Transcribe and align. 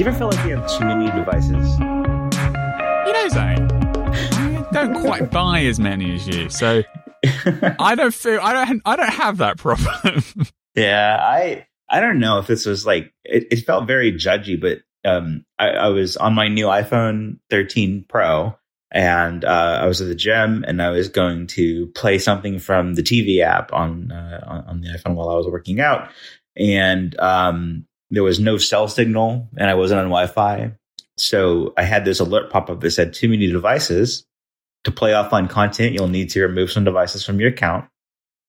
Do 0.00 0.04
you 0.04 0.12
ever 0.12 0.18
feel 0.18 0.30
like 0.30 0.48
you 0.48 0.56
have 0.56 0.78
too 0.78 0.86
many 0.86 1.10
devices? 1.10 1.78
You 1.78 3.12
know, 3.12 3.28
Zane, 3.28 3.70
I 3.70 4.68
don't 4.72 4.98
quite 5.02 5.30
buy 5.30 5.60
as 5.64 5.78
many 5.78 6.14
as 6.14 6.26
you, 6.26 6.48
so 6.48 6.82
I 7.78 7.94
don't 7.96 8.14
feel 8.14 8.40
I 8.40 8.64
don't 8.64 8.80
I 8.86 8.96
don't 8.96 9.12
have 9.12 9.36
that 9.36 9.58
problem. 9.58 10.24
yeah, 10.74 11.18
I 11.20 11.66
I 11.86 12.00
don't 12.00 12.18
know 12.18 12.38
if 12.38 12.46
this 12.46 12.64
was 12.64 12.86
like 12.86 13.12
it, 13.24 13.48
it 13.50 13.66
felt 13.66 13.86
very 13.86 14.10
judgy, 14.12 14.58
but 14.58 14.78
um, 15.04 15.44
I, 15.58 15.68
I 15.68 15.88
was 15.88 16.16
on 16.16 16.32
my 16.32 16.48
new 16.48 16.64
iPhone 16.64 17.40
13 17.50 18.06
Pro, 18.08 18.56
and 18.90 19.44
uh, 19.44 19.80
I 19.82 19.86
was 19.86 20.00
at 20.00 20.08
the 20.08 20.14
gym, 20.14 20.64
and 20.66 20.80
I 20.80 20.88
was 20.92 21.10
going 21.10 21.46
to 21.48 21.88
play 21.88 22.18
something 22.18 22.58
from 22.58 22.94
the 22.94 23.02
TV 23.02 23.42
app 23.42 23.74
on 23.74 24.10
uh, 24.10 24.40
on, 24.46 24.64
on 24.64 24.80
the 24.80 24.98
iPhone 24.98 25.14
while 25.14 25.28
I 25.28 25.36
was 25.36 25.46
working 25.46 25.78
out, 25.78 26.10
and 26.56 27.14
um, 27.20 27.84
there 28.10 28.22
was 28.22 28.40
no 28.40 28.58
cell 28.58 28.88
signal 28.88 29.48
and 29.56 29.68
I 29.70 29.74
wasn't 29.74 30.00
on 30.00 30.06
Wi-Fi. 30.06 30.72
So 31.16 31.74
I 31.76 31.82
had 31.82 32.04
this 32.04 32.20
alert 32.20 32.50
pop 32.50 32.70
up 32.70 32.80
that 32.80 32.90
said 32.90 33.14
too 33.14 33.28
many 33.28 33.46
devices. 33.46 34.26
To 34.84 34.90
play 34.90 35.12
offline 35.12 35.50
content, 35.50 35.92
you'll 35.92 36.08
need 36.08 36.30
to 36.30 36.42
remove 36.42 36.72
some 36.72 36.84
devices 36.84 37.24
from 37.24 37.38
your 37.38 37.50
account. 37.50 37.86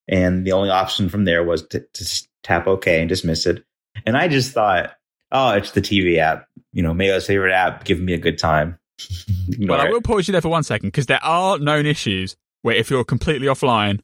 And 0.07 0.45
the 0.45 0.53
only 0.53 0.69
option 0.69 1.09
from 1.09 1.25
there 1.25 1.43
was 1.43 1.67
to, 1.67 1.81
to 1.81 2.27
tap 2.41 2.67
OK 2.67 2.99
and 3.01 3.09
dismiss 3.09 3.45
it. 3.45 3.63
And 4.05 4.15
I 4.15 4.29
just 4.29 4.53
thought, 4.53 4.93
oh, 5.31 5.51
it's 5.51 5.71
the 5.71 5.81
TV 5.81 6.17
app. 6.17 6.47
You 6.71 6.83
know, 6.83 6.93
Mayo's 6.93 7.27
favorite 7.27 7.53
app, 7.53 7.83
giving 7.83 8.05
me 8.05 8.13
a 8.13 8.17
good 8.17 8.37
time. 8.37 8.79
well, 9.59 9.81
I 9.81 9.89
will 9.89 10.01
pause 10.01 10.27
you 10.27 10.31
there 10.31 10.41
for 10.41 10.49
one 10.49 10.63
second 10.63 10.87
because 10.87 11.07
there 11.07 11.23
are 11.23 11.59
known 11.59 11.85
issues 11.85 12.37
where 12.61 12.75
if 12.75 12.89
you're 12.89 13.03
completely 13.03 13.47
offline, 13.47 13.99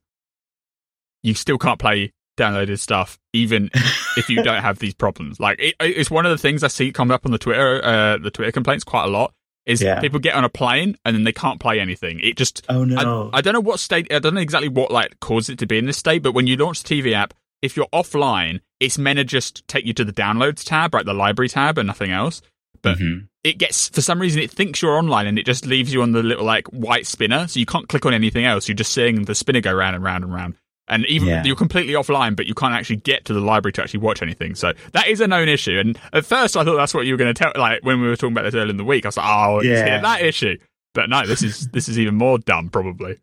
you 1.24 1.34
still 1.34 1.58
can't 1.58 1.80
play 1.80 2.14
downloaded 2.38 2.80
stuff, 2.80 3.20
even 3.34 3.70
if 4.16 4.30
you 4.30 4.42
don't 4.44 4.62
have 4.62 4.80
these 4.80 4.94
problems. 4.94 5.40
Like 5.48 5.60
it, 5.60 5.76
it's 5.80 6.12
one 6.12 6.26
of 6.26 6.32
the 6.32 6.38
things 6.38 6.64
I 6.64 6.68
see 6.68 6.92
come 6.92 7.12
up 7.12 7.26
on 7.26 7.32
the 7.32 7.38
Twitter, 7.38 7.84
uh, 7.84 8.18
the 8.18 8.32
Twitter 8.32 8.52
complaints 8.52 8.84
quite 8.84 9.06
a 9.06 9.08
lot. 9.08 9.34
Is 9.66 9.82
yeah. 9.82 10.00
people 10.00 10.20
get 10.20 10.34
on 10.34 10.46
a 10.46 10.50
plane 10.50 10.98
and 11.04 11.16
then 11.16 11.26
they 11.26 11.34
can't 11.34 11.60
play 11.60 11.80
anything. 11.80 12.22
It 12.22 12.38
just 12.38 12.66
oh 12.70 12.86
no. 12.86 13.30
I, 13.34 13.38
I, 13.38 13.42
don't 13.42 13.54
know 13.54 13.60
what 13.60 13.80
state. 13.80 14.12
I 14.12 14.20
don't 14.20 14.34
know 14.34 14.42
exactly 14.42 14.70
what 14.70 14.92
like 14.92 15.20
caused 15.20 15.50
it 15.50 15.60
to 15.60 15.66
be 15.66 15.78
in 15.78 15.86
this 15.86 15.98
state. 15.98 16.24
But 16.24 16.32
when 16.32 16.48
you 16.48 16.56
launch 16.56 16.84
the 16.84 17.02
TV 17.02 17.14
app, 17.14 17.34
if 17.62 17.76
you're 17.76 17.88
offline, 17.94 18.62
it's 18.80 18.98
meant 18.98 19.18
to 19.18 19.26
just 19.26 19.68
take 19.68 19.86
you 19.86 19.94
to 19.94 20.06
the 20.06 20.14
downloads 20.14 20.64
tab, 20.64 20.94
right, 20.94 21.06
the 21.06 21.14
library 21.14 21.50
tab, 21.50 21.78
and 21.78 21.88
nothing 21.88 22.12
else. 22.12 22.42
But 22.82 22.98
mm-hmm. 22.98 23.26
it 23.44 23.58
gets 23.58 23.90
for 23.90 24.02
some 24.02 24.20
reason 24.20 24.42
it 24.42 24.52
thinks 24.52 24.82
you're 24.82 24.98
online 24.98 25.28
and 25.28 25.38
it 25.38 25.46
just 25.46 25.66
leaves 25.66 25.94
you 25.94 26.02
on 26.02 26.14
the 26.14 26.24
little 26.24 26.46
like 26.46 26.68
white 26.68 27.08
spinner, 27.08 27.48
so 27.48 27.60
you 27.60 27.66
can't 27.66 27.90
click 27.90 28.06
on 28.06 28.14
anything 28.14 28.46
else. 28.46 28.68
You're 28.68 28.76
just 28.76 28.94
seeing 28.94 29.26
the 29.26 29.36
spinner 29.36 29.62
go 29.62 29.74
round 29.74 29.96
and 29.96 30.04
round 30.04 30.24
and 30.24 30.34
round 30.34 30.56
and 30.88 31.06
even 31.06 31.28
yeah. 31.28 31.44
you're 31.44 31.56
completely 31.56 31.94
offline, 31.94 32.36
but 32.36 32.48
you 32.48 32.54
can't 32.54 32.74
actually 32.74 32.98
get 32.98 33.26
to 33.26 33.34
the 33.34 33.42
library 33.42 33.74
to 33.74 33.84
actually 33.84 34.00
watch 34.00 34.22
anything. 34.22 34.56
So 34.56 34.74
that 34.94 35.08
is 35.08 35.22
a 35.22 35.28
known 35.28 35.50
issue. 35.50 35.80
And 35.80 36.00
at 36.14 36.26
first, 36.26 36.56
I 36.56 36.64
thought 36.64 36.78
that's 36.78 36.94
what 36.94 37.06
you 37.06 37.14
were 37.14 37.18
going 37.18 37.34
to 37.34 37.44
tell. 37.44 37.52
Like 37.56 37.84
when 37.84 38.02
we 38.02 38.08
were 38.08 38.16
talking 38.16 38.34
about 38.34 38.44
this 38.44 38.56
earlier 38.56 38.70
in 38.70 38.78
the 38.78 38.86
week, 38.86 39.06
I 39.06 39.10
was 39.10 39.18
like, 39.18 39.28
"Oh, 39.28 39.62
yeah, 39.62 40.00
that 40.02 40.22
issue." 40.22 40.58
But 40.94 41.10
no, 41.10 41.26
this 41.26 41.44
is 41.44 41.68
this 41.70 41.90
is 41.90 42.00
even 42.00 42.16
more 42.16 42.40
dumb, 42.40 42.70
probably. 42.70 43.20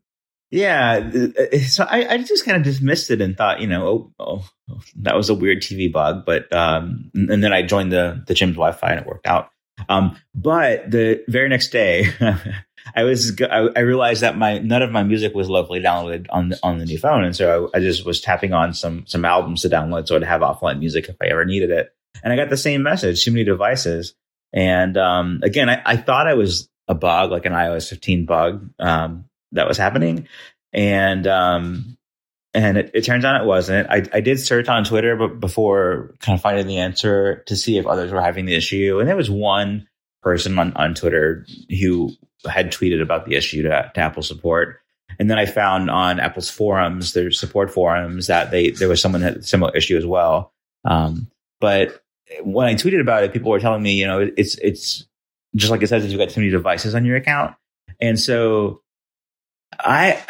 Yeah, 0.51 1.11
so 1.67 1.85
I, 1.85 2.07
I 2.15 2.19
just 2.19 2.45
kind 2.45 2.57
of 2.57 2.63
dismissed 2.63 3.11
it 3.11 3.21
and 3.21 3.37
thought, 3.37 3.61
you 3.61 3.67
know, 3.67 4.13
oh, 4.21 4.45
oh, 4.69 4.81
that 5.01 5.17
was 5.17 5.29
a 5.29 5.35
weird 5.35 5.63
TV 5.63 5.93
bug. 5.93 6.25
But 6.25 6.53
um, 6.53 7.11
and 7.15 7.43
then 7.43 7.53
I 7.53 7.63
joined 7.63 7.91
the 7.91 8.23
the 8.27 8.35
gym's 8.35 8.55
Wi-Fi 8.55 8.91
and 8.91 9.01
it 9.01 9.07
worked 9.07 9.27
out. 9.27 9.51
Um, 9.89 10.17
but 10.35 10.89
the 10.91 11.25
very 11.27 11.49
next 11.49 11.71
day, 11.71 12.09
I 12.95 13.05
was 13.05 13.41
I, 13.41 13.69
I, 13.77 13.81
realized 13.81 14.23
that 14.23 14.37
my 14.37 14.59
none 14.59 14.83
of 14.83 14.91
my 14.91 15.03
music 15.03 15.35
was 15.35 15.49
locally 15.49 15.81
downloaded 15.81 16.27
on 16.31 16.51
the, 16.51 16.59
on 16.63 16.79
the 16.79 16.85
new 16.85 16.99
phone, 16.99 17.25
and 17.25 17.35
so 17.35 17.71
I, 17.75 17.79
I, 17.79 17.81
just 17.81 18.05
was 18.05 18.21
tapping 18.21 18.53
on 18.53 18.75
some 18.75 19.07
some 19.07 19.25
albums 19.25 19.63
to 19.63 19.69
download 19.69 20.07
so 20.07 20.17
I'd 20.17 20.25
have 20.25 20.43
offline 20.43 20.81
music 20.81 21.09
if 21.09 21.17
I 21.23 21.27
ever 21.27 21.45
needed 21.45 21.71
it. 21.71 21.95
And 22.23 22.33
I 22.33 22.37
got 22.37 22.51
the 22.51 22.57
same 22.57 22.83
message: 22.83 23.25
too 23.25 23.33
many 23.33 23.45
devices. 23.45 24.15
And 24.53 24.97
um, 24.97 25.41
again, 25.43 25.69
I, 25.69 25.83
I, 25.85 25.97
thought 25.97 26.29
I 26.29 26.35
was 26.35 26.69
a 26.87 26.95
bug, 26.95 27.33
like 27.33 27.45
an 27.45 27.53
iOS 27.53 27.89
15 27.89 28.25
bug 28.25 28.71
um, 28.79 29.25
that 29.51 29.67
was 29.67 29.79
happening, 29.79 30.29
and 30.73 31.27
um, 31.27 31.97
and 32.53 32.79
it, 32.79 32.93
it, 32.95 33.05
turns 33.05 33.25
out 33.25 33.41
it 33.41 33.47
wasn't. 33.47 33.91
I, 33.91 34.05
I 34.13 34.21
did 34.21 34.39
search 34.39 34.69
on 34.69 34.85
Twitter, 34.85 35.17
but 35.17 35.41
before 35.41 36.15
kind 36.21 36.39
of 36.39 36.43
finding 36.43 36.69
the 36.69 36.79
answer 36.79 37.43
to 37.47 37.57
see 37.57 37.79
if 37.79 37.87
others 37.87 38.13
were 38.13 38.21
having 38.21 38.45
the 38.45 38.55
issue, 38.55 39.01
and 39.01 39.09
there 39.09 39.17
was 39.17 39.31
one 39.31 39.89
person 40.23 40.59
on, 40.59 40.73
on 40.75 40.95
Twitter 40.95 41.47
who 41.69 42.11
had 42.49 42.73
tweeted 42.73 43.03
about 43.03 43.27
the 43.27 43.35
issue 43.35 43.63
to, 43.63 43.69
to 43.95 44.01
Apple 44.01 44.23
support. 44.23 44.81
And 45.19 45.31
then 45.31 45.39
I 45.39 45.47
found 45.47 45.91
on 45.91 46.19
Apple's 46.19 46.51
forums, 46.51 47.13
their 47.13 47.31
support 47.31 47.71
forums, 47.71 48.27
that 48.27 48.51
they 48.51 48.71
there 48.71 48.89
was 48.89 49.01
someone 49.01 49.23
had 49.23 49.37
a 49.37 49.43
similar 49.43 49.75
issue 49.77 49.97
as 49.97 50.07
well. 50.07 50.53
Um, 50.85 51.31
but 51.61 52.03
when 52.43 52.67
I 52.67 52.75
tweeted 52.75 53.01
about 53.01 53.23
it, 53.23 53.33
people 53.33 53.51
were 53.51 53.61
telling 53.61 53.83
me, 53.83 53.95
you 53.95 54.07
know, 54.07 54.29
it's 54.37 54.57
it's 54.59 55.07
just 55.55 55.71
like 55.71 55.83
it 55.83 55.89
says, 55.89 56.05
if 56.05 56.11
you've 56.11 56.19
got 56.19 56.31
too 56.31 56.41
many 56.41 56.51
devices 56.51 56.95
on 56.95 57.05
your 57.05 57.17
account, 57.17 57.55
and 58.01 58.19
so 58.19 58.83
I 59.79 60.21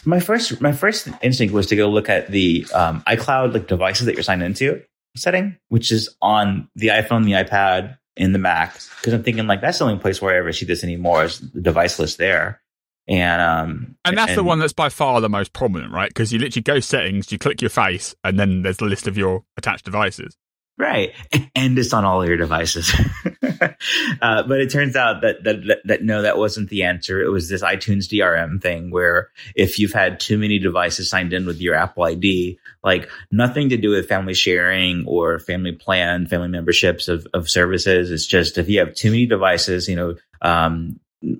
my 0.04 0.20
first 0.20 0.60
my 0.60 0.72
first 0.72 1.08
instinct 1.22 1.54
was 1.54 1.66
to 1.68 1.76
go 1.76 1.88
look 1.88 2.08
at 2.08 2.30
the 2.30 2.66
um, 2.74 3.02
iCloud 3.06 3.54
like 3.54 3.68
devices 3.68 4.06
that 4.06 4.14
you're 4.14 4.22
signed 4.22 4.42
into 4.42 4.82
setting, 5.16 5.56
which 5.68 5.90
is 5.90 6.14
on 6.20 6.68
the 6.76 6.88
iPhone, 6.88 7.24
the 7.24 7.32
iPad, 7.32 7.98
in 8.20 8.32
the 8.32 8.38
Mac 8.38 8.74
because 8.98 9.14
I'm 9.14 9.22
thinking 9.22 9.46
like 9.46 9.62
that's 9.62 9.78
the 9.78 9.86
only 9.86 9.98
place 9.98 10.20
where 10.20 10.34
I 10.34 10.38
ever 10.38 10.52
see 10.52 10.66
this 10.66 10.84
anymore 10.84 11.24
is 11.24 11.40
the 11.40 11.60
device 11.62 11.98
list 11.98 12.18
there. 12.18 12.60
And 13.08 13.40
um 13.40 13.96
and 14.04 14.16
that's 14.16 14.32
and, 14.32 14.38
the 14.38 14.44
one 14.44 14.58
that's 14.58 14.74
by 14.74 14.90
far 14.90 15.22
the 15.22 15.30
most 15.30 15.54
prominent, 15.54 15.90
right? 15.90 16.10
Because 16.10 16.30
you 16.30 16.38
literally 16.38 16.62
go 16.62 16.80
settings, 16.80 17.32
you 17.32 17.38
click 17.38 17.62
your 17.62 17.70
face, 17.70 18.14
and 18.22 18.38
then 18.38 18.60
there's 18.60 18.76
the 18.76 18.84
list 18.84 19.08
of 19.08 19.16
your 19.16 19.44
attached 19.56 19.86
devices. 19.86 20.36
Right. 20.80 21.12
And 21.54 21.78
it's 21.78 21.92
on 21.92 22.06
all 22.06 22.26
your 22.26 22.38
devices. 22.38 22.90
uh, 23.52 24.42
but 24.42 24.60
it 24.60 24.70
turns 24.70 24.96
out 24.96 25.20
that, 25.20 25.44
that, 25.44 25.66
that, 25.66 25.78
that, 25.84 26.02
no, 26.02 26.22
that 26.22 26.38
wasn't 26.38 26.70
the 26.70 26.84
answer. 26.84 27.22
It 27.22 27.28
was 27.28 27.50
this 27.50 27.62
iTunes 27.62 28.08
DRM 28.08 28.62
thing 28.62 28.90
where 28.90 29.28
if 29.54 29.78
you've 29.78 29.92
had 29.92 30.20
too 30.20 30.38
many 30.38 30.58
devices 30.58 31.10
signed 31.10 31.34
in 31.34 31.44
with 31.44 31.60
your 31.60 31.74
Apple 31.74 32.04
ID, 32.04 32.58
like 32.82 33.10
nothing 33.30 33.68
to 33.70 33.76
do 33.76 33.90
with 33.90 34.08
family 34.08 34.32
sharing 34.32 35.04
or 35.06 35.38
family 35.38 35.72
plan, 35.72 36.26
family 36.26 36.48
memberships 36.48 37.08
of, 37.08 37.26
of 37.34 37.50
services. 37.50 38.10
It's 38.10 38.26
just 38.26 38.56
if 38.56 38.70
you 38.70 38.78
have 38.78 38.94
too 38.94 39.10
many 39.10 39.26
devices, 39.26 39.86
you 39.86 39.96
know, 39.96 40.14
um, 40.40 40.98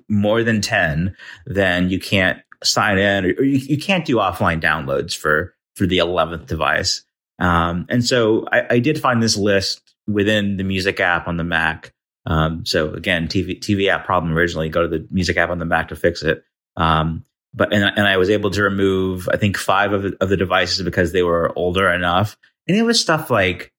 more 0.08 0.42
than 0.42 0.60
10, 0.60 1.16
then 1.46 1.88
you 1.88 1.98
can't 1.98 2.42
sign 2.62 2.98
in 2.98 3.24
or, 3.24 3.28
or 3.28 3.44
you, 3.44 3.58
you 3.58 3.78
can't 3.78 4.04
do 4.04 4.16
offline 4.16 4.60
downloads 4.60 5.16
for, 5.16 5.54
for 5.76 5.86
the 5.86 5.98
11th 5.98 6.46
device. 6.46 7.04
Um, 7.40 7.86
and 7.88 8.04
so 8.04 8.46
I, 8.52 8.74
I, 8.74 8.78
did 8.80 9.00
find 9.00 9.22
this 9.22 9.36
list 9.36 9.94
within 10.06 10.58
the 10.58 10.62
music 10.62 11.00
app 11.00 11.26
on 11.26 11.38
the 11.38 11.44
Mac. 11.44 11.94
Um, 12.26 12.66
so 12.66 12.92
again, 12.92 13.28
TV, 13.28 13.58
TV 13.58 13.88
app 13.88 14.04
problem 14.04 14.34
originally, 14.34 14.68
go 14.68 14.82
to 14.82 14.88
the 14.88 15.08
music 15.10 15.38
app 15.38 15.48
on 15.48 15.58
the 15.58 15.64
Mac 15.64 15.88
to 15.88 15.96
fix 15.96 16.22
it. 16.22 16.44
Um, 16.76 17.24
but, 17.54 17.72
and, 17.72 17.82
and 17.82 18.06
I 18.06 18.18
was 18.18 18.28
able 18.28 18.50
to 18.50 18.62
remove, 18.62 19.26
I 19.32 19.38
think 19.38 19.56
five 19.56 19.94
of 19.94 20.02
the, 20.02 20.16
of 20.20 20.28
the 20.28 20.36
devices 20.36 20.82
because 20.82 21.12
they 21.12 21.22
were 21.22 21.50
older 21.56 21.88
enough. 21.88 22.36
And 22.68 22.76
it 22.76 22.82
was 22.82 23.00
stuff 23.00 23.30
like 23.30 23.72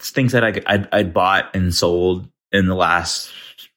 things 0.00 0.32
that 0.32 0.44
I, 0.44 0.60
I'd, 0.66 0.88
I'd 0.92 1.14
bought 1.14 1.54
and 1.54 1.72
sold 1.72 2.28
in 2.50 2.66
the 2.66 2.74
last 2.74 3.30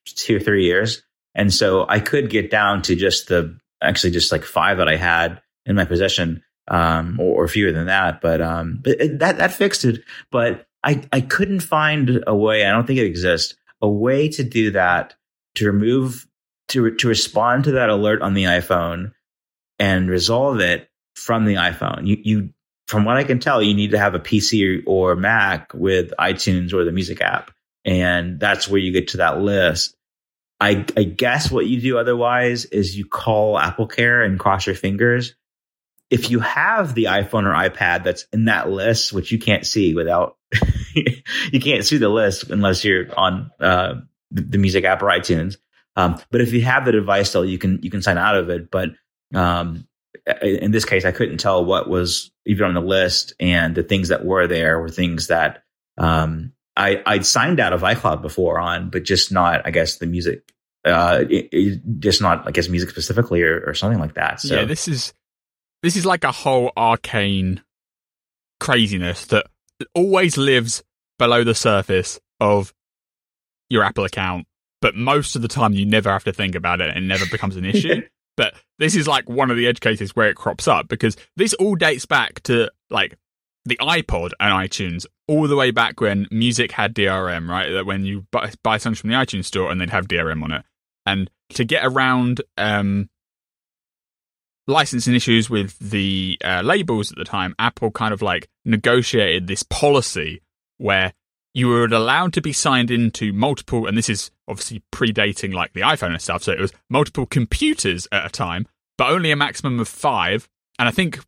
two 0.03 0.37
or 0.37 0.39
three 0.39 0.65
years. 0.65 1.03
And 1.35 1.53
so 1.53 1.85
I 1.87 1.99
could 1.99 2.31
get 2.31 2.49
down 2.49 2.81
to 2.83 2.95
just 2.95 3.27
the, 3.27 3.59
actually 3.81 4.11
just 4.11 4.31
like 4.31 4.43
five 4.43 4.77
that 4.79 4.89
I 4.89 4.95
had 4.95 5.41
in 5.67 5.75
my 5.75 5.85
possession 5.85 6.43
um, 6.69 7.19
or, 7.19 7.43
or, 7.43 7.47
fewer 7.47 7.71
than 7.71 7.87
that. 7.87 8.21
But 8.21 8.41
um, 8.41 8.79
but 8.83 9.01
it, 9.01 9.19
that 9.19 9.37
that 9.37 9.53
fixed 9.53 9.85
it. 9.85 10.03
But 10.31 10.67
I 10.83 11.01
I 11.11 11.21
couldn't 11.21 11.61
find 11.61 12.23
a 12.25 12.35
way. 12.35 12.65
I 12.65 12.71
don't 12.71 12.85
think 12.85 12.99
it 12.99 13.05
exists 13.05 13.55
a 13.81 13.89
way 13.89 14.29
to 14.29 14.43
do 14.43 14.71
that 14.71 15.15
to 15.55 15.65
remove 15.65 16.27
to 16.69 16.95
to 16.95 17.07
respond 17.07 17.65
to 17.65 17.71
that 17.73 17.89
alert 17.89 18.21
on 18.21 18.33
the 18.33 18.45
iPhone 18.45 19.13
and 19.79 20.09
resolve 20.09 20.59
it 20.59 20.89
from 21.15 21.45
the 21.45 21.55
iPhone. 21.55 22.07
You 22.07 22.17
you 22.21 22.49
from 22.87 23.05
what 23.05 23.17
I 23.17 23.23
can 23.23 23.39
tell, 23.39 23.61
you 23.61 23.73
need 23.73 23.91
to 23.91 23.99
have 23.99 24.15
a 24.15 24.19
PC 24.19 24.83
or, 24.87 25.11
or 25.11 25.15
Mac 25.15 25.73
with 25.73 26.11
iTunes 26.19 26.73
or 26.73 26.85
the 26.85 26.91
music 26.91 27.21
app, 27.21 27.51
and 27.85 28.39
that's 28.39 28.67
where 28.67 28.79
you 28.79 28.91
get 28.91 29.09
to 29.09 29.17
that 29.17 29.41
list. 29.41 29.95
I, 30.61 30.85
I 30.97 31.03
guess 31.03 31.49
what 31.49 31.67
you 31.67 31.79
do 31.79 31.97
otherwise 31.97 32.65
is 32.65 32.97
you 32.97 33.05
call 33.05 33.57
Apple 33.57 33.87
Care 33.87 34.23
and 34.23 34.37
cross 34.37 34.65
your 34.65 34.75
fingers 34.75 35.35
if 36.09 36.31
you 36.31 36.39
have 36.39 36.95
the 36.95 37.05
iPhone 37.05 37.45
or 37.45 37.53
iPad 37.53 38.03
that's 38.03 38.25
in 38.33 38.45
that 38.45 38.69
list, 38.69 39.13
which 39.13 39.31
you 39.31 39.39
can't 39.39 39.65
see 39.65 39.93
without, 39.93 40.37
you 40.95 41.59
can't 41.59 41.85
see 41.85 41.97
the 41.97 42.09
list 42.09 42.49
unless 42.49 42.83
you're 42.83 43.07
on 43.17 43.51
uh, 43.59 43.95
the 44.31 44.57
music 44.57 44.85
app 44.85 45.01
or 45.03 45.07
iTunes. 45.07 45.57
Um, 45.95 46.19
but 46.31 46.41
if 46.41 46.53
you 46.53 46.61
have 46.61 46.85
the 46.85 46.91
device, 46.91 47.31
though, 47.31 47.41
you 47.41 47.57
can 47.57 47.79
you 47.83 47.89
can 47.89 48.01
sign 48.01 48.17
out 48.17 48.37
of 48.37 48.49
it. 48.49 48.71
But 48.71 48.89
um, 49.33 49.87
in 50.41 50.71
this 50.71 50.85
case, 50.85 51.05
I 51.05 51.11
couldn't 51.11 51.39
tell 51.39 51.63
what 51.63 51.89
was 51.89 52.31
even 52.45 52.65
on 52.65 52.73
the 52.73 52.81
list, 52.81 53.33
and 53.39 53.75
the 53.75 53.83
things 53.83 54.07
that 54.07 54.25
were 54.25 54.47
there 54.47 54.79
were 54.79 54.89
things 54.89 55.27
that 55.27 55.63
um, 55.97 56.53
I 56.75 57.01
I'd 57.05 57.25
signed 57.25 57.59
out 57.59 57.73
of 57.73 57.81
iCloud 57.81 58.21
before 58.21 58.59
on, 58.59 58.89
but 58.89 59.03
just 59.03 59.31
not, 59.31 59.65
I 59.65 59.71
guess, 59.71 59.97
the 59.97 60.07
music. 60.07 60.51
Uh, 60.85 61.25
it, 61.29 61.49
it, 61.51 61.81
just 61.99 62.21
not, 62.21 62.47
I 62.47 62.51
guess, 62.51 62.69
music 62.69 62.89
specifically 62.89 63.43
or, 63.43 63.61
or 63.67 63.73
something 63.73 63.99
like 63.99 64.13
that. 64.13 64.39
So 64.39 64.55
yeah, 64.55 64.63
this 64.63 64.87
is 64.87 65.13
this 65.83 65.95
is 65.95 66.05
like 66.05 66.23
a 66.23 66.31
whole 66.31 66.71
arcane 66.75 67.61
craziness 68.59 69.25
that 69.27 69.47
always 69.93 70.37
lives 70.37 70.83
below 71.17 71.43
the 71.43 71.55
surface 71.55 72.19
of 72.39 72.73
your 73.69 73.83
Apple 73.83 74.05
account, 74.05 74.47
but 74.81 74.95
most 74.95 75.35
of 75.35 75.41
the 75.41 75.47
time 75.47 75.73
you 75.73 75.85
never 75.85 76.09
have 76.09 76.23
to 76.25 76.33
think 76.33 76.55
about 76.55 76.81
it 76.81 76.89
and 76.89 77.05
it 77.05 77.07
never 77.07 77.25
becomes 77.27 77.55
an 77.55 77.65
issue. 77.65 78.01
but 78.35 78.53
this 78.77 78.95
is 78.95 79.07
like 79.07 79.29
one 79.29 79.51
of 79.51 79.57
the 79.57 79.67
edge 79.67 79.79
cases 79.79 80.15
where 80.15 80.29
it 80.29 80.35
crops 80.35 80.67
up 80.67 80.87
because 80.87 81.15
this 81.35 81.53
all 81.55 81.75
dates 81.75 82.05
back 82.05 82.41
to 82.43 82.69
like 82.89 83.17
the 83.65 83.77
iPod 83.77 84.31
and 84.39 84.53
iTunes 84.53 85.05
all 85.27 85.47
the 85.47 85.55
way 85.55 85.71
back 85.71 86.01
when 86.01 86.27
music 86.31 86.71
had 86.71 86.95
DRM, 86.95 87.47
right? 87.47 87.71
That 87.71 87.85
when 87.85 88.05
you 88.05 88.25
buy, 88.31 88.51
buy 88.63 88.77
songs 88.77 88.99
from 88.99 89.09
the 89.09 89.15
iTunes 89.15 89.45
store 89.45 89.71
and 89.71 89.79
they'd 89.79 89.89
have 89.89 90.07
DRM 90.07 90.43
on 90.43 90.51
it. 90.51 90.63
And 91.05 91.29
to 91.51 91.65
get 91.65 91.85
around 91.85 92.41
um, 92.57 93.09
licensing 94.69 95.15
issues 95.15 95.49
with 95.49 95.77
the 95.79 96.37
uh, 96.43 96.61
labels 96.63 97.11
at 97.11 97.17
the 97.17 97.25
time, 97.25 97.55
Apple 97.59 97.91
kind 97.91 98.13
of 98.13 98.21
like 98.21 98.47
negotiated 98.63 99.47
this 99.47 99.63
policy 99.63 100.41
where 100.77 101.13
you 101.53 101.67
were 101.67 101.85
allowed 101.85 102.33
to 102.33 102.41
be 102.41 102.53
signed 102.53 102.91
into 102.91 103.33
multiple, 103.33 103.87
and 103.87 103.97
this 103.97 104.09
is 104.09 104.31
obviously 104.47 104.83
predating 104.91 105.53
like 105.53 105.73
the 105.73 105.81
iPhone 105.81 106.11
and 106.11 106.21
stuff, 106.21 106.43
so 106.43 106.51
it 106.51 106.59
was 106.59 106.71
multiple 106.89 107.25
computers 107.25 108.07
at 108.11 108.25
a 108.25 108.29
time, 108.29 108.67
but 108.97 109.09
only 109.09 109.31
a 109.31 109.35
maximum 109.35 109.79
of 109.79 109.87
five. 109.87 110.47
And 110.77 110.87
I 110.87 110.91
think 110.91 111.19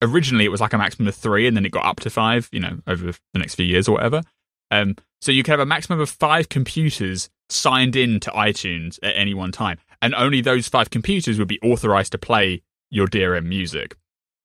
originally 0.00 0.44
it 0.44 0.50
was 0.50 0.60
like 0.60 0.72
a 0.72 0.78
maximum 0.78 1.06
of 1.08 1.14
three, 1.14 1.46
and 1.46 1.56
then 1.56 1.66
it 1.66 1.72
got 1.72 1.84
up 1.84 2.00
to 2.00 2.10
five, 2.10 2.48
you 2.50 2.60
know, 2.60 2.78
over 2.86 3.12
the 3.12 3.38
next 3.38 3.54
few 3.54 3.66
years 3.66 3.88
or 3.88 3.92
whatever. 3.92 4.22
Um, 4.70 4.96
so 5.20 5.30
you 5.30 5.42
could 5.42 5.52
have 5.52 5.60
a 5.60 5.66
maximum 5.66 6.00
of 6.00 6.08
five 6.08 6.48
computers 6.48 7.28
signed 7.50 7.94
in 7.94 8.18
to 8.20 8.30
iTunes 8.30 8.98
at 9.02 9.14
any 9.14 9.34
one 9.34 9.52
time, 9.52 9.78
and 10.02 10.14
only 10.16 10.40
those 10.40 10.68
five 10.68 10.90
computers 10.90 11.38
would 11.38 11.48
be 11.48 11.60
authorized 11.60 12.12
to 12.12 12.18
play 12.18 12.62
your 12.90 13.06
DRM 13.06 13.46
music. 13.46 13.96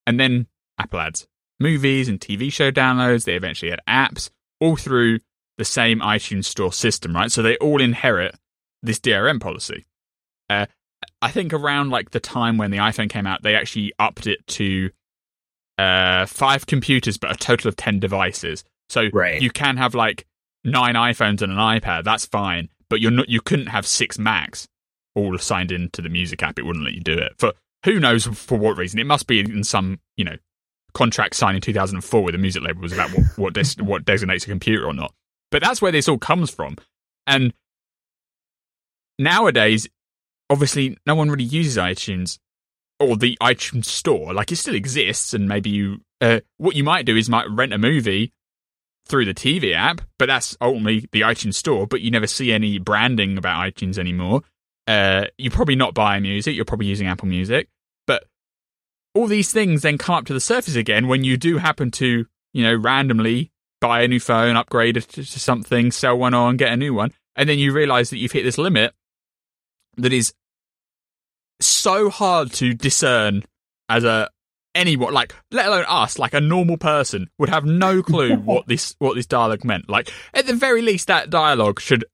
And 0.06 0.20
then 0.20 0.48
Apple 0.78 1.02
adds 1.02 1.28
movies 1.60 2.08
and 2.08 2.20
TV 2.20 2.54
show 2.54 2.72
downloads. 2.72 3.26
They 3.26 3.36
eventually 3.36 3.72
had 3.72 3.82
apps 3.90 4.30
all 4.62 4.76
through 4.76 5.20
the 5.58 5.66
same 5.66 6.00
iTunes 6.00 6.46
Store 6.46 6.72
system, 6.72 7.16
right? 7.16 7.32
So 7.32 7.42
they 7.42 7.58
all 7.58 7.82
inherit 7.82 8.36
this 8.84 9.00
DRM 9.00 9.42
policy. 9.42 9.86
Uh, 10.50 10.68
I 11.22 11.32
think 11.32 11.52
around 11.52 11.90
like 11.90 12.12
the 12.12 12.20
time 12.20 12.58
when 12.58 12.70
the 12.70 12.78
iPhone 12.78 13.10
came 13.10 13.26
out, 13.26 13.42
they 13.42 13.56
actually 13.56 13.92
upped 13.98 14.28
it 14.28 14.46
to 14.48 14.92
uh, 15.80 16.28
five 16.28 16.68
computers, 16.68 17.18
but 17.18 17.32
a 17.32 17.36
total 17.36 17.70
of 17.70 17.76
10 17.76 18.00
devices. 18.00 18.64
So 18.90 19.10
right. 19.12 19.42
you 19.42 19.50
can 19.50 19.78
have 19.78 19.96
like 19.96 20.28
nine 20.64 20.94
iPhones 20.94 21.42
and 21.42 21.52
an 21.52 21.58
iPad. 21.58 22.04
That's 22.04 22.28
fine. 22.28 22.70
But 22.90 23.02
you're 23.02 23.12
not, 23.12 23.28
you 23.28 23.42
couldn't 23.42 23.68
have 23.68 23.86
six 23.86 24.18
Macs 24.18 24.68
all 25.18 25.38
signed 25.38 25.72
into 25.72 26.02
the 26.02 26.10
music 26.10 26.44
app. 26.44 26.60
It 26.60 26.66
wouldn't 26.66 26.86
let 26.86 26.94
you 26.94 27.02
do 27.02 27.14
it 27.18 27.34
for 27.38 27.54
who 27.84 28.00
knows 28.00 28.26
for 28.26 28.58
what 28.58 28.78
reason. 28.78 29.00
It 29.00 29.06
must 29.06 29.28
be 29.28 29.40
in 29.40 29.64
some, 29.64 30.00
you 30.16 30.24
know, 30.24 30.36
contract 30.94 31.36
signed 31.36 31.56
in 31.56 31.62
2004 31.62 32.24
with 32.24 32.36
a 32.36 32.38
music 32.38 32.64
label 32.64 32.82
was 32.82 32.94
about 32.94 33.10
what, 33.12 33.38
what, 33.38 33.54
des- 33.54 33.82
what 33.82 34.06
designates 34.06 34.46
a 34.46 34.50
computer 34.50 34.86
or 34.86 34.94
not. 34.94 35.14
But 35.52 35.62
that's 35.62 35.82
where 35.82 35.92
this 35.92 36.08
all 36.08 36.18
comes 36.18 36.50
from. 36.50 36.78
And 37.26 37.54
nowadays, 39.18 39.88
obviously, 40.50 40.98
no 41.06 41.16
one 41.16 41.30
really 41.30 41.44
uses 41.44 41.78
iTunes 41.78 42.40
or 43.00 43.16
the 43.16 43.38
iTunes 43.42 43.86
store. 43.86 44.34
Like 44.34 44.52
it 44.52 44.58
still 44.58 44.76
exists, 44.76 45.34
and 45.34 45.48
maybe 45.48 45.70
you 45.70 46.02
uh, 46.22 46.40
what 46.58 46.76
you 46.76 46.84
might 46.84 47.06
do 47.06 47.16
is 47.16 47.30
might 47.30 47.50
rent 47.50 47.74
a 47.74 47.78
movie 47.78 48.34
through 49.08 49.26
the 49.26 49.34
TV 49.34 49.74
app, 49.74 50.02
but 50.20 50.26
that's 50.26 50.58
ultimately 50.60 51.08
the 51.12 51.22
iTunes 51.22 51.54
store. 51.54 51.88
But 51.88 52.02
you 52.02 52.12
never 52.12 52.28
see 52.28 52.52
any 52.52 52.80
branding 52.80 53.38
about 53.38 53.62
iTunes 53.62 53.98
anymore. 53.98 54.42
Uh, 54.88 55.26
you're 55.38 55.52
probably 55.52 55.76
not 55.76 55.94
buying 55.94 56.24
music. 56.24 56.56
You're 56.56 56.66
probably 56.66 56.88
using 56.88 57.08
Apple 57.08 57.28
Music, 57.28 57.68
but 58.06 58.24
all 59.14 59.28
these 59.28 59.52
things 59.52 59.82
then 59.82 59.98
come 59.98 60.16
up 60.16 60.26
to 60.26 60.34
the 60.34 60.40
surface 60.40 60.76
again 60.76 61.08
when 61.08 61.24
you 61.24 61.36
do 61.38 61.58
happen 61.58 61.92
to, 61.92 62.26
you 62.54 62.64
know, 62.64 62.74
randomly 62.74 63.52
buy 63.82 64.02
a 64.02 64.08
new 64.08 64.20
phone, 64.20 64.56
upgrade 64.56 64.98
it 64.98 65.10
to 65.10 65.24
something, 65.26 65.92
sell 65.92 66.18
one 66.18 66.34
on, 66.34 66.58
get 66.58 66.72
a 66.72 66.78
new 66.78 66.94
one, 66.94 67.12
and 67.36 67.48
then 67.48 67.60
you 67.60 67.74
realize 67.74 68.10
that 68.10 68.18
you've 68.18 68.32
hit 68.32 68.44
this 68.44 68.58
limit 68.58 68.94
that 69.98 70.14
is 70.14 70.34
so 71.60 72.10
hard 72.10 72.52
to 72.54 72.74
discern 72.74 73.44
as 73.90 74.04
a 74.04 74.30
anyone 74.76 75.12
like 75.12 75.34
let 75.50 75.66
alone 75.66 75.86
us 75.88 76.20
like 76.20 76.36
a 76.36 76.42
normal 76.42 76.78
person 76.78 77.28
would 77.40 77.50
have 77.50 77.66
no 77.66 78.04
clue 78.04 78.36
what 78.46 78.68
this 78.68 78.96
what 79.00 79.16
this 79.16 79.26
dialogue 79.26 79.64
meant 79.64 79.90
like 79.90 80.12
at 80.36 80.46
the 80.46 80.54
very 80.54 80.84
least 80.84 81.08
that 81.08 81.32
dialogue 81.32 81.80
should 81.80 82.06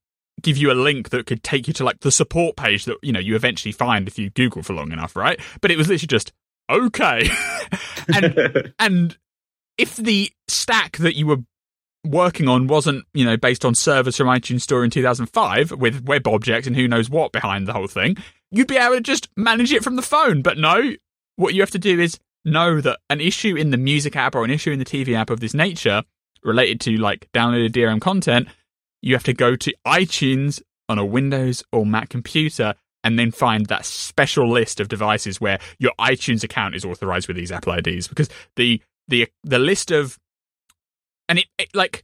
give 0.44 0.56
you 0.56 0.70
a 0.70 0.74
link 0.74 1.10
that 1.10 1.26
could 1.26 1.42
take 1.42 1.66
you 1.66 1.74
to 1.74 1.84
like 1.84 2.00
the 2.00 2.10
support 2.10 2.56
page 2.56 2.84
that 2.84 2.96
you 3.02 3.12
know 3.12 3.20
you 3.20 3.34
eventually 3.34 3.72
find 3.72 4.06
if 4.06 4.18
you 4.18 4.30
google 4.30 4.62
for 4.62 4.72
long 4.72 4.92
enough 4.92 5.16
right 5.16 5.40
but 5.60 5.70
it 5.70 5.76
was 5.76 5.88
literally 5.88 6.06
just 6.06 6.32
okay 6.70 7.28
and 8.14 8.72
and 8.78 9.18
if 9.76 9.96
the 9.96 10.30
stack 10.46 10.98
that 10.98 11.16
you 11.16 11.26
were 11.26 11.38
working 12.06 12.48
on 12.48 12.66
wasn't 12.66 13.04
you 13.14 13.24
know 13.24 13.36
based 13.36 13.64
on 13.64 13.74
servers 13.74 14.16
from 14.16 14.28
itunes 14.28 14.60
store 14.60 14.84
in 14.84 14.90
2005 14.90 15.72
with 15.72 16.04
web 16.04 16.28
objects 16.28 16.66
and 16.66 16.76
who 16.76 16.86
knows 16.86 17.08
what 17.08 17.32
behind 17.32 17.66
the 17.66 17.72
whole 17.72 17.86
thing 17.86 18.16
you'd 18.54 18.68
be 18.68 18.76
able 18.76 18.94
to 18.94 19.00
just 19.00 19.28
manage 19.36 19.72
it 19.72 19.82
from 19.82 19.96
the 19.96 20.02
phone. 20.02 20.40
But 20.40 20.58
no, 20.58 20.92
what 21.36 21.54
you 21.54 21.60
have 21.60 21.72
to 21.72 21.78
do 21.78 21.98
is 22.00 22.18
know 22.44 22.80
that 22.80 23.00
an 23.10 23.20
issue 23.20 23.56
in 23.56 23.70
the 23.70 23.76
music 23.76 24.16
app 24.16 24.34
or 24.34 24.44
an 24.44 24.50
issue 24.50 24.70
in 24.70 24.78
the 24.78 24.84
TV 24.84 25.14
app 25.14 25.30
of 25.30 25.40
this 25.40 25.54
nature 25.54 26.02
related 26.42 26.80
to 26.82 26.96
like 26.96 27.28
downloaded 27.34 27.72
DRM 27.72 28.00
content, 28.00 28.48
you 29.04 29.14
have 29.14 29.24
to 29.24 29.34
go 29.34 29.54
to 29.54 29.74
iTunes 29.86 30.62
on 30.88 30.98
a 30.98 31.04
Windows 31.04 31.62
or 31.72 31.84
Mac 31.84 32.08
computer 32.08 32.74
and 33.04 33.18
then 33.18 33.30
find 33.30 33.66
that 33.66 33.84
special 33.84 34.50
list 34.50 34.80
of 34.80 34.88
devices 34.88 35.40
where 35.40 35.58
your 35.78 35.92
iTunes 36.00 36.42
account 36.42 36.74
is 36.74 36.86
authorized 36.86 37.28
with 37.28 37.36
these 37.36 37.52
Apple 37.52 37.74
IDs 37.74 38.08
because 38.08 38.30
the 38.56 38.80
the 39.08 39.28
the 39.42 39.58
list 39.58 39.90
of 39.90 40.18
and 41.28 41.38
it, 41.38 41.46
it 41.58 41.68
like 41.74 42.02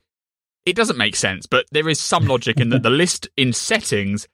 it 0.66 0.76
doesn't 0.76 0.98
make 0.98 1.16
sense, 1.16 1.46
but 1.46 1.64
there 1.72 1.88
is 1.88 1.98
some 1.98 2.26
logic 2.26 2.60
in 2.60 2.68
that 2.68 2.82
the 2.82 2.90
list 3.02 3.28
in 3.36 3.54
settings 3.54 4.28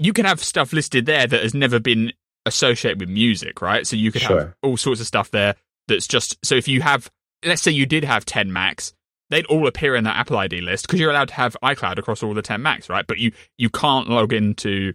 you 0.00 0.12
can 0.12 0.24
have 0.24 0.42
stuff 0.42 0.72
listed 0.72 1.06
there 1.06 1.28
that 1.28 1.42
has 1.42 1.54
never 1.54 1.78
been 1.78 2.12
associated 2.46 2.98
with 2.98 3.08
music, 3.08 3.62
right? 3.62 3.86
So 3.86 3.94
you 3.94 4.10
could 4.10 4.22
sure. 4.22 4.38
have 4.40 4.54
all 4.60 4.76
sorts 4.76 5.00
of 5.00 5.06
stuff 5.06 5.30
there 5.30 5.54
that's 5.86 6.08
just 6.08 6.36
so 6.44 6.56
if 6.56 6.66
you 6.66 6.80
have 6.82 7.08
let's 7.44 7.62
say 7.62 7.70
you 7.70 7.86
did 7.86 8.02
have 8.02 8.24
10 8.24 8.52
Macs, 8.52 8.92
they'd 9.32 9.46
all 9.46 9.66
appear 9.66 9.96
in 9.96 10.04
that 10.04 10.16
Apple 10.16 10.36
ID 10.36 10.60
list 10.60 10.86
because 10.86 11.00
you're 11.00 11.10
allowed 11.10 11.28
to 11.28 11.34
have 11.34 11.56
iCloud 11.64 11.98
across 11.98 12.22
all 12.22 12.34
the 12.34 12.42
10 12.42 12.62
Macs, 12.62 12.88
right? 12.88 13.06
But 13.06 13.18
you 13.18 13.32
you 13.56 13.70
can't 13.70 14.08
log 14.08 14.32
into 14.32 14.92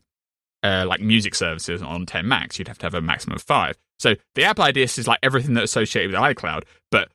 uh, 0.64 0.86
like 0.88 1.02
music 1.02 1.34
services 1.34 1.82
on 1.82 2.06
10 2.06 2.28
Macs. 2.28 2.60
You'd 2.60 2.68
have 2.68 2.78
to 2.80 2.86
have 2.86 2.94
a 2.94 3.02
maximum 3.02 3.36
of 3.36 3.42
5. 3.42 3.76
So 4.00 4.14
the 4.36 4.44
Apple 4.44 4.64
ID 4.64 4.82
list 4.82 5.00
is 5.00 5.08
like 5.08 5.20
everything 5.24 5.56
that's 5.56 5.72
associated 5.72 6.12
with 6.12 6.20
iCloud, 6.20 6.64
but 6.92 7.10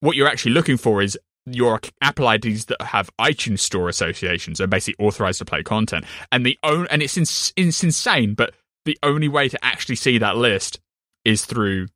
what 0.00 0.16
you're 0.16 0.28
actually 0.28 0.52
looking 0.52 0.76
for 0.76 1.02
is 1.02 1.18
your 1.46 1.80
Apple 2.00 2.30
IDs 2.30 2.66
that 2.66 2.80
have 2.80 3.10
iTunes 3.20 3.58
Store 3.58 3.88
associations 3.88 4.60
are 4.60 4.68
basically 4.68 5.04
authorized 5.04 5.40
to 5.40 5.44
play 5.44 5.64
content, 5.64 6.04
and 6.30 6.46
the 6.46 6.56
own 6.62 6.86
and 6.90 7.02
it's, 7.02 7.16
ins- 7.16 7.52
it's 7.56 7.82
insane, 7.82 8.34
but 8.34 8.54
the 8.84 8.96
only 9.02 9.28
way 9.28 9.48
to 9.48 9.64
actually 9.64 9.96
see 9.96 10.18
that 10.18 10.36
list 10.36 10.78
is 11.24 11.44
through 11.44 11.88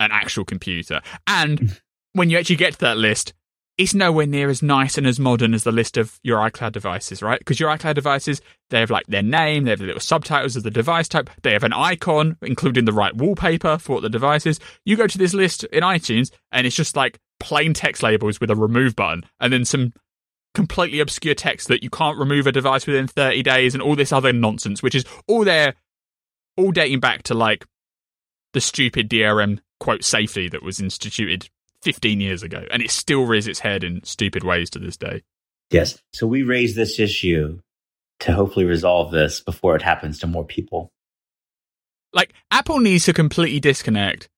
an 0.00 0.10
actual 0.10 0.46
computer. 0.46 1.02
And 1.26 1.78
when 2.14 2.30
you 2.30 2.38
actually 2.38 2.56
get 2.56 2.72
to 2.74 2.78
that 2.80 2.96
list, 2.96 3.34
it's 3.78 3.94
nowhere 3.94 4.26
near 4.26 4.50
as 4.50 4.62
nice 4.62 4.98
and 4.98 5.06
as 5.06 5.18
modern 5.18 5.54
as 5.54 5.64
the 5.64 5.72
list 5.72 5.96
of 5.96 6.20
your 6.22 6.38
iCloud 6.38 6.72
devices, 6.72 7.22
right? 7.22 7.38
Because 7.38 7.58
your 7.58 7.70
iCloud 7.70 7.94
devices, 7.94 8.42
they 8.70 8.80
have 8.80 8.90
like 8.90 9.06
their 9.06 9.22
name, 9.22 9.64
they 9.64 9.70
have 9.70 9.78
the 9.78 9.86
little 9.86 10.00
subtitles 10.00 10.56
of 10.56 10.62
the 10.62 10.70
device 10.70 11.08
type, 11.08 11.30
they 11.42 11.52
have 11.52 11.64
an 11.64 11.72
icon, 11.72 12.36
including 12.42 12.84
the 12.84 12.92
right 12.92 13.16
wallpaper 13.16 13.78
for 13.78 13.94
what 13.94 14.02
the 14.02 14.10
device 14.10 14.44
is. 14.44 14.60
You 14.84 14.96
go 14.96 15.06
to 15.06 15.18
this 15.18 15.32
list 15.32 15.64
in 15.64 15.82
iTunes, 15.82 16.30
and 16.50 16.66
it's 16.66 16.76
just 16.76 16.96
like 16.96 17.18
plain 17.40 17.72
text 17.72 18.02
labels 18.02 18.40
with 18.40 18.50
a 18.50 18.56
remove 18.56 18.94
button, 18.94 19.24
and 19.40 19.52
then 19.52 19.64
some 19.64 19.94
completely 20.54 21.00
obscure 21.00 21.34
text 21.34 21.68
that 21.68 21.82
you 21.82 21.88
can't 21.88 22.18
remove 22.18 22.46
a 22.46 22.52
device 22.52 22.86
within 22.86 23.06
30 23.06 23.42
days, 23.42 23.74
and 23.74 23.82
all 23.82 23.96
this 23.96 24.12
other 24.12 24.34
nonsense, 24.34 24.82
which 24.82 24.94
is 24.94 25.04
all 25.26 25.44
there, 25.44 25.74
all 26.58 26.72
dating 26.72 27.00
back 27.00 27.22
to 27.22 27.34
like 27.34 27.64
the 28.52 28.60
stupid 28.60 29.08
DRM 29.08 29.60
quote 29.80 30.04
safety 30.04 30.48
that 30.50 30.62
was 30.62 30.78
instituted 30.78 31.48
15 31.82 32.20
years 32.20 32.42
ago, 32.42 32.64
and 32.70 32.82
it 32.82 32.90
still 32.90 33.26
rears 33.26 33.46
its 33.46 33.60
head 33.60 33.84
in 33.84 34.02
stupid 34.04 34.44
ways 34.44 34.70
to 34.70 34.78
this 34.78 34.96
day. 34.96 35.22
Yes. 35.70 35.98
So 36.12 36.26
we 36.26 36.42
raised 36.42 36.76
this 36.76 36.98
issue 36.98 37.60
to 38.20 38.32
hopefully 38.32 38.66
resolve 38.66 39.10
this 39.10 39.40
before 39.40 39.74
it 39.74 39.82
happens 39.82 40.20
to 40.20 40.26
more 40.26 40.44
people. 40.44 40.92
Like, 42.12 42.32
Apple 42.50 42.78
needs 42.78 43.06
to 43.06 43.12
completely 43.12 43.58
disconnect 43.58 44.28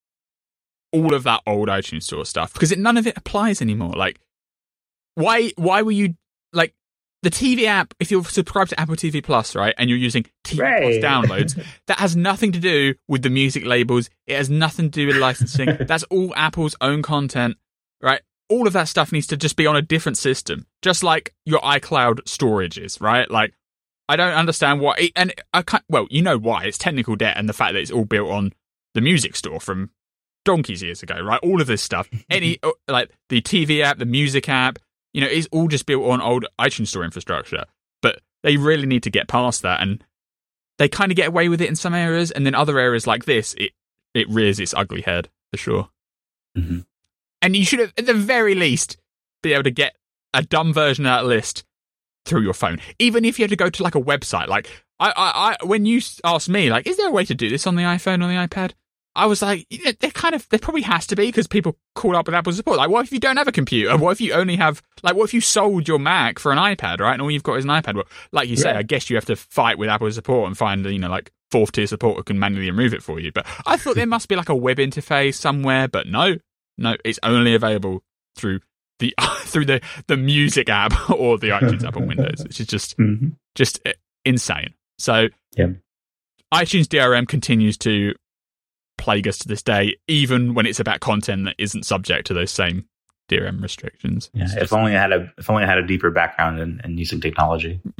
all 0.92 1.12
of 1.12 1.24
that 1.24 1.42
old 1.46 1.68
iTunes 1.68 2.04
Store 2.04 2.24
stuff 2.24 2.52
because 2.52 2.70
it, 2.70 2.78
none 2.78 2.96
of 2.96 3.06
it 3.06 3.16
applies 3.16 3.60
anymore. 3.60 3.92
Like, 3.94 4.20
why 5.16 5.52
why 5.56 5.82
were 5.82 5.92
you 5.92 6.14
like 6.52 6.74
the 7.24 7.30
TV 7.30 7.64
app? 7.64 7.94
If 7.98 8.10
you're 8.10 8.24
subscribed 8.24 8.70
to 8.70 8.80
Apple 8.80 8.96
TV 8.96 9.22
Plus, 9.22 9.56
right, 9.56 9.74
and 9.76 9.90
you're 9.90 9.98
using 9.98 10.26
TV 10.44 10.60
right. 10.60 10.82
Plus 10.82 10.96
downloads, 10.96 11.66
that 11.86 11.98
has 11.98 12.14
nothing 12.14 12.52
to 12.52 12.60
do 12.60 12.94
with 13.08 13.22
the 13.22 13.30
music 13.30 13.64
labels. 13.64 14.10
It 14.26 14.36
has 14.36 14.48
nothing 14.48 14.90
to 14.90 15.00
do 15.00 15.06
with 15.08 15.16
licensing. 15.16 15.76
That's 15.80 16.04
all 16.04 16.32
Apple's 16.36 16.76
own 16.80 17.02
content, 17.02 17.56
right? 18.00 18.20
All 18.48 18.66
of 18.66 18.72
that 18.74 18.88
stuff 18.88 19.10
needs 19.10 19.26
to 19.28 19.36
just 19.36 19.56
be 19.56 19.66
on 19.66 19.74
a 19.74 19.82
different 19.82 20.18
system, 20.18 20.66
just 20.82 21.02
like 21.02 21.34
your 21.44 21.60
iCloud 21.60 22.28
storage 22.28 22.78
is, 22.78 23.00
right? 23.00 23.28
Like, 23.30 23.54
I 24.08 24.16
don't 24.16 24.34
understand 24.34 24.80
why. 24.80 24.94
It, 24.98 25.12
and 25.16 25.32
I 25.52 25.62
can't, 25.62 25.82
well, 25.88 26.06
you 26.10 26.22
know 26.22 26.38
why? 26.38 26.64
It's 26.64 26.78
technical 26.78 27.16
debt 27.16 27.36
and 27.36 27.48
the 27.48 27.54
fact 27.54 27.72
that 27.72 27.80
it's 27.80 27.90
all 27.90 28.04
built 28.04 28.30
on 28.30 28.52
the 28.94 29.00
music 29.00 29.34
store 29.34 29.60
from 29.60 29.90
donkeys 30.44 30.82
years 30.82 31.02
ago, 31.02 31.18
right? 31.20 31.40
All 31.42 31.60
of 31.60 31.66
this 31.66 31.82
stuff, 31.82 32.08
any 32.30 32.58
uh, 32.62 32.72
like 32.88 33.10
the 33.28 33.40
TV 33.40 33.82
app, 33.82 33.98
the 33.98 34.04
music 34.04 34.48
app, 34.48 34.78
you 35.14 35.20
know, 35.22 35.28
it's 35.28 35.48
all 35.52 35.68
just 35.68 35.86
built 35.86 36.04
on 36.04 36.20
old 36.20 36.44
iTunes 36.60 36.88
Store 36.88 37.04
infrastructure. 37.04 37.64
But 38.02 38.20
they 38.42 38.58
really 38.58 38.86
need 38.86 39.04
to 39.04 39.10
get 39.10 39.28
past 39.28 39.62
that. 39.62 39.80
And 39.80 40.04
they 40.78 40.88
kind 40.88 41.10
of 41.10 41.16
get 41.16 41.28
away 41.28 41.48
with 41.48 41.62
it 41.62 41.68
in 41.68 41.76
some 41.76 41.94
areas, 41.94 42.30
and 42.30 42.44
then 42.44 42.54
other 42.54 42.78
areas 42.78 43.06
like 43.06 43.24
this, 43.24 43.54
it 43.54 43.72
it 44.12 44.28
rears 44.28 44.60
its 44.60 44.74
ugly 44.74 45.00
head 45.00 45.30
for 45.50 45.56
sure. 45.56 45.88
Mm-hmm. 46.56 46.80
And 47.42 47.56
you 47.56 47.64
should, 47.64 47.80
have, 47.80 47.92
at 47.98 48.06
the 48.06 48.14
very 48.14 48.54
least, 48.54 48.96
be 49.42 49.52
able 49.52 49.64
to 49.64 49.70
get 49.70 49.96
a 50.32 50.42
dumb 50.42 50.72
version 50.72 51.04
of 51.04 51.10
that 51.10 51.26
list 51.26 51.64
through 52.24 52.42
your 52.42 52.54
phone, 52.54 52.80
even 52.98 53.24
if 53.24 53.38
you 53.38 53.42
had 53.42 53.50
to 53.50 53.56
go 53.56 53.68
to 53.68 53.82
like 53.82 53.94
a 53.94 54.00
website. 54.00 54.48
Like 54.48 54.68
I, 54.98 55.10
I, 55.10 55.56
I 55.62 55.64
when 55.64 55.86
you 55.86 56.00
asked 56.24 56.48
me, 56.48 56.70
like, 56.70 56.86
is 56.86 56.96
there 56.96 57.08
a 57.08 57.12
way 57.12 57.24
to 57.24 57.34
do 57.34 57.48
this 57.48 57.66
on 57.66 57.76
the 57.76 57.82
iPhone 57.82 58.24
or 58.24 58.28
the 58.28 58.48
iPad? 58.48 58.72
I 59.16 59.26
was 59.26 59.42
like, 59.42 59.66
yeah, 59.70 59.92
there 60.00 60.10
kind 60.10 60.34
of, 60.34 60.48
there 60.48 60.58
probably 60.58 60.82
has 60.82 61.06
to 61.08 61.16
be 61.16 61.26
because 61.26 61.46
people 61.46 61.76
call 61.94 62.16
up 62.16 62.26
with 62.26 62.34
Apple 62.34 62.52
support. 62.52 62.78
Like, 62.78 62.90
what 62.90 63.06
if 63.06 63.12
you 63.12 63.20
don't 63.20 63.36
have 63.36 63.46
a 63.46 63.52
computer? 63.52 63.96
What 63.96 64.10
if 64.12 64.20
you 64.20 64.32
only 64.32 64.56
have, 64.56 64.82
like, 65.02 65.14
what 65.14 65.24
if 65.24 65.34
you 65.34 65.40
sold 65.40 65.86
your 65.86 65.98
Mac 66.00 66.38
for 66.38 66.50
an 66.50 66.58
iPad, 66.58 67.00
right? 67.00 67.12
And 67.12 67.22
all 67.22 67.30
you've 67.30 67.44
got 67.44 67.54
is 67.54 67.64
an 67.64 67.70
iPad. 67.70 67.94
Well, 67.94 68.04
like 68.32 68.48
you 68.48 68.56
say, 68.56 68.72
I 68.72 68.82
guess 68.82 69.08
you 69.10 69.16
have 69.16 69.26
to 69.26 69.36
fight 69.36 69.78
with 69.78 69.88
Apple 69.88 70.10
support 70.10 70.48
and 70.48 70.58
find, 70.58 70.84
you 70.84 70.98
know, 70.98 71.08
like 71.08 71.30
fourth 71.50 71.70
tier 71.72 71.86
support 71.86 72.16
who 72.16 72.24
can 72.24 72.38
manually 72.38 72.70
remove 72.70 72.92
it 72.92 73.02
for 73.02 73.20
you. 73.20 73.30
But 73.30 73.46
I 73.66 73.76
thought 73.76 73.94
there 73.94 74.06
must 74.06 74.28
be 74.28 74.34
like 74.34 74.48
a 74.48 74.56
web 74.56 74.78
interface 74.78 75.34
somewhere, 75.34 75.86
but 75.86 76.08
no, 76.08 76.36
no, 76.76 76.96
it's 77.04 77.20
only 77.22 77.54
available 77.54 78.02
through 78.36 78.60
the 78.98 79.14
through 79.44 79.66
the 79.66 79.80
the 80.08 80.16
music 80.16 80.68
app 80.68 81.10
or 81.10 81.38
the 81.38 81.50
iTunes 81.50 81.84
app 81.84 81.96
on 81.96 82.08
Windows, 82.08 82.42
which 82.42 82.60
is 82.60 82.66
just 82.66 82.98
mm-hmm. 82.98 83.28
just 83.54 83.80
eh, 83.84 83.92
insane. 84.24 84.74
So, 84.98 85.28
yeah. 85.56 85.68
iTunes 86.52 86.86
DRM 86.86 87.28
continues 87.28 87.76
to 87.78 88.14
plague 88.98 89.28
us 89.28 89.38
to 89.38 89.48
this 89.48 89.62
day, 89.62 89.96
even 90.08 90.54
when 90.54 90.66
it's 90.66 90.80
about 90.80 91.00
content 91.00 91.44
that 91.44 91.56
isn't 91.58 91.84
subject 91.84 92.26
to 92.28 92.34
those 92.34 92.50
same 92.50 92.84
DRM 93.28 93.62
restrictions. 93.62 94.30
Yeah, 94.34 94.48
if 94.56 94.72
only 94.72 94.96
I 94.96 95.00
had 95.00 95.12
a 95.12 95.32
if 95.38 95.48
only 95.48 95.64
I 95.64 95.66
had 95.66 95.78
a 95.78 95.86
deeper 95.86 96.10
background 96.10 96.60
in, 96.60 96.80
in 96.84 96.94
music 96.94 97.22
technology. 97.22 97.80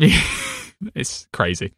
it's 0.95 1.27
crazy. 1.33 1.73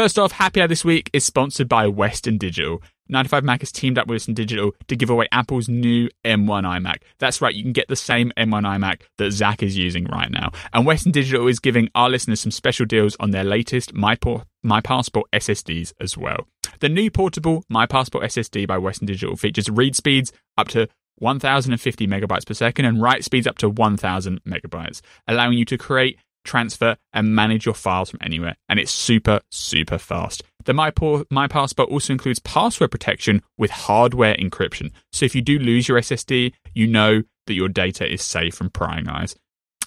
First 0.00 0.18
off, 0.18 0.32
Happy 0.32 0.62
Hour 0.62 0.66
this 0.66 0.82
week 0.82 1.10
is 1.12 1.26
sponsored 1.26 1.68
by 1.68 1.86
Western 1.86 2.38
Digital. 2.38 2.82
9to5Mac 3.12 3.60
has 3.60 3.70
teamed 3.70 3.98
up 3.98 4.06
with 4.06 4.14
Western 4.14 4.32
Digital 4.32 4.72
to 4.88 4.96
give 4.96 5.10
away 5.10 5.28
Apple's 5.30 5.68
new 5.68 6.08
M1 6.24 6.64
iMac. 6.64 7.02
That's 7.18 7.42
right, 7.42 7.54
you 7.54 7.62
can 7.62 7.74
get 7.74 7.88
the 7.88 7.96
same 7.96 8.32
M1 8.34 8.62
iMac 8.62 9.02
that 9.18 9.32
Zach 9.32 9.62
is 9.62 9.76
using 9.76 10.06
right 10.06 10.30
now. 10.30 10.52
And 10.72 10.86
Western 10.86 11.12
Digital 11.12 11.46
is 11.48 11.60
giving 11.60 11.90
our 11.94 12.08
listeners 12.08 12.40
some 12.40 12.50
special 12.50 12.86
deals 12.86 13.14
on 13.20 13.32
their 13.32 13.44
latest 13.44 13.92
My, 13.92 14.16
My 14.62 14.80
Passport 14.80 15.30
SSDs 15.34 15.92
as 16.00 16.16
well. 16.16 16.46
The 16.78 16.88
new 16.88 17.10
portable 17.10 17.62
My 17.68 17.84
Passport 17.84 18.24
SSD 18.24 18.66
by 18.66 18.78
Western 18.78 19.04
Digital 19.04 19.36
features 19.36 19.68
read 19.68 19.94
speeds 19.94 20.32
up 20.56 20.68
to 20.68 20.88
1050 21.16 22.06
megabytes 22.06 22.46
per 22.46 22.54
second 22.54 22.86
and 22.86 23.02
write 23.02 23.22
speeds 23.22 23.46
up 23.46 23.58
to 23.58 23.68
1000 23.68 24.42
megabytes, 24.44 25.02
allowing 25.28 25.58
you 25.58 25.66
to 25.66 25.76
create 25.76 26.18
transfer, 26.44 26.96
and 27.12 27.34
manage 27.34 27.66
your 27.66 27.74
files 27.74 28.10
from 28.10 28.20
anywhere. 28.22 28.56
And 28.68 28.78
it's 28.78 28.92
super, 28.92 29.40
super 29.50 29.98
fast. 29.98 30.42
The 30.64 30.74
My, 30.74 30.90
Passport 30.90 31.88
also 31.88 32.12
includes 32.12 32.38
password 32.40 32.90
protection 32.90 33.42
with 33.56 33.70
hardware 33.70 34.34
encryption. 34.34 34.92
So 35.12 35.24
if 35.24 35.34
you 35.34 35.42
do 35.42 35.58
lose 35.58 35.88
your 35.88 35.98
SSD, 35.98 36.52
you 36.74 36.86
know 36.86 37.22
that 37.46 37.54
your 37.54 37.68
data 37.68 38.10
is 38.10 38.22
safe 38.22 38.54
from 38.54 38.70
prying 38.70 39.08
eyes. 39.08 39.34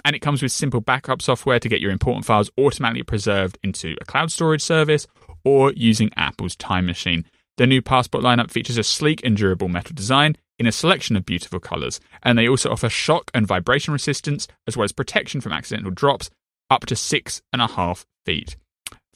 And 0.03 0.15
it 0.15 0.19
comes 0.19 0.41
with 0.41 0.51
simple 0.51 0.81
backup 0.81 1.21
software 1.21 1.59
to 1.59 1.69
get 1.69 1.79
your 1.79 1.91
important 1.91 2.25
files 2.25 2.51
automatically 2.59 3.03
preserved 3.03 3.57
into 3.63 3.95
a 4.01 4.05
cloud 4.05 4.31
storage 4.31 4.61
service 4.61 5.07
or 5.45 5.71
using 5.73 6.09
Apple's 6.17 6.55
Time 6.55 6.85
Machine. 6.85 7.25
The 7.57 7.67
new 7.67 7.81
Passport 7.81 8.23
lineup 8.23 8.49
features 8.49 8.77
a 8.77 8.83
sleek 8.83 9.23
and 9.23 9.37
durable 9.37 9.69
metal 9.69 9.93
design 9.93 10.35
in 10.57 10.65
a 10.65 10.71
selection 10.71 11.15
of 11.15 11.25
beautiful 11.25 11.59
colours, 11.59 11.99
and 12.21 12.37
they 12.37 12.47
also 12.47 12.71
offer 12.71 12.89
shock 12.89 13.29
and 13.33 13.47
vibration 13.47 13.93
resistance 13.93 14.47
as 14.67 14.75
well 14.75 14.85
as 14.85 14.91
protection 14.91 15.39
from 15.39 15.53
accidental 15.53 15.91
drops 15.91 16.29
up 16.73 16.85
to 16.87 16.95
six 16.95 17.41
and 17.53 17.61
a 17.61 17.67
half 17.67 18.05
feet. 18.25 18.57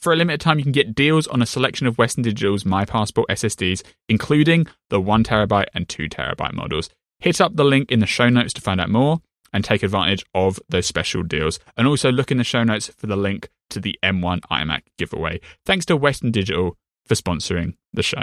For 0.00 0.12
a 0.12 0.16
limited 0.16 0.40
time, 0.40 0.58
you 0.58 0.64
can 0.64 0.72
get 0.72 0.94
deals 0.94 1.26
on 1.26 1.42
a 1.42 1.46
selection 1.46 1.88
of 1.88 1.98
Western 1.98 2.22
Digital's 2.22 2.64
My 2.64 2.84
Passport 2.84 3.28
SSDs, 3.28 3.82
including 4.08 4.68
the 4.90 5.00
1TB 5.00 5.66
and 5.74 5.88
2TB 5.88 6.54
models. 6.54 6.88
Hit 7.18 7.40
up 7.40 7.56
the 7.56 7.64
link 7.64 7.90
in 7.90 7.98
the 7.98 8.06
show 8.06 8.28
notes 8.28 8.52
to 8.54 8.60
find 8.60 8.80
out 8.80 8.90
more 8.90 9.20
and 9.52 9.64
take 9.64 9.82
advantage 9.82 10.24
of 10.34 10.60
those 10.68 10.86
special 10.86 11.24
deals. 11.24 11.58
And 11.76 11.88
also 11.88 12.12
look 12.12 12.30
in 12.30 12.38
the 12.38 12.44
show 12.44 12.62
notes 12.62 12.88
for 12.96 13.08
the 13.08 13.16
link 13.16 13.48
to 13.70 13.80
the 13.80 13.98
M1 14.04 14.42
iMac 14.52 14.82
giveaway. 14.98 15.40
Thanks 15.66 15.84
to 15.86 15.96
Western 15.96 16.30
Digital 16.30 16.76
for 17.06 17.16
sponsoring 17.16 17.74
the 17.92 18.04
show. 18.04 18.22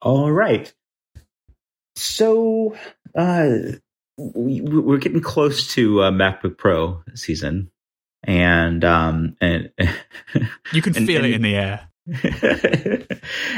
All 0.00 0.32
right. 0.32 0.72
So, 1.94 2.76
uh, 3.14 3.48
we, 4.16 4.60
we're 4.60 4.98
getting 4.98 5.20
close 5.20 5.72
to 5.74 6.02
uh, 6.02 6.10
MacBook 6.10 6.56
Pro 6.56 7.02
season, 7.14 7.70
and 8.22 8.84
um, 8.84 9.36
and 9.40 9.70
you 10.72 10.82
can 10.82 10.96
and, 10.96 11.06
feel 11.06 11.24
and, 11.24 11.26
it 11.26 11.34
in 11.34 11.42
the 11.42 11.54
air. 11.54 11.88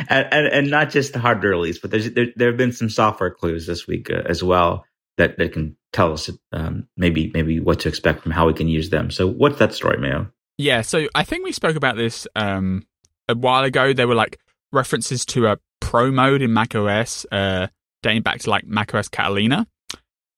and, 0.09 0.27
and, 0.33 0.47
and 0.47 0.71
not 0.71 0.88
just 0.88 1.12
the 1.12 1.19
hardware 1.19 1.50
release, 1.50 1.79
but 1.79 1.91
there's 1.91 2.11
there, 2.12 2.29
there 2.35 2.49
have 2.49 2.57
been 2.57 2.73
some 2.73 2.88
software 2.88 3.31
clues 3.31 3.67
this 3.67 3.87
week 3.87 4.11
uh, 4.11 4.23
as 4.27 4.43
well 4.43 4.85
that 5.19 5.37
that 5.38 5.53
can 5.53 5.77
tell 5.93 6.12
us 6.12 6.31
um, 6.53 6.88
maybe 6.97 7.31
maybe 7.35 7.61
what 7.61 7.81
to 7.81 7.88
expect 7.88 8.23
from 8.23 8.33
how 8.33 8.47
we 8.47 8.55
can 8.55 8.69
use 8.69 8.91
them. 8.91 9.11
So 9.11 9.27
what's 9.29 9.59
that 9.59 9.75
story, 9.75 9.99
Mayo? 9.99 10.31
Yeah, 10.57 10.81
so 10.81 11.07
I 11.15 11.25
think 11.25 11.45
we 11.45 11.53
spoke 11.53 11.77
about 11.77 11.97
this 11.97 12.27
um, 12.35 12.85
a 13.29 13.35
while 13.35 13.65
ago. 13.65 13.93
There 13.93 14.09
were 14.09 14.15
like 14.15 14.41
references 14.73 15.25
to 15.27 15.47
a 15.47 15.59
pro 15.81 16.11
mode 16.11 16.43
in 16.43 16.53
macOS 16.53 17.27
uh, 17.31 17.69
dating 18.03 18.23
back 18.23 18.41
to 18.41 18.50
like 18.50 18.67
macOS 18.67 19.09
Catalina. 19.09 19.67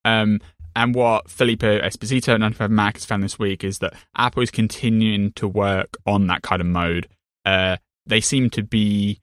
Um, 0.05 0.41
and 0.77 0.95
what 0.95 1.29
Filipe 1.29 1.61
Espósito 1.61 2.35
at 2.35 2.41
9to5Mac 2.41 2.95
has 2.95 3.05
found 3.05 3.23
this 3.23 3.39
week 3.39 3.65
is 3.65 3.79
that 3.81 3.95
Apple 4.17 4.43
is 4.43 4.51
continuing 4.51 5.33
to 5.33 5.49
work 5.49 5.97
on 6.07 6.27
that 6.29 6.43
kind 6.43 6.61
of 6.61 6.67
mode. 6.67 7.09
Uh, 7.45 7.77
they 8.07 8.21
seem 8.21 8.51
to 8.51 8.63
be 8.63 9.21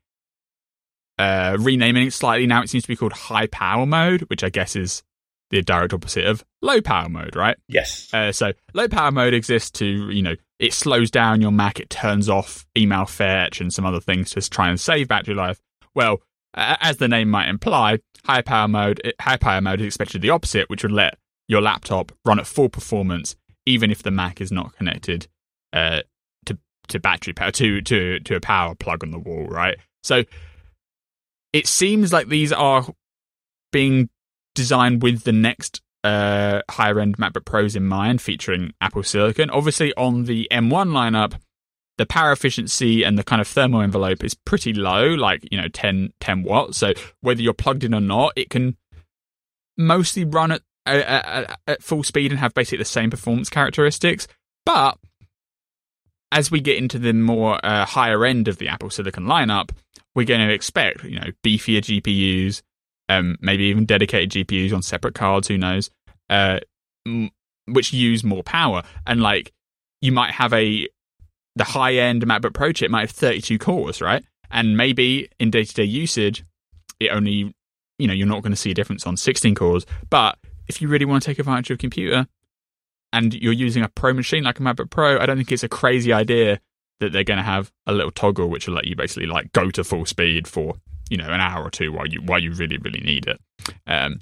uh, 1.18 1.58
renaming 1.60 2.08
it 2.08 2.14
slightly 2.14 2.48
now. 2.48 2.62
It 2.62 2.70
seems 2.70 2.84
to 2.84 2.90
be 2.90 2.96
called 2.96 3.14
high 3.14 3.48
power 3.48 3.86
mode, 3.86 4.22
which 4.30 4.44
I 4.44 4.50
guess 4.50 4.76
is 4.76 5.04
the 5.50 5.62
direct 5.62 5.94
opposite 5.94 6.26
of 6.26 6.44
low 6.62 6.82
power 6.82 7.08
mode, 7.08 7.36
right? 7.36 7.58
Yes. 7.68 8.14
Uh, 8.14 8.32
so 8.32 8.52
low 8.74 8.88
power 8.88 9.12
mode 9.12 9.34
exists 9.34 9.72
to, 9.72 9.86
you 9.86 10.22
know, 10.22 10.36
it 10.60 10.74
slows 10.74 11.10
down 11.12 11.42
your 11.42 11.52
Mac, 11.52 11.80
it 11.80 11.90
turns 11.90 12.30
off 12.30 12.66
email 12.76 13.06
fetch 13.06 13.62
and 13.62 13.74
some 13.74 13.86
other 13.86 14.00
things 14.00 14.32
to 14.32 14.50
try 14.50 14.70
and 14.70 14.80
save 14.80 15.08
battery 15.08 15.36
life. 15.36 15.62
Well, 15.96 16.22
as 16.54 16.98
the 16.98 17.08
name 17.08 17.30
might 17.30 17.50
imply, 17.50 18.00
high 18.26 18.42
power 18.42 18.68
mode 18.68 19.02
high 19.20 19.38
power 19.38 19.62
mode 19.62 19.82
is 19.82 19.88
expected 19.88 20.22
the 20.22 20.30
opposite, 20.30 20.70
which 20.70 20.84
would 20.84 20.92
let 20.92 21.18
your 21.48 21.62
laptop 21.62 22.12
run 22.26 22.40
at 22.40 22.48
full 22.48 22.70
performance 22.70 23.36
even 23.68 23.92
if 23.92 24.02
the 24.02 24.12
Mac 24.12 24.42
is 24.42 24.52
not 24.52 24.76
connected 24.76 25.28
uh, 25.74 26.02
to 26.46 26.58
to 26.88 27.00
battery 27.00 27.34
power 27.34 27.52
to 27.52 27.82
to 27.82 28.20
to 28.22 28.36
a 28.36 28.40
power 28.40 28.74
plug 28.74 29.04
on 29.04 29.12
the 29.12 29.20
wall, 29.20 29.46
right? 29.46 29.78
So 30.04 30.24
it 31.54 31.68
seems 31.68 32.12
like 32.12 32.30
these 32.30 32.52
are 32.52 32.86
being 33.72 34.10
designed 34.56 35.04
with 35.04 35.24
the 35.24 35.34
next 35.34 35.82
uh, 36.04 36.62
higher 36.70 37.00
end 37.00 37.18
MacBook 37.18 37.46
Pros 37.46 37.76
in 37.76 37.86
mind, 37.86 38.22
featuring 38.22 38.74
Apple 38.80 39.04
Silicon. 39.04 39.50
Obviously, 39.50 39.94
on 39.96 40.24
the 40.24 40.48
M1 40.52 40.90
lineup, 40.90 41.40
the 41.98 42.06
power 42.06 42.32
efficiency 42.32 43.04
and 43.04 43.18
the 43.18 43.24
kind 43.24 43.42
of 43.42 43.48
thermal 43.48 43.82
envelope 43.82 44.24
is 44.24 44.34
pretty 44.34 44.74
low, 44.74 45.08
like, 45.08 45.48
you 45.52 45.60
know, 45.60 45.68
10, 45.68 46.14
10 46.20 46.44
watts. 46.44 46.78
So 46.78 46.94
whether 47.22 47.42
you're 47.42 47.54
plugged 47.54 47.84
in 47.84 47.94
or 47.94 48.02
not, 48.02 48.34
it 48.36 48.50
can 48.50 48.78
mostly 49.78 50.24
run 50.24 50.52
at, 50.52 50.62
at, 50.86 51.60
at 51.68 51.84
full 51.84 52.04
speed 52.04 52.32
and 52.32 52.40
have 52.40 52.54
basically 52.54 52.78
the 52.78 52.86
same 52.86 53.10
performance 53.10 53.50
characteristics. 53.50 54.28
But 54.66 54.98
as 56.32 56.52
we 56.52 56.60
get 56.60 56.78
into 56.78 57.00
the 57.00 57.14
more 57.14 57.60
uh, 57.66 57.86
higher 57.86 58.26
end 58.26 58.48
of 58.48 58.58
the 58.58 58.68
Apple 58.68 58.90
Silicon 58.90 59.26
lineup, 59.26 59.72
we're 60.14 60.26
going 60.26 60.46
to 60.46 60.54
expect, 60.54 61.04
you 61.04 61.20
know, 61.20 61.28
beefier 61.44 61.82
GPUs, 61.82 62.62
um, 63.10 63.38
maybe 63.40 63.66
even 63.66 63.86
dedicated 63.86 64.32
GPUs 64.48 64.74
on 64.74 64.82
separate 64.82 65.16
cards, 65.16 65.48
who 65.48 65.58
knows, 65.58 65.90
uh, 66.30 66.60
m- 67.08 67.32
which 67.66 67.94
use 67.94 68.24
more 68.24 68.44
power. 68.44 68.84
And 69.06 69.22
like, 69.22 69.52
you 70.02 70.12
might 70.12 70.32
have 70.32 70.54
a 70.54 70.88
the 71.58 71.64
high 71.64 71.96
end 71.96 72.26
MacBook 72.26 72.54
Pro 72.54 72.72
chip 72.72 72.92
might 72.92 73.02
have 73.02 73.12
32 73.12 73.58
cores, 73.58 74.02
right? 74.02 74.24
And 74.52 74.78
maybe 74.78 75.30
in 75.40 75.52
day 75.52 75.64
to 75.64 75.74
day 75.74 75.84
usage, 75.84 76.44
it 77.00 77.10
only, 77.10 77.54
you 78.00 78.08
know, 78.08 78.14
you're 78.14 78.28
not 78.28 78.44
going 78.44 78.52
to 78.52 78.58
see 78.58 78.72
a 78.72 78.76
difference 78.76 79.06
on 79.06 79.18
16 79.18 79.56
cores. 79.56 79.86
But 80.10 80.38
if 80.68 80.82
you 80.82 80.88
really 80.88 81.06
want 81.06 81.24
to 81.24 81.28
take 81.28 81.40
advantage 81.40 81.70
of 81.72 81.76
a 81.76 81.78
computer 81.78 82.28
and 83.12 83.34
you're 83.34 83.54
using 83.54 83.84
a 83.84 83.90
pro 83.90 84.14
machine 84.14 84.44
like 84.44 84.60
a 84.60 84.64
MacBook 84.64 84.90
Pro, 84.90 85.20
I 85.20 85.26
don't 85.26 85.38
think 85.38 85.52
it's 85.52 85.64
a 85.64 85.70
crazy 85.70 86.14
idea 86.14 86.60
that 87.00 87.12
they're 87.12 87.24
going 87.24 87.38
to 87.38 87.44
have 87.44 87.72
a 87.86 87.92
little 87.92 88.12
toggle 88.12 88.50
which 88.50 88.68
will 88.68 88.76
let 88.76 88.86
you 88.86 88.96
basically 88.96 89.28
like 89.28 89.52
go 89.52 89.70
to 89.72 89.84
full 89.84 90.06
speed 90.06 90.48
for, 90.48 90.76
you 91.10 91.18
know, 91.18 91.28
an 91.28 91.42
hour 91.42 91.64
or 91.64 91.70
two 91.70 91.92
while 91.92 92.08
you, 92.08 92.22
while 92.22 92.40
you 92.40 92.52
really, 92.54 92.78
really 92.78 93.02
need 93.02 93.28
it. 93.28 93.40
Um, 93.86 94.20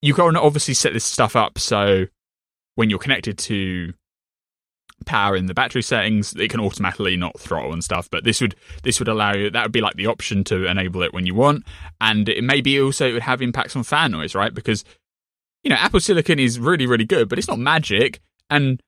you 0.00 0.14
can 0.14 0.36
obviously 0.36 0.74
set 0.74 0.92
this 0.92 1.04
stuff 1.04 1.36
up 1.36 1.58
so 1.58 2.06
when 2.74 2.90
you're 2.90 2.98
connected 2.98 3.38
to 3.38 3.94
power 5.02 5.36
in 5.36 5.46
the 5.46 5.54
battery 5.54 5.82
settings 5.82 6.34
it 6.34 6.50
can 6.50 6.60
automatically 6.60 7.16
not 7.16 7.38
throttle 7.38 7.72
and 7.72 7.84
stuff 7.84 8.08
but 8.10 8.24
this 8.24 8.40
would 8.40 8.54
this 8.82 8.98
would 8.98 9.08
allow 9.08 9.34
you 9.34 9.50
that 9.50 9.64
would 9.64 9.72
be 9.72 9.80
like 9.80 9.96
the 9.96 10.06
option 10.06 10.44
to 10.44 10.66
enable 10.66 11.02
it 11.02 11.12
when 11.12 11.26
you 11.26 11.34
want 11.34 11.64
and 12.00 12.28
it 12.28 12.42
maybe 12.42 12.80
also 12.80 13.08
it 13.08 13.12
would 13.12 13.22
have 13.22 13.42
impacts 13.42 13.76
on 13.76 13.82
fan 13.82 14.10
noise 14.10 14.34
right 14.34 14.54
because 14.54 14.84
you 15.62 15.70
know 15.70 15.76
apple 15.76 16.00
silicon 16.00 16.38
is 16.38 16.58
really 16.58 16.86
really 16.86 17.04
good 17.04 17.28
but 17.28 17.38
it's 17.38 17.48
not 17.48 17.58
magic 17.58 18.20
and 18.50 18.82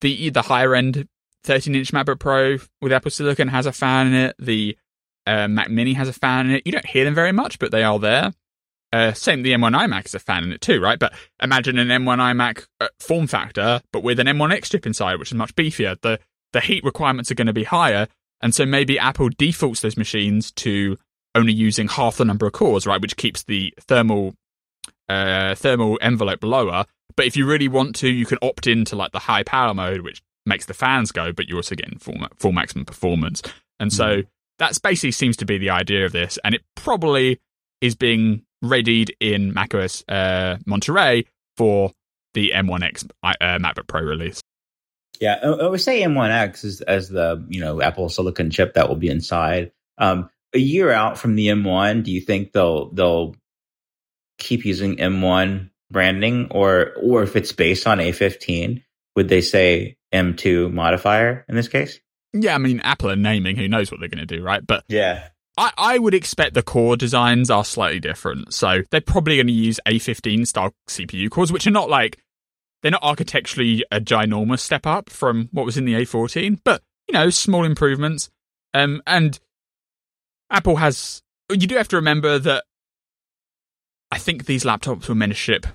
the 0.00 0.30
the 0.30 0.42
higher 0.42 0.74
end 0.74 1.08
13 1.44 1.74
inch 1.74 1.92
MacBook 1.92 2.18
Pro 2.18 2.58
with 2.80 2.92
Apple 2.92 3.10
Silicon 3.10 3.48
has 3.48 3.66
a 3.66 3.72
fan 3.72 4.08
in 4.08 4.14
it. 4.14 4.36
The 4.38 4.76
uh, 5.26 5.48
Mac 5.48 5.70
Mini 5.70 5.94
has 5.94 6.08
a 6.08 6.12
fan 6.12 6.46
in 6.46 6.56
it. 6.56 6.62
You 6.66 6.72
don't 6.72 6.86
hear 6.86 7.04
them 7.04 7.14
very 7.14 7.32
much, 7.32 7.58
but 7.58 7.70
they 7.70 7.82
are 7.82 7.98
there. 7.98 8.32
Uh, 8.92 9.12
same, 9.12 9.42
the 9.42 9.52
M1 9.52 9.76
iMac 9.76 10.06
is 10.06 10.14
a 10.14 10.18
fan 10.18 10.42
in 10.42 10.52
it 10.52 10.60
too, 10.60 10.80
right? 10.80 10.98
But 10.98 11.14
imagine 11.40 11.78
an 11.78 11.88
M1 11.88 12.18
iMac 12.18 12.66
uh, 12.80 12.88
form 12.98 13.26
factor, 13.26 13.82
but 13.92 14.02
with 14.02 14.18
an 14.18 14.26
M1X 14.26 14.70
chip 14.70 14.86
inside, 14.86 15.18
which 15.18 15.30
is 15.30 15.36
much 15.36 15.54
beefier. 15.54 16.00
The 16.00 16.18
the 16.52 16.60
heat 16.60 16.82
requirements 16.82 17.30
are 17.30 17.36
going 17.36 17.46
to 17.46 17.52
be 17.52 17.62
higher, 17.64 18.08
and 18.40 18.52
so 18.52 18.66
maybe 18.66 18.98
Apple 18.98 19.28
defaults 19.28 19.82
those 19.82 19.96
machines 19.96 20.50
to 20.52 20.96
only 21.36 21.52
using 21.52 21.86
half 21.86 22.16
the 22.16 22.24
number 22.24 22.46
of 22.46 22.52
cores, 22.52 22.86
right? 22.86 23.00
Which 23.00 23.16
keeps 23.16 23.44
the 23.44 23.72
thermal 23.80 24.34
uh, 25.08 25.54
thermal 25.54 25.98
envelope 26.02 26.42
lower. 26.42 26.86
But 27.16 27.26
if 27.26 27.36
you 27.36 27.46
really 27.46 27.68
want 27.68 27.96
to, 27.96 28.08
you 28.08 28.26
can 28.26 28.38
opt 28.42 28.66
into 28.66 28.96
like 28.96 29.12
the 29.12 29.18
high 29.18 29.42
power 29.42 29.74
mode, 29.74 30.00
which 30.00 30.22
makes 30.46 30.66
the 30.66 30.74
fans 30.74 31.12
go, 31.12 31.32
but 31.32 31.48
you're 31.48 31.58
also 31.58 31.74
getting 31.74 31.98
full, 31.98 32.16
full 32.36 32.52
maximum 32.52 32.84
performance. 32.84 33.42
And 33.78 33.92
so 33.92 34.22
mm. 34.22 34.26
that's 34.58 34.78
basically 34.78 35.12
seems 35.12 35.36
to 35.38 35.44
be 35.44 35.58
the 35.58 35.70
idea 35.70 36.06
of 36.06 36.12
this, 36.12 36.38
and 36.44 36.54
it 36.54 36.62
probably 36.74 37.40
is 37.80 37.94
being 37.94 38.42
readied 38.62 39.14
in 39.20 39.52
macOS 39.52 40.04
uh, 40.08 40.56
Monterey 40.66 41.24
for 41.56 41.92
the 42.34 42.52
M1X 42.54 43.08
uh, 43.22 43.34
MacBook 43.40 43.86
Pro 43.86 44.02
release. 44.02 44.40
Yeah, 45.20 45.34
I 45.42 45.66
would 45.66 45.80
say 45.80 46.02
M1X 46.02 46.64
is 46.64 46.80
as 46.80 47.08
the 47.08 47.44
you 47.48 47.60
know 47.60 47.82
Apple 47.82 48.08
Silicon 48.08 48.50
chip 48.50 48.74
that 48.74 48.88
will 48.88 48.96
be 48.96 49.08
inside. 49.08 49.72
Um, 49.98 50.30
a 50.54 50.58
year 50.58 50.90
out 50.90 51.18
from 51.18 51.36
the 51.36 51.48
M1, 51.48 52.04
do 52.04 52.10
you 52.10 52.20
think 52.22 52.52
they'll 52.52 52.90
they'll 52.90 53.36
keep 54.38 54.64
using 54.64 54.96
M1 54.96 55.70
branding, 55.90 56.48
or 56.50 56.92
or 57.02 57.22
if 57.22 57.36
it's 57.36 57.52
based 57.52 57.86
on 57.86 57.98
A15, 57.98 58.82
would 59.16 59.28
they 59.28 59.42
say 59.42 59.96
M2 60.12 60.72
modifier 60.72 61.44
in 61.48 61.54
this 61.54 61.68
case? 61.68 62.00
Yeah, 62.32 62.54
I 62.54 62.58
mean 62.58 62.80
Apple 62.80 63.10
are 63.10 63.16
naming. 63.16 63.56
Who 63.56 63.68
knows 63.68 63.90
what 63.90 64.00
they're 64.00 64.08
going 64.08 64.26
to 64.26 64.36
do, 64.36 64.42
right? 64.42 64.64
But 64.66 64.84
yeah, 64.88 65.28
I, 65.56 65.72
I 65.76 65.98
would 65.98 66.14
expect 66.14 66.54
the 66.54 66.62
core 66.62 66.96
designs 66.96 67.50
are 67.50 67.64
slightly 67.64 68.00
different. 68.00 68.54
So 68.54 68.82
they're 68.90 69.00
probably 69.00 69.36
going 69.36 69.46
to 69.48 69.52
use 69.52 69.80
A15 69.86 70.46
style 70.46 70.72
CPU 70.88 71.30
cores, 71.30 71.52
which 71.52 71.66
are 71.66 71.72
not 71.72 71.90
like 71.90 72.18
they're 72.82 72.92
not 72.92 73.02
architecturally 73.02 73.84
a 73.90 74.00
ginormous 74.00 74.60
step 74.60 74.86
up 74.86 75.10
from 75.10 75.48
what 75.52 75.66
was 75.66 75.76
in 75.76 75.84
the 75.84 75.94
A14, 75.94 76.60
but 76.64 76.82
you 77.08 77.14
know, 77.14 77.30
small 77.30 77.64
improvements. 77.64 78.30
Um, 78.72 79.02
and 79.06 79.38
Apple 80.50 80.76
has. 80.76 81.22
You 81.50 81.66
do 81.66 81.76
have 81.76 81.88
to 81.88 81.96
remember 81.96 82.38
that. 82.38 82.64
I 84.12 84.18
think 84.18 84.46
these 84.46 84.64
laptops 84.64 85.08
were 85.08 85.14
meant 85.14 85.32
to 85.32 85.36
ship 85.36 85.66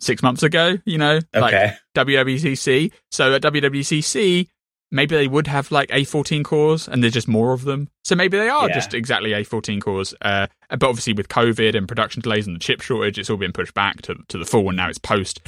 six 0.00 0.22
months 0.22 0.42
ago. 0.42 0.78
You 0.84 0.98
know, 0.98 1.20
okay. 1.34 1.40
like 1.40 1.74
WWDC. 1.94 2.92
So 3.10 3.34
at 3.34 3.42
WWDC, 3.42 4.48
maybe 4.90 5.16
they 5.16 5.28
would 5.28 5.46
have 5.46 5.70
like 5.70 5.88
A14 5.90 6.44
cores 6.44 6.88
and 6.88 7.02
there's 7.02 7.12
just 7.12 7.28
more 7.28 7.52
of 7.52 7.64
them. 7.64 7.88
So 8.04 8.14
maybe 8.14 8.36
they 8.38 8.48
are 8.48 8.68
yeah. 8.68 8.74
just 8.74 8.94
exactly 8.94 9.30
A14 9.30 9.80
cores. 9.80 10.14
Uh, 10.22 10.46
but 10.70 10.84
obviously 10.84 11.12
with 11.12 11.28
COVID 11.28 11.76
and 11.76 11.88
production 11.88 12.22
delays 12.22 12.46
and 12.46 12.56
the 12.56 12.60
chip 12.60 12.80
shortage, 12.80 13.18
it's 13.18 13.30
all 13.30 13.36
been 13.36 13.52
pushed 13.52 13.74
back 13.74 14.02
to, 14.02 14.16
to 14.28 14.38
the 14.38 14.44
full 14.44 14.68
and 14.68 14.76
now 14.76 14.88
it's 14.88 14.98
post 14.98 15.40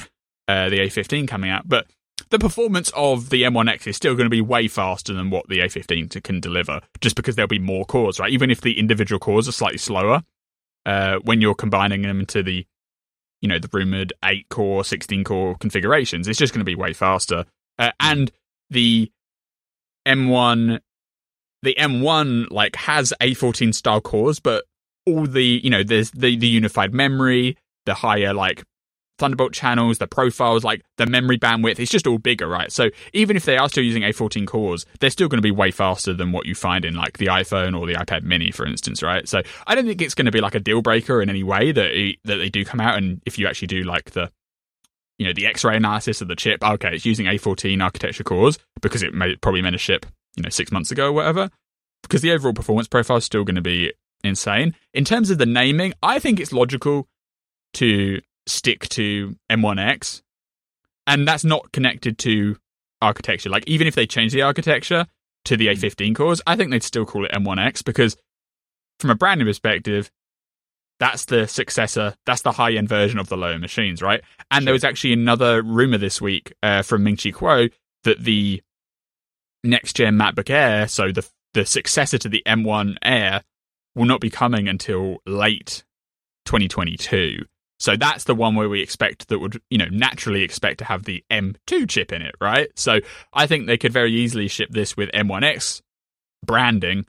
uh, 0.47 0.69
the 0.69 0.79
A15 0.79 1.27
coming 1.27 1.49
out. 1.49 1.67
But 1.67 1.87
the 2.29 2.39
performance 2.39 2.91
of 2.95 3.29
the 3.29 3.43
M1X 3.43 3.87
is 3.87 3.95
still 3.95 4.15
going 4.15 4.25
to 4.25 4.29
be 4.29 4.41
way 4.41 4.67
faster 4.67 5.13
than 5.13 5.29
what 5.29 5.47
the 5.47 5.59
A15 5.59 6.21
can 6.23 6.39
deliver 6.39 6.81
just 6.99 7.15
because 7.15 7.35
there'll 7.35 7.47
be 7.47 7.59
more 7.59 7.85
cores, 7.85 8.19
right? 8.19 8.31
Even 8.31 8.51
if 8.51 8.61
the 8.61 8.79
individual 8.79 9.19
cores 9.19 9.47
are 9.47 9.53
slightly 9.53 9.77
slower, 9.77 10.23
uh, 10.85 11.19
when 11.23 11.41
you're 11.41 11.55
combining 11.55 12.01
them 12.01 12.19
into 12.21 12.41
the 12.41 12.65
you 13.41 13.47
know 13.47 13.59
the 13.59 13.69
rumored 13.71 14.13
8 14.25 14.49
core 14.49 14.83
16 14.83 15.23
core 15.23 15.55
configurations 15.57 16.27
it's 16.27 16.39
just 16.39 16.53
going 16.53 16.61
to 16.61 16.65
be 16.65 16.75
way 16.75 16.93
faster 16.93 17.45
uh, 17.77 17.91
and 17.99 18.31
the 18.69 19.11
M1 20.07 20.79
the 21.63 21.75
M1 21.77 22.51
like 22.51 22.75
has 22.75 23.13
A14 23.21 23.73
style 23.73 24.01
cores, 24.01 24.39
but 24.39 24.65
all 25.05 25.25
the 25.25 25.61
you 25.63 25.69
know 25.69 25.83
there's 25.83 26.11
the 26.11 26.37
the 26.37 26.47
unified 26.47 26.93
memory, 26.93 27.57
the 27.85 27.93
higher 27.93 28.33
like 28.33 28.63
Thunderbolt 29.17 29.51
channels, 29.51 29.97
the 29.97 30.05
profiles, 30.05 30.63
like 30.63 30.83
the 30.97 31.07
memory 31.07 31.39
bandwidth, 31.39 31.79
it's 31.79 31.89
just 31.89 32.05
all 32.05 32.19
bigger, 32.19 32.47
right? 32.47 32.71
So 32.71 32.89
even 33.13 33.35
if 33.35 33.45
they 33.45 33.57
are 33.57 33.67
still 33.67 33.83
using 33.83 34.03
A14 34.03 34.45
cores, 34.45 34.85
they're 34.99 35.09
still 35.09 35.27
going 35.27 35.39
to 35.39 35.41
be 35.41 35.49
way 35.49 35.71
faster 35.71 36.13
than 36.13 36.31
what 36.31 36.45
you 36.45 36.53
find 36.53 36.85
in 36.85 36.93
like 36.93 37.17
the 37.17 37.25
iPhone 37.25 37.77
or 37.77 37.87
the 37.87 37.95
iPad 37.95 38.21
Mini, 38.21 38.51
for 38.51 38.67
instance, 38.67 39.01
right? 39.01 39.27
So 39.27 39.41
I 39.65 39.73
don't 39.73 39.87
think 39.87 40.03
it's 40.03 40.13
going 40.13 40.27
to 40.27 40.31
be 40.31 40.39
like 40.39 40.53
a 40.53 40.59
deal 40.59 40.83
breaker 40.83 41.19
in 41.19 41.31
any 41.31 41.41
way 41.41 41.71
that 41.71 42.13
that 42.25 42.35
they 42.35 42.49
do 42.49 42.63
come 42.63 42.79
out, 42.79 42.97
and 42.97 43.19
if 43.25 43.39
you 43.39 43.47
actually 43.47 43.69
do 43.69 43.83
like 43.83 44.11
the 44.11 44.31
you 45.17 45.25
know 45.25 45.33
the 45.33 45.45
X-ray 45.47 45.75
analysis 45.75 46.21
of 46.21 46.27
the 46.27 46.35
chip, 46.35 46.63
okay, 46.63 46.95
it's 46.95 47.05
using 47.05 47.25
A14 47.25 47.83
architecture 47.83 48.23
cores 48.23 48.59
because 48.81 49.03
it 49.03 49.13
probably 49.41 49.61
meant 49.61 49.75
a 49.75 49.79
ship 49.79 50.05
you 50.35 50.43
know 50.43 50.49
six 50.49 50.71
months 50.71 50.91
ago 50.91 51.07
or 51.07 51.13
whatever 51.13 51.49
because 52.03 52.21
the 52.21 52.31
overall 52.31 52.53
performance 52.53 52.87
profile 52.87 53.17
is 53.17 53.25
still 53.25 53.43
going 53.43 53.55
to 53.55 53.61
be 53.61 53.91
insane. 54.23 54.75
In 54.93 55.03
terms 55.03 55.29
of 55.29 55.37
the 55.37 55.45
naming 55.45 55.93
i 56.01 56.19
think 56.19 56.39
it's 56.39 56.53
logical 56.53 57.07
to 57.73 58.21
stick 58.45 58.87
to 58.89 59.35
m1x 59.51 60.21
and 61.05 61.27
that's 61.27 61.43
not 61.43 61.71
connected 61.71 62.17
to 62.19 62.57
architecture. 63.01 63.49
Like 63.49 63.63
even 63.67 63.87
if 63.87 63.95
they 63.95 64.07
change 64.07 64.33
the 64.33 64.41
architecture 64.41 65.05
to 65.45 65.57
the 65.57 65.67
a15 65.67 66.15
cores 66.15 66.41
i 66.47 66.55
think 66.55 66.71
they'd 66.71 66.83
still 66.83 67.05
call 67.05 67.25
it 67.25 67.31
m1x 67.31 67.83
because 67.83 68.17
from 68.99 69.09
a 69.09 69.15
branding 69.15 69.47
perspective 69.47 70.11
that's 70.99 71.25
the 71.25 71.47
successor 71.47 72.15
that's 72.25 72.41
the 72.41 72.51
high 72.51 72.73
end 72.73 72.89
version 72.89 73.19
of 73.19 73.29
the 73.29 73.37
lower 73.37 73.59
machines 73.59 74.01
right 74.01 74.21
and 74.51 74.61
sure. 74.61 74.65
there 74.65 74.73
was 74.73 74.83
actually 74.83 75.13
another 75.13 75.61
rumor 75.61 75.97
this 75.97 76.21
week 76.21 76.53
uh, 76.63 76.81
from 76.81 77.03
ming 77.03 77.17
chi 77.17 77.29
kuo 77.29 77.69
that 78.03 78.23
the 78.23 78.61
next 79.63 79.95
gen 79.95 80.17
MacBook 80.17 80.49
Air, 80.49 80.87
so 80.87 81.11
the 81.11 81.27
the 81.53 81.65
successor 81.65 82.17
to 82.17 82.29
the 82.29 82.43
M1 82.45 82.97
Air, 83.01 83.43
will 83.95 84.05
not 84.05 84.21
be 84.21 84.29
coming 84.29 84.67
until 84.67 85.17
late 85.25 85.83
2022. 86.45 87.45
So 87.79 87.95
that's 87.95 88.25
the 88.25 88.35
one 88.35 88.55
where 88.55 88.69
we 88.69 88.81
expect 88.81 89.27
that 89.29 89.39
would, 89.39 89.61
you 89.69 89.77
know, 89.77 89.87
naturally 89.91 90.43
expect 90.43 90.79
to 90.79 90.85
have 90.85 91.03
the 91.03 91.23
M2 91.31 91.87
chip 91.87 92.11
in 92.11 92.21
it, 92.21 92.35
right? 92.41 92.69
So 92.75 92.99
I 93.33 93.47
think 93.47 93.65
they 93.65 93.77
could 93.77 93.93
very 93.93 94.11
easily 94.11 94.47
ship 94.47 94.69
this 94.71 94.97
with 94.97 95.11
M1X 95.11 95.81
branding, 96.43 97.05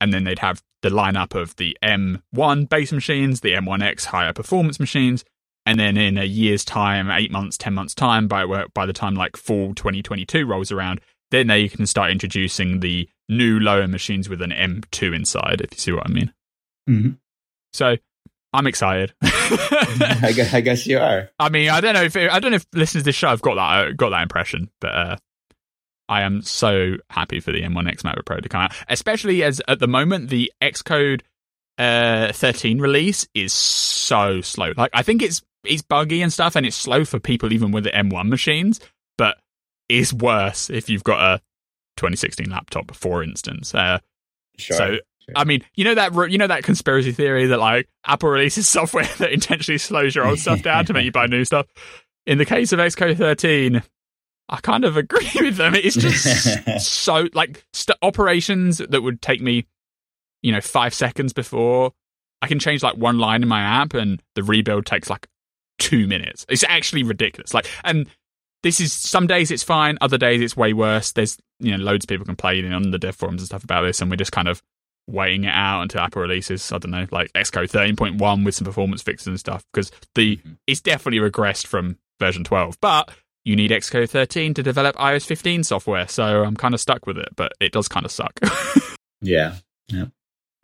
and 0.00 0.12
then 0.12 0.24
they'd 0.24 0.38
have 0.38 0.62
the 0.82 0.90
lineup 0.90 1.34
of 1.34 1.56
the 1.56 1.76
M1 1.82 2.68
base 2.68 2.92
machines, 2.92 3.40
the 3.40 3.52
M1X 3.52 4.06
higher 4.06 4.32
performance 4.32 4.78
machines, 4.78 5.24
and 5.64 5.78
then 5.78 5.96
in 5.96 6.18
a 6.18 6.24
year's 6.24 6.64
time, 6.64 7.10
eight 7.10 7.30
months, 7.30 7.56
ten 7.56 7.74
months 7.74 7.94
time, 7.94 8.28
by 8.28 8.44
by 8.74 8.86
the 8.86 8.92
time 8.92 9.14
like 9.14 9.36
fall 9.36 9.74
2022 9.74 10.44
rolls 10.44 10.72
around, 10.72 11.00
then 11.30 11.46
they 11.46 11.68
can 11.68 11.86
start 11.86 12.10
introducing 12.10 12.80
the 12.80 13.08
new 13.28 13.58
lower 13.58 13.88
machines 13.88 14.28
with 14.28 14.42
an 14.42 14.50
M2 14.50 15.14
inside, 15.14 15.60
if 15.60 15.72
you 15.72 15.78
see 15.78 15.92
what 15.92 16.06
I 16.06 16.12
mean. 16.12 16.32
Mm-hmm. 16.88 17.10
So 17.72 17.96
I'm 18.52 18.66
excited. 18.66 19.14
I, 19.22 20.32
guess, 20.34 20.52
I, 20.52 20.60
guess, 20.60 20.86
you 20.86 20.98
are. 20.98 21.30
I 21.38 21.48
mean, 21.48 21.70
I 21.70 21.80
don't 21.80 21.94
know 21.94 22.02
if 22.02 22.16
I 22.16 22.38
don't 22.38 22.50
know 22.50 22.56
if 22.56 22.66
listeners 22.74 23.02
to 23.02 23.06
this 23.06 23.16
show 23.16 23.28
have 23.28 23.40
got 23.40 23.54
that 23.54 23.60
uh, 23.60 23.92
got 23.92 24.10
that 24.10 24.22
impression, 24.22 24.70
but 24.80 24.94
uh, 24.94 25.16
I 26.12 26.22
am 26.22 26.42
so 26.42 26.96
happy 27.08 27.40
for 27.40 27.52
the 27.52 27.62
M1X 27.62 28.02
MacBook 28.02 28.26
Pro 28.26 28.38
to 28.38 28.48
come 28.48 28.60
out, 28.60 28.74
especially 28.86 29.42
as 29.42 29.62
at 29.66 29.78
the 29.78 29.88
moment 29.88 30.28
the 30.28 30.52
Xcode 30.60 31.22
uh, 31.78 32.32
13 32.32 32.80
release 32.80 33.26
is 33.34 33.54
so 33.54 34.42
slow. 34.42 34.74
Like 34.76 34.90
I 34.92 35.02
think 35.02 35.22
it's 35.22 35.40
it's 35.64 35.80
buggy 35.80 36.20
and 36.20 36.30
stuff, 36.30 36.54
and 36.54 36.66
it's 36.66 36.76
slow 36.76 37.06
for 37.06 37.18
people 37.18 37.50
even 37.50 37.72
with 37.72 37.84
the 37.84 37.90
M1 37.90 38.28
machines. 38.28 38.78
But 39.16 39.38
is 39.88 40.12
worse 40.12 40.68
if 40.68 40.90
you've 40.90 41.02
got 41.02 41.20
a 41.20 41.38
2016 41.96 42.50
laptop, 42.50 42.94
for 42.94 43.22
instance. 43.22 43.74
Uh, 43.74 43.98
sure. 44.58 44.76
So. 44.76 44.96
I 45.34 45.44
mean, 45.44 45.64
you 45.74 45.84
know 45.84 45.94
that 45.94 46.12
you 46.30 46.36
know 46.36 46.48
that 46.48 46.62
conspiracy 46.62 47.12
theory 47.12 47.46
that 47.46 47.58
like 47.58 47.88
Apple 48.04 48.28
releases 48.28 48.68
software 48.68 49.08
that 49.16 49.32
intentionally 49.32 49.78
slows 49.78 50.14
your 50.14 50.26
old 50.26 50.40
stuff 50.40 50.62
down 50.62 50.84
to 50.86 50.92
make 50.92 51.06
you 51.06 51.12
buy 51.12 51.24
new 51.24 51.46
stuff. 51.46 51.66
In 52.26 52.36
the 52.36 52.44
case 52.44 52.72
of 52.72 52.80
Xcode 52.80 53.16
13, 53.16 53.82
I 54.48 54.58
kind 54.60 54.84
of 54.84 54.96
agree 54.96 55.30
with 55.40 55.56
them. 55.56 55.74
It's 55.74 55.96
just 55.96 56.80
so 56.86 57.28
like 57.34 57.64
st- 57.72 57.98
operations 58.02 58.78
that 58.78 59.02
would 59.02 59.22
take 59.22 59.40
me, 59.40 59.66
you 60.42 60.52
know, 60.52 60.60
five 60.60 60.94
seconds 60.94 61.32
before 61.32 61.92
I 62.42 62.48
can 62.48 62.58
change 62.58 62.82
like 62.82 62.96
one 62.96 63.18
line 63.18 63.42
in 63.42 63.48
my 63.48 63.62
app, 63.62 63.94
and 63.94 64.20
the 64.34 64.42
rebuild 64.42 64.84
takes 64.84 65.08
like 65.08 65.28
two 65.78 66.08
minutes. 66.08 66.44
It's 66.48 66.64
actually 66.64 67.04
ridiculous. 67.04 67.54
Like, 67.54 67.66
and 67.84 68.08
this 68.64 68.80
is 68.80 68.92
some 68.92 69.28
days 69.28 69.52
it's 69.52 69.62
fine, 69.62 69.96
other 70.00 70.18
days 70.18 70.40
it's 70.40 70.56
way 70.56 70.72
worse. 70.72 71.12
There's 71.12 71.38
you 71.60 71.70
know 71.70 71.82
loads 71.82 72.04
of 72.04 72.08
people 72.08 72.26
complaining 72.26 72.72
on 72.72 72.90
the 72.90 72.98
dev 72.98 73.14
forums 73.14 73.42
and 73.42 73.46
stuff 73.46 73.62
about 73.62 73.82
this, 73.82 74.00
and 74.00 74.10
we're 74.10 74.16
just 74.16 74.32
kind 74.32 74.48
of 74.48 74.60
waiting 75.08 75.44
it 75.44 75.52
out 75.54 75.82
until 75.82 76.00
Apple 76.00 76.22
releases. 76.22 76.72
I 76.72 76.78
don't 76.78 76.90
know, 76.90 77.06
like 77.12 77.32
Xcode 77.32 77.70
13.1 77.70 78.44
with 78.44 78.56
some 78.56 78.64
performance 78.64 79.02
fixes 79.02 79.28
and 79.28 79.38
stuff, 79.38 79.64
because 79.72 79.92
the 80.16 80.36
mm-hmm. 80.36 80.54
it's 80.66 80.80
definitely 80.80 81.20
regressed 81.20 81.68
from 81.68 81.96
version 82.18 82.42
12, 82.42 82.80
but 82.80 83.08
you 83.44 83.56
need 83.56 83.70
Xcode 83.70 84.10
13 84.10 84.54
to 84.54 84.62
develop 84.62 84.96
iOS 84.96 85.26
15 85.26 85.64
software, 85.64 86.08
so 86.08 86.44
I'm 86.44 86.56
kind 86.56 86.74
of 86.74 86.80
stuck 86.80 87.06
with 87.06 87.18
it, 87.18 87.28
but 87.36 87.52
it 87.60 87.72
does 87.72 87.88
kind 87.88 88.06
of 88.06 88.12
suck. 88.12 88.38
yeah, 89.20 89.56
yeah. 89.88 90.06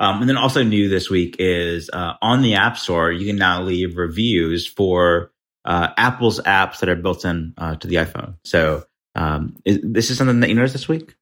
Um, 0.00 0.20
and 0.20 0.28
then 0.28 0.36
also 0.36 0.62
new 0.62 0.88
this 0.88 1.10
week 1.10 1.36
is 1.40 1.90
uh, 1.92 2.14
on 2.22 2.42
the 2.42 2.54
App 2.54 2.78
Store, 2.78 3.10
you 3.10 3.26
can 3.26 3.36
now 3.36 3.62
leave 3.62 3.96
reviews 3.96 4.66
for 4.66 5.32
uh, 5.64 5.88
Apple's 5.96 6.40
apps 6.40 6.78
that 6.78 6.88
are 6.88 6.94
built 6.94 7.24
in 7.24 7.54
uh, 7.58 7.74
to 7.76 7.88
the 7.88 7.96
iPhone. 7.96 8.36
So 8.44 8.84
Um, 9.14 9.56
is, 9.64 9.80
this 9.82 10.10
is 10.10 10.18
something 10.18 10.40
that 10.40 10.48
you 10.48 10.54
noticed 10.54 10.74
this 10.74 10.88
week. 10.88 11.16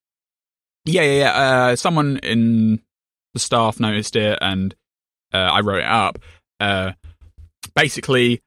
Yeah, 0.85 1.03
yeah, 1.03 1.19
yeah. 1.19 1.33
Uh, 1.33 1.77
someone 1.77 2.19
in 2.19 2.83
the 3.33 3.41
staff 3.41 3.81
noticed 3.81 4.17
it, 4.17 4.39
and 4.43 4.75
uh, 5.33 5.39
I 5.39 5.61
wrote 5.61 5.79
it 5.79 5.87
up. 5.87 6.19
Uh, 6.61 6.93
basically, 7.75 8.43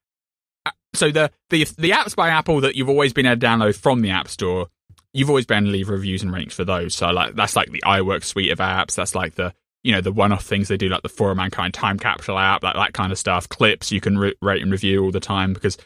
so 0.93 1.11
the, 1.11 1.31
the 1.49 1.65
the 1.77 1.91
apps 1.91 2.15
by 2.15 2.29
Apple 2.29 2.61
that 2.61 2.75
you've 2.75 2.89
always 2.89 3.13
been 3.13 3.25
able 3.25 3.39
to 3.39 3.45
download 3.45 3.75
from 3.75 4.01
the 4.01 4.11
App 4.11 4.27
Store, 4.27 4.67
you've 5.13 5.29
always 5.29 5.45
been 5.45 5.57
able 5.57 5.67
to 5.67 5.71
leave 5.71 5.89
reviews 5.89 6.23
and 6.23 6.33
ratings 6.33 6.53
for 6.53 6.65
those. 6.65 6.95
So 6.95 7.09
like 7.11 7.35
that's 7.35 7.55
like 7.55 7.71
the 7.71 7.83
iWork 7.85 8.23
suite 8.23 8.51
of 8.51 8.59
apps. 8.59 8.95
That's 8.95 9.15
like 9.15 9.35
the 9.35 9.53
you 9.83 9.91
know 9.91 10.01
the 10.01 10.11
one-off 10.11 10.43
things 10.43 10.67
they 10.67 10.77
do, 10.77 10.89
like 10.89 11.03
the 11.03 11.09
For 11.09 11.33
Mankind 11.35 11.73
time 11.73 11.99
capsule 11.99 12.37
app, 12.37 12.63
like 12.63 12.75
that 12.75 12.93
kind 12.93 13.11
of 13.11 13.17
stuff. 13.17 13.47
Clips 13.49 13.91
you 13.91 14.01
can 14.01 14.17
re- 14.17 14.35
rate 14.41 14.61
and 14.61 14.71
review 14.71 15.03
all 15.03 15.11
the 15.11 15.19
time 15.19 15.53
because 15.53 15.77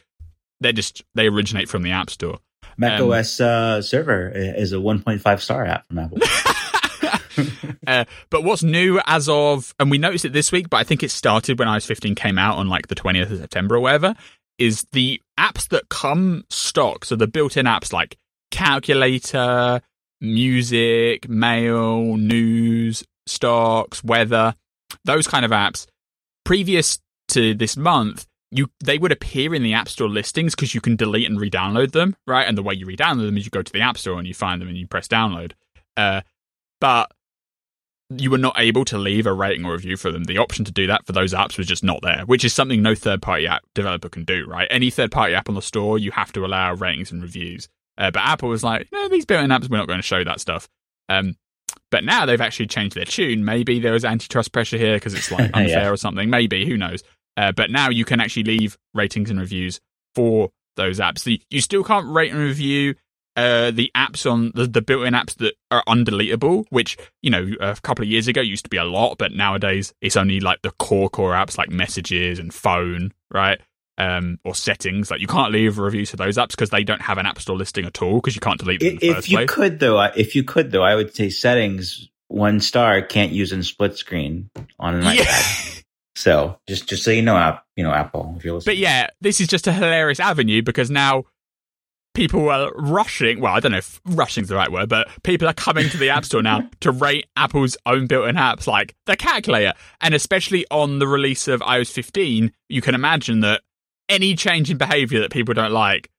they're 0.60 0.72
just 0.72 1.04
they 1.14 1.26
originate 1.26 1.68
from 1.68 1.82
the 1.82 1.90
App 1.90 2.10
Store. 2.10 2.38
Mac 2.76 3.00
um, 3.00 3.12
OS 3.12 3.40
uh, 3.40 3.82
server 3.82 4.30
is 4.34 4.72
a 4.72 4.76
1.5 4.76 5.40
star 5.40 5.64
app 5.64 5.86
from 5.86 5.98
Apple. 5.98 6.18
uh, 7.86 8.04
but 8.30 8.44
what's 8.44 8.62
new 8.62 9.00
as 9.06 9.28
of, 9.28 9.74
and 9.78 9.90
we 9.90 9.98
noticed 9.98 10.24
it 10.24 10.32
this 10.32 10.50
week, 10.52 10.70
but 10.70 10.78
I 10.78 10.84
think 10.84 11.02
it 11.02 11.10
started 11.10 11.58
when 11.58 11.68
iOS 11.68 11.86
15 11.86 12.14
came 12.14 12.38
out 12.38 12.58
on 12.58 12.68
like 12.68 12.88
the 12.88 12.94
20th 12.94 13.30
of 13.30 13.38
September 13.38 13.76
or 13.76 13.80
whatever, 13.80 14.14
is 14.58 14.86
the 14.92 15.20
apps 15.38 15.68
that 15.68 15.88
come 15.88 16.44
stock. 16.50 17.04
So 17.04 17.16
the 17.16 17.26
built 17.26 17.56
in 17.56 17.66
apps 17.66 17.92
like 17.92 18.16
calculator, 18.50 19.80
music, 20.20 21.28
mail, 21.28 22.16
news, 22.16 23.04
stocks, 23.26 24.02
weather, 24.04 24.54
those 25.04 25.26
kind 25.26 25.44
of 25.44 25.50
apps. 25.50 25.86
Previous 26.44 26.98
to 27.28 27.54
this 27.54 27.76
month, 27.76 28.26
you 28.50 28.70
they 28.84 28.98
would 28.98 29.12
appear 29.12 29.54
in 29.54 29.62
the 29.62 29.74
App 29.74 29.88
Store 29.88 30.08
listings 30.08 30.54
because 30.54 30.74
you 30.74 30.80
can 30.80 30.94
delete 30.94 31.28
and 31.28 31.40
re-download 31.40 31.92
them, 31.92 32.14
right? 32.26 32.46
And 32.46 32.56
the 32.56 32.62
way 32.62 32.74
you 32.74 32.86
re-download 32.86 33.26
them 33.26 33.36
is 33.36 33.44
you 33.44 33.50
go 33.50 33.62
to 33.62 33.72
the 33.72 33.80
App 33.80 33.98
Store 33.98 34.18
and 34.18 34.28
you 34.28 34.34
find 34.34 34.60
them 34.60 34.68
and 34.68 34.76
you 34.76 34.86
press 34.86 35.08
download. 35.08 35.52
Uh, 35.96 36.20
but 36.80 37.10
you 38.10 38.30
were 38.30 38.38
not 38.38 38.54
able 38.58 38.84
to 38.84 38.98
leave 38.98 39.26
a 39.26 39.32
rating 39.32 39.64
or 39.64 39.72
review 39.72 39.96
for 39.96 40.10
them. 40.10 40.24
The 40.24 40.38
option 40.38 40.64
to 40.64 40.72
do 40.72 40.86
that 40.86 41.06
for 41.06 41.12
those 41.12 41.32
apps 41.32 41.56
was 41.56 41.66
just 41.66 41.82
not 41.82 42.00
there, 42.02 42.22
which 42.26 42.44
is 42.44 42.52
something 42.52 42.82
no 42.82 42.94
third-party 42.94 43.46
app 43.46 43.62
developer 43.74 44.08
can 44.08 44.24
do, 44.24 44.46
right? 44.46 44.68
Any 44.70 44.90
third-party 44.90 45.34
app 45.34 45.48
on 45.48 45.54
the 45.54 45.62
store, 45.62 45.98
you 45.98 46.10
have 46.12 46.32
to 46.32 46.44
allow 46.44 46.74
ratings 46.74 47.12
and 47.12 47.22
reviews. 47.22 47.68
Uh, 47.96 48.10
but 48.10 48.20
Apple 48.20 48.48
was 48.48 48.62
like, 48.62 48.88
no, 48.92 49.08
these 49.08 49.24
built-in 49.24 49.50
apps, 49.50 49.70
we're 49.70 49.78
not 49.78 49.86
going 49.86 49.98
to 49.98 50.02
show 50.02 50.22
that 50.22 50.40
stuff. 50.40 50.68
Um, 51.08 51.36
but 51.90 52.04
now 52.04 52.26
they've 52.26 52.40
actually 52.40 52.66
changed 52.66 52.96
their 52.96 53.04
tune. 53.04 53.44
Maybe 53.44 53.80
there 53.80 53.92
was 53.92 54.04
antitrust 54.04 54.52
pressure 54.52 54.78
here 54.78 54.96
because 54.96 55.14
it's 55.14 55.30
like 55.30 55.50
unfair 55.54 55.84
yeah. 55.84 55.88
or 55.88 55.96
something. 55.96 56.28
Maybe 56.28 56.66
who 56.66 56.76
knows? 56.76 57.02
Uh, 57.36 57.52
but 57.52 57.70
now 57.70 57.88
you 57.88 58.04
can 58.04 58.20
actually 58.20 58.44
leave 58.44 58.76
ratings 58.94 59.30
and 59.30 59.40
reviews 59.40 59.80
for 60.14 60.50
those 60.76 60.98
apps. 60.98 61.40
you 61.50 61.60
still 61.60 61.84
can't 61.84 62.06
rate 62.08 62.32
and 62.32 62.40
review 62.40 62.94
uh, 63.36 63.70
the 63.70 63.90
apps 63.96 64.30
on 64.30 64.52
the, 64.54 64.66
the 64.66 64.82
built-in 64.82 65.14
apps 65.14 65.34
that 65.36 65.54
are 65.70 65.82
undeletable, 65.88 66.64
which 66.70 66.96
you 67.22 67.30
know 67.30 67.48
a 67.60 67.76
couple 67.82 68.04
of 68.04 68.08
years 68.08 68.28
ago 68.28 68.40
used 68.40 68.64
to 68.64 68.70
be 68.70 68.76
a 68.76 68.84
lot, 68.84 69.18
but 69.18 69.32
nowadays 69.32 69.92
it's 70.00 70.16
only 70.16 70.40
like 70.40 70.62
the 70.62 70.70
core 70.72 71.10
core 71.10 71.32
apps 71.32 71.58
like 71.58 71.70
messages 71.70 72.38
and 72.38 72.54
phone, 72.54 73.12
right? 73.32 73.60
Um, 73.96 74.38
or 74.44 74.54
settings. 74.54 75.10
Like 75.10 75.20
you 75.20 75.26
can't 75.26 75.52
leave 75.52 75.78
reviews 75.78 76.10
for 76.10 76.16
those 76.16 76.36
apps 76.36 76.50
because 76.50 76.70
they 76.70 76.84
don't 76.84 77.02
have 77.02 77.18
an 77.18 77.26
app 77.26 77.40
store 77.40 77.56
listing 77.56 77.84
at 77.84 78.02
all 78.02 78.16
because 78.16 78.34
you 78.34 78.40
can't 78.40 78.58
delete 78.58 78.80
them. 78.80 78.98
if 79.00 79.30
you 79.30 79.38
place. 79.38 79.50
could 79.50 79.80
though, 79.80 80.00
if 80.16 80.34
you 80.34 80.44
could 80.44 80.70
though, 80.70 80.82
I 80.82 80.94
would 80.94 81.14
say 81.14 81.30
settings 81.30 82.08
one 82.28 82.60
star 82.60 83.02
can't 83.02 83.32
use 83.32 83.52
in 83.52 83.62
split 83.62 83.96
screen 83.96 84.50
on 84.78 84.94
an 84.94 85.02
yeah. 85.02 85.24
iPad. 85.24 85.84
So 86.16 86.58
just 86.68 86.88
just 86.88 87.02
so 87.02 87.10
you 87.10 87.22
know, 87.22 87.36
app 87.36 87.66
you 87.76 87.82
know 87.82 87.92
Apple 87.92 88.34
if 88.36 88.44
you're 88.44 88.54
listening. 88.54 88.74
But 88.74 88.78
yeah, 88.78 89.08
this 89.20 89.40
is 89.40 89.48
just 89.48 89.66
a 89.66 89.72
hilarious 89.72 90.20
avenue 90.20 90.62
because 90.62 90.90
now 90.90 91.24
people 92.14 92.48
are 92.48 92.72
rushing. 92.74 93.40
Well, 93.40 93.54
I 93.54 93.60
don't 93.60 93.72
know 93.72 93.78
if 93.78 94.00
rushing 94.06 94.42
is 94.42 94.48
the 94.48 94.54
right 94.54 94.70
word, 94.72 94.88
but 94.88 95.08
people 95.22 95.48
are 95.48 95.54
coming 95.54 95.88
to 95.90 95.96
the 95.96 96.10
App 96.10 96.24
Store 96.24 96.42
now 96.42 96.68
to 96.80 96.90
rate 96.90 97.26
Apple's 97.36 97.76
own 97.84 98.06
built-in 98.06 98.36
apps 98.36 98.66
like 98.66 98.94
the 99.06 99.16
calculator, 99.16 99.74
and 100.00 100.14
especially 100.14 100.64
on 100.70 100.98
the 100.98 101.06
release 101.06 101.48
of 101.48 101.60
iOS 101.60 101.90
15, 101.92 102.52
you 102.68 102.80
can 102.80 102.94
imagine 102.94 103.40
that 103.40 103.62
any 104.08 104.34
change 104.34 104.70
in 104.70 104.78
behavior 104.78 105.20
that 105.20 105.30
people 105.30 105.54
don't 105.54 105.72
like. 105.72 106.10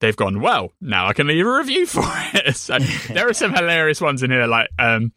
They've 0.00 0.16
gone 0.16 0.40
well. 0.40 0.72
Now 0.80 1.06
I 1.06 1.12
can 1.12 1.26
leave 1.26 1.46
a 1.46 1.58
review 1.58 1.86
for 1.86 2.02
it. 2.06 2.56
so 2.56 2.78
there 3.12 3.28
are 3.28 3.34
some 3.34 3.52
hilarious 3.52 4.00
ones 4.00 4.22
in 4.22 4.30
here, 4.30 4.46
like 4.46 4.68
um, 4.78 5.12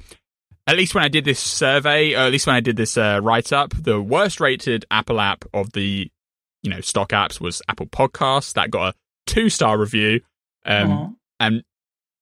at 0.66 0.78
least 0.78 0.96
when 0.96 1.04
I 1.04 1.08
did 1.10 1.26
this 1.26 1.40
survey, 1.40 2.14
or 2.14 2.20
at 2.20 2.32
least 2.32 2.48
when 2.48 2.56
I 2.56 2.62
did 2.62 2.76
this 2.76 2.98
uh, 2.98 3.20
write 3.22 3.54
up, 3.54 3.74
the 3.76 4.02
worst 4.02 4.40
rated 4.40 4.86
Apple 4.92 5.20
app 5.20 5.46
of 5.54 5.72
the 5.74 6.12
you 6.64 6.70
know 6.70 6.82
stock 6.82 7.10
apps 7.10 7.40
was 7.40 7.62
Apple 7.70 7.88
Podcasts. 7.88 8.54
That 8.54 8.72
got 8.72 8.96
a 8.96 8.98
two 9.28 9.50
star 9.50 9.78
review, 9.78 10.22
um, 10.66 10.90
and 11.40 11.64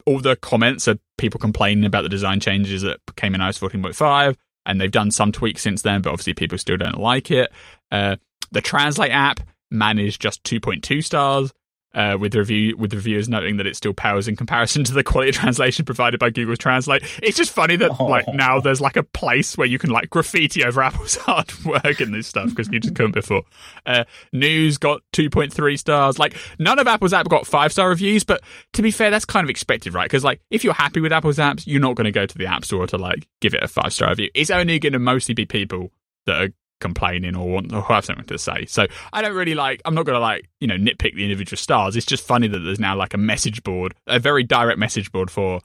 all 0.06 0.20
the 0.20 0.36
comments 0.36 0.88
are 0.88 0.98
people 1.18 1.40
complaining 1.40 1.86
about 1.86 2.02
the 2.02 2.10
design 2.10 2.40
changes 2.40 2.82
that 2.82 3.00
came 3.16 3.34
in 3.34 3.42
iOS 3.42 3.60
14.5, 3.60 4.36
and 4.66 4.82
they've 4.82 4.92
done 4.92 5.12
some 5.12 5.32
tweaks 5.32 5.62
since 5.62 5.82
then, 5.82 6.02
but 6.02 6.12
obviously 6.12 6.34
people 6.34 6.58
still 6.58 6.78
don't 6.78 7.00
like 7.00 7.32
it. 7.32 7.52
Uh, 7.92 8.18
the 8.52 8.62
Translate 8.62 9.12
app 9.12 9.40
managed 9.72 10.22
just 10.22 10.44
2.2 10.44 11.04
stars 11.04 11.54
uh, 11.96 12.18
with 12.20 12.36
review 12.36 12.76
with 12.78 12.94
reviewers 12.94 13.30
noting 13.30 13.58
that 13.58 13.66
it 13.66 13.76
still 13.76 13.94
powers 13.94 14.28
in 14.28 14.36
comparison 14.36 14.84
to 14.84 14.94
the 14.94 15.04
quality 15.04 15.32
translation 15.32 15.86
provided 15.86 16.20
by 16.20 16.30
Google 16.30 16.56
Translate. 16.58 17.04
It's 17.24 17.38
just 17.38 17.52
funny 17.52 17.78
that 17.78 17.92
oh. 18.00 18.06
like 18.06 18.28
now 18.28 18.60
there's 18.60 18.82
like 18.82 18.98
a 18.98 19.04
place 19.04 19.58
where 19.58 19.68
you 19.68 19.80
can 19.80 19.90
like 19.90 20.10
graffiti 20.10 20.64
over 20.64 20.82
Apple's 20.82 21.16
hard 21.16 21.52
work 21.64 22.02
and 22.02 22.14
this 22.14 22.28
stuff 22.28 22.50
because 22.50 22.68
you 22.70 22.80
just 22.80 22.96
couldn't 22.96 23.14
before. 23.14 23.44
Uh, 23.86 24.04
News 24.34 24.78
got 24.78 25.02
2.3 25.14 25.80
stars. 25.80 26.20
Like 26.20 26.36
none 26.60 26.80
of 26.80 26.88
Apple's 26.88 27.14
app 27.14 27.30
got 27.30 27.48
five 27.48 27.72
star 27.72 27.90
reviews, 27.90 28.24
but 28.24 28.42
to 28.74 28.82
be 28.82 28.92
fair, 28.92 29.10
that's 29.10 29.26
kind 29.26 29.46
of 29.46 29.50
expected, 29.50 29.94
right? 29.94 30.06
Because 30.06 30.24
like 30.24 30.42
if 30.52 30.64
you're 30.64 30.74
happy 30.74 31.00
with 31.00 31.14
Apple's 31.14 31.38
apps, 31.38 31.64
you're 31.66 31.82
not 31.82 31.96
going 31.96 32.06
to 32.06 32.12
go 32.12 32.26
to 32.26 32.38
the 32.38 32.46
App 32.46 32.66
Store 32.66 32.86
to 32.88 32.98
like 32.98 33.28
give 33.40 33.54
it 33.54 33.64
a 33.64 33.68
five 33.68 33.94
star 33.94 34.10
review. 34.10 34.30
It's 34.36 34.52
only 34.52 34.80
going 34.80 34.94
to 34.94 35.00
mostly 35.00 35.34
be 35.34 35.46
people 35.46 35.92
that 36.26 36.42
are 36.42 36.50
complaining 36.82 37.36
or 37.36 37.48
want 37.48 37.74
or 37.74 37.82
have 37.84 38.06
something 38.06 38.26
to 38.26 38.38
say. 38.38 38.66
So 38.66 38.88
I 39.14 39.22
don't 39.22 39.36
really 39.36 39.56
like. 39.56 39.82
I'm 39.86 39.96
not 39.96 40.06
going 40.06 40.16
to 40.16 40.20
like 40.20 40.50
you 40.60 40.68
know 40.68 40.76
nitpick 40.76 41.16
the 41.16 41.24
individual 41.24 41.58
stars. 41.58 41.96
It's 41.96 42.06
just 42.06 42.26
funny 42.26 42.48
that 42.48 42.60
there's 42.60 42.80
now 42.80 42.96
like 42.96 43.14
a 43.14 43.18
message 43.18 43.64
board, 43.64 43.94
a 44.08 44.20
very 44.20 44.44
direct 44.44 44.80
message 44.80 45.12
board 45.12 45.32
for 45.32 45.62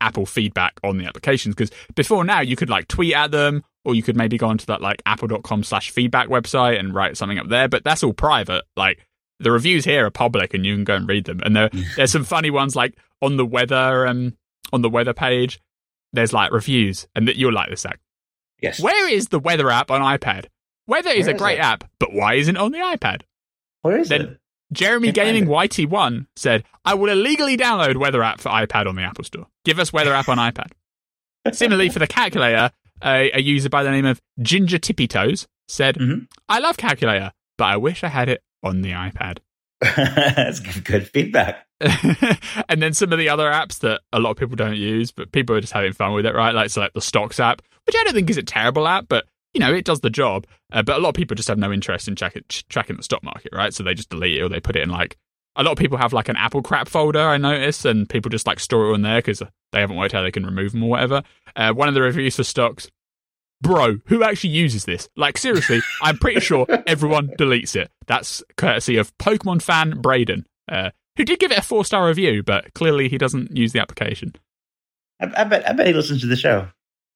Apple 0.00 0.26
feedback 0.26 0.74
on 0.82 0.98
the 0.98 1.06
applications. 1.06 1.54
Because 1.54 1.70
before 1.94 2.24
now 2.24 2.40
you 2.40 2.56
could 2.56 2.70
like 2.70 2.88
tweet 2.88 3.14
at 3.14 3.30
them, 3.30 3.64
or 3.84 3.94
you 3.94 4.02
could 4.02 4.16
maybe 4.16 4.38
go 4.38 4.48
onto 4.48 4.66
that 4.66 4.80
like 4.80 5.02
apple.com/slash 5.06 5.90
feedback 5.90 6.28
website 6.28 6.78
and 6.78 6.94
write 6.94 7.16
something 7.16 7.38
up 7.38 7.48
there. 7.48 7.68
But 7.68 7.84
that's 7.84 8.02
all 8.02 8.12
private. 8.12 8.64
Like 8.76 9.06
the 9.40 9.50
reviews 9.50 9.84
here 9.84 10.06
are 10.06 10.10
public, 10.10 10.54
and 10.54 10.64
you 10.64 10.74
can 10.74 10.84
go 10.84 10.96
and 10.96 11.08
read 11.08 11.24
them. 11.24 11.40
And 11.44 11.54
there 11.54 11.70
there's 11.96 12.12
some 12.12 12.24
funny 12.24 12.50
ones 12.50 12.74
like 12.74 12.96
on 13.20 13.36
the 13.36 13.46
weather 13.46 14.06
um 14.06 14.36
on 14.72 14.82
the 14.82 14.90
weather 14.90 15.12
page. 15.12 15.60
There's 16.12 16.32
like 16.32 16.52
reviews, 16.52 17.06
and 17.14 17.28
that 17.28 17.36
you'll 17.36 17.52
like 17.52 17.70
this 17.70 17.84
act. 17.84 18.00
Yes. 18.60 18.80
Where 18.80 19.10
is 19.10 19.28
the 19.28 19.38
weather 19.38 19.70
app 19.70 19.90
on 19.90 20.00
iPad? 20.00 20.46
Weather 20.86 21.10
is 21.10 21.26
Where 21.26 21.34
a 21.34 21.38
great 21.38 21.58
app, 21.58 21.84
but 21.98 22.12
why 22.12 22.34
isn't 22.34 22.56
it 22.56 22.60
on 22.60 22.72
the 22.72 22.78
iPad? 22.78 23.22
Where 23.82 23.98
is 23.98 24.08
then 24.08 24.20
it? 24.20 24.40
Jeremy 24.72 25.12
Gaming 25.12 25.46
YT1 25.46 26.26
said, 26.36 26.64
I 26.84 26.94
will 26.94 27.10
illegally 27.10 27.56
download 27.56 27.96
Weather 27.96 28.22
app 28.22 28.40
for 28.40 28.50
iPad 28.50 28.86
on 28.86 28.96
the 28.96 29.02
Apple 29.02 29.24
Store. 29.24 29.46
Give 29.64 29.78
us 29.78 29.92
Weather 29.92 30.12
app 30.12 30.28
on 30.28 30.38
iPad. 30.38 30.72
Similarly, 31.52 31.90
for 31.90 31.98
the 31.98 32.06
calculator, 32.06 32.70
a, 33.02 33.30
a, 33.32 33.40
user 33.40 33.68
by 33.68 33.82
the 33.82 33.90
name 33.90 34.06
of 34.06 34.20
Ginger 34.40 34.78
Tippy 34.78 35.06
Toes 35.06 35.46
said, 35.68 35.96
mm-hmm. 35.96 36.24
I 36.48 36.58
love 36.58 36.76
calculator, 36.76 37.32
but 37.58 37.64
I 37.64 37.76
wish 37.76 38.02
I 38.02 38.08
had 38.08 38.28
it 38.28 38.42
on 38.62 38.82
the 38.82 38.92
iPad. 38.92 39.38
That's 39.80 40.60
good 40.60 41.08
feedback. 41.08 41.66
and 42.68 42.80
then 42.80 42.94
some 42.94 43.12
of 43.12 43.18
the 43.18 43.28
other 43.28 43.50
apps 43.50 43.80
that 43.80 44.00
a 44.12 44.18
lot 44.18 44.30
of 44.30 44.36
people 44.38 44.56
don't 44.56 44.76
use, 44.76 45.12
but 45.12 45.32
people 45.32 45.54
are 45.54 45.60
just 45.60 45.72
having 45.72 45.92
fun 45.92 46.14
with 46.14 46.24
it, 46.24 46.34
right? 46.34 46.54
Like, 46.54 46.70
so 46.70 46.80
like 46.80 46.94
the 46.94 47.00
Stocks 47.00 47.38
app, 47.38 47.60
which 47.86 47.94
I 47.96 48.04
don't 48.04 48.14
think 48.14 48.30
is 48.30 48.38
a 48.38 48.42
terrible 48.42 48.88
app, 48.88 49.06
but 49.08 49.26
you 49.54 49.60
know, 49.60 49.72
it 49.72 49.84
does 49.84 50.00
the 50.00 50.10
job. 50.10 50.46
Uh, 50.72 50.82
but 50.82 50.96
a 50.96 50.98
lot 50.98 51.10
of 51.10 51.14
people 51.14 51.34
just 51.34 51.48
have 51.48 51.58
no 51.58 51.72
interest 51.72 52.08
in 52.08 52.16
check 52.16 52.36
it, 52.36 52.64
tracking 52.68 52.96
the 52.96 53.02
stock 53.02 53.22
market, 53.22 53.52
right? 53.52 53.72
So 53.72 53.82
they 53.82 53.94
just 53.94 54.10
delete 54.10 54.38
it 54.38 54.42
or 54.42 54.48
they 54.48 54.60
put 54.60 54.76
it 54.76 54.82
in 54.82 54.90
like 54.90 55.16
a 55.56 55.62
lot 55.62 55.72
of 55.72 55.78
people 55.78 55.98
have 55.98 56.12
like 56.12 56.28
an 56.28 56.36
Apple 56.36 56.62
crap 56.62 56.88
folder, 56.88 57.20
I 57.20 57.36
notice, 57.36 57.84
and 57.84 58.08
people 58.08 58.28
just 58.28 58.46
like 58.46 58.58
store 58.60 58.90
it 58.90 58.94
on 58.94 59.02
there 59.02 59.18
because 59.18 59.42
they 59.72 59.80
haven't 59.80 59.96
worked 59.96 60.14
out 60.14 60.22
they 60.22 60.30
can 60.30 60.46
remove 60.46 60.72
them 60.72 60.82
or 60.82 60.90
whatever. 60.90 61.22
Uh, 61.54 61.72
one 61.72 61.88
of 61.88 61.94
the 61.94 62.02
reviews 62.02 62.36
for 62.36 62.44
stocks, 62.44 62.90
bro, 63.60 63.98
who 64.06 64.24
actually 64.24 64.50
uses 64.50 64.84
this? 64.84 65.08
Like, 65.16 65.38
seriously, 65.38 65.80
I'm 66.02 66.18
pretty 66.18 66.40
sure 66.40 66.66
everyone 66.86 67.28
deletes 67.38 67.76
it. 67.76 67.90
That's 68.06 68.42
courtesy 68.56 68.96
of 68.96 69.16
Pokemon 69.18 69.62
fan 69.62 70.00
Braden, 70.00 70.46
uh, 70.70 70.90
who 71.16 71.24
did 71.24 71.38
give 71.38 71.52
it 71.52 71.58
a 71.58 71.62
four 71.62 71.84
star 71.84 72.08
review, 72.08 72.42
but 72.42 72.74
clearly 72.74 73.08
he 73.08 73.18
doesn't 73.18 73.56
use 73.56 73.72
the 73.72 73.80
application. 73.80 74.34
I, 75.20 75.42
I, 75.42 75.44
bet, 75.44 75.68
I 75.68 75.72
bet 75.72 75.86
he 75.86 75.92
listens 75.92 76.20
to 76.22 76.26
the 76.26 76.36
show. 76.36 76.68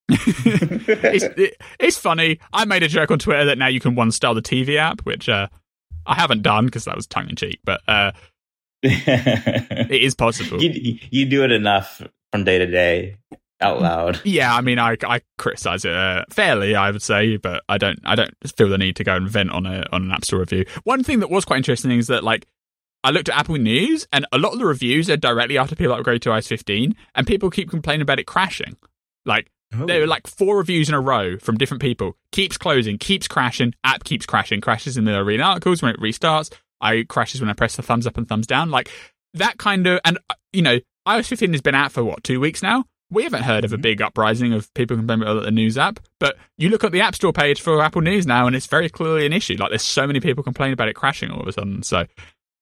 It's, 0.08 1.24
it, 1.24 1.56
it's 1.78 1.98
funny. 1.98 2.40
I 2.52 2.64
made 2.64 2.82
a 2.82 2.88
joke 2.88 3.10
on 3.10 3.18
Twitter 3.18 3.44
that 3.46 3.58
now 3.58 3.66
you 3.66 3.80
can 3.80 3.94
one 3.94 4.10
star 4.10 4.34
the 4.34 4.42
TV 4.42 4.76
app, 4.76 5.00
which 5.02 5.28
uh, 5.28 5.48
I 6.06 6.14
haven't 6.14 6.42
done 6.42 6.66
because 6.66 6.84
that 6.84 6.96
was 6.96 7.06
tongue 7.06 7.28
in 7.28 7.36
cheek, 7.36 7.60
but 7.64 7.80
uh, 7.86 8.12
it 8.82 10.02
is 10.02 10.14
possible. 10.14 10.62
You, 10.62 10.98
you 11.10 11.26
do 11.26 11.44
it 11.44 11.52
enough 11.52 12.02
from 12.32 12.44
day 12.44 12.58
to 12.58 12.66
day 12.66 13.16
out 13.60 13.82
loud. 13.82 14.20
Yeah, 14.24 14.54
I 14.54 14.60
mean, 14.60 14.78
I 14.78 14.96
I 15.04 15.20
criticize 15.36 15.84
it 15.84 15.92
uh, 15.92 16.24
fairly, 16.30 16.74
I 16.74 16.90
would 16.90 17.02
say, 17.02 17.36
but 17.36 17.62
I 17.68 17.78
don't 17.78 17.98
I 18.04 18.14
don't 18.14 18.34
feel 18.56 18.68
the 18.68 18.78
need 18.78 18.96
to 18.96 19.04
go 19.04 19.16
and 19.16 19.28
vent 19.28 19.50
on 19.50 19.66
a 19.66 19.84
on 19.92 20.04
an 20.04 20.12
app 20.12 20.24
store 20.24 20.40
review. 20.40 20.64
One 20.84 21.02
thing 21.02 21.20
that 21.20 21.30
was 21.30 21.44
quite 21.44 21.58
interesting 21.58 21.90
is 21.92 22.06
that 22.06 22.24
like 22.24 22.46
I 23.04 23.10
looked 23.10 23.28
at 23.28 23.38
Apple 23.38 23.56
News, 23.56 24.06
and 24.12 24.26
a 24.32 24.38
lot 24.38 24.52
of 24.52 24.58
the 24.58 24.66
reviews 24.66 25.10
are 25.10 25.16
directly 25.16 25.58
after 25.58 25.76
people 25.76 25.94
upgrade 25.94 26.22
to 26.22 26.30
iOS 26.30 26.48
15, 26.48 26.96
and 27.14 27.26
people 27.26 27.50
keep 27.50 27.70
complaining 27.70 28.02
about 28.02 28.18
it 28.18 28.26
crashing. 28.26 28.76
Like 29.24 29.50
oh. 29.74 29.86
there 29.86 30.00
were 30.00 30.06
like 30.06 30.26
four 30.26 30.56
reviews 30.56 30.88
in 30.88 30.94
a 30.94 31.00
row 31.00 31.36
from 31.38 31.56
different 31.56 31.82
people. 31.82 32.16
Keeps 32.32 32.56
closing, 32.56 32.98
keeps 32.98 33.28
crashing, 33.28 33.74
app 33.84 34.04
keeps 34.04 34.26
crashing, 34.26 34.60
crashes 34.60 34.96
in 34.96 35.04
the 35.04 35.24
reading 35.24 35.44
articles 35.44 35.82
when 35.82 35.92
it 35.92 36.00
restarts. 36.00 36.52
I 36.80 37.04
crashes 37.08 37.40
when 37.40 37.50
I 37.50 37.54
press 37.54 37.76
the 37.76 37.82
thumbs 37.82 38.06
up 38.06 38.16
and 38.16 38.28
thumbs 38.28 38.46
down. 38.46 38.70
Like 38.70 38.90
that 39.34 39.58
kind 39.58 39.86
of, 39.86 40.00
and 40.04 40.18
uh, 40.30 40.34
you 40.52 40.62
know, 40.62 40.78
iOS 41.06 41.28
15 41.28 41.52
has 41.52 41.62
been 41.62 41.74
out 41.74 41.92
for 41.92 42.04
what 42.04 42.24
two 42.24 42.40
weeks 42.40 42.62
now. 42.62 42.84
We 43.10 43.22
haven't 43.22 43.44
heard 43.44 43.64
of 43.64 43.72
a 43.72 43.76
mm-hmm. 43.76 43.82
big 43.82 44.02
uprising 44.02 44.52
of 44.52 44.72
people 44.74 44.96
complaining 44.96 45.26
about 45.26 45.42
the 45.42 45.50
news 45.50 45.78
app, 45.78 45.98
but 46.20 46.36
you 46.58 46.68
look 46.68 46.84
at 46.84 46.92
the 46.92 47.00
App 47.00 47.14
Store 47.14 47.32
page 47.32 47.62
for 47.62 47.82
Apple 47.82 48.02
News 48.02 48.26
now, 48.26 48.46
and 48.46 48.54
it's 48.54 48.66
very 48.66 48.90
clearly 48.90 49.24
an 49.24 49.32
issue. 49.32 49.56
Like, 49.58 49.70
there's 49.70 49.82
so 49.82 50.06
many 50.06 50.20
people 50.20 50.44
complaining 50.44 50.74
about 50.74 50.88
it 50.88 50.94
crashing 50.94 51.30
all 51.30 51.40
of 51.40 51.48
a 51.48 51.52
sudden. 51.52 51.82
So, 51.82 52.04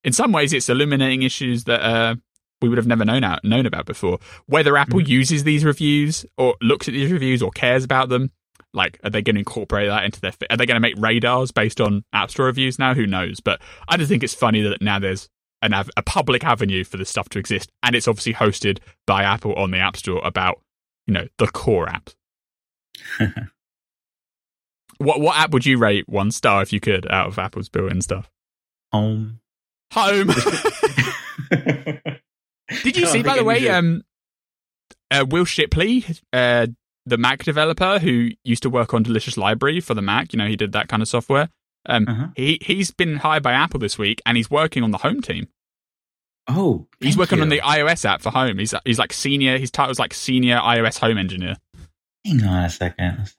in 0.04 0.12
some 0.12 0.30
ways, 0.30 0.52
it's 0.52 0.68
illuminating 0.68 1.22
issues 1.22 1.64
that 1.64 1.82
uh, 1.82 2.14
we 2.62 2.68
would 2.68 2.78
have 2.78 2.86
never 2.86 3.04
known 3.04 3.24
out 3.24 3.44
known 3.44 3.66
about 3.66 3.86
before. 3.86 4.18
Whether 4.46 4.76
Apple 4.76 5.00
mm. 5.00 5.08
uses 5.08 5.44
these 5.44 5.64
reviews 5.64 6.24
or 6.36 6.56
looks 6.60 6.88
at 6.88 6.94
these 6.94 7.12
reviews 7.12 7.42
or 7.42 7.50
cares 7.50 7.84
about 7.84 8.08
them, 8.08 8.30
like, 8.72 8.98
are 9.02 9.10
they 9.10 9.22
going 9.22 9.36
to 9.36 9.40
incorporate 9.40 9.88
that 9.88 10.04
into 10.04 10.20
their? 10.20 10.32
Are 10.50 10.56
they 10.56 10.66
going 10.66 10.76
to 10.76 10.80
make 10.80 10.94
radars 10.98 11.50
based 11.50 11.80
on 11.80 12.04
App 12.12 12.30
Store 12.30 12.46
reviews 12.46 12.78
now? 12.78 12.94
Who 12.94 13.06
knows? 13.06 13.40
But 13.40 13.60
I 13.88 13.96
just 13.96 14.10
think 14.10 14.22
it's 14.22 14.34
funny 14.34 14.62
that 14.62 14.82
now 14.82 14.98
there's 14.98 15.28
an 15.62 15.72
av- 15.74 15.90
a 15.96 16.02
public 16.02 16.44
avenue 16.44 16.84
for 16.84 16.96
this 16.96 17.08
stuff 17.08 17.28
to 17.30 17.38
exist, 17.38 17.70
and 17.82 17.96
it's 17.96 18.06
obviously 18.06 18.34
hosted 18.34 18.78
by 19.06 19.22
Apple 19.22 19.54
on 19.54 19.70
the 19.70 19.78
App 19.78 19.96
Store 19.96 20.20
about 20.24 20.60
you 21.06 21.14
know 21.14 21.26
the 21.38 21.46
core 21.48 21.86
apps. 21.86 22.14
what 24.98 25.20
what 25.20 25.36
app 25.36 25.52
would 25.52 25.66
you 25.66 25.78
rate 25.78 26.08
one 26.08 26.30
star 26.30 26.62
if 26.62 26.72
you 26.72 26.80
could 26.80 27.10
out 27.10 27.28
of 27.28 27.38
Apple's 27.38 27.68
built-in 27.68 28.02
stuff? 28.02 28.30
Home. 28.92 29.40
Home. 29.92 30.30
Did 32.82 32.96
you 32.96 33.06
see, 33.06 33.22
by 33.22 33.36
the 33.36 33.44
way, 33.44 33.68
um, 33.68 34.02
uh, 35.10 35.24
Will 35.28 35.44
Shipley, 35.44 36.04
uh, 36.32 36.66
the 37.04 37.16
Mac 37.16 37.44
developer 37.44 37.98
who 37.98 38.30
used 38.44 38.62
to 38.64 38.70
work 38.70 38.92
on 38.92 39.02
Delicious 39.02 39.36
Library 39.36 39.80
for 39.80 39.94
the 39.94 40.02
Mac, 40.02 40.32
you 40.32 40.38
know, 40.38 40.46
he 40.46 40.56
did 40.56 40.72
that 40.72 40.88
kind 40.88 41.02
of 41.02 41.08
software. 41.08 41.48
Um, 41.88 42.06
uh-huh. 42.08 42.26
he 42.34 42.58
he's 42.62 42.90
been 42.90 43.16
hired 43.18 43.44
by 43.44 43.52
Apple 43.52 43.78
this 43.78 43.96
week, 43.96 44.20
and 44.26 44.36
he's 44.36 44.50
working 44.50 44.82
on 44.82 44.90
the 44.90 44.98
Home 44.98 45.22
team. 45.22 45.46
Oh, 46.48 46.86
he's 47.00 47.16
working 47.16 47.38
you. 47.38 47.42
on 47.42 47.48
the 47.48 47.60
iOS 47.60 48.04
app 48.04 48.22
for 48.22 48.30
Home. 48.30 48.58
He's 48.58 48.74
he's 48.84 48.98
like 48.98 49.12
senior. 49.12 49.56
His 49.58 49.70
title's 49.70 49.98
like 49.98 50.12
senior 50.12 50.58
iOS 50.58 50.98
Home 50.98 51.16
engineer. 51.16 51.56
Hang 52.24 52.42
on 52.42 52.64
a 52.64 52.70
second. 52.70 53.32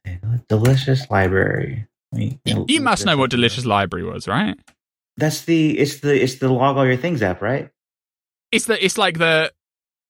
Delicious 0.48 1.10
Library. 1.10 1.88
You, 2.14 2.66
you 2.70 2.82
must 2.82 3.06
know 3.06 3.18
what 3.18 3.30
Delicious 3.30 3.66
Library 3.66 4.06
was, 4.06 4.28
right? 4.28 4.58
That's 5.18 5.42
the 5.42 5.78
it's 5.78 6.00
the 6.00 6.22
it's 6.22 6.36
the 6.36 6.48
log 6.50 6.78
all 6.78 6.86
your 6.86 6.96
things 6.96 7.22
app, 7.22 7.42
right? 7.42 7.70
It's 8.52 8.66
the 8.66 8.84
it's 8.84 8.98
like 8.98 9.18
the 9.18 9.52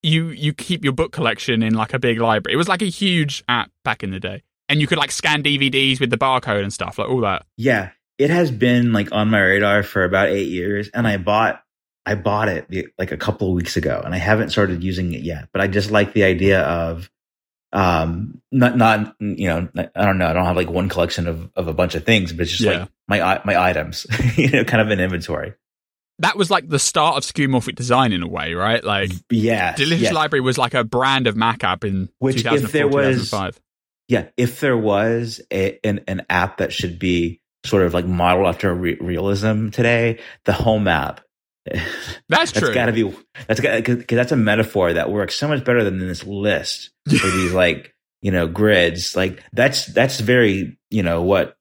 you 0.03 0.29
you 0.29 0.53
keep 0.53 0.83
your 0.83 0.93
book 0.93 1.11
collection 1.11 1.63
in 1.63 1.73
like 1.73 1.93
a 1.93 1.99
big 1.99 2.19
library. 2.19 2.53
It 2.53 2.57
was 2.57 2.67
like 2.67 2.81
a 2.81 2.85
huge 2.85 3.43
app 3.47 3.71
back 3.83 4.03
in 4.03 4.11
the 4.11 4.19
day, 4.19 4.43
and 4.69 4.79
you 4.79 4.87
could 4.87 4.97
like 4.97 5.11
scan 5.11 5.43
DVDs 5.43 5.99
with 5.99 6.09
the 6.09 6.17
barcode 6.17 6.61
and 6.61 6.71
stuff, 6.71 6.97
like 6.97 7.09
all 7.09 7.21
that. 7.21 7.45
Yeah, 7.57 7.91
it 8.17 8.29
has 8.29 8.51
been 8.51 8.93
like 8.93 9.11
on 9.11 9.29
my 9.29 9.39
radar 9.39 9.83
for 9.83 10.03
about 10.03 10.29
eight 10.29 10.49
years, 10.49 10.89
and 10.93 11.07
I 11.07 11.17
bought 11.17 11.63
I 12.05 12.15
bought 12.15 12.47
it 12.47 12.93
like 12.97 13.11
a 13.11 13.17
couple 13.17 13.49
of 13.49 13.55
weeks 13.55 13.75
ago, 13.75 14.01
and 14.03 14.13
I 14.13 14.17
haven't 14.17 14.51
started 14.51 14.83
using 14.83 15.13
it 15.13 15.21
yet. 15.21 15.49
But 15.51 15.61
I 15.61 15.67
just 15.67 15.91
like 15.91 16.13
the 16.13 16.23
idea 16.23 16.61
of 16.61 17.09
um 17.73 18.41
not 18.49 18.77
not 18.77 19.15
you 19.19 19.49
know 19.49 19.67
I 19.75 20.05
don't 20.05 20.17
know 20.17 20.27
I 20.27 20.33
don't 20.33 20.45
have 20.45 20.55
like 20.55 20.69
one 20.69 20.87
collection 20.87 21.27
of 21.27 21.49
of 21.55 21.67
a 21.67 21.73
bunch 21.73 21.95
of 21.95 22.05
things, 22.05 22.31
but 22.31 22.43
it's 22.43 22.51
just 22.51 22.63
yeah. 22.63 22.79
like 22.79 22.89
my 23.07 23.41
my 23.45 23.61
items, 23.61 24.05
you 24.37 24.51
know, 24.51 24.63
kind 24.63 24.81
of 24.81 24.89
an 24.89 24.99
inventory 24.99 25.53
that 26.19 26.35
was 26.35 26.49
like 26.49 26.67
the 26.67 26.79
start 26.79 27.17
of 27.17 27.23
skeuomorphic 27.23 27.75
design 27.75 28.11
in 28.11 28.23
a 28.23 28.27
way, 28.27 28.53
right? 28.53 28.83
Like, 28.83 29.11
yeah, 29.29 29.75
Delicious 29.75 30.03
yes. 30.03 30.13
Library 30.13 30.41
was 30.41 30.57
like 30.57 30.73
a 30.73 30.83
brand 30.83 31.27
of 31.27 31.35
Mac 31.35 31.63
app 31.63 31.83
in 31.83 32.09
Which, 32.19 32.37
2004, 32.37 32.65
if 32.65 32.71
there 32.71 32.87
was, 32.87 33.29
2005. 33.29 33.61
Yeah, 34.07 34.27
if 34.37 34.59
there 34.59 34.77
was 34.77 35.41
a, 35.51 35.79
an 35.83 36.01
an 36.07 36.25
app 36.29 36.57
that 36.57 36.71
should 36.73 36.97
be 36.97 37.41
sort 37.65 37.83
of 37.83 37.93
like 37.93 38.05
modeled 38.05 38.47
after 38.47 38.73
re- 38.73 38.97
realism 38.99 39.69
today, 39.69 40.19
the 40.45 40.53
Home 40.53 40.87
app. 40.87 41.21
That's 42.29 42.53
true. 42.53 42.61
That's 42.61 42.73
got 42.73 42.85
to 42.85 42.91
be 42.93 43.15
that's 43.47 43.59
because 43.59 44.05
that's 44.07 44.31
a 44.31 44.37
metaphor 44.37 44.93
that 44.93 45.11
works 45.11 45.35
so 45.35 45.49
much 45.49 45.65
better 45.65 45.83
than 45.83 45.99
this 45.99 46.25
list 46.25 46.91
for 47.09 47.27
these 47.27 47.53
like 47.53 47.93
you 48.21 48.31
know 48.31 48.47
grids. 48.47 49.17
Like 49.17 49.43
that's 49.51 49.85
that's 49.87 50.21
very 50.21 50.77
you 50.89 51.03
know 51.03 51.23
what 51.23 51.57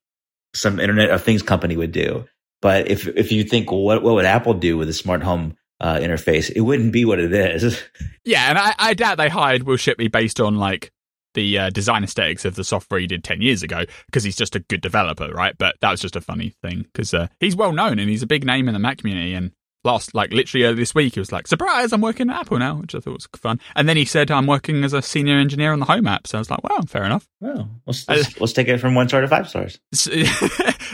some 0.55 0.79
Internet 0.79 1.11
of 1.11 1.25
Things 1.25 1.42
company 1.42 1.77
would 1.77 1.90
do 1.90 2.25
but 2.61 2.90
if 2.90 3.07
if 3.09 3.33
you 3.33 3.45
think 3.45 3.71
well, 3.71 3.83
what 3.83 4.03
what 4.03 4.14
would 4.14 4.25
Apple 4.25 4.55
do 4.55 4.77
with 4.77 4.88
a 4.88 4.95
smart 4.95 5.23
home 5.23 5.57
uh, 5.81 5.97
interface, 5.97 6.51
it 6.55 6.62
wouldn't 6.62 6.92
be 6.92 7.05
what 7.05 7.19
it 7.21 7.33
is. 7.33 7.83
Yeah, 8.29 8.49
and 8.51 8.59
I, 8.59 8.75
I 8.77 8.95
doubt 8.95 9.19
they 9.19 9.29
hired 9.29 9.62
Will 9.62 9.77
Shipley 9.77 10.09
based 10.09 10.40
on 10.40 10.57
like 10.57 10.90
the 11.35 11.59
uh, 11.59 11.71
design 11.71 12.03
aesthetics 12.03 12.45
of 12.45 12.57
the 12.57 12.64
software 12.64 12.99
he 12.99 13.07
did 13.07 13.23
10 13.23 13.40
years 13.40 13.62
ago 13.62 13.85
because 14.07 14.25
he's 14.25 14.35
just 14.35 14.57
a 14.57 14.59
good 14.59 14.81
developer, 14.81 15.31
right? 15.31 15.57
But 15.57 15.77
that 15.81 15.92
was 15.92 16.01
just 16.01 16.16
a 16.16 16.21
funny 16.21 16.51
thing 16.61 16.87
because 16.92 17.14
uh, 17.14 17.29
he's 17.38 17.55
well 17.55 17.73
known 17.73 18.01
and 18.01 18.11
he's 18.11 18.25
a 18.25 18.27
big 18.27 18.45
name 18.45 18.66
in 18.66 18.75
the 18.75 18.81
Mac 18.81 18.99
community. 18.99 19.33
And 19.33 19.53
last, 19.87 20.14
like 20.14 20.33
literally 20.33 20.64
earlier 20.64 20.77
this 20.77 20.94
week, 20.94 21.14
he 21.14 21.20
was 21.20 21.33
like, 21.33 21.46
surprise, 21.46 21.92
I'm 21.92 22.03
working 22.03 22.29
at 22.29 22.40
Apple 22.40 22.59
now, 22.59 22.75
which 22.75 22.94
I 22.94 23.01
thought 23.01 23.14
was 23.14 23.29
fun. 23.37 23.59
And 23.75 23.88
then 23.88 23.96
he 23.96 24.05
said, 24.05 24.31
I'm 24.31 24.46
working 24.46 24.85
as 24.85 24.92
a 24.92 25.01
senior 25.01 25.38
engineer 25.38 25.72
on 25.72 25.79
the 25.79 25.87
Home 25.87 26.07
app. 26.07 26.27
So 26.27 26.37
I 26.37 26.40
was 26.40 26.51
like, 26.51 26.62
wow, 26.62 26.81
fair 26.87 27.05
enough. 27.05 27.27
Well, 27.40 27.70
let's, 27.87 28.07
let's, 28.09 28.29
uh, 28.29 28.31
let's 28.40 28.53
take 28.53 28.68
it 28.68 28.79
from 28.79 28.94
one 28.94 29.09
star 29.09 29.22
to 29.22 29.29
five 29.29 29.49
stars. 29.49 29.81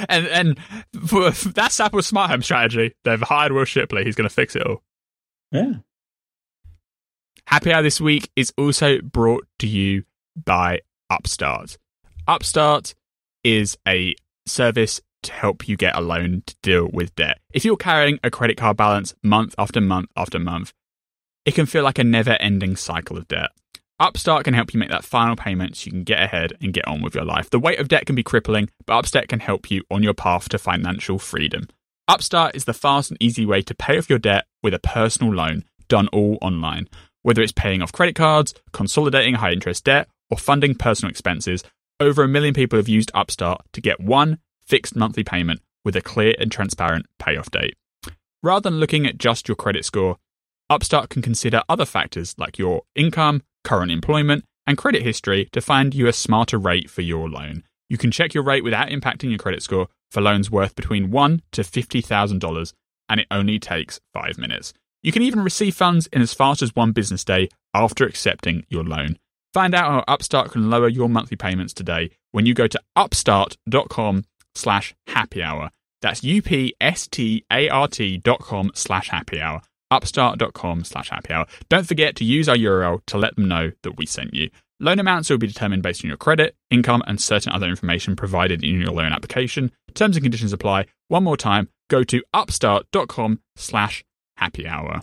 and 0.08 0.26
and 0.28 0.58
for, 1.06 1.30
that's 1.30 1.80
Apple's 1.80 2.06
smart 2.06 2.30
home 2.30 2.42
strategy. 2.42 2.94
They've 3.04 3.20
hired 3.20 3.50
Will 3.50 3.64
Shipley. 3.64 4.04
He's 4.04 4.14
going 4.14 4.28
to 4.28 4.34
fix 4.34 4.54
it 4.54 4.64
all. 4.64 4.82
Yeah. 5.50 5.72
Happy 7.46 7.72
Hour 7.72 7.82
this 7.82 8.00
week 8.00 8.30
is 8.36 8.52
also 8.56 9.00
brought 9.00 9.46
to 9.58 9.66
you 9.66 10.04
by 10.36 10.80
Upstart. 11.10 11.76
Upstart 12.28 12.94
is 13.42 13.76
a 13.86 14.14
service 14.46 15.00
to 15.22 15.32
help 15.32 15.68
you 15.68 15.76
get 15.76 15.96
a 15.96 16.00
loan 16.00 16.42
to 16.46 16.56
deal 16.62 16.88
with 16.92 17.14
debt. 17.14 17.40
If 17.52 17.64
you're 17.64 17.76
carrying 17.76 18.18
a 18.22 18.30
credit 18.30 18.56
card 18.56 18.76
balance 18.76 19.14
month 19.22 19.54
after 19.58 19.80
month 19.80 20.10
after 20.16 20.38
month, 20.38 20.72
it 21.44 21.54
can 21.54 21.66
feel 21.66 21.82
like 21.82 21.98
a 21.98 22.04
never 22.04 22.36
ending 22.40 22.76
cycle 22.76 23.16
of 23.16 23.28
debt. 23.28 23.50
Upstart 23.98 24.44
can 24.44 24.54
help 24.54 24.74
you 24.74 24.80
make 24.80 24.90
that 24.90 25.04
final 25.04 25.36
payment 25.36 25.76
so 25.76 25.86
you 25.86 25.92
can 25.92 26.02
get 26.02 26.22
ahead 26.22 26.54
and 26.60 26.72
get 26.72 26.88
on 26.88 27.02
with 27.02 27.14
your 27.14 27.24
life. 27.24 27.50
The 27.50 27.60
weight 27.60 27.78
of 27.78 27.88
debt 27.88 28.06
can 28.06 28.16
be 28.16 28.24
crippling, 28.24 28.68
but 28.84 28.94
Upstart 28.94 29.28
can 29.28 29.40
help 29.40 29.70
you 29.70 29.82
on 29.90 30.02
your 30.02 30.14
path 30.14 30.48
to 30.48 30.58
financial 30.58 31.18
freedom. 31.18 31.68
Upstart 32.08 32.56
is 32.56 32.64
the 32.64 32.74
fast 32.74 33.10
and 33.10 33.22
easy 33.22 33.46
way 33.46 33.62
to 33.62 33.74
pay 33.74 33.96
off 33.98 34.10
your 34.10 34.18
debt 34.18 34.46
with 34.62 34.74
a 34.74 34.80
personal 34.80 35.32
loan 35.32 35.64
done 35.86 36.08
all 36.08 36.36
online. 36.42 36.88
Whether 37.22 37.42
it's 37.42 37.52
paying 37.52 37.80
off 37.80 37.92
credit 37.92 38.16
cards, 38.16 38.54
consolidating 38.72 39.34
high 39.34 39.52
interest 39.52 39.84
debt, 39.84 40.08
or 40.30 40.36
funding 40.36 40.74
personal 40.74 41.10
expenses, 41.10 41.62
over 42.00 42.24
a 42.24 42.28
million 42.28 42.54
people 42.54 42.78
have 42.78 42.88
used 42.88 43.12
Upstart 43.14 43.64
to 43.72 43.80
get 43.80 44.00
one 44.00 44.38
fixed 44.66 44.96
monthly 44.96 45.24
payment 45.24 45.60
with 45.84 45.96
a 45.96 46.02
clear 46.02 46.34
and 46.38 46.50
transparent 46.50 47.06
payoff 47.18 47.50
date. 47.50 47.76
Rather 48.42 48.68
than 48.68 48.80
looking 48.80 49.06
at 49.06 49.18
just 49.18 49.48
your 49.48 49.56
credit 49.56 49.84
score, 49.84 50.18
Upstart 50.70 51.10
can 51.10 51.22
consider 51.22 51.62
other 51.68 51.84
factors 51.84 52.34
like 52.38 52.58
your 52.58 52.82
income, 52.94 53.42
current 53.64 53.92
employment, 53.92 54.44
and 54.66 54.78
credit 54.78 55.02
history 55.02 55.48
to 55.52 55.60
find 55.60 55.94
you 55.94 56.06
a 56.06 56.12
smarter 56.12 56.58
rate 56.58 56.88
for 56.88 57.02
your 57.02 57.28
loan. 57.28 57.64
You 57.88 57.98
can 57.98 58.10
check 58.10 58.32
your 58.32 58.44
rate 58.44 58.64
without 58.64 58.88
impacting 58.88 59.30
your 59.30 59.38
credit 59.38 59.62
score 59.62 59.88
for 60.10 60.20
loans 60.20 60.50
worth 60.50 60.74
between 60.74 61.10
one 61.10 61.42
to 61.52 61.62
$50,000, 61.62 62.72
and 63.08 63.20
it 63.20 63.26
only 63.30 63.58
takes 63.58 64.00
five 64.12 64.38
minutes. 64.38 64.72
You 65.02 65.12
can 65.12 65.22
even 65.22 65.42
receive 65.42 65.74
funds 65.74 66.06
in 66.12 66.22
as 66.22 66.32
fast 66.32 66.62
as 66.62 66.74
one 66.74 66.92
business 66.92 67.24
day 67.24 67.48
after 67.74 68.06
accepting 68.06 68.64
your 68.68 68.84
loan. 68.84 69.18
Find 69.52 69.74
out 69.74 69.90
how 69.90 70.04
Upstart 70.08 70.52
can 70.52 70.70
lower 70.70 70.88
your 70.88 71.08
monthly 71.08 71.36
payments 71.36 71.74
today 71.74 72.10
when 72.30 72.46
you 72.46 72.54
go 72.54 72.66
to 72.66 72.80
upstart.com 72.96 74.24
slash 74.54 74.94
happy 75.06 75.42
hour. 75.42 75.70
That's 76.00 76.24
U-P-S-T-A-R-T 76.24 78.18
dot 78.18 78.40
com 78.40 78.70
slash 78.74 79.08
happy 79.08 79.40
hour. 79.40 79.62
Upstart.com 79.90 80.84
slash 80.84 81.10
happy 81.10 81.32
hour. 81.32 81.46
Don't 81.68 81.86
forget 81.86 82.16
to 82.16 82.24
use 82.24 82.48
our 82.48 82.56
URL 82.56 83.00
to 83.06 83.18
let 83.18 83.36
them 83.36 83.46
know 83.46 83.72
that 83.82 83.96
we 83.96 84.06
sent 84.06 84.34
you. 84.34 84.50
Loan 84.80 84.98
amounts 84.98 85.30
will 85.30 85.38
be 85.38 85.46
determined 85.46 85.82
based 85.82 86.04
on 86.04 86.08
your 86.08 86.16
credit, 86.16 86.56
income, 86.70 87.04
and 87.06 87.20
certain 87.20 87.52
other 87.52 87.68
information 87.68 88.16
provided 88.16 88.64
in 88.64 88.80
your 88.80 88.90
loan 88.90 89.12
application. 89.12 89.70
Terms 89.94 90.16
and 90.16 90.24
conditions 90.24 90.52
apply. 90.52 90.86
One 91.08 91.22
more 91.22 91.36
time, 91.36 91.68
go 91.88 92.02
to 92.04 92.22
upstart.com 92.34 93.40
slash 93.54 94.02
happy 94.36 94.66
hour. 94.66 95.02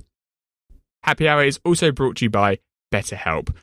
Happy 1.03 1.29
hour 1.29 1.45
is 1.45 1.59
also 1.63 1.93
brought 1.93 2.17
to 2.17 2.25
you 2.25 2.29
by 2.29 2.59
BetterHelp. 2.91 3.55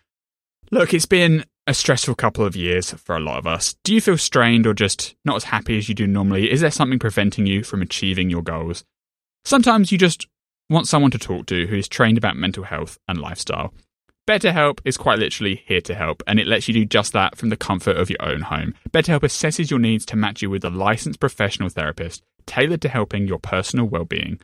Look, 0.70 0.94
it's 0.94 1.07
been 1.07 1.44
a 1.67 1.75
stressful 1.75 2.15
couple 2.15 2.45
of 2.45 2.55
years 2.55 2.93
for 2.93 3.17
a 3.17 3.21
lot 3.21 3.39
of 3.39 3.47
us. 3.47 3.75
Do 3.83 3.93
you 3.93 4.01
feel 4.01 4.19
strained 4.19 4.67
or 4.67 4.75
just 4.75 5.17
not 5.25 5.37
as 5.37 5.45
happy 5.45 5.77
as 5.79 5.89
you 5.89 5.95
do 5.95 6.07
normally? 6.07 6.51
Is 6.51 6.61
there 6.61 6.71
something 6.71 6.99
preventing 6.99 7.47
you 7.47 7.65
from 7.65 7.83
achieving 7.83 8.31
your 8.31 8.43
goals? 8.43 8.85
Sometimes 9.45 9.91
you 9.91 9.99
just 9.99 10.27
want 10.71 10.89
someone 10.89 11.11
to 11.11 11.19
talk 11.19 11.47
to 11.47 11.67
who 11.67 11.77
is 11.77 11.89
trained 11.89 12.19
about 12.19 12.37
mental 12.37 12.65
health 12.65 12.99
and 13.09 13.19
lifestyle. 13.19 13.73
BetterHelp 14.29 14.81
is 14.85 14.97
quite 14.97 15.21
literally 15.21 15.63
here 15.67 15.81
to 15.83 15.95
help, 15.95 16.21
and 16.27 16.41
it 16.41 16.49
lets 16.49 16.67
you 16.67 16.75
do 16.75 16.85
just 16.85 17.13
that 17.13 17.37
from 17.37 17.49
the 17.49 17.57
comfort 17.57 17.97
of 17.97 18.11
your 18.11 18.23
own 18.23 18.41
home. 18.41 18.75
BetterHelp 18.91 19.21
assesses 19.21 19.71
your 19.71 19.79
needs 19.79 20.05
to 20.07 20.17
match 20.17 20.43
you 20.43 20.51
with 20.51 20.65
a 20.65 20.71
licensed 20.71 21.21
professional 21.21 21.69
therapist 21.69 22.25
tailored 22.45 22.81
to 22.83 22.89
helping 22.89 23.27
your 23.27 23.39
personal 23.39 23.87
well 23.87 24.05
being. 24.05 24.41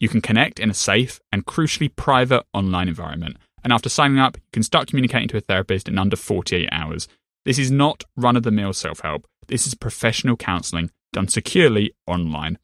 You 0.00 0.08
can 0.08 0.20
connect 0.20 0.58
in 0.58 0.70
a 0.70 0.74
safe 0.74 1.20
and 1.30 1.46
crucially 1.46 1.94
private 1.94 2.44
online 2.52 2.88
environment. 2.88 3.36
And 3.62 3.72
after 3.72 3.88
signing 3.88 4.18
up, 4.18 4.36
you 4.36 4.42
can 4.52 4.62
start 4.62 4.88
communicating 4.88 5.28
to 5.28 5.36
a 5.36 5.40
therapist 5.40 5.88
in 5.88 5.98
under 5.98 6.16
48 6.16 6.68
hours. 6.72 7.08
This 7.44 7.58
is 7.58 7.70
not 7.70 8.04
run 8.16 8.36
of 8.36 8.42
the 8.42 8.50
mill 8.50 8.72
self 8.72 9.00
help. 9.00 9.26
This 9.48 9.66
is 9.66 9.74
professional 9.74 10.36
counseling 10.36 10.90
done 11.12 11.28
securely 11.28 11.92
online. 12.06 12.58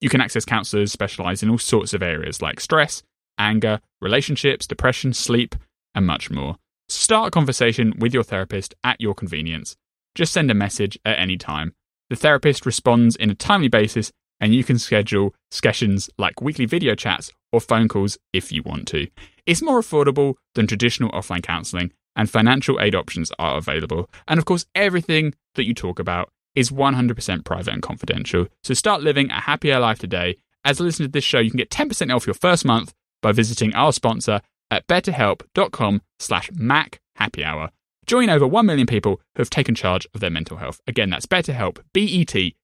You 0.00 0.08
can 0.08 0.20
access 0.20 0.44
counselors 0.44 0.92
specialized 0.92 1.42
in 1.42 1.50
all 1.50 1.58
sorts 1.58 1.94
of 1.94 2.02
areas 2.02 2.42
like 2.42 2.60
stress, 2.60 3.02
anger, 3.38 3.80
relationships, 4.00 4.66
depression, 4.66 5.12
sleep, 5.12 5.54
and 5.94 6.06
much 6.06 6.30
more. 6.30 6.56
Start 6.88 7.28
a 7.28 7.30
conversation 7.30 7.94
with 7.98 8.12
your 8.12 8.24
therapist 8.24 8.74
at 8.82 9.00
your 9.00 9.14
convenience. 9.14 9.76
Just 10.14 10.32
send 10.32 10.50
a 10.50 10.54
message 10.54 10.98
at 11.04 11.18
any 11.18 11.38
time. 11.38 11.74
The 12.10 12.16
therapist 12.16 12.66
responds 12.66 13.16
in 13.16 13.30
a 13.30 13.34
timely 13.34 13.68
basis, 13.68 14.12
and 14.40 14.54
you 14.54 14.64
can 14.64 14.78
schedule 14.78 15.34
sessions 15.50 16.10
like 16.18 16.42
weekly 16.42 16.66
video 16.66 16.94
chats 16.94 17.32
or 17.52 17.60
phone 17.60 17.88
calls 17.88 18.18
if 18.32 18.52
you 18.52 18.62
want 18.62 18.88
to. 18.88 19.06
It's 19.46 19.62
more 19.62 19.80
affordable 19.80 20.34
than 20.54 20.66
traditional 20.66 21.10
offline 21.10 21.42
counseling, 21.42 21.92
and 22.14 22.30
financial 22.30 22.80
aid 22.80 22.94
options 22.94 23.32
are 23.38 23.56
available. 23.56 24.08
And 24.28 24.38
of 24.38 24.44
course, 24.44 24.66
everything 24.74 25.34
that 25.54 25.66
you 25.66 25.74
talk 25.74 25.98
about 25.98 26.30
is 26.54 26.70
100% 26.70 27.44
private 27.44 27.72
and 27.72 27.82
confidential. 27.82 28.46
So 28.62 28.74
start 28.74 29.02
living 29.02 29.30
a 29.30 29.40
happier 29.40 29.80
life 29.80 29.98
today. 29.98 30.36
As 30.64 30.78
a 30.78 30.84
listener 30.84 31.06
to 31.06 31.12
this 31.12 31.24
show, 31.24 31.40
you 31.40 31.50
can 31.50 31.58
get 31.58 31.70
10% 31.70 32.14
off 32.14 32.26
your 32.26 32.34
first 32.34 32.64
month 32.64 32.92
by 33.20 33.32
visiting 33.32 33.74
our 33.74 33.92
sponsor 33.92 34.40
at 34.70 34.86
betterhelp.com 34.86 36.02
slash 36.18 36.50
Mac 36.52 37.00
Happy 37.16 37.44
Hour. 37.44 37.70
Join 38.06 38.30
over 38.30 38.46
1 38.46 38.66
million 38.66 38.86
people 38.86 39.20
who 39.34 39.40
have 39.40 39.50
taken 39.50 39.74
charge 39.74 40.06
of 40.14 40.20
their 40.20 40.30
mental 40.30 40.58
health. 40.58 40.80
Again, 40.86 41.10
that's 41.10 41.26
BetterHelp, 41.26 41.78
B-E-T-T-E-R-H-E-L-P 41.92 42.56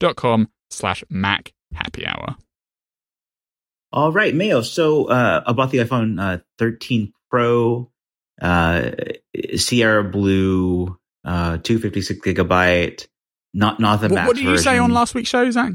dot 0.00 0.16
com 0.16 0.48
slash 0.70 1.04
Mac 1.08 1.52
Happy 1.74 2.06
Hour. 2.06 2.36
All 3.92 4.12
right, 4.12 4.34
Mayo. 4.34 4.62
So 4.62 5.06
uh, 5.06 5.42
about 5.46 5.70
the 5.70 5.78
iPhone 5.78 6.20
uh, 6.20 6.38
13 6.58 7.12
Pro, 7.30 7.90
uh, 8.40 8.90
Sierra 9.56 10.04
Blue, 10.04 10.98
uh, 11.24 11.58
256 11.58 12.20
gigabyte, 12.20 13.06
not 13.54 13.80
not 13.80 14.00
the 14.00 14.08
what, 14.08 14.14
max 14.14 14.26
What 14.28 14.36
did 14.36 14.44
you 14.44 14.50
version. 14.50 14.64
say 14.64 14.78
on 14.78 14.92
last 14.92 15.14
week's 15.14 15.28
show, 15.28 15.50
Zac? 15.50 15.74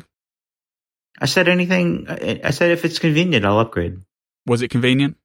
I 1.19 1.25
said 1.25 1.47
anything. 1.47 2.05
I 2.09 2.41
I 2.43 2.49
said 2.51 2.71
if 2.71 2.85
it's 2.85 2.99
convenient, 2.99 3.45
I'll 3.45 3.59
upgrade. 3.59 3.99
Was 4.45 4.61
it 4.61 4.69
convenient? 4.69 5.17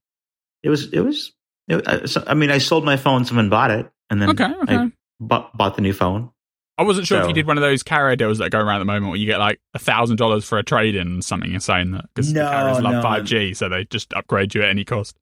It 0.62 0.68
was. 0.68 0.92
It 0.92 1.00
was. 1.00 1.32
It, 1.68 1.86
I, 1.86 2.06
so, 2.06 2.24
I 2.26 2.34
mean, 2.34 2.50
I 2.50 2.58
sold 2.58 2.84
my 2.84 2.96
phone. 2.96 3.24
Someone 3.24 3.48
bought 3.48 3.70
it, 3.70 3.90
and 4.10 4.20
then 4.20 4.30
Okay, 4.30 4.52
okay. 4.62 4.74
I 4.76 4.92
bought, 5.20 5.56
bought 5.56 5.76
the 5.76 5.82
new 5.82 5.92
phone. 5.92 6.30
I 6.78 6.84
wasn't 6.84 7.06
sure 7.06 7.20
if 7.20 7.28
you 7.28 7.34
did 7.34 7.46
one 7.46 7.58
of 7.58 7.62
those 7.62 7.82
carrier 7.82 8.16
deals 8.16 8.38
that 8.38 8.50
go 8.50 8.58
around 8.58 8.76
at 8.76 8.78
the 8.80 8.84
moment 8.86 9.08
where 9.08 9.16
you 9.16 9.26
get 9.26 9.38
like 9.38 9.60
a 9.74 9.78
thousand 9.78 10.16
dollars 10.16 10.44
for 10.44 10.58
a 10.58 10.62
trade 10.62 10.94
in 10.94 11.06
and 11.06 11.24
something 11.24 11.52
insane 11.52 11.92
that 11.92 12.06
because 12.14 12.32
No, 12.32 12.48
carriers 12.48 12.80
love 12.80 12.94
no. 12.94 13.02
5G, 13.02 13.56
so 13.56 13.68
they 13.68 13.84
just 13.84 14.12
upgrade 14.14 14.54
you 14.54 14.62
at 14.62 14.70
any 14.70 14.84
cost. 14.84 15.16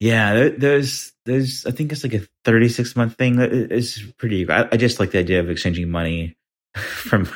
Yeah, 0.00 0.34
there, 0.34 0.50
there's 0.50 1.12
there's 1.24 1.64
I 1.64 1.70
think 1.70 1.92
it's 1.92 2.02
like 2.04 2.14
a 2.14 2.26
36 2.44 2.96
month 2.96 3.16
thing 3.16 3.38
It's 3.38 4.02
pretty. 4.18 4.48
I, 4.50 4.68
I 4.72 4.76
just 4.76 5.00
like 5.00 5.12
the 5.12 5.18
idea 5.20 5.40
of 5.40 5.48
exchanging 5.48 5.90
money 5.90 6.36
from 6.76 7.28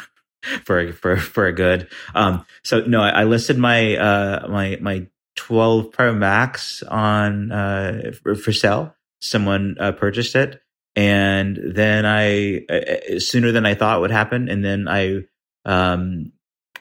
for 0.65 0.93
for 0.93 1.17
for 1.17 1.47
a 1.47 1.53
good. 1.53 1.89
Um, 2.15 2.45
so 2.63 2.81
no, 2.81 3.01
I, 3.01 3.21
I 3.21 3.25
listed 3.25 3.57
my 3.57 3.97
uh 3.97 4.49
my 4.49 4.79
my 4.81 5.07
12 5.37 5.93
Pro 5.93 6.13
Max 6.15 6.83
on 6.83 7.53
uh 7.53 8.13
for, 8.23 8.35
for 8.35 8.53
sale. 8.53 8.95
Someone 9.21 9.77
uh, 9.81 9.93
purchased 9.93 10.37
it, 10.37 10.61
and 10.97 11.59
then 11.63 12.07
I 12.07 12.65
uh, 12.69 13.19
sooner 13.19 13.53
than 13.53 13.67
I 13.67 13.75
thought 13.75 14.01
would 14.01 14.11
happen, 14.11 14.49
and 14.49 14.65
then 14.65 14.89
I 14.89 15.25
um 15.65 16.33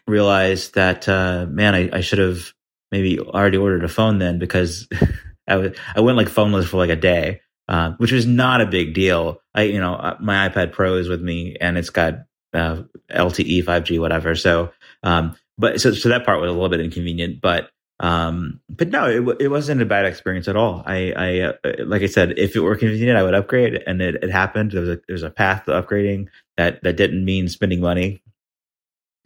realized 0.07 0.75
that 0.75 1.07
uh 1.09 1.45
man, 1.49 1.75
I, 1.75 1.89
I 1.97 2.01
should 2.01 2.19
have 2.19 2.53
maybe 2.91 3.19
already 3.19 3.57
ordered 3.57 3.83
a 3.83 3.89
phone 3.89 4.19
then 4.19 4.39
because 4.39 4.87
I 5.47 5.57
was 5.57 5.77
I 5.95 5.99
went 5.99 6.17
like 6.17 6.29
phoneless 6.29 6.65
for 6.65 6.77
like 6.77 6.89
a 6.89 6.95
day, 6.95 7.41
uh, 7.67 7.91
which 7.97 8.13
was 8.13 8.25
not 8.25 8.61
a 8.61 8.65
big 8.65 8.93
deal. 8.93 9.41
I 9.53 9.63
you 9.63 9.79
know 9.79 9.95
uh, 9.95 10.17
my 10.21 10.47
iPad 10.47 10.71
Pro 10.71 10.95
is 10.95 11.09
with 11.09 11.21
me 11.21 11.57
and 11.59 11.77
it's 11.77 11.89
got 11.89 12.25
uh, 12.53 12.83
LTE 13.11 13.65
5G 13.65 13.99
whatever. 13.99 14.35
So 14.35 14.71
um, 15.03 15.35
but 15.57 15.81
so 15.81 15.91
so 15.91 16.09
that 16.09 16.25
part 16.25 16.39
was 16.39 16.49
a 16.49 16.53
little 16.53 16.69
bit 16.69 16.79
inconvenient, 16.79 17.41
but 17.41 17.69
um, 17.99 18.59
but 18.69 18.89
no, 18.89 19.09
it 19.09 19.41
it 19.41 19.47
wasn't 19.49 19.81
a 19.81 19.85
bad 19.85 20.05
experience 20.05 20.47
at 20.47 20.55
all. 20.55 20.83
I 20.85 21.11
I 21.15 21.39
uh, 21.41 21.53
like 21.85 22.01
I 22.01 22.07
said, 22.07 22.37
if 22.37 22.55
it 22.55 22.59
were 22.61 22.75
convenient, 22.75 23.17
I 23.17 23.23
would 23.23 23.33
upgrade, 23.35 23.81
and 23.87 24.01
it, 24.01 24.15
it 24.23 24.31
happened. 24.31 24.71
There 24.71 24.81
was 24.81 24.89
a 24.89 25.01
there 25.07 25.13
was 25.13 25.23
a 25.23 25.29
path 25.29 25.65
to 25.65 25.71
upgrading 25.71 26.27
that 26.57 26.83
that 26.83 26.97
didn't 26.97 27.23
mean 27.23 27.47
spending 27.47 27.81
money, 27.81 28.21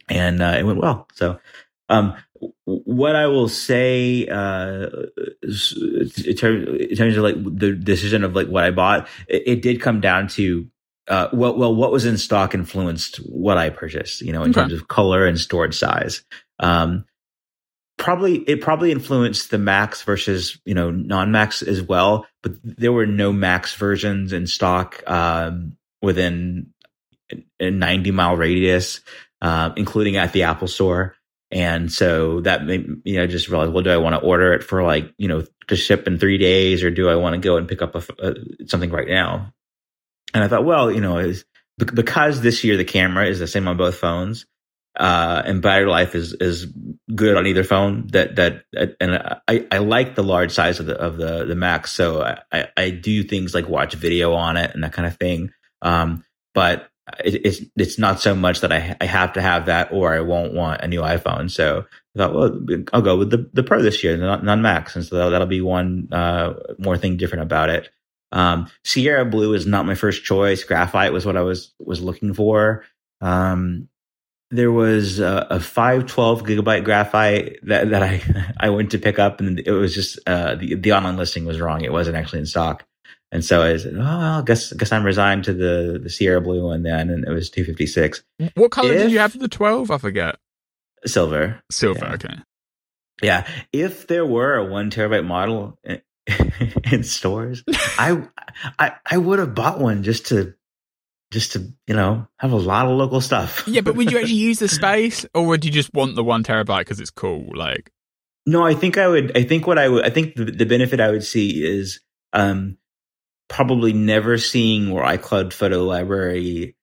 and 0.08 0.40
uh, 0.40 0.56
it 0.58 0.64
went 0.64 0.78
well. 0.78 1.08
So 1.14 1.40
um, 1.90 2.14
what 2.64 3.16
I 3.16 3.26
will 3.26 3.48
say, 3.48 4.26
uh, 4.28 4.86
in 5.42 6.36
terms, 6.36 6.68
in 6.68 6.96
terms 6.96 7.16
of 7.16 7.24
like 7.24 7.34
the 7.36 7.72
decision 7.72 8.24
of 8.24 8.34
like 8.34 8.46
what 8.46 8.64
I 8.64 8.70
bought, 8.70 9.08
it, 9.28 9.42
it 9.46 9.62
did 9.62 9.80
come 9.80 10.00
down 10.00 10.28
to, 10.28 10.68
uh, 11.08 11.28
well, 11.32 11.56
well, 11.56 11.74
what 11.74 11.90
was 11.90 12.06
in 12.06 12.16
stock 12.16 12.54
influenced 12.54 13.16
what 13.16 13.58
I 13.58 13.70
purchased, 13.70 14.22
you 14.22 14.32
know, 14.32 14.44
in 14.44 14.50
Okay. 14.50 14.60
terms 14.60 14.72
of 14.72 14.86
color 14.88 15.26
and 15.26 15.38
storage 15.38 15.76
size. 15.76 16.22
Um, 16.60 17.04
probably, 18.00 18.38
it 18.38 18.60
probably 18.60 18.90
influenced 18.90 19.50
the 19.50 19.58
Max 19.58 20.02
versus, 20.02 20.58
you 20.64 20.74
know, 20.74 20.90
non-Max 20.90 21.62
as 21.62 21.80
well, 21.80 22.26
but 22.42 22.52
there 22.64 22.92
were 22.92 23.06
no 23.06 23.32
Max 23.32 23.74
versions 23.76 24.32
in 24.32 24.48
stock, 24.48 25.02
um, 25.06 25.76
within 26.02 26.72
a 27.60 27.70
90 27.70 28.10
mile 28.10 28.36
radius, 28.36 29.00
uh, 29.40 29.70
including 29.76 30.16
at 30.16 30.32
the 30.32 30.42
Apple 30.44 30.66
store. 30.66 31.14
And 31.52 31.90
so 31.92 32.40
that 32.42 32.64
made, 32.64 32.86
you 33.04 33.16
know, 33.16 33.26
just 33.26 33.48
realized, 33.48 33.72
well, 33.72 33.82
do 33.82 33.90
I 33.90 33.96
want 33.96 34.14
to 34.14 34.26
order 34.26 34.52
it 34.52 34.62
for 34.62 34.82
like, 34.82 35.12
you 35.18 35.28
know, 35.28 35.44
to 35.68 35.76
ship 35.76 36.06
in 36.06 36.18
three 36.18 36.38
days 36.38 36.82
or 36.82 36.90
do 36.90 37.08
I 37.08 37.16
want 37.16 37.34
to 37.34 37.40
go 37.40 37.56
and 37.56 37.68
pick 37.68 37.82
up 37.82 37.94
a, 37.94 38.22
uh, 38.22 38.34
something 38.66 38.90
right 38.90 39.08
now? 39.08 39.52
And 40.32 40.44
I 40.44 40.48
thought, 40.48 40.64
well, 40.64 40.90
you 40.90 41.00
know, 41.00 41.18
is 41.18 41.44
because 41.76 42.40
this 42.40 42.62
year 42.62 42.76
the 42.76 42.84
camera 42.84 43.26
is 43.26 43.40
the 43.40 43.46
same 43.46 43.66
on 43.66 43.76
both 43.76 43.96
phones, 43.96 44.46
uh, 44.96 45.42
and 45.44 45.62
battery 45.62 45.86
life 45.86 46.14
is, 46.14 46.32
is 46.34 46.66
good 47.14 47.36
on 47.36 47.46
either 47.46 47.64
phone 47.64 48.08
that, 48.08 48.36
that, 48.36 48.64
and 49.00 49.16
I, 49.48 49.66
I 49.70 49.78
like 49.78 50.14
the 50.14 50.24
large 50.24 50.52
size 50.52 50.80
of 50.80 50.86
the, 50.86 50.96
of 50.96 51.16
the, 51.16 51.44
the 51.44 51.54
Max. 51.54 51.92
So 51.92 52.22
I, 52.52 52.68
I, 52.76 52.90
do 52.90 53.22
things 53.22 53.54
like 53.54 53.68
watch 53.68 53.94
video 53.94 54.34
on 54.34 54.56
it 54.56 54.72
and 54.74 54.82
that 54.82 54.92
kind 54.92 55.06
of 55.06 55.16
thing. 55.16 55.52
Um, 55.80 56.24
but 56.54 56.90
it, 57.24 57.46
it's 57.46 57.60
it's 57.76 57.98
not 57.98 58.20
so 58.20 58.34
much 58.34 58.60
that 58.60 58.72
I 58.72 58.96
I 59.00 59.06
have 59.06 59.32
to 59.34 59.42
have 59.42 59.66
that 59.66 59.92
or 59.92 60.14
I 60.14 60.20
won't 60.20 60.54
want 60.54 60.82
a 60.82 60.88
new 60.88 61.00
iPhone. 61.00 61.50
So 61.50 61.86
I 62.14 62.18
thought, 62.18 62.34
well, 62.34 62.60
I'll 62.92 63.02
go 63.02 63.16
with 63.16 63.30
the 63.30 63.48
the 63.52 63.62
Pro 63.62 63.82
this 63.82 64.02
year, 64.04 64.16
the 64.16 64.36
non 64.36 64.62
Max, 64.62 64.96
and 64.96 65.04
so 65.04 65.16
that'll, 65.16 65.30
that'll 65.30 65.46
be 65.46 65.60
one 65.60 66.08
uh, 66.12 66.54
more 66.78 66.98
thing 66.98 67.16
different 67.16 67.42
about 67.42 67.70
it. 67.70 67.88
Um, 68.32 68.68
Sierra 68.84 69.24
Blue 69.24 69.54
is 69.54 69.66
not 69.66 69.86
my 69.86 69.94
first 69.94 70.24
choice. 70.24 70.64
Graphite 70.64 71.12
was 71.12 71.26
what 71.26 71.36
I 71.36 71.42
was 71.42 71.72
was 71.78 72.00
looking 72.00 72.34
for. 72.34 72.84
Um, 73.20 73.88
there 74.50 74.72
was 74.72 75.18
a, 75.20 75.46
a 75.50 75.60
512 75.60 76.42
gigabyte 76.44 76.84
graphite 76.84 77.58
that, 77.64 77.90
that 77.90 78.02
I 78.02 78.22
I 78.60 78.70
went 78.70 78.90
to 78.92 78.98
pick 78.98 79.18
up, 79.18 79.40
and 79.40 79.58
it 79.60 79.70
was 79.72 79.94
just 79.94 80.18
uh, 80.26 80.54
the 80.56 80.74
the 80.74 80.92
online 80.92 81.16
listing 81.16 81.44
was 81.44 81.60
wrong. 81.60 81.82
It 81.82 81.92
wasn't 81.92 82.16
actually 82.16 82.40
in 82.40 82.46
stock. 82.46 82.84
And 83.32 83.44
so 83.44 83.62
I 83.62 83.76
said, 83.76 83.94
oh, 83.94 83.98
well, 84.00 84.40
I 84.40 84.42
guess, 84.44 84.72
I 84.72 84.76
guess 84.76 84.90
I'm 84.90 85.04
resigned 85.04 85.44
to 85.44 85.52
the, 85.52 86.00
the 86.02 86.10
Sierra 86.10 86.40
Blue 86.40 86.64
one 86.66 86.82
then. 86.82 87.10
And 87.10 87.24
it 87.24 87.30
was 87.30 87.48
256 87.48 88.24
What 88.56 88.72
color 88.72 88.92
did 88.92 89.12
you 89.12 89.20
have 89.20 89.30
for 89.30 89.38
the 89.38 89.46
12? 89.46 89.88
I 89.88 89.98
forget. 89.98 90.34
silver. 91.06 91.62
Silver, 91.70 92.06
Yeah. 92.06 92.14
okay. 92.14 92.34
Yeah. 93.22 93.46
If 93.72 94.08
there 94.08 94.26
were 94.26 94.56
a 94.56 94.64
one 94.64 94.90
terabyte 94.90 95.24
model 95.24 95.78
in, 95.84 96.02
in 96.90 97.04
stores, 97.04 97.62
I, 97.98 98.20
I, 98.80 98.94
I 99.08 99.16
would 99.18 99.38
have 99.38 99.54
bought 99.54 99.78
one 99.78 100.02
just 100.02 100.26
to, 100.26 100.54
just 101.30 101.52
to, 101.52 101.72
you 101.86 101.94
know, 101.94 102.26
have 102.38 102.52
a 102.52 102.56
lot 102.56 102.86
of 102.86 102.92
local 102.92 103.20
stuff. 103.20 103.64
Yeah, 103.68 103.82
but 103.82 103.96
would 103.96 104.10
you 104.10 104.18
actually 104.18 104.34
use 104.34 104.58
the 104.58 104.68
space 104.80 105.24
or 105.34 105.46
would 105.46 105.64
you 105.64 105.70
just 105.70 105.92
want 105.94 106.16
the 106.16 106.24
one 106.24 106.42
terabyte 106.42 106.80
because 106.80 107.00
it's 107.00 107.10
cool? 107.10 107.50
Like, 107.54 107.90
No, 108.46 108.64
I 108.64 108.74
think 108.74 108.98
I 108.98 109.06
would. 109.06 109.36
I 109.36 109.44
think 109.44 109.66
what 109.66 109.78
I 109.78 109.88
would. 109.88 110.04
I 110.04 110.10
think 110.10 110.34
the, 110.34 110.44
the 110.44 110.66
benefit 110.66 111.00
I 111.00 111.10
would 111.10 111.24
see 111.24 111.64
is 111.64 112.00
um, 112.32 112.78
probably 113.48 113.92
never 113.92 114.38
seeing 114.38 114.90
where 114.90 115.04
iCloud 115.04 115.52
Photo 115.52 115.84
Library 115.84 116.76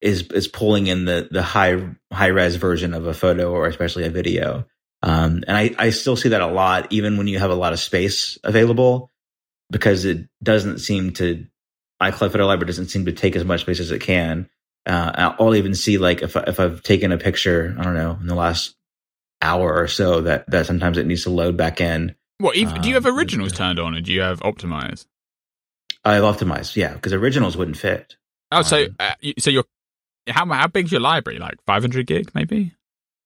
is 0.00 0.22
is 0.28 0.48
pulling 0.48 0.86
in 0.86 1.04
the 1.04 1.28
the 1.30 1.42
high 1.42 1.90
high 2.12 2.28
res 2.28 2.56
version 2.56 2.94
of 2.94 3.06
a 3.06 3.14
photo 3.14 3.50
or 3.52 3.66
especially 3.66 4.04
a 4.04 4.10
video. 4.10 4.66
Um, 5.02 5.44
and 5.46 5.56
I, 5.56 5.74
I 5.78 5.90
still 5.90 6.16
see 6.16 6.30
that 6.30 6.42
a 6.42 6.46
lot, 6.46 6.92
even 6.92 7.16
when 7.16 7.26
you 7.26 7.38
have 7.38 7.50
a 7.50 7.54
lot 7.54 7.72
of 7.72 7.80
space 7.80 8.38
available, 8.44 9.10
because 9.70 10.04
it 10.04 10.28
doesn't 10.42 10.78
seem 10.78 11.12
to 11.14 11.46
iCloud 12.02 12.32
Photo 12.32 12.46
Library 12.46 12.66
doesn't 12.66 12.88
seem 12.88 13.04
to 13.06 13.12
take 13.12 13.36
as 13.36 13.44
much 13.44 13.60
space 13.62 13.80
as 13.80 13.90
it 13.90 14.00
can. 14.00 14.48
Uh, 14.86 15.34
I'll 15.38 15.54
even 15.54 15.74
see 15.74 15.98
like 15.98 16.22
if 16.22 16.36
I- 16.36 16.44
if 16.46 16.58
I've 16.58 16.82
taken 16.82 17.12
a 17.12 17.18
picture, 17.18 17.74
I 17.78 17.82
don't 17.82 17.94
know, 17.94 18.16
in 18.20 18.26
the 18.26 18.34
last 18.34 18.74
hour 19.42 19.74
or 19.74 19.86
so, 19.88 20.22
that 20.22 20.50
that 20.50 20.66
sometimes 20.66 20.96
it 20.98 21.06
needs 21.06 21.24
to 21.24 21.30
load 21.30 21.56
back 21.56 21.80
in. 21.80 22.14
what? 22.38 22.56
Even, 22.56 22.80
do 22.80 22.88
you 22.88 22.94
have 22.94 23.04
Um, 23.06 23.16
originals 23.18 23.52
turned 23.52 23.78
on 23.78 23.94
or 23.94 24.00
do 24.00 24.12
you 24.12 24.22
have 24.22 24.40
optimize? 24.40 25.04
I've 26.04 26.22
optimized, 26.22 26.76
yeah, 26.76 26.94
because 26.94 27.12
originals 27.12 27.56
wouldn't 27.56 27.76
fit. 27.76 28.16
Oh, 28.50 28.62
so 28.62 28.84
Um, 28.84 28.96
uh, 28.98 29.14
you- 29.20 29.34
so 29.38 29.50
your 29.50 29.64
how 30.28 30.46
how 30.46 30.66
big's 30.66 30.90
your 30.92 31.00
library? 31.02 31.38
Like 31.38 31.56
500 31.66 32.06
gig, 32.06 32.30
maybe? 32.34 32.72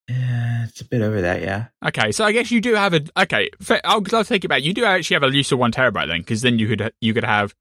Yeah, 0.08 0.64
it's 0.64 0.80
a 0.80 0.84
bit 0.84 1.00
over 1.00 1.20
that, 1.22 1.40
yeah. 1.42 1.66
Okay, 1.86 2.10
so 2.12 2.24
I 2.24 2.32
guess 2.32 2.50
you 2.50 2.60
do 2.60 2.74
have 2.74 2.92
a 2.92 3.02
okay. 3.16 3.48
I'll, 3.84 4.02
I'll 4.12 4.24
take 4.24 4.44
it 4.44 4.48
back. 4.48 4.62
You 4.64 4.74
do 4.74 4.84
actually 4.84 5.14
have 5.14 5.22
a 5.22 5.32
use 5.34 5.50
of 5.52 5.58
one 5.60 5.72
terabyte 5.72 6.08
then, 6.08 6.20
because 6.20 6.42
then 6.42 6.58
you 6.58 6.66
could 6.68 6.92
you 7.00 7.14
could 7.14 7.24
have 7.24 7.54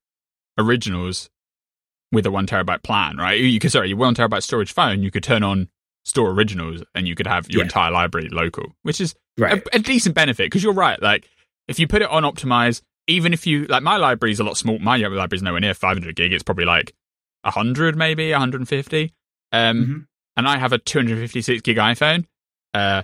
originals 0.57 1.29
with 2.11 2.25
a 2.25 2.31
one 2.31 2.45
terabyte 2.45 2.83
plan, 2.83 3.17
right? 3.17 3.39
You 3.39 3.59
could 3.59 3.71
sorry, 3.71 3.89
your 3.89 3.97
one 3.97 4.15
terabyte 4.15 4.43
storage 4.43 4.73
phone. 4.73 5.03
You 5.03 5.11
could 5.11 5.23
turn 5.23 5.43
on 5.43 5.69
store 6.05 6.31
originals, 6.31 6.83
and 6.93 7.07
you 7.07 7.15
could 7.15 7.27
have 7.27 7.49
your 7.49 7.59
yeah. 7.59 7.65
entire 7.65 7.91
library 7.91 8.29
local, 8.29 8.75
which 8.83 9.01
is 9.01 9.15
right. 9.37 9.63
a, 9.73 9.77
a 9.77 9.79
decent 9.79 10.15
benefit. 10.15 10.45
Because 10.45 10.63
you're 10.63 10.73
right, 10.73 11.01
like 11.01 11.27
if 11.67 11.79
you 11.79 11.87
put 11.87 12.01
it 12.01 12.09
on 12.09 12.23
optimize, 12.23 12.81
even 13.07 13.33
if 13.33 13.47
you 13.47 13.65
like 13.65 13.83
my 13.83 13.97
library 13.97 14.31
is 14.31 14.39
a 14.39 14.43
lot 14.43 14.57
small. 14.57 14.79
My 14.79 14.97
library 14.97 15.37
is 15.37 15.41
nowhere 15.41 15.61
near 15.61 15.73
500 15.73 16.15
gig. 16.15 16.33
It's 16.33 16.43
probably 16.43 16.65
like 16.65 16.93
100, 17.43 17.95
maybe 17.95 18.31
150. 18.31 19.13
Um, 19.51 19.77
mm-hmm. 19.77 19.97
and 20.37 20.47
I 20.47 20.57
have 20.57 20.73
a 20.73 20.79
256 20.79 21.61
gig 21.61 21.77
iPhone 21.77 22.25
uh, 22.73 23.03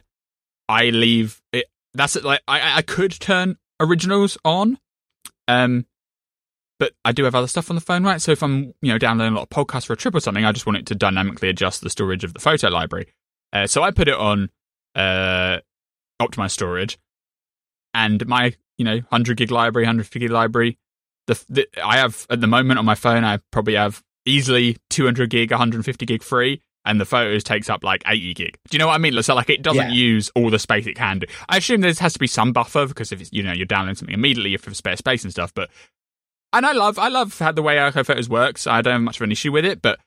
I 0.68 0.90
leave 0.90 1.42
it. 1.52 1.66
That's 1.94 2.16
it. 2.16 2.24
Like 2.24 2.42
I, 2.48 2.78
I 2.78 2.82
could 2.82 3.12
turn 3.12 3.58
originals 3.80 4.38
on, 4.44 4.78
um, 5.48 5.86
but 6.80 6.94
I 7.04 7.12
do 7.12 7.26
have 7.26 7.36
other 7.36 7.48
stuff 7.48 7.70
on 7.70 7.76
the 7.76 7.82
phone, 7.82 8.04
right? 8.04 8.22
So 8.22 8.32
if 8.32 8.42
I'm 8.42 8.74
you 8.82 8.92
know 8.92 8.98
downloading 8.98 9.34
a 9.34 9.38
lot 9.38 9.44
of 9.44 9.50
podcasts 9.50 9.86
for 9.86 9.94
a 9.94 9.98
trip 9.98 10.16
or 10.16 10.20
something, 10.20 10.46
I 10.46 10.52
just 10.52 10.66
want 10.66 10.78
it 10.78 10.86
to 10.88 10.96
dynamically 10.96 11.50
adjust 11.50 11.82
the 11.82 11.90
storage 11.90 12.24
of 12.24 12.34
the 12.34 12.40
photo 12.40 12.70
library. 12.70 13.08
Uh, 13.52 13.68
so 13.68 13.84
I 13.84 13.92
put 13.92 14.08
it 14.08 14.16
on 14.16 14.50
uh, 14.96 15.60
optimized 16.22 16.52
storage, 16.52 16.98
and 17.94 18.26
my 18.28 18.54
you 18.78 18.86
know 18.86 18.96
100 18.96 19.38
gig 19.38 19.52
library, 19.52 19.84
150 19.84 20.20
gig 20.20 20.32
library. 20.32 20.78
The, 21.28 21.44
the 21.50 21.68
I 21.84 21.98
have 21.98 22.26
at 22.30 22.42
the 22.42 22.48
moment 22.48 22.80
on 22.80 22.86
my 22.86 22.96
phone, 22.96 23.24
I 23.24 23.40
probably 23.52 23.76
have 23.76 24.02
easily 24.26 24.78
200 24.90 25.30
gig, 25.30 25.52
150 25.52 26.06
gig 26.06 26.24
free 26.24 26.62
and 26.86 27.00
the 27.00 27.06
photos 27.06 27.44
takes 27.44 27.70
up 27.70 27.84
like 27.84 28.04
80 28.08 28.34
gig. 28.34 28.58
Do 28.70 28.76
you 28.76 28.80
know 28.80 28.88
what 28.88 28.96
I 28.96 28.98
mean? 28.98 29.22
So 29.22 29.36
like 29.36 29.50
it 29.50 29.62
doesn't 29.62 29.90
yeah. 29.90 29.94
use 29.94 30.32
all 30.36 30.50
the 30.50 30.60
space 30.60 30.88
it 30.88 30.96
can 30.96 31.20
do. 31.20 31.28
I 31.48 31.58
assume 31.58 31.82
there 31.82 31.94
has 31.94 32.14
to 32.14 32.20
be 32.20 32.28
some 32.28 32.54
buffer 32.54 32.88
because 32.88 33.12
if 33.12 33.22
it's, 33.22 33.32
you 33.34 33.44
know, 33.44 33.52
you're 33.52 33.66
downloading 33.66 33.96
something 33.96 34.14
immediately, 34.14 34.52
you 34.52 34.58
have 34.64 34.76
spare 34.76 34.96
space 34.96 35.24
and 35.24 35.32
stuff. 35.32 35.54
But, 35.54 35.70
and 36.54 36.66
I 36.66 36.72
love, 36.72 36.98
I 36.98 37.10
love 37.10 37.38
how 37.38 37.52
the 37.52 37.62
way 37.62 37.76
iPhotos 37.76 38.30
works. 38.30 38.68
I 38.68 38.82
don't 38.82 38.94
have 38.94 39.02
much 39.02 39.18
of 39.18 39.24
an 39.24 39.32
issue 39.32 39.52
with 39.52 39.66
it. 39.66 39.82
But 39.82 40.00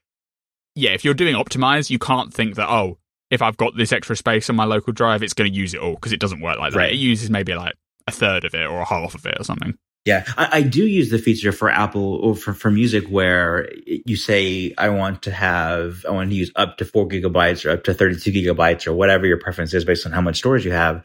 yeah, 0.74 0.90
if 0.90 1.04
you're 1.04 1.14
doing 1.14 1.34
optimize, 1.34 1.90
you 1.90 1.98
can't 1.98 2.32
think 2.32 2.56
that, 2.56 2.68
oh, 2.68 2.98
if 3.30 3.42
I've 3.42 3.56
got 3.56 3.76
this 3.76 3.92
extra 3.92 4.16
space 4.16 4.50
on 4.50 4.56
my 4.56 4.64
local 4.64 4.92
drive, 4.92 5.22
it's 5.22 5.34
going 5.34 5.50
to 5.50 5.56
use 5.56 5.74
it 5.74 5.80
all 5.80 5.94
because 5.94 6.12
it 6.12 6.20
doesn't 6.20 6.40
work 6.40 6.58
like 6.58 6.72
that. 6.72 6.78
Right. 6.78 6.92
It 6.92 6.98
uses 6.98 7.30
maybe 7.30 7.54
like 7.54 7.74
a 8.06 8.12
third 8.12 8.44
of 8.44 8.54
it 8.54 8.66
or 8.66 8.80
a 8.80 8.84
half 8.84 9.14
of 9.14 9.24
it 9.26 9.40
or 9.40 9.44
something. 9.44 9.78
Yeah, 10.04 10.24
I, 10.36 10.48
I, 10.58 10.62
do 10.62 10.84
use 10.84 11.10
the 11.10 11.18
feature 11.18 11.52
for 11.52 11.70
Apple 11.70 12.16
or 12.16 12.34
for, 12.34 12.52
for 12.52 12.72
music 12.72 13.06
where 13.06 13.68
you 13.86 14.16
say, 14.16 14.74
I 14.76 14.88
want 14.88 15.22
to 15.22 15.30
have, 15.30 16.04
I 16.08 16.10
want 16.10 16.30
to 16.30 16.34
use 16.34 16.50
up 16.56 16.78
to 16.78 16.84
four 16.84 17.06
gigabytes 17.06 17.64
or 17.64 17.70
up 17.70 17.84
to 17.84 17.94
32 17.94 18.32
gigabytes 18.32 18.88
or 18.88 18.94
whatever 18.94 19.26
your 19.26 19.38
preference 19.38 19.72
is 19.74 19.84
based 19.84 20.04
on 20.04 20.10
how 20.10 20.20
much 20.20 20.38
storage 20.38 20.64
you 20.64 20.72
have 20.72 21.04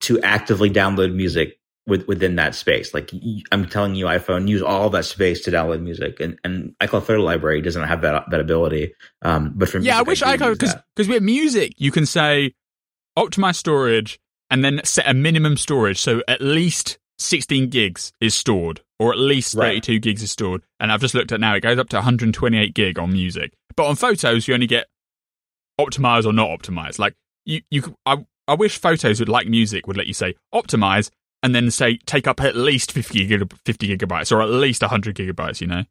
to 0.00 0.18
actively 0.22 0.70
download 0.70 1.14
music 1.14 1.58
with, 1.86 2.06
within 2.06 2.36
that 2.36 2.54
space. 2.54 2.94
Like 2.94 3.10
I'm 3.50 3.66
telling 3.66 3.94
you, 3.94 4.06
iPhone, 4.06 4.48
use 4.48 4.62
all 4.62 4.90
that 4.90 5.04
space 5.04 5.42
to 5.42 5.50
download 5.50 5.82
music. 5.82 6.20
And, 6.20 6.38
and 6.44 6.74
iCloud 6.80 7.04
Photo 7.04 7.22
Library 7.22 7.60
doesn't 7.60 7.82
have 7.82 8.02
that, 8.02 8.24
that 8.30 8.40
ability. 8.40 8.94
Um, 9.22 9.52
but 9.54 9.68
for 9.68 9.78
music. 9.78 9.88
yeah, 9.88 9.98
I 9.98 10.02
wish 10.02 10.22
I 10.22 10.36
iCloud, 10.36 10.58
because, 10.58 10.76
because 10.94 11.08
with 11.08 11.22
music, 11.22 11.74
you 11.78 11.90
can 11.90 12.06
say 12.06 12.54
optimize 13.18 13.56
storage 13.56 14.20
and 14.50 14.64
then 14.64 14.80
set 14.84 15.08
a 15.08 15.14
minimum 15.14 15.56
storage. 15.56 16.00
So 16.00 16.22
at 16.28 16.40
least 16.40 16.98
16 17.18 17.68
gigs 17.70 18.12
is 18.20 18.34
stored, 18.34 18.80
or 18.98 19.12
at 19.12 19.18
least 19.18 19.54
32 19.54 19.92
right. 19.92 20.02
gigs 20.02 20.22
is 20.22 20.30
stored. 20.30 20.62
And 20.78 20.92
I've 20.92 21.00
just 21.00 21.14
looked 21.14 21.32
at 21.32 21.40
now, 21.40 21.54
it 21.54 21.60
goes 21.60 21.78
up 21.78 21.88
to 21.90 21.96
128 21.96 22.74
gig 22.74 22.98
on 22.98 23.12
music. 23.12 23.54
But 23.76 23.86
on 23.86 23.96
photos, 23.96 24.46
you 24.46 24.54
only 24.54 24.66
get 24.66 24.86
optimized 25.80 26.26
or 26.26 26.32
not 26.32 26.50
optimized. 26.50 26.98
Like, 26.98 27.14
you, 27.44 27.62
you, 27.70 27.96
I, 28.06 28.24
I 28.46 28.54
wish 28.54 28.78
photos 28.78 29.18
would, 29.18 29.28
like 29.28 29.48
music, 29.48 29.86
would 29.86 29.96
let 29.96 30.06
you 30.06 30.14
say 30.14 30.34
optimize 30.54 31.10
and 31.42 31.54
then 31.54 31.70
say 31.70 31.98
take 32.06 32.26
up 32.26 32.40
at 32.40 32.56
least 32.56 32.92
50, 32.92 33.26
gig, 33.26 33.52
50 33.64 33.96
gigabytes 33.96 34.32
or 34.32 34.42
at 34.42 34.50
least 34.50 34.82
100 34.82 35.16
gigabytes, 35.16 35.60
you 35.60 35.66
know? 35.66 35.84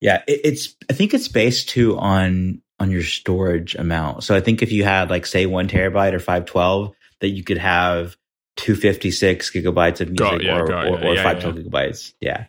Yeah, 0.00 0.22
it, 0.26 0.40
it's, 0.44 0.74
I 0.90 0.92
think 0.92 1.14
it's 1.14 1.28
based 1.28 1.68
too 1.70 1.98
on, 1.98 2.62
on 2.78 2.90
your 2.90 3.02
storage 3.02 3.74
amount. 3.74 4.24
So 4.24 4.34
I 4.34 4.40
think 4.40 4.62
if 4.62 4.72
you 4.72 4.84
had 4.84 5.10
like, 5.10 5.26
say, 5.26 5.46
one 5.46 5.68
terabyte 5.68 6.12
or 6.12 6.18
512, 6.18 6.94
that 7.20 7.28
you 7.28 7.42
could 7.42 7.58
have 7.58 8.16
256 8.56 9.50
gigabytes 9.50 10.00
of 10.00 10.08
music 10.08 10.18
got, 10.18 10.42
yeah, 10.42 10.58
or, 10.58 10.66
got, 10.66 10.86
or, 10.86 10.98
or, 10.98 11.14
yeah, 11.14 11.22
512 11.22 11.56
yeah. 11.56 11.62
gigabytes. 11.62 12.12
Yeah. 12.20 12.46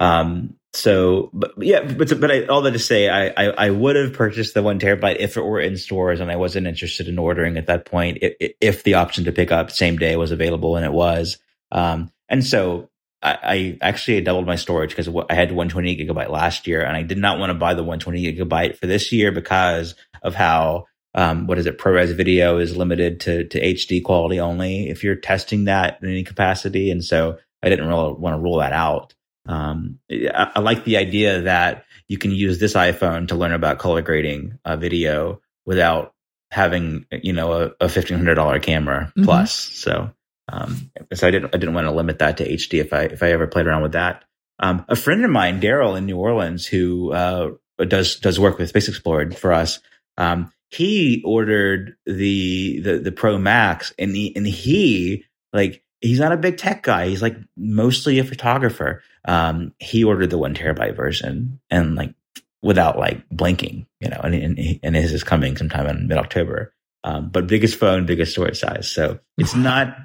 Um, 0.00 0.54
so, 0.74 1.30
but 1.32 1.54
yeah, 1.58 1.80
but, 1.80 2.20
but 2.20 2.30
I, 2.30 2.46
all 2.46 2.62
that 2.62 2.72
to 2.72 2.78
say, 2.78 3.08
I, 3.08 3.28
I, 3.28 3.66
I, 3.66 3.70
would 3.70 3.96
have 3.96 4.12
purchased 4.12 4.54
the 4.54 4.62
one 4.62 4.78
terabyte 4.78 5.16
if 5.18 5.36
it 5.36 5.42
were 5.42 5.58
in 5.58 5.76
stores 5.76 6.20
and 6.20 6.30
I 6.30 6.36
wasn't 6.36 6.66
interested 6.66 7.08
in 7.08 7.18
ordering 7.18 7.56
at 7.56 7.66
that 7.66 7.84
point, 7.84 8.18
if 8.20 8.84
the 8.84 8.94
option 8.94 9.24
to 9.24 9.32
pick 9.32 9.50
up 9.50 9.70
same 9.70 9.96
day 9.96 10.14
was 10.16 10.30
available 10.30 10.76
and 10.76 10.84
it 10.84 10.92
was. 10.92 11.38
Um, 11.70 12.10
and 12.28 12.44
so 12.44 12.88
I, 13.22 13.38
I 13.42 13.78
actually 13.80 14.20
doubled 14.20 14.46
my 14.46 14.56
storage 14.56 14.90
because 14.90 15.08
I 15.08 15.34
had 15.34 15.50
128 15.50 16.08
gigabyte 16.08 16.30
last 16.30 16.66
year 16.66 16.82
and 16.82 16.96
I 16.96 17.02
did 17.02 17.18
not 17.18 17.38
want 17.38 17.50
to 17.50 17.54
buy 17.54 17.74
the 17.74 17.82
120 17.82 18.34
gigabyte 18.34 18.76
for 18.76 18.86
this 18.86 19.12
year 19.12 19.32
because 19.32 19.94
of 20.22 20.34
how 20.34 20.86
um, 21.14 21.46
what 21.46 21.58
is 21.58 21.66
it? 21.66 21.78
ProRes 21.78 22.14
video 22.14 22.58
is 22.58 22.76
limited 22.76 23.20
to, 23.20 23.44
to 23.44 23.60
HD 23.60 24.04
quality 24.04 24.40
only 24.40 24.88
if 24.88 25.02
you're 25.02 25.16
testing 25.16 25.64
that 25.64 25.98
in 26.02 26.08
any 26.08 26.22
capacity. 26.22 26.90
And 26.90 27.04
so 27.04 27.38
I 27.62 27.68
didn't 27.68 27.88
really 27.88 28.12
want 28.12 28.34
to 28.34 28.40
rule 28.40 28.58
that 28.58 28.72
out. 28.72 29.14
Um, 29.46 29.98
I, 30.10 30.52
I, 30.56 30.60
like 30.60 30.84
the 30.84 30.98
idea 30.98 31.42
that 31.42 31.84
you 32.06 32.18
can 32.18 32.30
use 32.30 32.58
this 32.58 32.74
iPhone 32.74 33.28
to 33.28 33.34
learn 33.34 33.52
about 33.52 33.78
color 33.78 34.02
grading 34.02 34.58
a 34.64 34.76
video 34.76 35.40
without 35.64 36.14
having, 36.50 37.06
you 37.10 37.32
know, 37.32 37.52
a, 37.52 37.64
a 37.80 37.86
$1,500 37.86 38.62
camera 38.62 39.06
mm-hmm. 39.06 39.24
plus. 39.24 39.52
So, 39.54 40.10
um, 40.48 40.90
so 41.12 41.26
I 41.26 41.30
didn't, 41.30 41.54
I 41.54 41.58
didn't 41.58 41.74
want 41.74 41.86
to 41.86 41.92
limit 41.92 42.18
that 42.20 42.38
to 42.38 42.48
HD 42.48 42.80
if 42.80 42.92
I, 42.92 43.02
if 43.02 43.22
I 43.22 43.30
ever 43.32 43.46
played 43.46 43.66
around 43.66 43.82
with 43.82 43.92
that. 43.92 44.24
Um, 44.58 44.84
a 44.88 44.96
friend 44.96 45.24
of 45.24 45.30
mine, 45.30 45.60
Daryl 45.60 45.96
in 45.96 46.06
New 46.06 46.16
Orleans, 46.16 46.66
who, 46.66 47.12
uh, 47.12 47.50
does, 47.86 48.16
does 48.16 48.40
work 48.40 48.58
with 48.58 48.68
Space 48.70 48.88
Explorer 48.88 49.30
for 49.30 49.52
us, 49.52 49.78
um, 50.16 50.52
he 50.70 51.22
ordered 51.24 51.96
the 52.04 52.80
the 52.80 52.98
the 52.98 53.12
Pro 53.12 53.38
Max, 53.38 53.94
and 53.98 54.14
he 54.14 54.34
and 54.36 54.46
he 54.46 55.24
like 55.52 55.82
he's 56.00 56.20
not 56.20 56.32
a 56.32 56.36
big 56.36 56.58
tech 56.58 56.82
guy. 56.82 57.08
He's 57.08 57.22
like 57.22 57.36
mostly 57.56 58.18
a 58.18 58.24
photographer. 58.24 59.02
Um, 59.24 59.72
he 59.78 60.04
ordered 60.04 60.30
the 60.30 60.38
one 60.38 60.54
terabyte 60.54 60.96
version, 60.96 61.60
and 61.70 61.94
like 61.94 62.14
without 62.62 62.98
like 62.98 63.26
blinking, 63.30 63.86
you 64.00 64.10
know, 64.10 64.20
and 64.22 64.34
and, 64.34 64.80
and 64.82 64.96
his 64.96 65.12
is 65.12 65.24
coming 65.24 65.56
sometime 65.56 65.86
in 65.86 66.08
mid 66.08 66.18
October. 66.18 66.74
Um, 67.04 67.30
but 67.30 67.46
biggest 67.46 67.76
phone, 67.76 68.04
biggest 68.04 68.32
storage 68.32 68.58
size. 68.58 68.90
So 68.90 69.20
it's 69.38 69.54
not 69.54 69.96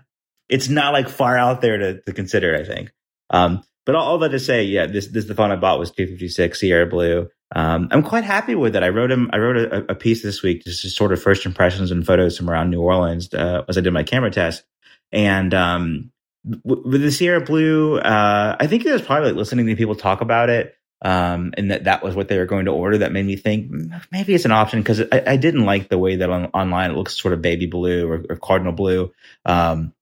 it's 0.50 0.70
not 0.70 0.94
like 0.94 1.10
far 1.10 1.38
out 1.38 1.62
there 1.62 1.78
to, 1.78 2.02
to 2.02 2.14
consider. 2.14 2.56
I 2.56 2.64
think. 2.64 2.92
Um, 3.30 3.64
but 3.86 3.96
all, 3.96 4.04
all, 4.06 4.18
that 4.20 4.30
to 4.30 4.40
say, 4.40 4.64
yeah, 4.64 4.86
this 4.86 5.08
this 5.08 5.26
the 5.26 5.36
phone 5.36 5.52
I 5.52 5.56
bought 5.56 5.80
was 5.80 5.92
256 5.92 6.60
Sierra 6.60 6.86
Blue. 6.86 7.30
Um, 7.56 7.90
I'm 7.92 8.04
quite 8.04 8.24
happy 8.24 8.56
with 8.56 8.76
it. 8.76 8.84
I 8.84 8.90
wrote 8.90 9.12
him. 9.12 9.30
I 9.32 9.38
wrote 9.38 9.58
a, 9.58 9.92
a, 9.92 9.96
piece 9.96 10.24
this 10.24 10.42
week, 10.42 10.64
just 10.64 10.96
sort 10.96 11.14
of 11.14 11.22
first 11.22 11.46
impressions 11.46 11.92
and 11.92 12.06
photos 12.06 12.38
from 12.38 12.50
around 12.50 12.72
New 12.72 12.82
Orleans 12.82 13.32
uh, 13.34 13.64
as 13.68 13.78
I 13.78 13.82
did 13.82 13.94
my 13.94 14.04
camera 14.04 14.32
test. 14.32 14.64
And 15.12 15.54
um, 15.54 16.12
w- 16.50 16.90
with 16.90 17.02
the 17.02 17.12
Sierra 17.12 17.42
Blue, 17.42 18.00
uh, 18.00 18.56
I 18.60 18.66
think 18.66 18.86
it 18.86 18.92
was 18.92 19.04
probably 19.04 19.30
like 19.30 19.38
listening 19.38 19.68
to 19.68 19.76
people 19.76 19.96
talk 19.96 20.22
about 20.22 20.50
it, 20.50 20.76
um, 21.04 21.54
and 21.56 21.70
that 21.70 21.84
that 21.84 22.04
was 22.04 22.16
what 22.16 22.28
they 22.28 22.40
were 22.40 22.48
going 22.48 22.66
to 22.66 22.72
order. 22.72 23.00
That 23.00 23.12
made 23.12 23.26
me 23.26 23.36
think 23.36 23.72
maybe 24.12 24.34
it's 24.34 24.46
an 24.46 24.52
option 24.52 24.80
because 24.80 25.02
I, 25.12 25.24
I, 25.28 25.38
didn't 25.38 25.66
like 25.66 25.90
the 25.90 26.00
way 26.00 26.16
that 26.16 26.30
on, 26.30 26.46
online 26.48 26.92
it 26.92 26.98
looks 26.98 27.22
sort 27.22 27.36
of 27.36 27.42
baby 27.44 27.68
blue 27.68 28.10
or, 28.10 28.24
or 28.30 28.36
cardinal 28.38 28.74
blue. 28.74 29.12
Um, 29.46 29.94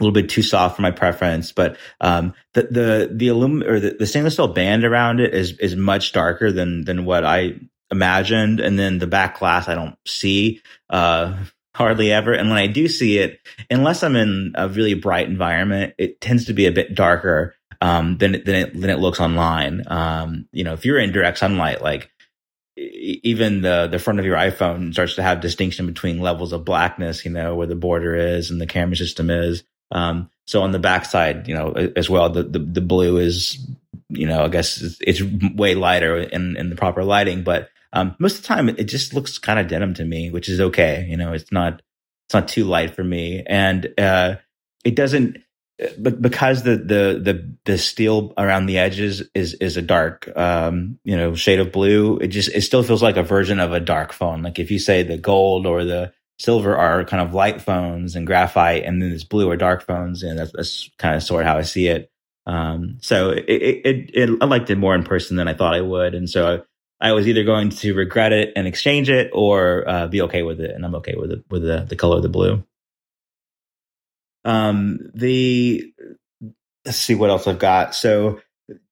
a 0.00 0.02
little 0.02 0.14
bit 0.14 0.30
too 0.30 0.42
soft 0.42 0.76
for 0.76 0.82
my 0.82 0.90
preference, 0.90 1.52
but 1.52 1.76
um, 2.00 2.34
the 2.54 2.62
the 2.62 3.10
the 3.12 3.28
alum 3.28 3.62
or 3.62 3.78
the, 3.78 3.96
the, 3.98 4.06
stainless 4.06 4.34
steel 4.34 4.48
band 4.48 4.84
around 4.84 5.20
it 5.20 5.34
is 5.34 5.58
is 5.58 5.76
much 5.76 6.12
darker 6.12 6.50
than 6.50 6.84
than 6.84 7.04
what 7.04 7.24
I 7.24 7.56
imagined, 7.90 8.60
and 8.60 8.78
then 8.78 8.98
the 8.98 9.06
back 9.06 9.38
glass 9.38 9.68
I 9.68 9.74
don't 9.74 9.96
see 10.06 10.62
uh, 10.88 11.36
hardly 11.74 12.12
ever, 12.12 12.32
and 12.32 12.48
when 12.48 12.58
I 12.58 12.66
do 12.66 12.88
see 12.88 13.18
it, 13.18 13.40
unless 13.70 14.02
I'm 14.02 14.16
in 14.16 14.52
a 14.54 14.68
really 14.68 14.94
bright 14.94 15.28
environment, 15.28 15.94
it 15.98 16.20
tends 16.20 16.46
to 16.46 16.54
be 16.54 16.66
a 16.66 16.72
bit 16.72 16.94
darker 16.94 17.54
um, 17.80 18.18
than 18.18 18.32
than 18.32 18.54
it 18.54 18.80
than 18.80 18.90
it 18.90 18.98
looks 18.98 19.20
online. 19.20 19.82
Um, 19.86 20.48
you 20.52 20.64
know, 20.64 20.72
if 20.72 20.84
you're 20.84 20.98
in 20.98 21.12
direct 21.12 21.38
sunlight, 21.38 21.82
like 21.82 22.10
even 22.76 23.62
the 23.62 23.88
the 23.90 23.98
front 23.98 24.18
of 24.18 24.24
your 24.24 24.36
iPhone 24.36 24.92
starts 24.92 25.16
to 25.16 25.22
have 25.22 25.40
distinction 25.40 25.86
between 25.86 26.20
levels 26.20 26.52
of 26.52 26.64
blackness, 26.64 27.24
you 27.24 27.30
know, 27.30 27.54
where 27.54 27.66
the 27.66 27.74
border 27.74 28.14
is 28.14 28.50
and 28.50 28.60
the 28.60 28.66
camera 28.66 28.96
system 28.96 29.30
is. 29.30 29.64
Um, 29.90 30.30
so 30.46 30.62
on 30.62 30.72
the 30.72 30.78
backside, 30.78 31.46
you 31.48 31.54
know, 31.54 31.72
as 31.96 32.10
well, 32.10 32.28
the, 32.28 32.42
the, 32.42 32.58
the 32.58 32.80
blue 32.80 33.18
is, 33.18 33.64
you 34.08 34.26
know, 34.26 34.44
I 34.44 34.48
guess 34.48 34.80
it's, 34.82 34.98
it's 35.00 35.54
way 35.54 35.74
lighter 35.74 36.18
in, 36.18 36.56
in 36.56 36.70
the 36.70 36.76
proper 36.76 37.04
lighting, 37.04 37.44
but, 37.44 37.68
um, 37.92 38.14
most 38.18 38.36
of 38.36 38.42
the 38.42 38.48
time 38.48 38.68
it 38.68 38.84
just 38.84 39.14
looks 39.14 39.38
kind 39.38 39.58
of 39.58 39.68
denim 39.68 39.94
to 39.94 40.04
me, 40.04 40.30
which 40.30 40.48
is 40.48 40.60
okay. 40.60 41.06
You 41.08 41.16
know, 41.16 41.32
it's 41.32 41.50
not, 41.52 41.82
it's 42.26 42.34
not 42.34 42.48
too 42.48 42.64
light 42.64 42.94
for 42.94 43.04
me. 43.04 43.42
And, 43.46 43.92
uh, 43.98 44.36
it 44.84 44.94
doesn't, 44.94 45.38
but 45.98 46.20
because 46.20 46.62
the, 46.62 46.76
the, 46.76 47.20
the, 47.22 47.54
the 47.64 47.78
steel 47.78 48.32
around 48.36 48.66
the 48.66 48.78
edges 48.78 49.22
is, 49.34 49.54
is 49.54 49.76
a 49.76 49.82
dark, 49.82 50.30
um, 50.36 50.98
you 51.04 51.16
know, 51.16 51.34
shade 51.34 51.58
of 51.58 51.72
blue, 51.72 52.18
it 52.18 52.28
just, 52.28 52.50
it 52.54 52.62
still 52.62 52.82
feels 52.82 53.02
like 53.02 53.16
a 53.16 53.22
version 53.22 53.58
of 53.60 53.72
a 53.72 53.80
dark 53.80 54.12
phone. 54.12 54.42
Like 54.42 54.58
if 54.58 54.70
you 54.70 54.78
say 54.78 55.02
the 55.02 55.18
gold 55.18 55.66
or 55.66 55.84
the, 55.84 56.12
silver 56.40 56.74
are 56.76 57.04
kind 57.04 57.22
of 57.22 57.34
light 57.34 57.60
phones 57.60 58.16
and 58.16 58.26
graphite, 58.26 58.84
and 58.84 59.00
then 59.00 59.10
this 59.10 59.24
blue 59.24 59.50
are 59.50 59.56
dark 59.56 59.86
phones, 59.86 60.22
and 60.22 60.38
that's, 60.38 60.52
that's 60.52 60.90
kind 60.98 61.14
of 61.14 61.22
sort 61.22 61.42
of 61.42 61.48
how 61.48 61.58
I 61.58 61.62
see 61.62 61.88
it. 61.88 62.10
Um, 62.46 62.96
so 63.02 63.30
it, 63.30 63.44
it, 63.46 63.86
it, 63.86 64.10
it, 64.14 64.38
I 64.40 64.46
liked 64.46 64.70
it 64.70 64.78
more 64.78 64.94
in 64.94 65.04
person 65.04 65.36
than 65.36 65.48
I 65.48 65.54
thought 65.54 65.74
I 65.74 65.82
would, 65.82 66.14
and 66.14 66.28
so 66.28 66.64
I, 67.00 67.08
I 67.08 67.12
was 67.12 67.28
either 67.28 67.44
going 67.44 67.68
to 67.70 67.94
regret 67.94 68.32
it 68.32 68.52
and 68.56 68.66
exchange 68.66 69.10
it, 69.10 69.30
or 69.34 69.86
uh, 69.86 70.06
be 70.06 70.22
okay 70.22 70.42
with 70.42 70.60
it, 70.60 70.70
and 70.70 70.84
I'm 70.84 70.94
okay 70.96 71.14
with 71.14 71.30
it 71.30 71.44
with 71.50 71.62
the 71.62 71.84
the 71.88 71.96
color 71.96 72.16
of 72.16 72.22
the 72.22 72.28
blue. 72.28 72.64
Um, 74.44 75.10
the 75.14 75.92
let's 76.86 76.98
see 76.98 77.14
what 77.14 77.28
else 77.28 77.46
I've 77.46 77.58
got. 77.58 77.94
So 77.94 78.40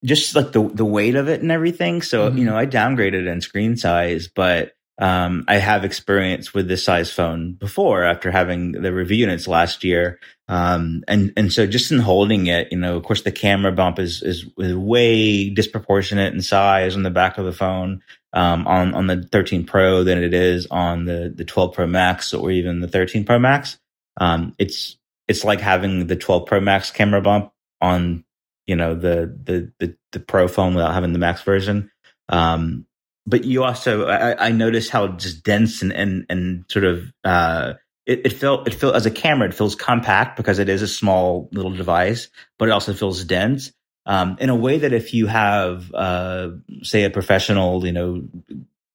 just 0.05 0.35
like 0.35 0.53
the 0.53 0.63
the 0.69 0.85
weight 0.85 1.15
of 1.15 1.29
it 1.29 1.41
and 1.41 1.51
everything. 1.51 2.03
So 2.03 2.29
mm-hmm. 2.29 2.39
you 2.39 2.45
know, 2.45 2.57
I 2.57 2.67
downgraded 2.67 3.27
in 3.27 3.41
screen 3.41 3.77
size, 3.77 4.29
but 4.29 4.73
um, 4.99 5.45
I 5.47 5.57
have 5.59 5.85
experience 5.85 6.53
with 6.53 6.67
this 6.67 6.85
size 6.85 7.13
phone 7.13 7.53
before 7.53 8.03
after 8.03 8.33
having 8.33 8.73
the 8.73 8.93
review 8.93 9.19
units 9.19 9.47
last 9.47 9.85
year. 9.85 10.19
Um, 10.49 11.05
and, 11.07 11.33
and 11.37 11.53
so 11.53 11.69
just 11.69 11.93
in 11.93 12.01
holding 12.01 12.47
it, 12.49 12.73
you 12.73 12.79
know, 12.79 12.97
of 12.97 13.05
course 13.05 13.23
the 13.23 13.31
camera 13.31 13.71
bump 13.71 14.01
is, 14.01 14.23
is, 14.23 14.47
is 14.59 14.75
way 14.75 15.51
disproportionate 15.51 16.35
in 16.35 16.43
size 16.43 16.97
on 16.97 17.05
the 17.05 17.11
back 17.11 17.39
of 17.39 17.45
the 17.45 17.53
phone, 17.53 18.03
um, 18.33 18.67
on, 18.67 18.93
on 18.95 19.07
the 19.07 19.23
13 19.31 19.67
Pro 19.67 20.03
than 20.03 20.23
it 20.23 20.35
is 20.35 20.67
on 20.67 21.05
the, 21.05 21.33
the 21.35 21.45
12 21.45 21.75
Pro 21.75 21.87
Max 21.87 22.35
or 22.35 22.51
even 22.51 22.81
the 22.81 22.89
13 22.89 23.25
Pro 23.25 23.39
Max. 23.39 23.79
Um, 24.21 24.57
it's, 24.59 24.97
it's 25.29 25.45
like 25.45 25.61
having 25.61 26.09
the 26.09 26.17
12 26.17 26.47
Pro 26.47 26.61
Max 26.61 26.91
camera 26.91 27.21
bump 27.21 27.53
on, 27.81 28.25
you 28.67 28.75
know, 28.75 28.97
the, 28.97 29.33
the, 29.45 29.73
the, 29.79 29.97
the 30.11 30.21
Pro 30.21 30.49
phone 30.49 30.75
without 30.75 30.95
having 30.95 31.13
the 31.13 31.21
Max 31.21 31.43
version. 31.43 31.93
Um, 32.29 32.87
but 33.29 33.45
you 33.45 33.63
also 33.65 34.07
I, 34.07 34.49
I 34.49 34.53
noticed 34.53 34.91
how 34.91 35.09
just 35.09 35.45
dense 35.45 35.83
and 35.83 35.93
and, 35.93 36.27
and 36.29 36.65
sort 36.69 36.85
of 36.85 37.13
uh, 37.25 37.75
it, 38.07 38.23
it 38.25 38.33
felt 38.33 38.67
it 38.67 38.75
felt 38.75 38.97
as 38.97 39.07
a 39.07 39.11
camera 39.11 39.49
it 39.49 39.55
feels 39.55 39.75
compact 39.75 40.37
because 40.37 40.59
it 40.59 40.69
is 40.69 40.83
a 40.83 40.89
small 40.89 41.49
little 41.53 41.73
device, 41.73 42.29
but 42.59 42.69
it 42.69 42.73
also 42.73 42.95
feels 42.95 43.23
dense. 43.25 43.73
Um, 44.07 44.39
in 44.41 44.49
a 44.49 44.57
way 44.57 44.79
that 44.79 44.95
if 44.95 45.13
you 45.13 45.27
have, 45.27 45.93
uh, 45.93 46.53
say, 46.83 47.05
a 47.05 47.11
professional, 47.11 47.85
you 47.85 47.93
know, 47.93 48.23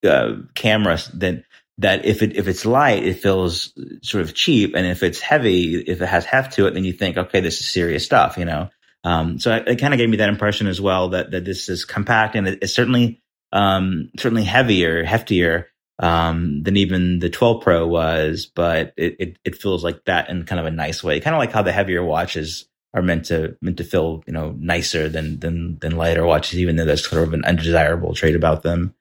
uh, 0.03 0.38
camera, 0.55 0.97
then 1.13 1.45
that 1.77 2.05
if 2.05 2.23
it 2.23 2.36
if 2.36 2.47
it's 2.47 2.65
light, 2.65 3.03
it 3.03 3.21
feels 3.21 3.73
sort 4.01 4.23
of 4.23 4.34
cheap, 4.34 4.73
and 4.75 4.88
if 4.88 5.03
it's 5.03 5.19
heavy, 5.19 5.75
if 5.75 6.01
it 6.01 6.07
has 6.07 6.25
heft 6.25 6.53
to 6.53 6.65
it, 6.65 6.73
then 6.73 6.84
you 6.84 6.93
think, 6.93 7.17
okay, 7.17 7.41
this 7.41 7.59
is 7.59 7.67
serious 7.67 8.03
stuff, 8.03 8.38
you 8.39 8.45
know. 8.45 8.69
Um, 9.03 9.38
so 9.38 9.55
it, 9.55 9.67
it 9.67 9.75
kind 9.79 9.93
of 9.93 9.99
gave 9.99 10.09
me 10.09 10.17
that 10.17 10.29
impression 10.29 10.65
as 10.65 10.81
well 10.81 11.09
that 11.09 11.29
that 11.31 11.45
this 11.45 11.69
is 11.69 11.86
compact, 11.86 12.36
and 12.36 12.47
it, 12.47 12.59
it 12.63 12.67
certainly 12.69 13.22
um, 13.53 14.09
certainly 14.17 14.43
heavier, 14.43 15.05
heftier 15.05 15.65
um, 15.99 16.63
than 16.63 16.75
even 16.75 17.19
the 17.19 17.29
12 17.29 17.63
Pro 17.63 17.87
was, 17.87 18.51
but 18.53 18.93
it, 18.97 19.15
it, 19.19 19.37
it 19.45 19.55
feels 19.55 19.83
like 19.83 20.03
that 20.05 20.29
in 20.29 20.43
kind 20.43 20.59
of 20.59 20.65
a 20.65 20.71
nice 20.71 21.03
way, 21.03 21.19
kind 21.19 21.35
of 21.35 21.39
like 21.39 21.53
how 21.53 21.61
the 21.61 21.71
heavier 21.71 22.03
watches 22.03 22.67
are 22.95 23.01
meant 23.01 23.25
to 23.25 23.55
meant 23.61 23.77
to 23.77 23.83
feel 23.83 24.23
you 24.27 24.33
know 24.33 24.55
nicer 24.59 25.07
than 25.07 25.39
than 25.39 25.77
than 25.79 25.95
lighter 25.95 26.25
watches, 26.25 26.59
even 26.59 26.75
though 26.75 26.85
there's 26.85 27.07
sort 27.07 27.23
of 27.23 27.33
an 27.33 27.45
undesirable 27.45 28.13
trait 28.13 28.35
about 28.35 28.63
them. 28.63 28.93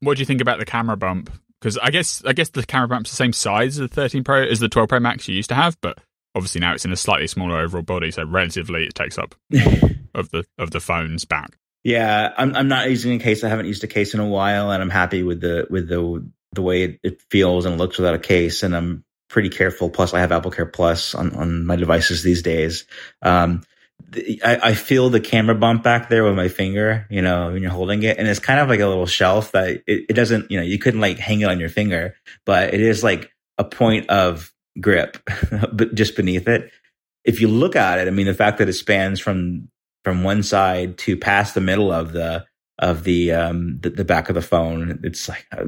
What 0.00 0.16
do 0.16 0.20
you 0.20 0.26
think 0.26 0.40
about 0.40 0.58
the 0.58 0.66
camera 0.66 0.96
bump? 0.96 1.30
Because 1.60 1.78
I 1.78 1.90
guess 1.90 2.22
I 2.26 2.32
guess 2.32 2.50
the 2.50 2.66
camera 2.66 2.88
bump's 2.88 3.10
the 3.10 3.16
same 3.16 3.32
size 3.32 3.78
as 3.78 3.88
the 3.88 3.94
13 3.94 4.24
Pro 4.24 4.42
as 4.42 4.60
the 4.60 4.68
12 4.68 4.88
Pro 4.88 5.00
Max 5.00 5.28
you 5.28 5.34
used 5.36 5.48
to 5.48 5.54
have, 5.54 5.80
but 5.80 5.98
obviously 6.34 6.60
now 6.60 6.74
it's 6.74 6.84
in 6.84 6.92
a 6.92 6.96
slightly 6.96 7.28
smaller 7.28 7.58
overall 7.60 7.84
body, 7.84 8.10
so 8.10 8.24
relatively 8.24 8.84
it 8.84 8.94
takes 8.94 9.16
up 9.16 9.36
of 10.14 10.30
the 10.30 10.44
of 10.58 10.72
the 10.72 10.80
phone's 10.80 11.24
back. 11.24 11.56
Yeah, 11.84 12.32
I'm 12.36 12.56
I'm 12.56 12.68
not 12.68 12.88
using 12.88 13.14
a 13.14 13.22
case. 13.22 13.44
I 13.44 13.48
haven't 13.48 13.66
used 13.66 13.84
a 13.84 13.86
case 13.86 14.14
in 14.14 14.20
a 14.20 14.26
while, 14.26 14.70
and 14.70 14.82
I'm 14.82 14.90
happy 14.90 15.22
with 15.22 15.40
the 15.42 15.66
with 15.68 15.88
the 15.88 16.26
the 16.52 16.62
way 16.62 16.82
it, 16.82 17.00
it 17.02 17.22
feels 17.30 17.66
and 17.66 17.76
looks 17.76 17.98
without 17.98 18.14
a 18.14 18.18
case. 18.18 18.62
And 18.62 18.74
I'm 18.74 19.04
pretty 19.28 19.50
careful. 19.50 19.90
Plus, 19.90 20.14
I 20.14 20.20
have 20.20 20.32
Apple 20.32 20.50
Care 20.50 20.66
Plus 20.66 21.14
on 21.14 21.36
on 21.36 21.66
my 21.66 21.76
devices 21.76 22.22
these 22.22 22.42
days. 22.42 22.86
Um, 23.20 23.62
I, 24.44 24.58
I, 24.62 24.74
feel 24.74 25.10
the 25.10 25.20
camera 25.20 25.54
bump 25.54 25.82
back 25.82 26.08
there 26.08 26.24
with 26.24 26.34
my 26.34 26.48
finger, 26.48 27.06
you 27.10 27.22
know, 27.22 27.52
when 27.52 27.62
you're 27.62 27.70
holding 27.70 28.02
it. 28.02 28.18
And 28.18 28.28
it's 28.28 28.38
kind 28.38 28.60
of 28.60 28.68
like 28.68 28.80
a 28.80 28.86
little 28.86 29.06
shelf 29.06 29.52
that 29.52 29.68
it, 29.68 29.82
it, 29.86 30.12
doesn't, 30.14 30.50
you 30.50 30.56
know, 30.56 30.62
you 30.62 30.78
couldn't 30.78 31.00
like 31.00 31.18
hang 31.18 31.40
it 31.40 31.48
on 31.48 31.58
your 31.58 31.68
finger, 31.68 32.14
but 32.44 32.74
it 32.74 32.80
is 32.80 33.02
like 33.02 33.32
a 33.58 33.64
point 33.64 34.08
of 34.10 34.52
grip 34.80 35.18
but 35.72 35.94
just 35.94 36.16
beneath 36.16 36.48
it. 36.48 36.70
If 37.24 37.40
you 37.40 37.48
look 37.48 37.76
at 37.76 37.98
it, 37.98 38.08
I 38.08 38.10
mean, 38.10 38.26
the 38.26 38.34
fact 38.34 38.58
that 38.58 38.68
it 38.68 38.74
spans 38.74 39.20
from 39.20 39.68
from 40.04 40.22
one 40.22 40.42
side 40.42 40.98
to 40.98 41.16
past 41.16 41.54
the 41.54 41.60
middle 41.60 41.90
of 41.90 42.12
the 42.12 42.44
of 42.78 43.04
the 43.04 43.32
um 43.32 43.78
the, 43.80 43.90
the 43.90 44.04
back 44.04 44.28
of 44.28 44.34
the 44.34 44.42
phone. 44.42 45.00
It's 45.02 45.28
like 45.28 45.46
uh, 45.52 45.64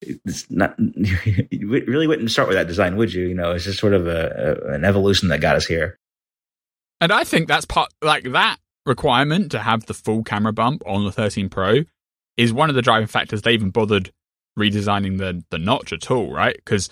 it's 0.00 0.50
not 0.50 0.74
you 1.50 1.68
really 1.68 2.06
wouldn't 2.06 2.30
start 2.30 2.48
with 2.48 2.56
that 2.56 2.68
design, 2.68 2.96
would 2.96 3.12
you? 3.12 3.26
You 3.26 3.34
know, 3.34 3.52
it's 3.52 3.64
just 3.64 3.78
sort 3.78 3.94
of 3.94 4.06
a, 4.06 4.58
a 4.66 4.72
an 4.72 4.84
evolution 4.84 5.28
that 5.28 5.40
got 5.40 5.56
us 5.56 5.66
here. 5.66 5.98
And 7.00 7.12
I 7.12 7.24
think 7.24 7.48
that's 7.48 7.64
part 7.64 7.92
like 8.02 8.30
that 8.32 8.58
requirement 8.86 9.52
to 9.52 9.60
have 9.60 9.86
the 9.86 9.94
full 9.94 10.22
camera 10.22 10.52
bump 10.52 10.82
on 10.86 11.04
the 11.04 11.12
13 11.12 11.48
Pro 11.48 11.84
is 12.36 12.52
one 12.52 12.68
of 12.68 12.74
the 12.74 12.82
driving 12.82 13.06
factors 13.06 13.42
they 13.42 13.52
even 13.52 13.70
bothered 13.70 14.12
redesigning 14.58 15.18
the 15.18 15.42
the 15.50 15.58
notch 15.58 15.92
at 15.92 16.10
all, 16.10 16.32
right? 16.32 16.56
Because 16.56 16.90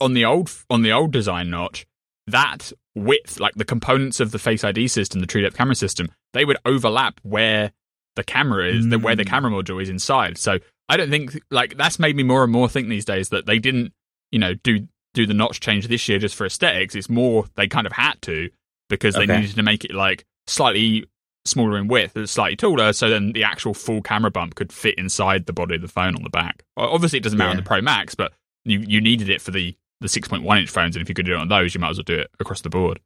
on 0.00 0.14
the 0.14 0.24
old 0.24 0.50
on 0.68 0.82
the 0.82 0.92
old 0.92 1.12
design 1.12 1.50
notch, 1.50 1.86
that 2.26 2.72
width, 2.94 3.40
like 3.40 3.54
the 3.54 3.64
components 3.64 4.20
of 4.20 4.30
the 4.30 4.38
Face 4.38 4.64
ID 4.64 4.88
system, 4.88 5.20
the 5.20 5.26
True 5.26 5.42
Depth 5.42 5.56
camera 5.56 5.74
system, 5.74 6.08
they 6.32 6.44
would 6.44 6.58
overlap 6.64 7.20
where 7.22 7.72
the 8.16 8.24
camera 8.24 8.68
is, 8.68 8.86
mm. 8.86 9.02
where 9.02 9.16
the 9.16 9.24
camera 9.24 9.50
module 9.50 9.80
is 9.82 9.88
inside. 9.88 10.38
So 10.38 10.58
I 10.88 10.96
don't 10.96 11.10
think 11.10 11.40
like 11.50 11.76
that's 11.76 11.98
made 11.98 12.16
me 12.16 12.22
more 12.22 12.42
and 12.42 12.52
more 12.52 12.68
think 12.68 12.88
these 12.88 13.04
days 13.04 13.30
that 13.30 13.46
they 13.46 13.58
didn't, 13.58 13.92
you 14.30 14.38
know, 14.38 14.54
do 14.54 14.86
do 15.14 15.26
the 15.26 15.34
notch 15.34 15.60
change 15.60 15.88
this 15.88 16.08
year 16.08 16.18
just 16.18 16.34
for 16.34 16.46
aesthetics. 16.46 16.94
It's 16.94 17.08
more 17.08 17.46
they 17.56 17.68
kind 17.68 17.86
of 17.86 17.92
had 17.92 18.20
to 18.22 18.50
because 18.88 19.14
they 19.14 19.22
okay. 19.22 19.40
needed 19.40 19.56
to 19.56 19.62
make 19.62 19.84
it 19.84 19.94
like 19.94 20.24
slightly 20.46 21.06
smaller 21.44 21.76
in 21.78 21.88
width, 21.88 22.16
and 22.16 22.28
slightly 22.28 22.56
taller, 22.56 22.92
so 22.92 23.08
then 23.08 23.32
the 23.32 23.44
actual 23.44 23.74
full 23.74 24.02
camera 24.02 24.30
bump 24.30 24.54
could 24.54 24.72
fit 24.72 24.96
inside 24.96 25.46
the 25.46 25.52
body 25.52 25.74
of 25.74 25.82
the 25.82 25.88
phone 25.88 26.14
on 26.14 26.22
the 26.22 26.30
back. 26.30 26.64
Obviously, 26.76 27.18
it 27.18 27.22
doesn't 27.22 27.38
matter 27.38 27.48
yeah. 27.48 27.56
on 27.56 27.56
the 27.56 27.68
Pro 27.68 27.80
Max, 27.80 28.14
but 28.14 28.32
you 28.64 28.80
you 28.80 29.00
needed 29.00 29.28
it 29.28 29.40
for 29.40 29.50
the 29.50 29.76
the 30.02 30.08
6.1 30.08 30.60
inch 30.60 30.70
phones, 30.70 30.96
and 30.96 31.02
if 31.02 31.08
you 31.08 31.14
could 31.14 31.26
do 31.26 31.32
it 31.32 31.38
on 31.38 31.48
those, 31.48 31.74
you 31.74 31.80
might 31.80 31.90
as 31.90 31.98
well 31.98 32.04
do 32.04 32.18
it 32.18 32.30
across 32.40 32.60
the 32.60 32.70
board. 32.70 33.00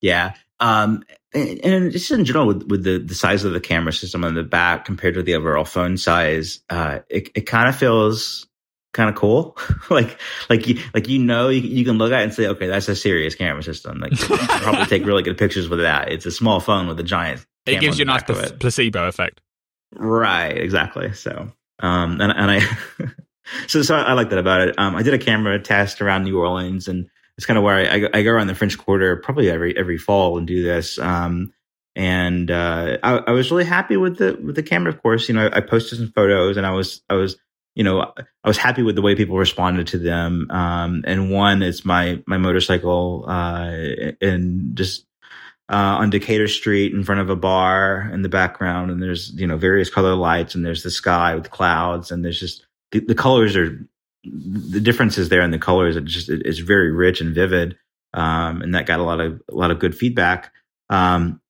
Yeah. 0.00 0.34
Um, 0.60 1.02
and, 1.32 1.64
and, 1.64 1.92
just 1.92 2.10
in 2.10 2.24
general, 2.24 2.46
with, 2.46 2.64
with 2.68 2.84
the, 2.84 2.98
the 2.98 3.14
size 3.14 3.44
of 3.44 3.52
the 3.52 3.60
camera 3.60 3.92
system 3.92 4.24
on 4.24 4.34
the 4.34 4.42
back 4.42 4.84
compared 4.84 5.14
to 5.14 5.22
the 5.22 5.34
overall 5.34 5.64
phone 5.64 5.96
size, 5.96 6.60
uh, 6.70 7.00
it, 7.08 7.30
it 7.34 7.42
kind 7.42 7.68
of 7.68 7.76
feels 7.76 8.46
kind 8.92 9.10
of 9.10 9.16
cool. 9.16 9.56
like, 9.90 10.18
like 10.48 10.66
you, 10.66 10.80
like, 10.94 11.08
you 11.08 11.18
know, 11.18 11.48
you, 11.48 11.60
you, 11.60 11.84
can 11.84 11.98
look 11.98 12.12
at 12.12 12.20
it 12.20 12.24
and 12.24 12.34
say, 12.34 12.46
okay, 12.46 12.66
that's 12.68 12.88
a 12.88 12.96
serious 12.96 13.34
camera 13.34 13.62
system. 13.62 13.98
Like, 13.98 14.12
you 14.12 14.36
can 14.36 14.38
probably 14.38 14.84
take 14.86 15.04
really 15.04 15.22
good 15.22 15.36
pictures 15.36 15.68
with 15.68 15.80
that. 15.80 16.12
It's 16.12 16.26
a 16.26 16.30
small 16.30 16.60
phone 16.60 16.86
with 16.86 16.98
a 17.00 17.04
giant. 17.04 17.44
It 17.66 17.80
gives 17.80 17.98
you 17.98 18.04
a 18.04 18.06
nice 18.06 18.22
placebo 18.22 19.08
effect. 19.08 19.40
Right. 19.92 20.56
Exactly. 20.56 21.12
So, 21.14 21.50
um, 21.80 22.20
and, 22.20 22.32
and 22.32 22.50
I, 22.50 22.60
so, 23.66 23.82
so 23.82 23.94
I 23.94 24.12
like 24.14 24.30
that 24.30 24.38
about 24.38 24.68
it. 24.68 24.74
Um, 24.78 24.96
I 24.96 25.02
did 25.02 25.14
a 25.14 25.18
camera 25.18 25.58
test 25.58 26.00
around 26.00 26.24
New 26.24 26.38
Orleans, 26.38 26.88
and 26.88 27.08
it's 27.36 27.46
kind 27.46 27.58
of 27.58 27.64
where 27.64 27.76
I, 27.76 27.96
I, 27.96 28.18
I, 28.18 28.22
go 28.22 28.30
around 28.30 28.46
the 28.46 28.54
French 28.54 28.78
Quarter 28.78 29.16
probably 29.16 29.50
every 29.50 29.76
every 29.76 29.98
fall 29.98 30.38
and 30.38 30.46
do 30.46 30.62
this. 30.62 30.98
Um, 30.98 31.52
and 31.96 32.50
uh, 32.50 32.98
I, 33.02 33.16
I, 33.18 33.30
was 33.30 33.50
really 33.50 33.64
happy 33.64 33.96
with 33.96 34.18
the 34.18 34.38
with 34.42 34.56
the 34.56 34.62
camera. 34.62 34.92
Of 34.92 35.02
course, 35.02 35.28
you 35.28 35.34
know, 35.34 35.48
I, 35.52 35.60
posted 35.60 35.98
some 35.98 36.12
photos, 36.12 36.56
and 36.56 36.66
I 36.66 36.72
was 36.72 37.02
I 37.08 37.14
was 37.14 37.36
you 37.74 37.84
know 37.84 38.00
I 38.02 38.48
was 38.48 38.56
happy 38.56 38.82
with 38.82 38.96
the 38.96 39.02
way 39.02 39.14
people 39.14 39.36
responded 39.36 39.88
to 39.88 39.98
them. 39.98 40.50
Um, 40.50 41.04
and 41.06 41.30
one 41.30 41.62
is 41.62 41.84
my 41.84 42.22
my 42.26 42.38
motorcycle, 42.38 43.24
uh, 43.28 43.70
and 44.20 44.76
just 44.76 45.06
uh, 45.68 45.98
on 46.00 46.10
Decatur 46.10 46.48
Street 46.48 46.92
in 46.92 47.04
front 47.04 47.20
of 47.20 47.30
a 47.30 47.36
bar 47.36 48.10
in 48.12 48.22
the 48.22 48.28
background, 48.28 48.90
and 48.90 49.02
there's 49.02 49.32
you 49.32 49.46
know 49.46 49.56
various 49.56 49.90
color 49.90 50.14
lights, 50.14 50.54
and 50.54 50.64
there's 50.64 50.82
the 50.82 50.90
sky 50.90 51.34
with 51.34 51.50
clouds, 51.50 52.10
and 52.10 52.24
there's 52.24 52.40
just 52.40 52.63
the, 52.94 53.00
the 53.00 53.14
colors 53.14 53.56
are 53.56 53.86
the 54.24 54.80
differences 54.80 55.28
there 55.28 55.42
in 55.42 55.50
the 55.50 55.58
colors. 55.58 55.96
It 55.96 56.04
just 56.04 56.30
it's 56.30 56.60
very 56.60 56.92
rich 56.92 57.20
and 57.20 57.34
vivid, 57.34 57.76
um, 58.14 58.62
and 58.62 58.74
that 58.74 58.86
got 58.86 59.00
a 59.00 59.02
lot 59.02 59.20
of 59.20 59.42
a 59.50 59.54
lot 59.54 59.70
of 59.70 59.80
good 59.80 59.96
feedback. 59.96 60.52
Um, 60.88 61.40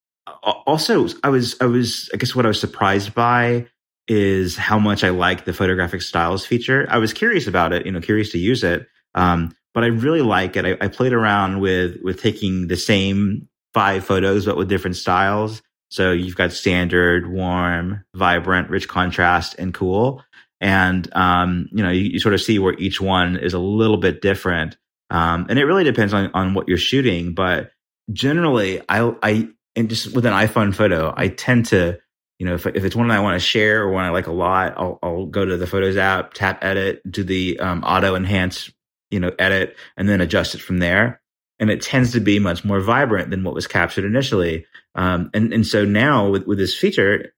also, 0.42 1.06
I 1.22 1.28
was 1.28 1.56
I 1.60 1.66
was 1.66 2.10
I 2.12 2.16
guess 2.16 2.34
what 2.34 2.46
I 2.46 2.48
was 2.48 2.58
surprised 2.58 3.14
by 3.14 3.66
is 4.08 4.56
how 4.56 4.78
much 4.78 5.04
I 5.04 5.10
like 5.10 5.44
the 5.44 5.52
photographic 5.52 6.02
styles 6.02 6.46
feature. 6.46 6.86
I 6.88 6.98
was 6.98 7.12
curious 7.12 7.46
about 7.46 7.72
it, 7.72 7.86
you 7.86 7.92
know, 7.92 8.00
curious 8.00 8.30
to 8.32 8.38
use 8.38 8.64
it, 8.64 8.86
um, 9.14 9.54
but 9.74 9.84
I 9.84 9.88
really 9.88 10.22
like 10.22 10.56
it. 10.56 10.64
I, 10.64 10.84
I 10.84 10.88
played 10.88 11.12
around 11.12 11.60
with 11.60 11.98
with 12.02 12.22
taking 12.22 12.68
the 12.68 12.76
same 12.76 13.48
five 13.74 14.04
photos 14.04 14.46
but 14.46 14.56
with 14.56 14.68
different 14.68 14.96
styles. 14.96 15.60
So 15.90 16.10
you've 16.10 16.36
got 16.36 16.52
standard, 16.52 17.30
warm, 17.30 18.04
vibrant, 18.14 18.70
rich 18.70 18.88
contrast, 18.88 19.56
and 19.58 19.74
cool 19.74 20.24
and 20.64 21.14
um, 21.14 21.68
you 21.70 21.82
know 21.82 21.90
you, 21.90 22.02
you, 22.02 22.18
sort 22.18 22.34
of 22.34 22.40
see 22.40 22.58
where 22.58 22.74
each 22.74 23.00
one 23.00 23.36
is 23.36 23.54
a 23.54 23.58
little 23.58 23.98
bit 23.98 24.20
different 24.20 24.76
um, 25.10 25.46
and 25.48 25.58
it 25.58 25.64
really 25.64 25.84
depends 25.84 26.12
on, 26.12 26.30
on 26.34 26.54
what 26.54 26.66
you're 26.68 26.78
shooting 26.78 27.34
but 27.34 27.70
generally 28.12 28.80
i 28.88 29.12
i 29.22 29.48
and 29.76 29.88
just 29.88 30.14
with 30.14 30.26
an 30.26 30.32
iphone 30.32 30.74
photo 30.74 31.14
i 31.16 31.28
tend 31.28 31.66
to 31.66 31.98
you 32.38 32.46
know 32.46 32.54
if, 32.54 32.66
if 32.66 32.84
it's 32.84 32.96
one 32.96 33.08
that 33.08 33.16
i 33.16 33.20
want 33.20 33.34
to 33.34 33.46
share 33.46 33.82
or 33.82 33.92
one 33.92 34.04
i 34.04 34.10
like 34.10 34.26
a 34.26 34.32
lot 34.32 34.74
I'll, 34.76 34.98
I'll 35.02 35.26
go 35.26 35.44
to 35.44 35.56
the 35.56 35.66
photos 35.66 35.96
app 35.96 36.34
tap 36.34 36.64
edit 36.64 37.00
do 37.10 37.22
the 37.22 37.60
um, 37.60 37.84
auto 37.84 38.16
enhance 38.16 38.70
you 39.14 39.20
know, 39.20 39.30
edit 39.38 39.76
and 39.96 40.08
then 40.08 40.20
adjust 40.20 40.56
it 40.56 40.60
from 40.60 40.78
there. 40.78 41.20
And 41.60 41.70
it 41.70 41.80
tends 41.80 42.12
to 42.12 42.20
be 42.20 42.40
much 42.40 42.64
more 42.64 42.80
vibrant 42.80 43.30
than 43.30 43.44
what 43.44 43.54
was 43.54 43.68
captured 43.68 44.04
initially. 44.04 44.66
Um, 44.96 45.30
and, 45.32 45.52
and 45.52 45.64
so 45.64 45.84
now 45.84 46.28
with, 46.30 46.48
with 46.48 46.58
this 46.58 46.76
feature, 46.76 47.32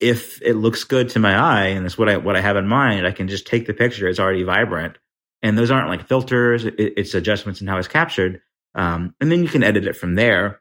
if 0.00 0.40
it 0.42 0.54
looks 0.54 0.84
good 0.84 1.10
to 1.10 1.18
my 1.18 1.34
eye 1.34 1.66
and 1.68 1.84
it's 1.84 1.98
what 1.98 2.08
I, 2.08 2.16
what 2.16 2.36
I 2.36 2.40
have 2.40 2.56
in 2.56 2.68
mind, 2.68 3.06
I 3.06 3.12
can 3.12 3.28
just 3.28 3.46
take 3.46 3.66
the 3.66 3.74
picture. 3.74 4.06
It's 4.06 4.20
already 4.20 4.44
vibrant 4.44 4.96
and 5.42 5.58
those 5.58 5.70
aren't 5.70 5.88
like 5.88 6.06
filters. 6.06 6.64
It, 6.64 6.74
it's 6.78 7.14
adjustments 7.14 7.60
in 7.60 7.66
how 7.66 7.78
it's 7.78 7.88
captured. 7.88 8.40
Um, 8.74 9.14
and 9.20 9.30
then 9.30 9.42
you 9.42 9.48
can 9.48 9.64
edit 9.64 9.86
it 9.86 9.96
from 9.96 10.14
there. 10.14 10.60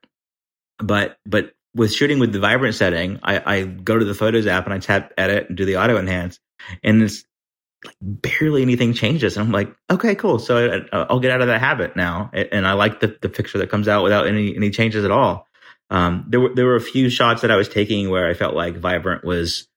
But, 0.79 1.17
but 1.25 1.53
with 1.75 1.93
shooting 1.93 2.19
with 2.19 2.31
the 2.31 2.39
vibrant 2.39 2.75
setting, 2.75 3.19
I, 3.23 3.57
I 3.57 3.63
go 3.63 3.97
to 3.97 4.05
the 4.05 4.13
photos 4.13 4.47
app 4.47 4.65
and 4.65 4.73
I 4.73 4.79
tap 4.79 5.13
edit 5.17 5.49
and 5.49 5.57
do 5.57 5.65
the 5.65 5.77
auto 5.77 5.97
enhance 5.97 6.39
and 6.83 7.01
it's 7.03 7.23
like 7.85 7.95
barely 8.01 8.61
anything 8.63 8.93
changes. 8.93 9.37
And 9.37 9.45
I'm 9.45 9.51
like, 9.51 9.75
okay, 9.89 10.15
cool. 10.15 10.39
So 10.39 10.83
I, 10.91 11.13
will 11.13 11.19
get 11.19 11.31
out 11.31 11.41
of 11.41 11.47
that 11.47 11.61
habit 11.61 11.95
now. 11.95 12.31
And 12.33 12.65
I 12.65 12.73
like 12.73 12.99
the, 12.99 13.17
the 13.21 13.29
picture 13.29 13.59
that 13.59 13.69
comes 13.69 13.87
out 13.87 14.03
without 14.03 14.27
any, 14.27 14.55
any 14.55 14.71
changes 14.71 15.05
at 15.05 15.11
all. 15.11 15.46
Um, 15.89 16.25
there 16.27 16.39
were, 16.39 16.53
there 16.53 16.65
were 16.65 16.75
a 16.75 16.81
few 16.81 17.09
shots 17.09 17.41
that 17.41 17.51
I 17.51 17.55
was 17.55 17.69
taking 17.69 18.09
where 18.09 18.27
I 18.27 18.33
felt 18.33 18.55
like 18.55 18.77
vibrant 18.77 19.23
was, 19.23 19.67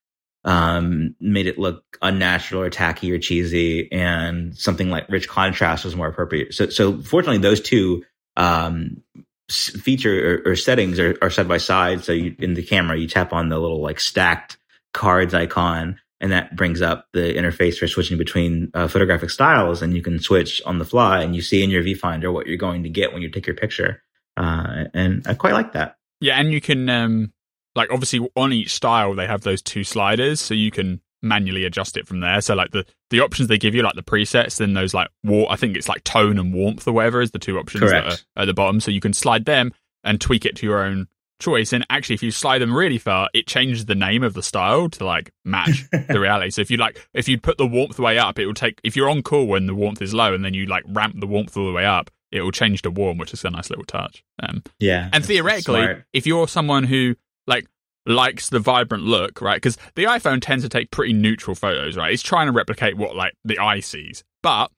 um, 0.45 1.15
made 1.21 1.47
it 1.47 1.59
look 1.59 1.85
unnatural 2.01 2.63
or 2.63 2.71
tacky 2.71 3.13
or 3.13 3.19
cheesy 3.19 3.93
and 3.93 4.57
something 4.57 4.91
like 4.91 5.09
rich 5.09 5.29
contrast 5.29 5.85
was 5.85 5.95
more 5.95 6.09
appropriate. 6.09 6.55
So, 6.55 6.69
so 6.71 7.01
fortunately 7.03 7.39
those 7.39 7.61
two, 7.61 8.05
um, 8.37 9.03
feature 9.51 10.43
or, 10.47 10.53
or 10.53 10.57
settings 10.57 10.99
are, 10.99 11.17
are, 11.21 11.31
side 11.31 11.49
by 11.49 11.59
side. 11.59 12.05
So 12.05 12.13
you, 12.13 12.35
in 12.39 12.55
the 12.55 12.63
camera, 12.63 12.97
you 12.97 13.09
tap 13.09 13.33
on 13.33 13.49
the 13.49 13.59
little 13.59 13.81
like 13.81 14.01
stacked 14.01 14.57
cards 14.93 15.35
icon 15.35 15.99
and 16.21 16.33
that 16.33 16.55
brings 16.55 16.83
up 16.83 17.07
the 17.13 17.35
interface 17.35 17.79
for 17.79 17.89
switching 17.89 18.19
between 18.19 18.71
uh, 18.75 18.89
photographic 18.89 19.31
styles 19.31 19.83
and 19.83 19.95
you 19.95 20.03
can 20.03 20.19
switch 20.19 20.61
on 20.67 20.79
the 20.79 20.85
fly 20.85 21.23
and 21.23 21.35
you 21.35 21.43
see 21.43 21.63
in 21.63 21.71
your 21.71 21.83
viewfinder 21.83 22.33
what 22.33 22.47
you're 22.47 22.57
going 22.57 22.83
to 22.83 22.89
get 22.89 23.13
when 23.13 23.23
you 23.23 23.31
take 23.31 23.47
your 23.47 23.57
picture 23.57 24.03
uh, 24.37 24.85
and 24.95 25.27
i 25.27 25.35
quite 25.35 25.55
like 25.55 25.73
that 25.73 25.97
yeah 26.21 26.39
and 26.39 26.53
you 26.53 26.61
can 26.61 26.89
um, 26.89 27.33
like 27.75 27.91
obviously 27.91 28.29
on 28.37 28.53
each 28.53 28.73
style 28.73 29.15
they 29.15 29.27
have 29.27 29.43
those 29.43 29.63
two 29.63 29.85
sliders 29.85 30.41
so 30.41 30.55
you 30.55 30.71
can 30.71 31.01
manually 31.23 31.65
adjust 31.65 31.99
it 31.99 32.07
from 32.07 32.21
there 32.21 32.41
so 32.41 32.55
like 32.55 32.71
the 32.71 32.85
the 33.11 33.21
options 33.21 33.49
they 33.49 33.59
give 33.59 33.75
you 33.75 33.83
like 33.83 33.95
the 33.95 34.03
presets 34.03 34.57
then 34.57 34.73
those 34.73 34.95
like 34.95 35.09
war 35.23 35.47
i 35.51 35.57
think 35.57 35.77
it's 35.77 35.89
like 35.89 36.03
tone 36.03 36.39
and 36.39 36.55
warmth 36.55 36.89
or 36.89 36.93
whatever 36.93 37.21
is 37.21 37.31
the 37.33 37.39
two 37.39 37.59
options 37.59 37.83
Correct. 37.83 38.09
that 38.09 38.25
are 38.37 38.43
at 38.43 38.45
the 38.47 38.55
bottom 38.55 38.81
so 38.81 38.91
you 38.91 39.01
can 39.01 39.13
slide 39.13 39.45
them 39.45 39.73
and 40.03 40.19
tweak 40.19 40.47
it 40.47 40.57
to 40.57 40.67
your 40.67 40.83
own 40.83 41.09
choice. 41.41 41.73
And 41.73 41.85
actually, 41.91 42.15
if 42.15 42.23
you 42.23 42.31
slide 42.31 42.59
them 42.59 42.75
really 42.75 42.99
far, 42.99 43.29
it 43.35 43.47
changes 43.47 43.87
the 43.87 43.95
name 43.95 44.23
of 44.23 44.35
the 44.35 44.43
style 44.43 44.89
to 44.91 45.05
like 45.05 45.33
match 45.45 45.87
the 46.09 46.21
reality. 46.21 46.51
So 46.51 46.63
if 46.63 46.71
you 46.71 46.77
like, 46.77 47.09
if 47.15 47.29
you 47.29 47.41
put 47.41 47.59
the 47.59 47.67
warmth 47.67 47.99
way 47.99 48.19
up, 48.19 48.39
it 48.39 48.47
will 48.47 48.55
take, 48.55 48.81
if 48.85 48.95
you're 48.95 49.11
on 49.11 49.23
cool 49.23 49.47
when 49.47 49.67
the 49.67 49.75
warmth 49.75 50.01
is 50.01 50.15
low 50.15 50.33
and 50.33 50.45
then 50.45 50.55
you 50.55 50.67
like 50.67 50.85
ramp 50.87 51.17
the 51.19 51.27
warmth 51.27 51.57
all 51.57 51.67
the 51.67 51.73
way 51.73 51.85
up, 51.85 52.11
it 52.33 52.43
will 52.43 52.53
change 52.53 52.83
to 52.83 52.91
warm, 52.91 53.19
which 53.19 53.33
is 53.33 53.45
a 53.45 53.51
nice 53.51 53.71
little 53.71 53.85
touch. 53.85 54.23
Um, 54.43 54.63
yeah. 54.79 55.11
And 55.13 55.25
theoretically, 55.25 55.83
smart. 55.83 56.05
if 56.13 56.27
you're 56.27 56.49
someone 56.49 56.85
who 56.85 57.17
like 57.47 57.67
likes 58.07 58.49
the 58.49 58.59
vibrant 58.59 59.05
look, 59.05 59.41
right? 59.41 59.57
Because 59.57 59.77
the 59.95 60.05
iPhone 60.05 60.41
tends 60.41 60.65
to 60.65 60.69
take 60.69 60.91
pretty 60.91 61.13
neutral 61.13 61.55
photos, 61.55 61.97
right? 61.97 62.13
It's 62.13 62.23
trying 62.23 62.47
to 62.47 62.53
replicate 62.53 62.97
what 62.97 63.17
like 63.17 63.35
the 63.45 63.59
eye 63.59 63.81
sees. 63.81 64.25
But 64.43 64.71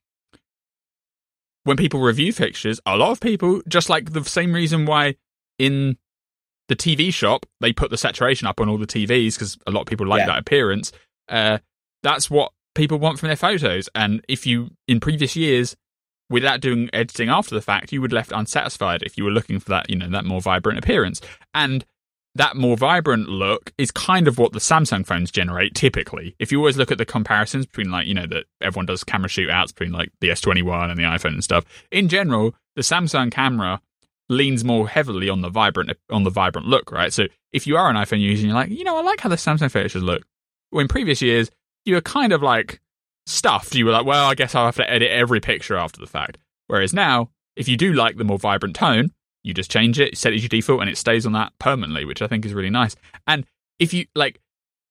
when 1.65 1.77
people 1.77 2.01
review 2.01 2.33
fixtures, 2.33 2.81
a 2.87 2.97
lot 2.97 3.13
of 3.13 3.21
people, 3.21 3.63
just 3.69 3.89
like 3.89 4.13
the 4.13 4.25
same 4.25 4.53
reason 4.53 4.87
why 4.87 5.17
in 5.59 5.97
the 6.69 6.77
TV 6.77 7.13
shop, 7.13 7.47
they 7.61 7.73
put 7.73 7.91
the 7.91 7.99
saturation 7.99 8.47
up 8.49 8.61
on 8.61 8.69
all 8.69 8.79
the 8.79 8.87
TVs 8.87 9.35
because 9.35 9.59
a 9.67 9.71
lot 9.71 9.83
of 9.83 9.87
people 9.87 10.07
like 10.07 10.21
yeah. 10.21 10.27
that 10.27 10.39
appearance. 10.39 10.93
Uh, 11.29 11.59
that's 12.03 12.31
what 12.31 12.53
people 12.75 12.99
want 12.99 13.19
from 13.19 13.29
their 13.29 13.37
photos. 13.37 13.89
And 13.95 14.25
if 14.29 14.47
you, 14.47 14.71
in 14.89 14.99
previous 14.99 15.37
years, 15.37 15.77
without 16.31 16.61
doing 16.61 16.89
editing 16.93 17.29
after 17.29 17.55
the 17.55 17.63
fact, 17.63 17.93
you 17.93 18.01
would 18.01 18.13
left 18.13 18.33
unsatisfied 18.33 19.03
if 19.03 19.17
you 19.17 19.25
were 19.25 19.31
looking 19.31 19.61
for 19.61 19.71
that, 19.71 19.91
you 19.91 19.97
know, 19.97 20.09
that 20.09 20.25
more 20.25 20.41
vibrant 20.41 20.79
appearance. 20.79 21.21
And 21.55 21.85
that 22.35 22.57
more 22.57 22.77
vibrant 22.77 23.29
look 23.29 23.73
is 23.77 23.91
kind 23.91 24.27
of 24.27 24.39
what 24.39 24.53
the 24.53 24.59
Samsung 24.59 25.05
phones 25.07 25.31
generate 25.31 25.75
typically. 25.75 26.35
If 26.39 26.51
you 26.51 26.59
always 26.59 26.79
look 26.79 26.91
at 26.91 26.99
the 26.99 27.05
comparisons 27.05 27.67
between 27.67 27.91
like, 27.91 28.07
you 28.07 28.15
know, 28.15 28.27
that 28.27 28.45
everyone 28.61 28.87
does 28.87 29.05
camera 29.05 29.29
shootouts 29.29 29.69
between 29.69 29.93
like 29.93 30.11
the 30.21 30.31
S21 30.31 30.91
and 30.91 30.99
the 30.99 31.05
iPhone 31.05 31.35
and 31.35 31.45
stuff. 31.45 31.65
In 31.91 32.09
general, 32.09 32.55
the 32.75 32.83
Samsung 32.83 33.31
camera 33.31 33.81
leans 34.29 34.65
more 34.65 34.89
heavily 34.89 35.29
on 35.29 35.43
the 35.43 35.51
vibrant 35.51 35.93
on 36.09 36.25
the 36.25 36.31
vibrant 36.31 36.67
look, 36.67 36.91
right? 36.91 37.13
So 37.13 37.27
if 37.53 37.67
you 37.67 37.77
are 37.77 37.91
an 37.91 37.97
iPhone 37.97 38.21
user 38.21 38.41
and 38.41 38.49
you're 38.49 38.55
like, 38.55 38.71
you 38.71 38.85
know, 38.85 38.97
I 38.97 39.03
like 39.03 39.21
how 39.21 39.29
the 39.29 39.37
Samsung 39.37 39.71
pictures 39.71 40.03
look. 40.03 40.25
Well, 40.71 40.81
in 40.81 40.89
previous 40.89 41.21
years, 41.21 41.51
you 41.85 41.97
were 41.97 42.01
kind 42.01 42.33
of 42.33 42.43
like 42.43 42.81
stuffed. 43.27 43.75
You 43.75 43.87
were 43.87 43.93
like, 43.93 44.07
well, 44.07 44.27
I 44.29 44.35
guess 44.35 44.55
I'll 44.55 44.67
have 44.67 44.77
to 44.77 44.91
edit 44.91 45.11
every 45.11 45.41
picture 45.41 45.77
after 45.77 46.01
the 46.01 46.07
fact. 46.07 46.39
Whereas 46.67 46.93
now, 46.93 47.31
if 47.57 47.69
you 47.69 47.77
do 47.77 47.93
like 47.93 48.17
the 48.17 48.25
more 48.25 48.39
vibrant 48.39 48.77
tone, 48.77 49.13
you 49.43 49.53
just 49.55 49.71
change 49.71 49.99
it, 49.99 50.17
set 50.17 50.33
it 50.33 50.37
as 50.37 50.43
your 50.43 50.49
default, 50.49 50.81
and 50.81 50.91
it 50.91 50.97
stays 50.97 51.27
on 51.27 51.33
that 51.33 51.53
permanently, 51.59 52.05
which 52.05 52.23
I 52.23 52.27
think 52.27 52.45
is 52.47 52.55
really 52.55 52.71
nice. 52.71 52.97
And 53.27 53.45
if 53.79 53.93
you 53.93 54.07
like, 54.15 54.41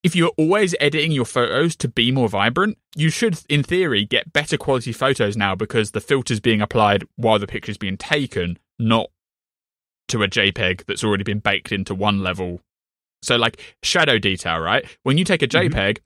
if 0.04 0.16
you're 0.16 0.34
always 0.38 0.76
editing 0.80 1.12
your 1.12 1.26
photos 1.26 1.76
to 1.78 1.88
be 1.88 2.12
more 2.12 2.28
vibrant, 2.28 2.78
you 2.96 3.10
should, 3.10 3.40
in 3.48 3.64
theory, 3.64 4.06
get 4.06 4.34
better 4.34 4.58
quality 4.58 4.92
photos 4.92 5.38
now 5.38 5.56
because 5.56 5.92
the 5.92 6.02
filter's 6.02 6.40
being 6.40 6.62
applied 6.62 7.06
while 7.16 7.40
the 7.40 7.48
picture's 7.48 7.78
being 7.78 7.98
taken, 7.98 8.58
not 8.80 9.10
to 10.10 10.24
a 10.24 10.28
JPEG 10.28 10.86
that's 10.86 11.04
already 11.04 11.24
been 11.24 11.40
baked 11.40 11.72
into 11.72 11.96
one 11.96 12.22
level. 12.22 12.60
So, 13.22 13.36
like 13.36 13.62
shadow 13.84 14.18
detail, 14.18 14.60
right? 14.60 14.86
When 15.04 15.18
you 15.18 15.24
take 15.24 15.44
a 15.44 15.48
JPEG, 15.48 15.72
mm-hmm. 15.72 16.04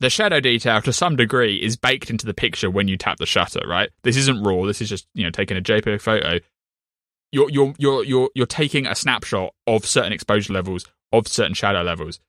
The 0.00 0.10
shadow 0.10 0.40
detail 0.40 0.82
to 0.82 0.92
some 0.92 1.16
degree 1.16 1.56
is 1.56 1.76
baked 1.76 2.10
into 2.10 2.26
the 2.26 2.34
picture 2.34 2.70
when 2.70 2.88
you 2.88 2.96
tap 2.96 3.18
the 3.18 3.26
shutter, 3.26 3.66
right? 3.66 3.90
This 4.02 4.16
isn't 4.16 4.42
raw. 4.42 4.64
This 4.66 4.80
is 4.80 4.88
just 4.88 5.06
you 5.14 5.24
know 5.24 5.30
taking 5.30 5.56
a 5.56 5.62
JPEG 5.62 6.00
photo. 6.00 6.38
You're 7.32 7.50
you're 7.50 7.74
you're 7.78 8.04
you're 8.04 8.30
you're 8.34 8.46
taking 8.46 8.86
a 8.86 8.94
snapshot 8.94 9.54
of 9.66 9.86
certain 9.86 10.12
exposure 10.12 10.52
levels 10.52 10.84
of 11.12 11.28
certain 11.28 11.54
shadow 11.54 11.82
levels, 11.82 12.20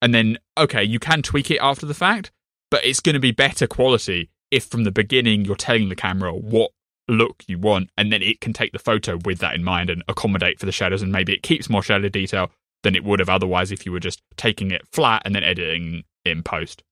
and 0.00 0.14
then 0.14 0.38
okay, 0.56 0.82
you 0.82 0.98
can 0.98 1.22
tweak 1.22 1.50
it 1.50 1.58
after 1.58 1.86
the 1.86 1.94
fact, 1.94 2.32
but 2.70 2.84
it's 2.84 3.00
going 3.00 3.14
to 3.14 3.20
be 3.20 3.32
better 3.32 3.66
quality 3.66 4.30
if 4.50 4.64
from 4.64 4.84
the 4.84 4.92
beginning 4.92 5.44
you're 5.44 5.56
telling 5.56 5.88
the 5.88 5.96
camera 5.96 6.32
what 6.32 6.70
look 7.08 7.44
you 7.46 7.58
want, 7.58 7.90
and 7.96 8.12
then 8.12 8.22
it 8.22 8.40
can 8.40 8.52
take 8.52 8.72
the 8.72 8.78
photo 8.78 9.18
with 9.24 9.38
that 9.38 9.54
in 9.54 9.62
mind 9.62 9.90
and 9.90 10.02
accommodate 10.08 10.58
for 10.58 10.66
the 10.66 10.72
shadows, 10.72 11.02
and 11.02 11.12
maybe 11.12 11.34
it 11.34 11.42
keeps 11.42 11.68
more 11.68 11.82
shadow 11.82 12.08
detail 12.08 12.50
than 12.82 12.94
it 12.94 13.04
would 13.04 13.20
have 13.20 13.28
otherwise 13.28 13.70
if 13.70 13.86
you 13.86 13.92
were 13.92 14.00
just 14.00 14.22
taking 14.36 14.70
it 14.70 14.82
flat 14.90 15.22
and 15.24 15.34
then 15.34 15.44
editing 15.44 16.02
in 16.24 16.42
post. 16.42 16.82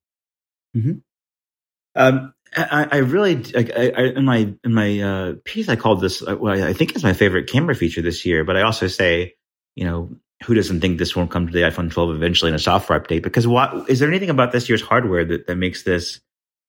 Mm-hmm. 0.77 0.99
Um, 1.97 2.35
I, 2.57 2.89
I, 2.91 2.97
really 2.99 3.45
I, 3.57 3.93
I, 3.97 4.03
in 4.17 4.25
my 4.25 4.55
in 4.65 4.75
my 4.75 5.01
uh, 5.01 5.35
piece 5.45 5.69
I 5.69 5.77
called 5.77 6.01
this 6.01 6.23
uh, 6.23 6.37
well 6.37 6.63
I 6.63 6.73
think 6.73 6.95
it's 6.95 7.03
my 7.03 7.13
favorite 7.13 7.49
camera 7.49 7.75
feature 7.75 8.03
this 8.03 8.25
year, 8.25 8.45
but 8.45 8.57
I 8.57 8.63
also 8.63 8.87
say 8.87 9.35
you 9.75 9.85
know 9.85 10.11
who 10.45 10.55
doesn't 10.55 10.81
think 10.81 10.99
this 10.99 11.15
won't 11.15 11.31
come 11.31 11.47
to 11.47 11.53
the 11.53 11.61
iPhone 11.61 11.91
12 11.91 12.15
eventually 12.15 12.49
in 12.49 12.55
a 12.55 12.59
software 12.59 12.99
update? 12.99 13.23
Because 13.23 13.47
what 13.47 13.91
is 13.91 13.99
there 13.99 14.09
anything 14.09 14.31
about 14.31 14.53
this 14.53 14.69
year's 14.69 14.83
hardware 14.83 15.25
that 15.25 15.47
that 15.47 15.57
makes 15.57 15.83
this 15.83 16.21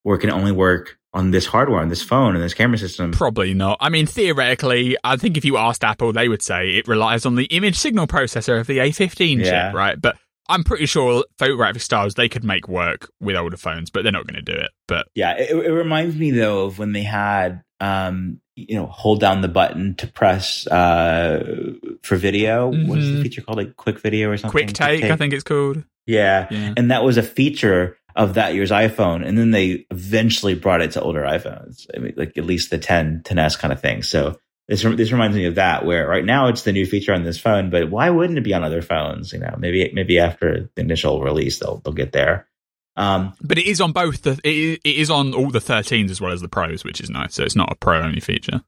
or 0.04 0.18
can 0.18 0.30
only 0.30 0.52
work 0.52 0.98
on 1.14 1.30
this 1.30 1.46
hardware, 1.46 1.80
on 1.80 1.88
this 1.88 2.02
phone, 2.02 2.34
and 2.34 2.42
this 2.42 2.54
camera 2.54 2.78
system? 2.78 3.12
Probably 3.12 3.54
not. 3.54 3.78
I 3.80 3.88
mean, 3.88 4.06
theoretically, 4.06 4.96
I 5.04 5.16
think 5.16 5.36
if 5.36 5.44
you 5.44 5.56
asked 5.56 5.84
Apple, 5.84 6.12
they 6.12 6.28
would 6.28 6.42
say 6.42 6.70
it 6.70 6.88
relies 6.88 7.24
on 7.26 7.34
the 7.34 7.44
image 7.44 7.76
signal 7.76 8.06
processor 8.06 8.60
of 8.60 8.66
the 8.66 8.78
A15 8.78 9.38
yeah. 9.38 9.68
chip, 9.68 9.74
right? 9.74 10.00
But 10.00 10.16
I'm 10.48 10.64
pretty 10.64 10.86
sure 10.86 11.24
photographic 11.38 11.82
styles 11.82 12.14
they 12.14 12.28
could 12.28 12.44
make 12.44 12.68
work 12.68 13.10
with 13.20 13.36
older 13.36 13.56
phones, 13.56 13.90
but 13.90 14.02
they're 14.02 14.12
not 14.12 14.26
going 14.26 14.44
to 14.44 14.52
do 14.52 14.58
it. 14.58 14.70
But 14.88 15.06
yeah, 15.14 15.36
it, 15.36 15.50
it, 15.50 15.72
reminds 15.72 16.16
me 16.16 16.30
though 16.30 16.64
of 16.64 16.78
when 16.78 16.92
they 16.92 17.02
had, 17.02 17.62
um, 17.80 18.40
you 18.56 18.74
know, 18.74 18.86
hold 18.86 19.20
down 19.20 19.40
the 19.40 19.48
button 19.48 19.94
to 19.96 20.06
press 20.06 20.66
uh, 20.66 21.74
for 22.02 22.16
video. 22.16 22.72
Mm-hmm. 22.72 22.88
What's 22.88 23.06
the 23.06 23.22
feature 23.22 23.42
called? 23.42 23.58
Like 23.58 23.76
quick 23.76 24.00
video 24.00 24.30
or 24.30 24.36
something? 24.36 24.50
Quick 24.50 24.68
take, 24.68 24.88
quick 24.88 25.00
take. 25.02 25.10
I 25.10 25.16
think 25.16 25.32
it's 25.32 25.44
called. 25.44 25.84
Yeah. 26.06 26.48
yeah. 26.50 26.74
and 26.76 26.90
that 26.90 27.04
was 27.04 27.16
a 27.16 27.22
feature 27.22 27.96
of 28.14 28.34
that 28.34 28.54
year's 28.54 28.70
iPhone, 28.70 29.26
and 29.26 29.38
then 29.38 29.50
they 29.52 29.86
eventually 29.90 30.54
brought 30.54 30.82
it 30.82 30.92
to 30.92 31.00
older 31.00 31.22
iPhones, 31.22 31.86
I 31.94 31.98
mean, 31.98 32.14
like 32.16 32.36
at 32.36 32.44
least 32.44 32.70
the 32.70 32.78
10, 32.78 33.22
10s 33.24 33.58
kind 33.58 33.72
of 33.72 33.80
thing. 33.80 34.02
So 34.02 34.36
this 34.72 34.82
this 34.82 35.12
reminds 35.12 35.36
me 35.36 35.44
of 35.44 35.56
that, 35.56 35.84
where 35.84 36.08
right 36.08 36.24
now 36.24 36.48
it's 36.48 36.62
the 36.62 36.72
new 36.72 36.86
feature 36.86 37.12
on 37.12 37.24
this 37.24 37.38
phone, 37.38 37.68
but 37.68 37.90
why 37.90 38.08
wouldn't 38.08 38.38
it 38.38 38.42
be 38.42 38.54
on 38.54 38.64
other 38.64 38.80
phones? 38.80 39.30
You 39.32 39.40
know, 39.40 39.54
maybe 39.58 39.90
maybe 39.92 40.18
after 40.18 40.70
the 40.74 40.80
initial 40.80 41.20
release 41.20 41.58
they'll 41.58 41.78
they'll 41.84 41.92
get 41.92 42.12
there. 42.12 42.48
Um, 42.96 43.34
but 43.42 43.58
it 43.58 43.66
is 43.66 43.82
on 43.82 43.92
both 43.92 44.22
the 44.22 44.40
it, 44.42 44.80
is 44.82 45.10
on 45.10 45.34
all 45.34 45.50
the 45.50 45.58
13s 45.58 46.10
as 46.10 46.22
well 46.22 46.32
as 46.32 46.40
the 46.40 46.48
pros, 46.48 46.84
which 46.84 47.02
is 47.02 47.10
nice. 47.10 47.34
So 47.34 47.42
it's 47.42 47.56
not 47.56 47.70
a 47.70 47.74
pro 47.74 48.00
only 48.00 48.20
feature, 48.20 48.62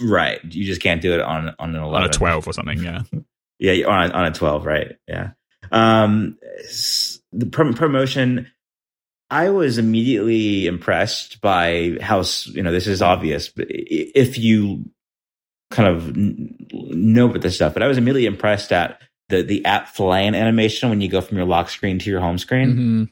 right? 0.00 0.40
You 0.42 0.64
just 0.64 0.82
can't 0.82 1.00
do 1.00 1.14
it 1.14 1.20
on 1.20 1.54
on 1.60 1.76
an 1.76 1.82
11. 1.82 1.94
on 1.94 2.10
a 2.10 2.12
12 2.12 2.48
or 2.48 2.52
something. 2.52 3.24
Yeah, 3.60 3.70
yeah, 3.70 3.86
on 3.86 4.10
a, 4.10 4.12
on 4.12 4.24
a 4.26 4.32
12, 4.32 4.66
right? 4.66 4.96
Yeah. 5.06 5.30
Um, 5.70 6.36
the 7.32 7.46
promotion 7.46 8.50
I 9.30 9.50
was 9.50 9.78
immediately 9.78 10.66
impressed 10.66 11.40
by 11.40 11.98
how 12.00 12.24
you 12.46 12.62
know 12.62 12.72
this 12.72 12.88
is 12.88 13.00
obvious, 13.00 13.48
but 13.48 13.66
if 13.68 14.38
you 14.38 14.84
kind 15.74 15.88
of 15.88 16.16
know 16.16 17.26
about 17.28 17.42
this 17.42 17.56
stuff, 17.56 17.74
but 17.74 17.82
I 17.82 17.86
was 17.86 17.98
immediately 17.98 18.26
impressed 18.26 18.72
at 18.72 19.00
the 19.28 19.42
the 19.42 19.64
app 19.64 19.88
flying 19.88 20.34
animation 20.34 20.90
when 20.90 21.00
you 21.00 21.08
go 21.08 21.20
from 21.20 21.36
your 21.36 21.46
lock 21.46 21.68
screen 21.68 21.98
to 21.98 22.10
your 22.10 22.20
home 22.20 22.38
screen. 22.38 22.68
Mm-hmm. 22.68 23.04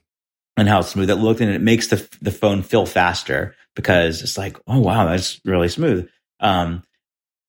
and 0.56 0.68
how 0.68 0.82
smooth 0.82 1.10
it 1.10 1.16
looked, 1.16 1.40
and 1.40 1.50
it 1.50 1.60
makes 1.60 1.88
the 1.88 2.08
the 2.20 2.30
phone 2.30 2.62
feel 2.62 2.86
faster 2.86 3.54
because 3.74 4.22
it's 4.22 4.38
like, 4.38 4.58
oh 4.66 4.80
wow, 4.80 5.06
that's 5.06 5.40
really 5.44 5.68
smooth. 5.68 6.08
Um, 6.40 6.82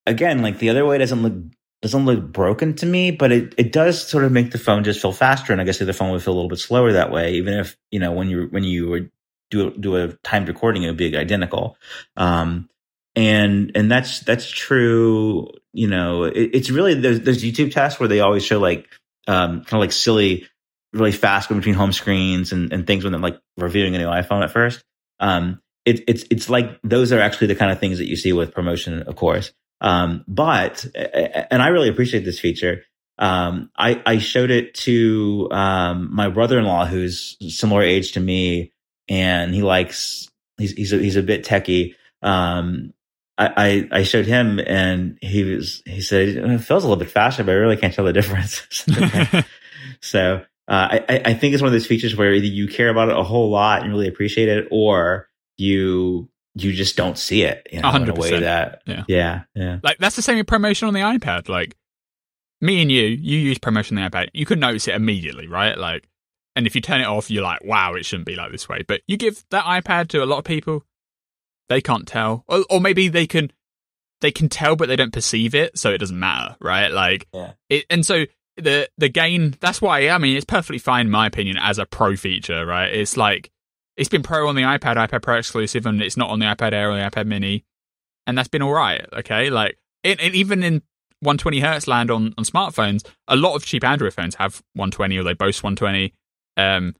again, 0.06 0.42
like 0.42 0.58
the 0.58 0.70
other 0.70 0.84
way 0.84 0.98
doesn't 0.98 1.22
look 1.22 1.34
doesn't 1.84 2.06
look 2.06 2.32
broken 2.32 2.74
to 2.74 2.86
me, 2.86 3.10
but 3.10 3.30
it, 3.30 3.54
it 3.58 3.70
does 3.70 4.08
sort 4.08 4.24
of 4.24 4.32
make 4.32 4.52
the 4.52 4.58
phone 4.58 4.84
just 4.84 5.02
feel 5.02 5.12
faster. 5.12 5.52
And 5.52 5.60
I 5.60 5.64
guess 5.64 5.78
the 5.78 5.92
phone 5.92 6.12
would 6.12 6.22
feel 6.22 6.32
a 6.32 6.36
little 6.36 6.48
bit 6.48 6.58
slower 6.58 6.92
that 6.92 7.12
way, 7.12 7.34
even 7.34 7.52
if, 7.52 7.76
you 7.90 8.00
know, 8.00 8.10
when 8.10 8.30
you, 8.30 8.46
when 8.50 8.64
you 8.64 8.88
would 8.88 9.10
do, 9.50 9.70
do 9.72 9.96
a 9.96 10.14
timed 10.24 10.48
recording, 10.48 10.82
it 10.82 10.86
would 10.86 10.96
be 10.96 11.14
identical. 11.14 11.76
Um, 12.16 12.70
and, 13.16 13.72
and 13.74 13.90
that's, 13.90 14.20
that's 14.20 14.48
true. 14.48 15.48
You 15.72 15.88
know, 15.88 16.24
it, 16.24 16.50
it's 16.52 16.70
really, 16.70 16.94
there's, 16.94 17.20
YouTube 17.20 17.72
tests 17.72 17.98
where 17.98 18.08
they 18.08 18.20
always 18.20 18.44
show 18.44 18.58
like, 18.58 18.88
um, 19.26 19.64
kind 19.64 19.74
of 19.74 19.80
like 19.80 19.92
silly, 19.92 20.46
really 20.92 21.12
fast 21.12 21.48
going 21.48 21.60
between 21.60 21.74
home 21.74 21.92
screens 21.92 22.52
and, 22.52 22.72
and 22.72 22.86
things 22.86 23.04
when 23.04 23.12
they're 23.12 23.20
like 23.20 23.40
reviewing 23.56 23.94
a 23.96 23.98
new 23.98 24.06
iPhone 24.06 24.44
at 24.44 24.50
first. 24.50 24.84
Um, 25.18 25.60
it, 25.84 26.04
it's, 26.06 26.24
it's 26.30 26.48
like 26.48 26.78
those 26.82 27.12
are 27.12 27.20
actually 27.20 27.48
the 27.48 27.56
kind 27.56 27.72
of 27.72 27.80
things 27.80 27.98
that 27.98 28.08
you 28.08 28.16
see 28.16 28.32
with 28.32 28.54
promotion, 28.54 29.02
of 29.02 29.16
course. 29.16 29.52
Um, 29.80 30.24
but, 30.28 30.86
and 30.94 31.60
I 31.60 31.68
really 31.68 31.88
appreciate 31.88 32.24
this 32.24 32.38
feature. 32.38 32.84
Um, 33.18 33.70
I, 33.76 34.02
I 34.06 34.18
showed 34.18 34.50
it 34.50 34.74
to, 34.74 35.48
um, 35.50 36.14
my 36.14 36.28
brother-in-law 36.28 36.86
who's 36.86 37.36
similar 37.54 37.82
age 37.82 38.12
to 38.12 38.20
me 38.20 38.72
and 39.08 39.54
he 39.54 39.62
likes, 39.62 40.28
he's, 40.58 40.72
he's 40.72 40.92
a, 40.92 40.98
he's 40.98 41.16
a 41.16 41.22
bit 41.22 41.44
techie. 41.44 41.94
Um, 42.22 42.92
I, 43.36 43.88
I, 43.90 44.02
showed 44.04 44.26
him 44.26 44.60
and 44.60 45.18
he 45.20 45.42
was, 45.42 45.82
he 45.86 46.02
said, 46.02 46.28
it 46.28 46.58
feels 46.58 46.84
a 46.84 46.86
little 46.86 47.02
bit 47.02 47.10
faster, 47.10 47.42
but 47.42 47.50
I 47.50 47.54
really 47.54 47.76
can't 47.76 47.92
tell 47.92 48.04
the 48.04 48.12
difference. 48.12 48.86
so, 50.00 50.44
uh, 50.68 50.98
I, 51.08 51.22
I 51.24 51.34
think 51.34 51.52
it's 51.52 51.62
one 51.62 51.66
of 51.66 51.72
those 51.72 51.86
features 51.86 52.16
where 52.16 52.32
either 52.32 52.46
you 52.46 52.68
care 52.68 52.88
about 52.88 53.08
it 53.08 53.16
a 53.16 53.22
whole 53.22 53.50
lot 53.50 53.82
and 53.82 53.90
really 53.90 54.08
appreciate 54.08 54.48
it 54.48 54.68
or 54.70 55.28
you 55.56 56.28
you 56.54 56.72
just 56.72 56.96
don't 56.96 57.18
see 57.18 57.42
it 57.42 57.66
you 57.70 57.80
know, 57.80 57.90
100%. 57.90 58.02
in 58.02 58.08
a 58.08 58.14
way 58.14 58.40
that 58.40 58.82
yeah. 58.86 59.04
yeah 59.08 59.42
yeah 59.54 59.78
like 59.82 59.98
that's 59.98 60.16
the 60.16 60.22
same 60.22 60.36
with 60.36 60.46
promotion 60.46 60.88
on 60.88 60.94
the 60.94 61.00
ipad 61.00 61.48
like 61.48 61.76
me 62.60 62.80
and 62.80 62.90
you 62.90 63.02
you 63.02 63.38
use 63.38 63.58
promotion 63.58 63.98
on 63.98 64.04
the 64.04 64.10
ipad 64.10 64.28
you 64.32 64.46
can 64.46 64.58
notice 64.58 64.88
it 64.88 64.94
immediately 64.94 65.46
right 65.46 65.76
like 65.78 66.08
and 66.56 66.66
if 66.66 66.74
you 66.74 66.80
turn 66.80 67.00
it 67.00 67.06
off 67.06 67.30
you're 67.30 67.42
like 67.42 67.62
wow 67.64 67.94
it 67.94 68.04
shouldn't 68.04 68.26
be 68.26 68.36
like 68.36 68.50
this 68.52 68.68
way 68.68 68.82
but 68.86 69.02
you 69.06 69.16
give 69.16 69.44
that 69.50 69.64
ipad 69.64 70.08
to 70.08 70.22
a 70.22 70.26
lot 70.26 70.38
of 70.38 70.44
people 70.44 70.84
they 71.68 71.80
can't 71.80 72.06
tell 72.06 72.44
or, 72.48 72.64
or 72.70 72.80
maybe 72.80 73.08
they 73.08 73.26
can 73.26 73.50
they 74.20 74.30
can 74.30 74.48
tell 74.48 74.76
but 74.76 74.88
they 74.88 74.96
don't 74.96 75.12
perceive 75.12 75.54
it 75.54 75.76
so 75.78 75.90
it 75.90 75.98
doesn't 75.98 76.18
matter 76.18 76.56
right 76.60 76.92
like 76.92 77.26
yeah. 77.32 77.52
it 77.68 77.84
and 77.90 78.04
so 78.06 78.24
the 78.56 78.88
the 78.98 79.08
gain 79.08 79.56
that's 79.60 79.82
why 79.82 80.08
i 80.08 80.18
mean 80.18 80.36
it's 80.36 80.44
perfectly 80.44 80.78
fine 80.78 81.06
in 81.06 81.12
my 81.12 81.26
opinion 81.26 81.56
as 81.58 81.78
a 81.78 81.86
pro 81.86 82.14
feature 82.16 82.64
right 82.64 82.92
it's 82.94 83.16
like 83.16 83.50
it's 83.96 84.08
been 84.08 84.22
Pro 84.22 84.48
on 84.48 84.56
the 84.56 84.62
iPad, 84.62 84.96
iPad 84.96 85.22
Pro 85.22 85.36
exclusive, 85.36 85.86
and 85.86 86.02
it's 86.02 86.16
not 86.16 86.30
on 86.30 86.38
the 86.38 86.46
iPad 86.46 86.72
Air 86.72 86.90
or 86.90 86.96
the 86.96 87.02
iPad 87.02 87.26
Mini, 87.26 87.64
and 88.26 88.36
that's 88.36 88.48
been 88.48 88.62
all 88.62 88.72
right. 88.72 89.06
Okay, 89.12 89.50
like 89.50 89.78
it, 90.02 90.20
it, 90.20 90.34
even 90.34 90.62
in 90.62 90.82
120 91.20 91.60
hertz 91.60 91.86
land 91.86 92.10
on 92.10 92.34
on 92.36 92.44
smartphones, 92.44 93.06
a 93.28 93.36
lot 93.36 93.54
of 93.54 93.64
cheap 93.64 93.84
Android 93.84 94.12
phones 94.12 94.34
have 94.36 94.62
120 94.74 95.18
or 95.18 95.22
they 95.22 95.34
boast 95.34 95.62
120. 95.62 96.12
Um, 96.56 96.94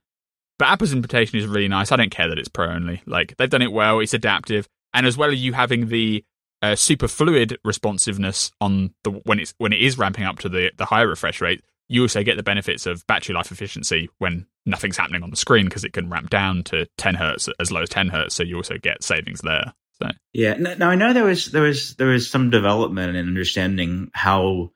but 0.57 0.67
Apple's 0.67 0.93
implementation 0.93 1.39
is 1.39 1.47
really 1.47 1.67
nice. 1.67 1.91
I 1.91 1.95
don't 1.95 2.11
care 2.11 2.29
that 2.29 2.39
it's 2.39 2.47
Pro 2.47 2.67
only. 2.67 3.01
Like 3.05 3.35
they've 3.37 3.49
done 3.49 3.61
it 3.61 3.71
well. 3.71 3.99
It's 3.99 4.13
adaptive, 4.13 4.67
and 4.93 5.05
as 5.05 5.17
well 5.17 5.31
as 5.31 5.43
you 5.43 5.53
having 5.53 5.87
the 5.87 6.23
uh, 6.61 6.75
super 6.75 7.07
fluid 7.07 7.57
responsiveness 7.63 8.51
on 8.61 8.93
the 9.03 9.11
when 9.11 9.39
it's 9.39 9.53
when 9.57 9.73
it 9.73 9.81
is 9.81 9.97
ramping 9.97 10.25
up 10.25 10.39
to 10.39 10.49
the 10.49 10.71
the 10.77 10.85
higher 10.85 11.07
refresh 11.07 11.41
rate, 11.41 11.61
you 11.87 12.01
also 12.01 12.23
get 12.23 12.37
the 12.37 12.43
benefits 12.43 12.85
of 12.85 13.05
battery 13.07 13.35
life 13.35 13.51
efficiency 13.51 14.09
when 14.17 14.45
nothing's 14.65 14.97
happening 14.97 15.23
on 15.23 15.29
the 15.29 15.35
screen 15.35 15.65
because 15.65 15.83
it 15.83 15.93
can 15.93 16.09
ramp 16.09 16.29
down 16.29 16.63
to 16.63 16.87
10 16.97 17.15
hertz 17.15 17.49
as 17.59 17.71
low 17.71 17.81
as 17.81 17.89
10 17.89 18.09
hertz 18.09 18.35
so 18.35 18.43
you 18.43 18.55
also 18.55 18.77
get 18.77 19.03
savings 19.03 19.41
there 19.41 19.73
so 20.01 20.09
yeah 20.33 20.55
now 20.55 20.89
i 20.89 20.95
know 20.95 21.13
there 21.13 21.23
was 21.23 21.51
there 21.51 21.61
was 21.61 21.95
there 21.95 22.07
was 22.07 22.29
some 22.29 22.49
development 22.49 23.15
and 23.15 23.27
understanding 23.27 24.09
how 24.13 24.71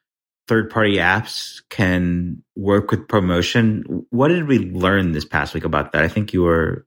third 0.49 0.69
party 0.69 0.95
apps 0.95 1.61
can 1.69 2.43
work 2.55 2.91
with 2.91 3.07
promotion 3.07 4.05
what 4.09 4.29
did 4.29 4.47
we 4.47 4.59
learn 4.71 5.11
this 5.11 5.25
past 5.25 5.53
week 5.53 5.63
about 5.63 5.91
that 5.91 6.03
i 6.03 6.07
think 6.07 6.33
you 6.33 6.41
were 6.41 6.85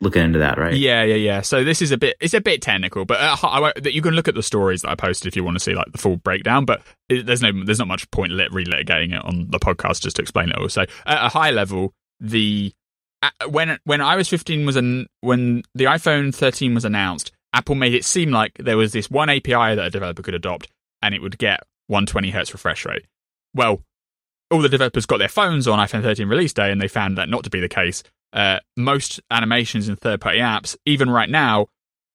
looking 0.00 0.22
into 0.22 0.38
that, 0.40 0.58
right? 0.58 0.74
Yeah, 0.74 1.02
yeah, 1.04 1.14
yeah. 1.14 1.40
So 1.40 1.64
this 1.64 1.82
is 1.82 1.90
a 1.90 1.98
bit, 1.98 2.16
it's 2.20 2.34
a 2.34 2.40
bit 2.40 2.62
technical, 2.62 3.04
but 3.04 3.18
uh, 3.20 3.72
you 3.84 4.02
can 4.02 4.14
look 4.14 4.28
at 4.28 4.34
the 4.34 4.42
stories 4.42 4.82
that 4.82 4.90
I 4.90 4.94
posted 4.94 5.28
if 5.28 5.36
you 5.36 5.44
want 5.44 5.56
to 5.56 5.60
see 5.60 5.74
like 5.74 5.92
the 5.92 5.98
full 5.98 6.16
breakdown. 6.16 6.64
But 6.64 6.82
it, 7.08 7.26
there's 7.26 7.42
no, 7.42 7.52
there's 7.64 7.78
not 7.78 7.88
much 7.88 8.10
point 8.10 8.32
lit 8.32 8.50
relitigating 8.50 9.14
it 9.14 9.24
on 9.24 9.48
the 9.50 9.58
podcast 9.58 10.00
just 10.00 10.16
to 10.16 10.22
explain 10.22 10.50
it 10.50 10.56
all. 10.56 10.68
So 10.68 10.82
at 11.06 11.26
a 11.26 11.28
high 11.28 11.50
level, 11.50 11.92
the 12.20 12.72
uh, 13.22 13.30
when 13.48 13.78
when 13.84 14.00
iOS 14.00 14.28
15 14.28 14.66
was 14.66 14.76
an 14.76 15.06
when 15.20 15.62
the 15.74 15.84
iPhone 15.84 16.34
13 16.34 16.74
was 16.74 16.84
announced, 16.84 17.32
Apple 17.52 17.74
made 17.74 17.94
it 17.94 18.04
seem 18.04 18.30
like 18.30 18.52
there 18.58 18.76
was 18.76 18.92
this 18.92 19.10
one 19.10 19.28
API 19.28 19.74
that 19.74 19.78
a 19.78 19.90
developer 19.90 20.22
could 20.22 20.34
adopt, 20.34 20.68
and 21.02 21.14
it 21.14 21.22
would 21.22 21.38
get 21.38 21.60
120 21.90 22.30
hertz 22.30 22.52
refresh 22.52 22.86
rate. 22.86 23.06
Well, 23.54 23.82
all 24.50 24.62
the 24.62 24.68
developers 24.68 25.06
got 25.06 25.18
their 25.18 25.28
phones 25.28 25.68
on 25.68 25.78
iPhone 25.78 26.02
13 26.02 26.28
release 26.28 26.52
day, 26.52 26.70
and 26.72 26.80
they 26.80 26.88
found 26.88 27.18
that 27.18 27.28
not 27.28 27.44
to 27.44 27.50
be 27.50 27.60
the 27.60 27.68
case 27.68 28.02
uh, 28.32 28.60
most 28.76 29.20
animations 29.30 29.88
in 29.88 29.96
third 29.96 30.20
party 30.20 30.38
apps, 30.38 30.76
even 30.86 31.10
right 31.10 31.28
now, 31.28 31.66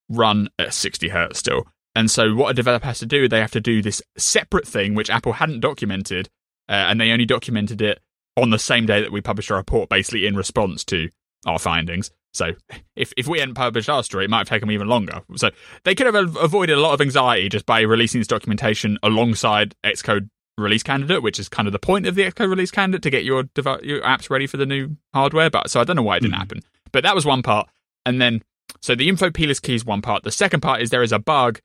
run 0.10 0.50
at 0.60 0.74
60 0.74 1.10
hertz 1.10 1.40
still. 1.40 1.68
And 1.96 2.12
so, 2.12 2.36
what 2.36 2.50
a 2.50 2.54
developer 2.54 2.86
has 2.86 3.00
to 3.00 3.06
do, 3.06 3.28
they 3.28 3.40
have 3.40 3.52
to 3.52 3.62
do 3.62 3.82
this 3.82 4.02
separate 4.18 4.68
thing, 4.68 4.96
which 4.96 5.10
Apple 5.10 5.34
hadn't 5.34 5.62
documented, 5.62 6.30
uh, 6.68 6.74
and 6.74 7.00
they 7.00 7.12
only 7.12 7.26
documented 7.26 7.82
it 7.82 8.02
on 8.38 8.50
the 8.50 8.60
same 8.60 8.86
day 8.86 9.02
that 9.02 9.12
we 9.12 9.22
published 9.22 9.52
our 9.52 9.58
report, 9.58 9.90
basically 9.90 10.26
in 10.26 10.36
response 10.36 10.84
to 10.86 11.10
our 11.46 11.60
findings. 11.60 12.12
So, 12.36 12.52
if, 12.96 13.14
if 13.18 13.28
we 13.28 13.40
hadn't 13.40 13.56
published 13.56 13.90
our 13.90 14.04
story, 14.04 14.26
it 14.26 14.30
might 14.30 14.40
have 14.40 14.50
taken 14.50 14.70
even 14.72 14.88
longer. 14.88 15.22
So, 15.36 15.52
they 15.84 15.96
could 15.96 16.14
have 16.14 16.36
avoided 16.38 16.78
a 16.78 16.82
lot 16.82 16.94
of 16.94 17.02
anxiety 17.02 17.50
just 17.50 17.66
by 17.66 17.82
releasing 17.82 18.20
this 18.20 18.28
documentation 18.28 18.98
alongside 19.04 19.76
Xcode 19.84 20.30
release 20.58 20.84
candidate, 20.84 21.22
which 21.22 21.40
is 21.40 21.50
kind 21.50 21.68
of 21.68 21.72
the 21.72 21.80
point 21.80 22.06
of 22.06 22.16
the 22.16 22.24
Xcode 22.24 22.50
release 22.50 22.72
candidate 22.72 23.04
to 23.04 23.10
get 23.10 23.24
your 23.24 23.44
dev- 23.44 23.84
your 23.84 24.02
apps 24.02 24.30
ready 24.30 24.48
for 24.48 24.58
the 24.58 24.66
new 24.66 24.96
hardware. 25.14 25.50
But 25.50 25.70
so 25.70 25.80
I 25.80 25.84
don't 25.84 25.96
know 25.96 26.04
why 26.04 26.18
it 26.18 26.22
didn't 26.22 26.36
mm. 26.36 26.40
happen. 26.40 26.62
But 26.92 27.04
that 27.04 27.16
was 27.16 27.26
one 27.26 27.42
part, 27.42 27.70
and 28.06 28.22
then 28.22 28.42
so 28.82 28.96
the 28.96 29.10
info 29.10 29.32
plist 29.32 29.64
key 29.64 29.76
is 29.76 29.86
one 29.86 30.02
part. 30.02 30.24
The 30.24 30.32
second 30.32 30.62
part 30.62 30.82
is 30.82 30.90
there 30.90 31.04
is 31.04 31.12
a 31.12 31.20
bug 31.20 31.60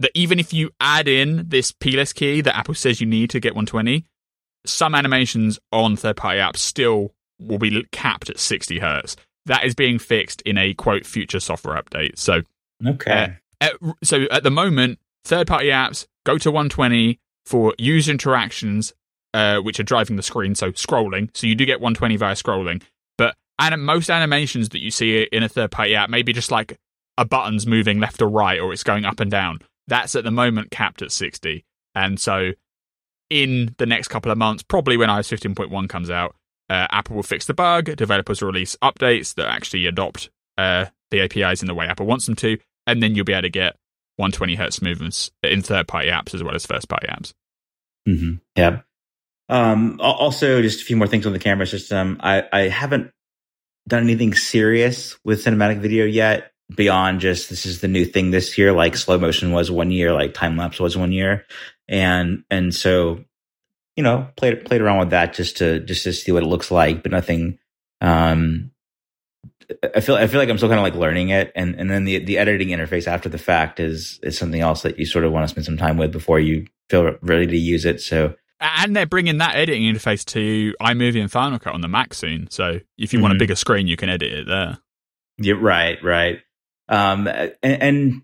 that 0.00 0.10
even 0.14 0.38
if 0.38 0.52
you 0.52 0.70
add 0.80 1.08
in 1.08 1.48
this 1.48 1.72
plist 1.72 2.16
key 2.16 2.40
that 2.40 2.56
Apple 2.56 2.74
says 2.74 3.00
you 3.00 3.06
need 3.06 3.30
to 3.30 3.40
get 3.40 3.54
120, 3.54 4.04
some 4.66 4.94
animations 4.94 5.58
on 5.72 5.96
third 5.96 6.16
party 6.16 6.40
apps 6.40 6.58
still 6.58 7.14
will 7.38 7.58
be 7.58 7.84
capped 7.92 8.30
at 8.30 8.38
60 8.38 8.78
hertz. 8.78 9.16
That 9.46 9.64
is 9.64 9.74
being 9.74 9.98
fixed 9.98 10.42
in 10.42 10.56
a 10.56 10.74
quote 10.74 11.04
future 11.06 11.40
software 11.40 11.80
update. 11.80 12.18
So 12.18 12.42
okay. 12.86 13.36
Uh, 13.60 13.66
at, 13.66 13.72
so 14.02 14.26
at 14.30 14.42
the 14.42 14.50
moment, 14.50 14.98
third 15.24 15.46
party 15.46 15.68
apps 15.68 16.06
go 16.24 16.38
to 16.38 16.50
120 16.50 17.18
for 17.46 17.74
user 17.78 18.10
interactions, 18.10 18.94
uh, 19.34 19.58
which 19.58 19.78
are 19.78 19.84
driving 19.84 20.16
the 20.16 20.22
screen, 20.22 20.54
so 20.54 20.72
scrolling. 20.72 21.28
So 21.34 21.46
you 21.46 21.54
do 21.54 21.66
get 21.66 21.80
120 21.80 22.16
via 22.16 22.34
scrolling, 22.34 22.82
but 23.18 23.36
and 23.58 23.84
most 23.84 24.10
animations 24.10 24.70
that 24.70 24.80
you 24.80 24.90
see 24.90 25.22
in 25.24 25.42
a 25.42 25.48
third 25.48 25.70
party 25.70 25.94
app, 25.94 26.10
maybe 26.10 26.32
just 26.32 26.50
like 26.50 26.78
a 27.18 27.24
button's 27.24 27.66
moving 27.66 28.00
left 28.00 28.20
or 28.22 28.28
right, 28.28 28.60
or 28.60 28.72
it's 28.72 28.82
going 28.82 29.04
up 29.04 29.20
and 29.20 29.30
down. 29.30 29.60
That's 29.86 30.16
at 30.16 30.24
the 30.24 30.30
moment 30.30 30.70
capped 30.70 31.02
at 31.02 31.12
60, 31.12 31.64
and 31.94 32.18
so 32.18 32.52
in 33.30 33.74
the 33.78 33.86
next 33.86 34.08
couple 34.08 34.32
of 34.32 34.38
months, 34.38 34.62
probably 34.62 34.96
when 34.96 35.08
iOS 35.08 35.54
15.1 35.54 35.88
comes 35.88 36.10
out, 36.10 36.34
uh, 36.70 36.86
Apple 36.90 37.16
will 37.16 37.22
fix 37.22 37.46
the 37.46 37.54
bug. 37.54 37.94
Developers 37.96 38.40
will 38.40 38.48
release 38.48 38.76
updates 38.82 39.34
that 39.34 39.46
actually 39.46 39.86
adopt 39.86 40.30
uh, 40.56 40.86
the 41.10 41.20
APIs 41.20 41.62
in 41.62 41.68
the 41.68 41.74
way 41.74 41.86
Apple 41.86 42.06
wants 42.06 42.26
them 42.26 42.36
to, 42.36 42.58
and 42.86 43.02
then 43.02 43.14
you'll 43.14 43.24
be 43.24 43.32
able 43.32 43.42
to 43.42 43.50
get 43.50 43.76
120 44.16 44.54
hertz 44.54 44.80
movements 44.80 45.30
in 45.42 45.62
third 45.62 45.88
party 45.88 46.08
apps 46.08 46.34
as 46.34 46.42
well 46.42 46.54
as 46.54 46.66
first 46.66 46.88
party 46.88 47.08
apps. 47.08 47.32
Mm-hmm. 48.08 48.34
Yeah. 48.56 48.80
Um, 49.48 50.00
also, 50.00 50.62
just 50.62 50.82
a 50.82 50.84
few 50.84 50.96
more 50.96 51.06
things 51.06 51.26
on 51.26 51.32
the 51.32 51.38
camera 51.38 51.66
system. 51.66 52.18
I, 52.22 52.44
I 52.52 52.60
haven't 52.68 53.10
done 53.86 54.02
anything 54.02 54.34
serious 54.34 55.18
with 55.24 55.44
cinematic 55.44 55.80
video 55.80 56.06
yet 56.06 56.50
beyond 56.74 57.20
just 57.20 57.50
this 57.50 57.66
is 57.66 57.80
the 57.80 57.88
new 57.88 58.04
thing 58.04 58.30
this 58.30 58.56
year. 58.56 58.72
Like 58.72 58.96
slow 58.96 59.18
motion 59.18 59.52
was 59.52 59.70
one 59.70 59.90
year, 59.90 60.12
like 60.12 60.34
time 60.34 60.56
lapse 60.56 60.80
was 60.80 60.96
one 60.96 61.12
year, 61.12 61.44
and 61.88 62.44
and 62.50 62.74
so 62.74 63.24
you 63.96 64.02
know 64.02 64.28
played 64.36 64.64
played 64.64 64.80
around 64.80 64.98
with 64.98 65.10
that 65.10 65.34
just 65.34 65.58
to 65.58 65.80
just 65.80 66.04
to 66.04 66.12
see 66.12 66.32
what 66.32 66.42
it 66.42 66.46
looks 66.46 66.70
like, 66.70 67.02
but 67.02 67.12
nothing 67.12 67.58
um 68.00 68.70
I 69.94 70.00
feel 70.00 70.16
I 70.16 70.26
feel 70.26 70.40
like 70.40 70.48
I'm 70.48 70.58
still 70.58 70.68
kind 70.68 70.78
of 70.78 70.84
like 70.84 70.94
learning 70.94 71.30
it, 71.30 71.52
and 71.54 71.74
and 71.78 71.90
then 71.90 72.04
the 72.04 72.18
the 72.18 72.38
editing 72.38 72.68
interface 72.68 73.06
after 73.06 73.28
the 73.28 73.38
fact 73.38 73.80
is 73.80 74.20
is 74.22 74.36
something 74.36 74.60
else 74.60 74.82
that 74.82 74.98
you 74.98 75.06
sort 75.06 75.24
of 75.24 75.32
want 75.32 75.44
to 75.44 75.48
spend 75.48 75.64
some 75.64 75.76
time 75.76 75.96
with 75.96 76.12
before 76.12 76.38
you 76.38 76.66
feel 76.90 77.16
ready 77.22 77.46
to 77.46 77.56
use 77.56 77.84
it. 77.84 78.00
So 78.00 78.34
and 78.60 78.94
they're 78.94 79.06
bringing 79.06 79.38
that 79.38 79.56
editing 79.56 79.82
interface 79.82 80.24
to 80.26 80.74
iMovie 80.80 81.20
and 81.20 81.30
Final 81.30 81.58
Cut 81.58 81.74
on 81.74 81.80
the 81.80 81.88
Mac 81.88 82.14
soon. 82.14 82.50
So 82.50 82.80
if 82.98 83.12
you 83.12 83.18
mm-hmm. 83.18 83.22
want 83.22 83.32
a 83.32 83.34
mm-hmm. 83.34 83.38
bigger 83.40 83.56
screen, 83.56 83.86
you 83.86 83.96
can 83.96 84.08
edit 84.08 84.32
it 84.32 84.46
there. 84.46 84.78
Yeah, 85.38 85.54
right, 85.58 85.98
right. 86.02 86.40
Um, 86.88 87.26
and, 87.26 87.56
and 87.62 88.22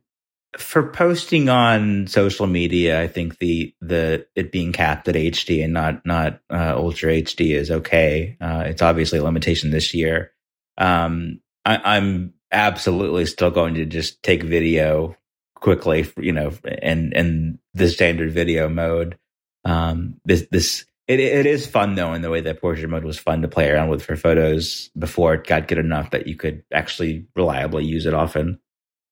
for 0.59 0.91
posting 0.91 1.49
on 1.49 2.07
social 2.07 2.47
media, 2.47 3.01
I 3.01 3.07
think 3.07 3.39
the 3.39 3.75
the 3.81 4.27
it 4.35 4.51
being 4.51 4.73
capped 4.73 5.09
at 5.09 5.15
HD 5.15 5.63
and 5.63 5.73
not 5.73 6.05
not 6.05 6.41
uh, 6.51 6.75
Ultra 6.77 7.13
HD 7.13 7.55
is 7.55 7.71
okay. 7.71 8.37
Uh, 8.41 8.65
it's 8.67 8.83
obviously 8.83 9.19
a 9.19 9.25
limitation 9.25 9.71
this 9.71 9.95
year. 9.95 10.33
Um, 10.77 11.41
I, 11.65 11.97
I'm 11.97 12.35
absolutely 12.51 13.27
still 13.27 13.51
going 13.51 13.75
to 13.75 13.85
just 13.85 14.23
take 14.23 14.43
video 14.43 15.17
quickly, 15.55 16.11
you 16.17 16.33
know, 16.33 16.53
and 16.65 17.15
and 17.15 17.59
the 17.75 17.89
standard 17.89 18.33
video 18.33 18.69
mode. 18.69 19.19
Um, 19.65 20.21
this 20.25 20.47
this 20.51 20.85
it 21.07 21.21
it 21.21 21.47
is 21.47 21.67
fun 21.67 21.95
though 21.95 22.13
in 22.13 22.23
the 22.23 22.31
way 22.31 22.41
that 22.41 22.61
portrait 22.61 22.89
mode 22.89 23.05
was 23.05 23.19
fun 23.19 23.43
to 23.43 23.49
play 23.49 23.71
around 23.71 23.89
with 23.89 24.03
for 24.03 24.17
photos 24.17 24.91
before 24.99 25.35
it 25.35 25.47
got 25.47 25.69
good 25.69 25.79
enough 25.79 26.11
that 26.11 26.27
you 26.27 26.35
could 26.35 26.65
actually 26.73 27.27
reliably 27.37 27.85
use 27.85 28.07
it 28.07 28.15
often. 28.15 28.59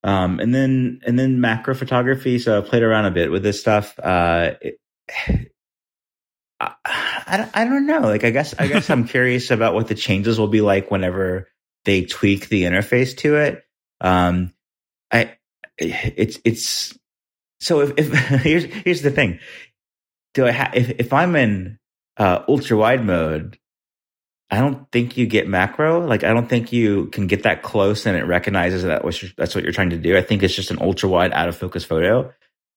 Um, 0.08 0.40
and 0.40 0.54
then 0.54 1.00
and 1.06 1.18
then 1.18 1.38
macro 1.38 1.74
photography. 1.74 2.38
So 2.38 2.56
I 2.56 2.66
played 2.66 2.82
around 2.82 3.04
a 3.04 3.10
bit 3.10 3.30
with 3.30 3.42
this 3.42 3.60
stuff. 3.60 3.98
Uh, 3.98 4.52
it, 4.62 4.78
I, 6.60 6.72
I 7.26 7.36
don't, 7.36 7.50
I 7.54 7.64
don't 7.66 7.86
know. 7.86 8.00
Like 8.00 8.24
I 8.24 8.30
guess 8.30 8.54
I 8.58 8.68
guess 8.68 8.88
I'm 8.88 9.06
curious 9.14 9.50
about 9.50 9.74
what 9.74 9.88
the 9.88 9.94
changes 9.94 10.38
will 10.38 10.48
be 10.48 10.62
like 10.62 10.90
whenever 10.90 11.48
they 11.84 12.06
tweak 12.06 12.48
the 12.48 12.62
interface 12.62 13.18
to 13.18 13.36
it. 13.36 13.64
Um, 14.00 14.54
I 15.12 15.36
it's 15.76 16.38
it's 16.42 16.98
so 17.60 17.80
if, 17.80 17.92
if 17.98 18.12
here's 18.42 18.64
here's 18.64 19.02
the 19.02 19.10
thing. 19.10 19.40
Do 20.32 20.46
I 20.46 20.52
ha- 20.52 20.72
if 20.72 20.88
if 20.88 21.12
I'm 21.12 21.36
in 21.36 21.78
uh, 22.16 22.44
ultra 22.48 22.78
wide 22.78 23.04
mode, 23.04 23.58
I 24.50 24.58
don't 24.58 24.90
think 24.90 25.16
you 25.16 25.26
get 25.26 25.46
macro. 25.46 26.06
Like 26.06 26.24
I 26.24 26.32
don't 26.32 26.48
think 26.48 26.72
you 26.72 27.06
can 27.06 27.26
get 27.26 27.42
that 27.42 27.62
close 27.62 28.06
and 28.06 28.16
it 28.16 28.24
recognizes 28.24 28.82
that 28.84 29.02
that's 29.36 29.54
what 29.54 29.62
you're 29.64 29.72
trying 29.72 29.90
to 29.90 29.98
do. 29.98 30.16
I 30.16 30.22
think 30.22 30.42
it's 30.42 30.54
just 30.54 30.70
an 30.70 30.78
ultra 30.80 31.08
wide 31.08 31.32
out 31.32 31.48
of 31.48 31.56
focus 31.56 31.84
photo. 31.84 32.32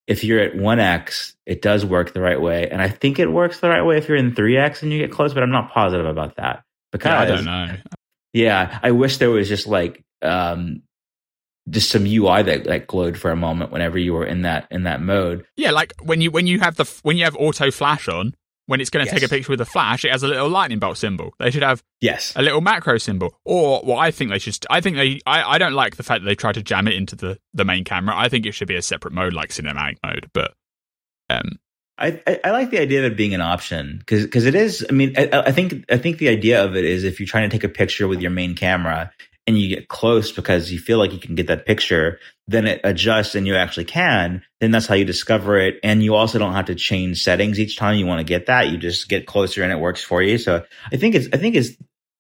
If 0.08 0.24
you're 0.24 0.40
at 0.40 0.58
one 0.58 0.80
x, 0.80 1.36
it 1.46 1.62
does 1.62 1.86
work 1.86 2.14
the 2.14 2.22
right 2.22 2.42
way, 2.42 2.68
and 2.70 2.82
I 2.82 2.90
think 2.90 3.20
it 3.20 3.32
works 3.32 3.60
the 3.60 3.70
right 3.70 3.84
way 3.84 3.98
if 3.98 4.10
you're 4.10 4.18
in 4.18 4.36
three 4.36 4.58
x 4.58 4.84
and 4.84 4.92
you 4.92 4.98
get 4.98 5.12
close. 5.12 5.34
But 5.34 5.44
I'm 5.44 5.52
not 5.52 5.72
positive 5.72 6.06
about 6.06 6.36
that 6.38 6.64
because 6.92 7.12
yeah, 7.12 7.20
I 7.20 7.26
don't 7.26 7.46
know. 7.46 7.78
Yeah, 8.34 8.80
I 8.82 8.92
wish 8.92 9.18
there 9.18 9.30
was 9.30 9.48
just 9.48 9.68
like 9.68 10.04
um, 10.22 10.82
just 11.70 11.90
some 11.90 12.06
UI 12.06 12.44
that 12.44 12.64
that 12.66 12.88
glowed 12.88 13.18
for 13.18 13.32
a 13.32 13.36
moment 13.36 13.72
whenever 13.72 13.98
you 13.98 14.14
were 14.14 14.26
in 14.26 14.42
that 14.42 14.68
in 14.72 14.84
that 14.84 15.02
mode. 15.02 15.46
Yeah, 15.56 15.72
like 15.72 15.94
when 16.02 16.22
you 16.22 16.32
when 16.32 16.48
you 16.48 16.60
have 16.60 16.76
the 16.76 16.86
when 17.04 17.18
you 17.18 17.24
have 17.24 17.36
auto 17.38 17.72
flash 17.72 18.08
on, 18.08 18.34
when 18.68 18.80
it's 18.80 18.90
going 18.90 19.06
to 19.06 19.12
yes. 19.12 19.20
take 19.20 19.28
a 19.28 19.30
picture 19.30 19.52
with 19.52 19.62
a 19.62 19.66
flash, 19.66 20.06
it 20.06 20.12
has 20.12 20.24
a 20.24 20.28
little 20.28 20.50
lightning 20.50 20.80
bolt 20.80 20.98
symbol. 20.98 21.34
They 21.40 21.52
should 21.52 21.64
have 21.64 21.84
yes 22.00 22.34
a 22.36 22.42
little 22.42 22.62
macro 22.62 22.98
symbol. 22.98 23.34
Or 23.46 23.82
what 23.82 23.98
I 23.98 24.12
think 24.12 24.32
they 24.32 24.40
should. 24.40 24.58
I 24.70 24.82
think 24.82 24.98
they. 24.98 25.20
I, 25.26 25.56
I 25.56 25.58
don't 25.58 25.74
like 25.74 25.98
the 25.98 26.04
fact 26.04 26.24
that 26.24 26.30
they 26.30 26.36
try 26.36 26.52
to 26.52 26.64
jam 26.64 26.88
it 26.88 26.94
into 26.94 27.16
the 27.16 27.38
the 27.54 27.66
main 27.66 27.84
camera. 27.84 28.16
I 28.18 28.30
think 28.30 28.46
it 28.46 28.54
should 28.54 28.68
be 28.68 28.76
a 28.76 28.82
separate 28.82 29.14
mode 29.14 29.34
like 29.34 29.50
cinematic 29.50 29.98
mode. 30.04 30.30
But 30.34 30.54
um, 31.30 31.60
I, 31.98 32.22
I, 32.26 32.40
I, 32.46 32.52
like 32.52 32.72
the 32.72 32.80
idea 32.80 33.06
of 33.06 33.12
it 33.12 33.18
being 33.18 33.34
an 33.34 33.42
option 33.42 33.98
because 34.00 34.24
because 34.24 34.46
it 34.46 34.56
is. 34.56 34.86
I 34.90 34.94
mean, 34.94 35.14
I, 35.18 35.30
I, 35.32 35.52
think 35.52 35.86
I 35.90 35.98
think 35.98 36.18
the 36.18 36.30
idea 36.30 36.64
of 36.64 36.76
it 36.76 36.86
is 36.86 37.04
if 37.04 37.20
you're 37.20 37.28
trying 37.28 37.50
to 37.50 37.56
take 37.56 37.64
a 37.64 37.70
picture 37.70 38.08
with 38.08 38.22
your 38.22 38.32
main 38.32 38.56
camera 38.56 39.12
and 39.48 39.58
you 39.58 39.76
get 39.76 39.88
close 39.88 40.32
because 40.32 40.72
you 40.72 40.80
feel 40.80 40.98
like 40.98 41.12
you 41.12 41.20
can 41.20 41.36
get 41.36 41.48
that 41.48 41.66
picture, 41.66 42.20
then 42.48 42.68
it 42.68 42.82
adjusts 42.84 43.36
and 43.36 43.48
you 43.48 43.56
actually 43.56 43.86
can. 43.86 44.44
Then 44.60 44.72
that's 44.72 44.88
how 44.88 44.96
you 44.96 45.06
discover 45.06 45.58
it, 45.58 45.80
and 45.84 46.04
you 46.04 46.16
also 46.16 46.40
don't 46.40 46.54
have 46.54 46.66
to 46.66 46.76
change 46.76 47.24
settings 47.24 47.60
each 47.60 47.78
time 47.78 47.98
you 47.98 48.06
want 48.06 48.20
to 48.20 48.24
get 48.26 48.46
that. 48.46 48.70
You 48.70 48.78
just 48.78 49.10
get 49.10 49.26
closer 49.26 49.64
and 49.64 49.72
it 49.72 49.80
works 49.80 50.04
for 50.04 50.22
you. 50.22 50.38
So 50.38 50.64
I 50.92 50.98
think 50.98 51.16
it's 51.16 51.28
I 51.34 51.38
think 51.38 51.56
it's 51.56 51.72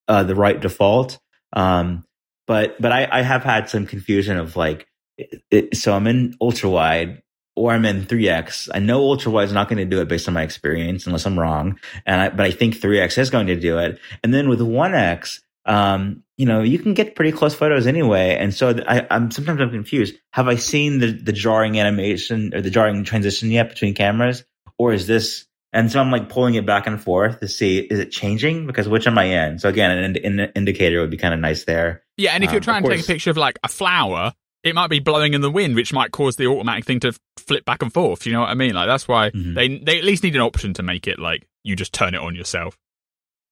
uh, 0.08 0.24
the 0.24 0.36
right 0.36 0.60
default. 0.60 1.20
Um, 1.54 2.04
but 2.48 2.82
but 2.82 2.92
I, 2.92 3.08
I 3.12 3.22
have 3.22 3.44
had 3.44 3.70
some 3.70 3.86
confusion 3.86 4.38
of 4.38 4.56
like 4.56 4.88
it, 5.18 5.78
so 5.78 5.94
I'm 5.94 6.08
in 6.08 6.36
ultra 6.42 6.70
wide 6.70 7.22
or 7.56 7.72
I'm 7.72 7.86
in 7.86 8.06
3x. 8.06 8.70
I 8.74 8.80
know 8.80 9.02
ultra 9.02 9.32
wide 9.32 9.46
is 9.46 9.54
not 9.54 9.68
going 9.70 9.78
to 9.78 9.86
do 9.86 10.02
it 10.02 10.08
based 10.08 10.28
on 10.28 10.34
my 10.34 10.44
experience 10.44 11.06
unless 11.06 11.26
I'm 11.26 11.38
wrong. 11.38 11.80
And 12.06 12.22
I, 12.22 12.30
but 12.30 12.46
I 12.46 12.52
think 12.52 12.76
3x 12.76 13.18
is 13.18 13.30
going 13.30 13.48
to 13.48 13.60
do 13.60 13.78
it. 13.78 14.00
And 14.24 14.34
then 14.34 14.50
with 14.50 14.60
1x, 14.60 15.42
um, 15.66 16.24
you 16.42 16.48
know, 16.48 16.64
you 16.64 16.80
can 16.80 16.96
get 16.96 17.14
pretty 17.16 17.32
close 17.32 17.54
photos 17.54 17.86
anyway. 17.86 18.36
And 18.36 18.52
so 18.52 18.76
I, 18.88 19.06
am 19.12 19.30
sometimes 19.30 19.62
I'm 19.62 19.70
confused. 19.70 20.16
Have 20.34 20.48
I 20.48 20.56
seen 20.56 20.98
the, 20.98 21.12
the 21.12 21.32
jarring 21.32 21.80
animation 21.80 22.52
or 22.56 22.62
the 22.62 22.72
jarring 22.72 23.04
transition 23.04 23.52
yet 23.52 23.70
between 23.70 23.94
cameras? 23.94 24.44
Or 24.80 24.92
is 24.92 25.06
this, 25.06 25.46
and 25.72 25.92
so 25.92 26.00
I'm 26.00 26.10
like 26.10 26.30
pulling 26.30 26.56
it 26.56 26.66
back 26.66 26.88
and 26.88 27.00
forth 27.00 27.42
to 27.42 27.48
see, 27.48 27.78
is 27.78 28.00
it 28.00 28.10
changing? 28.10 28.66
Because 28.66 28.90
which 28.90 29.06
am 29.06 29.20
I 29.20 29.26
in? 29.26 29.60
So 29.60 29.70
again, 29.70 29.92
an, 29.92 30.40
an 30.40 30.52
indicator 30.56 31.00
would 31.02 31.12
be 31.12 31.18
kind 31.18 31.36
of 31.36 31.40
nice 31.40 31.66
there. 31.66 32.02
Yeah. 32.18 32.32
And 32.32 32.44
if 32.44 32.50
you're 32.50 32.58
um, 32.58 32.64
trying 32.64 32.84
to 32.86 32.90
take 32.90 33.02
a 33.02 33.08
picture 33.08 33.30
of 33.30 33.38
like 33.38 33.60
a 33.64 33.68
flower, 33.68 34.34
it 34.64 34.74
might 34.74 34.90
be 34.90 35.00
blowing 35.00 35.36
in 35.36 35.42
the 35.42 35.52
wind, 35.52 35.76
which 35.76 35.94
might 35.94 36.12
cause 36.12 36.38
the 36.38 36.48
automatic 36.48 36.86
thing 36.86 37.02
to 37.02 37.14
flip 37.38 37.66
back 37.66 37.84
and 37.84 37.94
forth. 37.94 38.26
You 38.26 38.34
know 38.34 38.40
what 38.40 38.50
I 38.50 38.56
mean? 38.56 38.74
Like 38.74 38.88
that's 38.88 39.08
why 39.08 39.30
mm-hmm. 39.30 39.54
they 39.54 39.78
they 39.78 40.00
at 40.00 40.06
least 40.06 40.24
need 40.24 40.36
an 40.36 40.42
option 40.42 40.74
to 40.74 40.82
make 40.82 41.06
it 41.06 41.20
like 41.20 41.48
you 41.64 41.76
just 41.76 41.94
turn 41.94 42.16
it 42.16 42.22
on 42.22 42.34
yourself. 42.34 42.80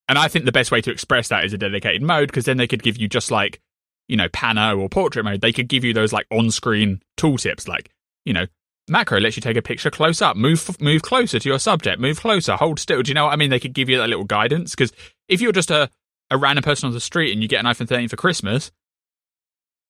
And 0.10 0.18
I 0.18 0.28
think 0.28 0.44
the 0.44 0.52
best 0.52 0.72
way 0.72 0.82
to 0.82 0.92
express 0.92 1.30
that 1.30 1.46
is 1.46 1.54
a 1.54 1.58
dedicated 1.58 2.02
mode 2.02 2.28
because 2.28 2.46
then 2.46 2.58
they 2.58 2.68
could 2.68 2.84
give 2.84 2.98
you 2.98 3.08
just 3.08 3.32
like 3.32 3.62
you 4.08 4.18
know 4.18 4.28
pano 4.28 4.78
or 4.78 4.90
portrait 4.90 5.24
mode. 5.24 5.40
They 5.40 5.54
could 5.54 5.70
give 5.70 5.86
you 5.86 5.94
those 5.94 6.12
like 6.12 6.26
on-screen 6.32 7.02
tooltips, 7.16 7.68
like 7.68 7.92
you 8.26 8.34
know 8.34 8.48
macro 8.90 9.20
lets 9.20 9.38
you 9.38 9.42
take 9.42 9.56
a 9.56 9.62
picture 9.62 9.92
close 9.92 10.22
up, 10.22 10.36
move 10.36 10.82
move 10.82 11.04
closer 11.04 11.40
to 11.40 11.48
your 11.48 11.60
subject, 11.60 12.02
move 12.02 12.20
closer, 12.20 12.56
hold 12.56 12.80
still. 12.80 13.04
Do 13.04 13.10
you 13.10 13.16
know 13.16 13.26
what 13.26 13.34
I 13.34 13.38
mean? 13.38 13.52
They 13.52 13.60
could 13.60 13.74
give 13.74 13.88
you 13.88 13.98
that 14.00 14.10
little 14.10 14.26
guidance 14.26 14.72
because 14.72 14.92
if 15.30 15.40
you're 15.40 15.52
just 15.52 15.72
a 15.72 15.90
a 16.32 16.38
random 16.38 16.64
person 16.64 16.88
on 16.88 16.94
the 16.94 17.00
street 17.00 17.32
and 17.32 17.42
you 17.42 17.48
get 17.48 17.64
an 17.64 17.66
iPhone 17.66 17.88
13 17.88 18.08
for 18.08 18.16
Christmas, 18.16 18.72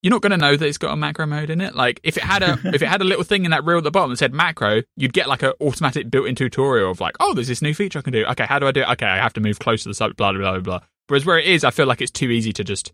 you're 0.02 0.12
not 0.12 0.22
going 0.22 0.32
to 0.32 0.38
know 0.38 0.56
that 0.56 0.66
it's 0.66 0.78
got 0.78 0.94
a 0.94 0.96
macro 0.96 1.26
mode 1.26 1.50
in 1.50 1.62
it. 1.62 1.76
Like 1.76 2.00
if 2.04 2.18
it 2.18 2.24
had 2.24 2.44
a 2.44 2.60
if 2.74 2.82
it 2.82 2.88
had 2.88 3.02
a 3.02 3.06
little 3.06 3.24
thing 3.24 3.46
in 3.46 3.52
that 3.52 3.66
reel 3.66 3.80
at 3.80 3.84
the 3.84 3.92
bottom 3.92 4.12
that 4.12 4.18
said 4.18 4.34
macro, 4.34 4.82
you'd 4.96 5.14
get 5.14 5.28
like 5.28 5.44
an 5.44 5.54
automatic 5.62 6.10
built-in 6.10 6.36
tutorial 6.36 6.92
of 6.92 7.02
like, 7.02 7.16
oh, 7.20 7.34
there's 7.34 7.48
this 7.48 7.62
new 7.62 7.74
feature 7.74 8.00
I 8.00 8.02
can 8.02 8.14
do. 8.14 8.26
Okay, 8.26 8.46
how 8.46 8.60
do 8.60 8.68
I 8.68 8.72
do 8.72 8.82
it? 8.82 8.90
Okay, 8.90 9.06
I 9.06 9.18
have 9.18 9.34
to 9.34 9.42
move 9.42 9.60
close 9.60 9.84
to 9.84 9.90
the 9.90 9.94
subject. 9.94 10.18
Blah 10.18 10.34
blah 10.34 10.52
blah 10.52 10.60
blah. 10.60 10.80
Whereas 11.08 11.26
where 11.26 11.40
it 11.40 11.48
is, 11.48 11.64
I 11.64 11.72
feel 11.72 11.88
like 11.88 12.02
it's 12.02 12.12
too 12.12 12.30
easy 12.30 12.54
to 12.54 12.64
just 12.64 12.94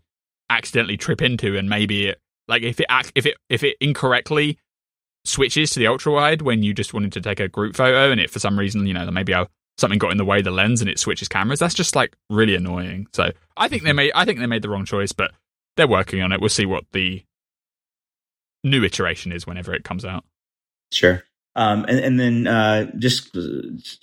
accidentally 0.50 0.96
trip 0.96 1.22
into, 1.22 1.56
and 1.56 1.68
maybe 1.68 2.08
it 2.08 2.20
like 2.48 2.62
if 2.62 2.80
it 2.80 2.86
if 3.14 3.26
it 3.26 3.36
if 3.48 3.62
it 3.62 3.76
incorrectly 3.80 4.58
switches 5.24 5.70
to 5.72 5.80
the 5.80 5.88
ultra 5.88 6.12
wide 6.12 6.40
when 6.40 6.62
you 6.62 6.72
just 6.72 6.94
wanted 6.94 7.12
to 7.12 7.20
take 7.20 7.40
a 7.40 7.48
group 7.48 7.76
photo, 7.76 8.10
and 8.10 8.20
it 8.20 8.30
for 8.30 8.38
some 8.38 8.58
reason 8.58 8.86
you 8.86 8.94
know 8.94 9.08
maybe 9.10 9.34
I, 9.34 9.46
something 9.78 9.98
got 9.98 10.12
in 10.12 10.18
the 10.18 10.24
way 10.24 10.38
of 10.38 10.44
the 10.44 10.50
lens 10.50 10.80
and 10.80 10.90
it 10.90 10.98
switches 10.98 11.28
cameras. 11.28 11.58
That's 11.58 11.74
just 11.74 11.94
like 11.94 12.16
really 12.30 12.54
annoying. 12.54 13.06
So 13.12 13.30
I 13.56 13.68
think 13.68 13.82
they 13.82 13.90
mm-hmm. 13.90 13.96
made 13.96 14.12
I 14.14 14.24
think 14.24 14.38
they 14.38 14.46
made 14.46 14.62
the 14.62 14.68
wrong 14.68 14.84
choice, 14.84 15.12
but 15.12 15.32
they're 15.76 15.88
working 15.88 16.22
on 16.22 16.32
it. 16.32 16.40
We'll 16.40 16.48
see 16.48 16.66
what 16.66 16.84
the 16.92 17.22
new 18.64 18.82
iteration 18.82 19.32
is 19.32 19.46
whenever 19.46 19.74
it 19.74 19.84
comes 19.84 20.04
out. 20.04 20.24
Sure. 20.92 21.22
Um, 21.54 21.86
and, 21.88 22.00
and 22.00 22.20
then 22.20 22.46
uh, 22.46 22.90
just 22.98 23.34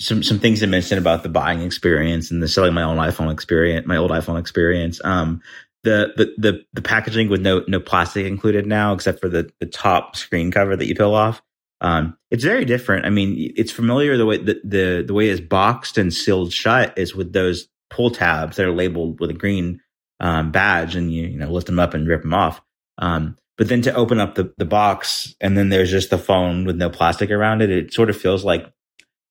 some 0.02 0.24
some 0.24 0.40
things 0.40 0.64
I 0.64 0.66
mentioned 0.66 1.00
about 1.00 1.22
the 1.22 1.30
buying 1.30 1.62
experience 1.62 2.32
and 2.32 2.42
the 2.42 2.48
selling 2.48 2.74
my 2.74 2.82
own 2.82 2.98
iPhone 2.98 3.32
experience, 3.32 3.86
my 3.86 3.98
old 3.98 4.10
iPhone 4.10 4.40
experience. 4.40 5.00
Um, 5.04 5.42
the, 5.84 6.14
the 6.16 6.34
the 6.38 6.66
the 6.74 6.82
packaging 6.82 7.30
with 7.30 7.42
no 7.42 7.64
no 7.68 7.80
plastic 7.80 8.26
included 8.26 8.66
now, 8.66 8.94
except 8.94 9.20
for 9.20 9.30
the 9.30 9.52
the 9.60 9.68
top 9.68 10.16
screen 10.16 10.50
cover 10.50 10.76
that 10.76 10.88
you 10.88 10.96
peel 10.96 11.14
off. 11.14 11.44
Um, 11.80 12.18
it's 12.32 12.44
very 12.44 12.66
different. 12.66 13.06
I 13.06 13.10
mean, 13.12 13.54
it's 13.56 13.72
familiar 13.72 14.18
the 14.18 14.26
way 14.26 14.38
the, 14.38 14.60
the 14.64 15.04
the 15.06 15.14
way 15.14 15.30
it's 15.30 15.42
boxed 15.42 16.00
and 16.00 16.12
sealed 16.12 16.54
shut 16.54 16.98
is 16.98 17.14
with 17.14 17.34
those 17.34 17.68
pull 17.92 18.10
tabs 18.10 18.58
that 18.58 18.66
are 18.66 18.74
labeled 18.74 19.20
with 19.20 19.30
a 19.30 19.34
green 19.34 19.80
um, 20.24 20.52
badge, 20.52 20.96
and 20.96 21.14
you 21.14 21.28
you 21.28 21.38
know 21.38 21.52
lift 21.52 21.68
them 21.68 21.78
up 21.78 21.94
and 21.94 22.08
rip 22.08 22.24
them 22.24 22.34
off. 22.34 22.62
Um, 22.98 23.38
but 23.58 23.70
then 23.70 23.82
to 23.84 23.94
open 23.94 24.20
up 24.20 24.34
the, 24.34 24.52
the 24.58 24.66
box 24.66 25.36
and 25.40 25.56
then 25.56 25.70
there's 25.70 25.92
just 25.92 26.10
the 26.10 26.18
phone 26.18 26.66
with 26.66 26.76
no 26.76 26.90
plastic 26.90 27.30
around 27.30 27.62
it, 27.62 27.70
it 27.70 27.94
sort 27.94 28.10
of 28.10 28.18
feels 28.18 28.44
like 28.44 28.72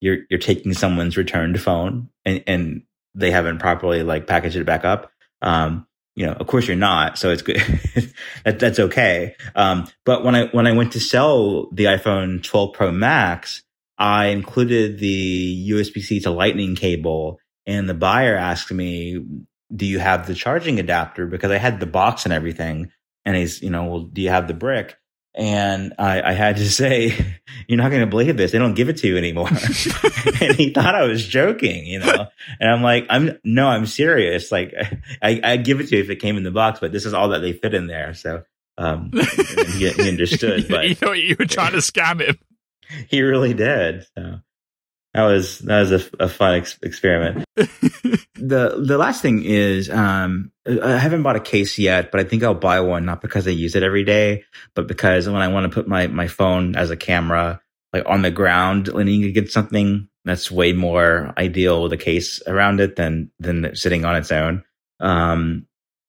you're 0.01 0.18
you're 0.30 0.38
taking 0.38 0.74
someone's 0.74 1.16
returned 1.16 1.61
phone 1.61 2.09
and, 2.24 2.45
and 2.47 2.82
they 3.14 3.30
haven't 3.30 3.59
properly 3.59 4.03
like 4.03 4.26
packaged 4.26 4.57
it 4.57 4.66
back 4.66 4.84
up. 4.84 5.11
Um, 5.40 5.86
you 6.14 6.26
know, 6.26 6.32
of 6.32 6.47
course 6.47 6.68
you're 6.68 6.76
not, 6.76 7.18
so 7.18 7.30
it's 7.30 7.43
good. 7.43 7.57
that, 8.45 8.59
that's 8.59 8.78
okay. 8.78 9.34
Um, 9.57 9.88
but 10.05 10.24
when 10.24 10.34
I 10.34 10.47
when 10.49 10.66
I 10.66 10.72
went 10.72 10.93
to 10.93 11.01
sell 11.01 11.70
the 11.72 11.84
iPhone 11.84 12.43
12 12.43 12.74
Pro 12.74 12.93
Max, 12.93 13.62
I 13.97 14.26
included 14.26 14.99
the 14.99 15.70
USB 15.70 16.03
C 16.03 16.20
to 16.20 16.30
Lightning 16.30 16.74
cable, 16.76 17.40
and 17.66 17.88
the 17.88 17.95
buyer 17.95 18.36
asked 18.36 18.70
me, 18.70 19.24
"Do 19.75 19.87
you 19.87 19.99
have 19.99 20.27
the 20.27 20.35
charging 20.35 20.79
adapter?" 20.79 21.27
Because 21.27 21.51
I 21.51 21.59
had 21.59 21.81
the 21.81 21.87
box 21.87 22.25
and 22.25 22.33
everything, 22.33 22.91
and 23.25 23.37
he's, 23.37 23.62
you 23.62 23.70
know, 23.70 23.85
well, 23.85 24.01
do 24.01 24.23
you 24.23 24.31
have 24.31 24.49
the 24.49 24.55
brick? 24.55 24.97
And 25.35 25.95
I, 25.99 26.20
I 26.20 26.33
had 26.33 26.57
to 26.57 26.70
say, 26.70 27.37
you're 27.66 27.79
not 27.79 27.91
going 27.91 28.03
to 28.03 28.07
believe 28.07 28.37
this. 28.37 28.53
They 28.53 28.59
don't 28.59 28.75
give 28.75 28.89
it 28.89 28.99
to 28.99 29.09
you 29.09 29.16
anymore. 29.16 29.49
and 30.41 30.57
he 30.57 30.73
thought 30.73 30.95
I 30.95 31.05
was 31.05 31.27
joking, 31.27 31.87
you 31.87 32.01
know, 32.01 32.27
and 32.61 32.70
I'm 32.70 32.83
like, 32.83 33.07
I'm 33.09 33.39
no, 33.45 33.68
I'm 33.68 33.87
serious. 33.87 34.53
Like 34.53 34.75
I, 35.23 35.41
I 35.43 35.57
give 35.57 35.81
it 35.81 35.89
to 35.89 35.97
you 35.97 36.03
if 36.03 36.11
it 36.11 36.16
came 36.16 36.37
in 36.37 36.43
the 36.43 36.51
box, 36.51 36.81
but 36.81 36.93
this 36.93 37.07
is 37.07 37.14
all 37.14 37.31
that 37.31 37.41
they 37.41 37.53
fit 37.53 37.75
in 37.75 37.87
there. 37.87 38.14
So, 38.14 38.43
um, 38.79 39.11
he, 39.77 39.89
he 39.91 40.09
understood, 40.09 40.66
but 40.68 40.85
he 40.85 40.95
thought 40.95 41.18
you 41.18 41.37
were 41.39 41.47
trying 41.47 41.73
to 41.73 41.79
scam 41.79 42.20
him. 42.20 42.39
He 43.09 43.23
really 43.23 43.55
did. 43.55 44.07
So 44.16 44.41
that 45.15 45.25
was 45.25 45.59
that 45.61 45.81
was 45.81 45.93
a, 45.93 46.25
a 46.25 46.29
fun 46.29 46.55
ex- 46.55 46.79
experiment. 46.83 47.45
the 47.57 48.83
the 48.87 48.97
last 48.99 49.21
thing 49.21 49.45
is 49.45 49.91
um, 49.91 50.53
I 50.67 50.97
haven't 50.97 51.23
bought 51.23 51.37
a 51.37 51.41
case 51.41 51.79
yet, 51.79 52.11
but 52.11 52.21
I 52.21 52.25
think 52.25 52.43
I'll 52.43 52.55
buy 52.55 52.81
one 52.81 53.05
not 53.05 53.21
because 53.21 53.47
I 53.47 53.51
use 53.51 53.75
it 53.75 53.83
every 53.83 54.05
day, 54.05 54.45
but 54.75 54.87
because 54.87 55.29
when 55.29 55.43
I 55.43 55.49
want 55.49 55.71
to 55.71 55.75
put 55.75 55.87
my 55.87 56.07
my 56.07 56.29
phone 56.29 56.77
as 56.77 56.91
a 56.91 56.97
camera 56.97 57.61
like 57.93 58.05
on 58.07 58.23
the 58.23 58.31
ground 58.31 58.89
leaning 58.89 59.25
against 59.25 59.53
something, 59.53 60.09
that's 60.25 60.51
way 60.51 60.73
more 60.73 61.35
ideal 61.37 61.83
with 61.83 61.93
a 61.93 61.99
case 61.99 62.43
around 62.47 62.81
it 62.81 62.97
than 62.97 63.31
than 63.39 63.77
sitting 63.77 64.07
on 64.07 64.17
its 64.17 64.33
own. 64.33 64.65
Um, 64.99 65.67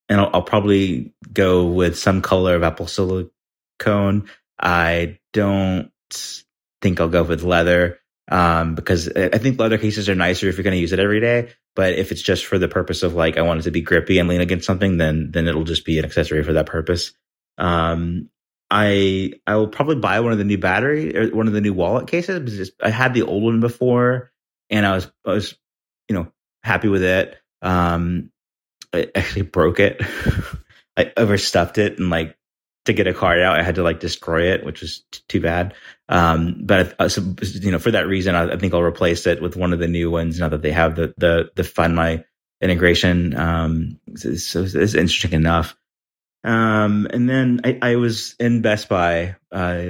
and 0.08 0.20
I'll, 0.20 0.30
I'll, 0.34 0.42
probably 0.42 1.12
go 1.32 1.66
with 1.66 1.98
some 1.98 2.22
color 2.22 2.54
of 2.54 2.62
apple 2.62 2.86
silicone. 2.86 4.28
I 4.60 5.18
don't 5.32 5.90
think 6.80 7.00
I'll 7.00 7.08
go 7.08 7.24
with 7.24 7.42
leather 7.42 7.98
um, 8.28 8.74
because 8.74 9.08
I 9.08 9.38
think 9.38 9.58
leather 9.58 9.78
cases 9.78 10.08
are 10.08 10.14
nicer 10.14 10.48
if 10.48 10.56
you're 10.56 10.64
going 10.64 10.76
to 10.76 10.80
use 10.80 10.92
it 10.92 11.00
every 11.00 11.20
day. 11.20 11.50
But 11.76 11.94
if 11.94 12.12
it's 12.12 12.22
just 12.22 12.46
for 12.46 12.58
the 12.58 12.68
purpose 12.68 13.02
of 13.02 13.14
like 13.14 13.36
I 13.36 13.42
want 13.42 13.60
it 13.60 13.64
to 13.64 13.70
be 13.70 13.82
grippy 13.82 14.18
and 14.18 14.28
lean 14.28 14.40
against 14.40 14.66
something, 14.66 14.96
then 14.96 15.30
then 15.32 15.48
it'll 15.48 15.64
just 15.64 15.84
be 15.84 15.98
an 15.98 16.04
accessory 16.04 16.42
for 16.42 16.54
that 16.54 16.66
purpose. 16.66 17.12
Um, 17.58 18.30
I 18.70 19.32
I 19.46 19.56
will 19.56 19.68
probably 19.68 19.96
buy 19.96 20.20
one 20.20 20.32
of 20.32 20.38
the 20.38 20.44
new 20.44 20.58
battery 20.58 21.16
or 21.16 21.34
one 21.34 21.46
of 21.46 21.52
the 21.52 21.60
new 21.60 21.74
wallet 21.74 22.08
cases 22.08 22.72
I 22.82 22.90
had 22.90 23.14
the 23.14 23.22
old 23.22 23.42
one 23.42 23.60
before 23.60 24.32
and 24.70 24.86
I 24.86 24.94
was 24.94 25.10
I 25.26 25.30
was 25.30 25.54
you 26.08 26.14
know 26.14 26.32
happy 26.62 26.88
with 26.88 27.02
it. 27.02 27.36
Um, 27.62 28.30
I 28.92 29.08
actually 29.14 29.42
broke 29.42 29.80
it. 29.80 30.00
I 30.96 31.12
overstuffed 31.16 31.78
it 31.78 31.98
and 31.98 32.10
like 32.10 32.36
to 32.84 32.92
get 32.92 33.06
a 33.06 33.14
card 33.14 33.40
out, 33.40 33.58
I 33.58 33.62
had 33.62 33.76
to 33.76 33.82
like 33.82 34.00
destroy 34.00 34.52
it, 34.52 34.64
which 34.64 34.80
was 34.80 35.02
t- 35.10 35.20
too 35.28 35.40
bad. 35.40 35.74
Um, 36.08 36.60
but 36.60 36.94
uh, 36.98 37.08
so, 37.08 37.22
you 37.42 37.70
know, 37.70 37.78
for 37.78 37.92
that 37.92 38.06
reason, 38.06 38.34
I, 38.34 38.52
I, 38.52 38.56
think 38.58 38.74
I'll 38.74 38.82
replace 38.82 39.26
it 39.26 39.40
with 39.40 39.56
one 39.56 39.72
of 39.72 39.78
the 39.78 39.88
new 39.88 40.10
ones 40.10 40.38
now 40.38 40.50
that 40.50 40.62
they 40.62 40.72
have 40.72 40.96
the 40.96 41.14
the 41.16 41.50
the 41.54 41.64
Find 41.64 41.96
My 41.96 42.24
integration. 42.60 43.36
Um, 43.38 44.00
so 44.14 44.62
it's, 44.62 44.94
interesting 44.94 45.32
enough. 45.32 45.76
Um, 46.44 47.06
and 47.10 47.28
then 47.28 47.62
I, 47.64 47.78
I, 47.80 47.96
was 47.96 48.34
in 48.38 48.60
Best 48.60 48.90
Buy 48.90 49.36
uh, 49.50 49.84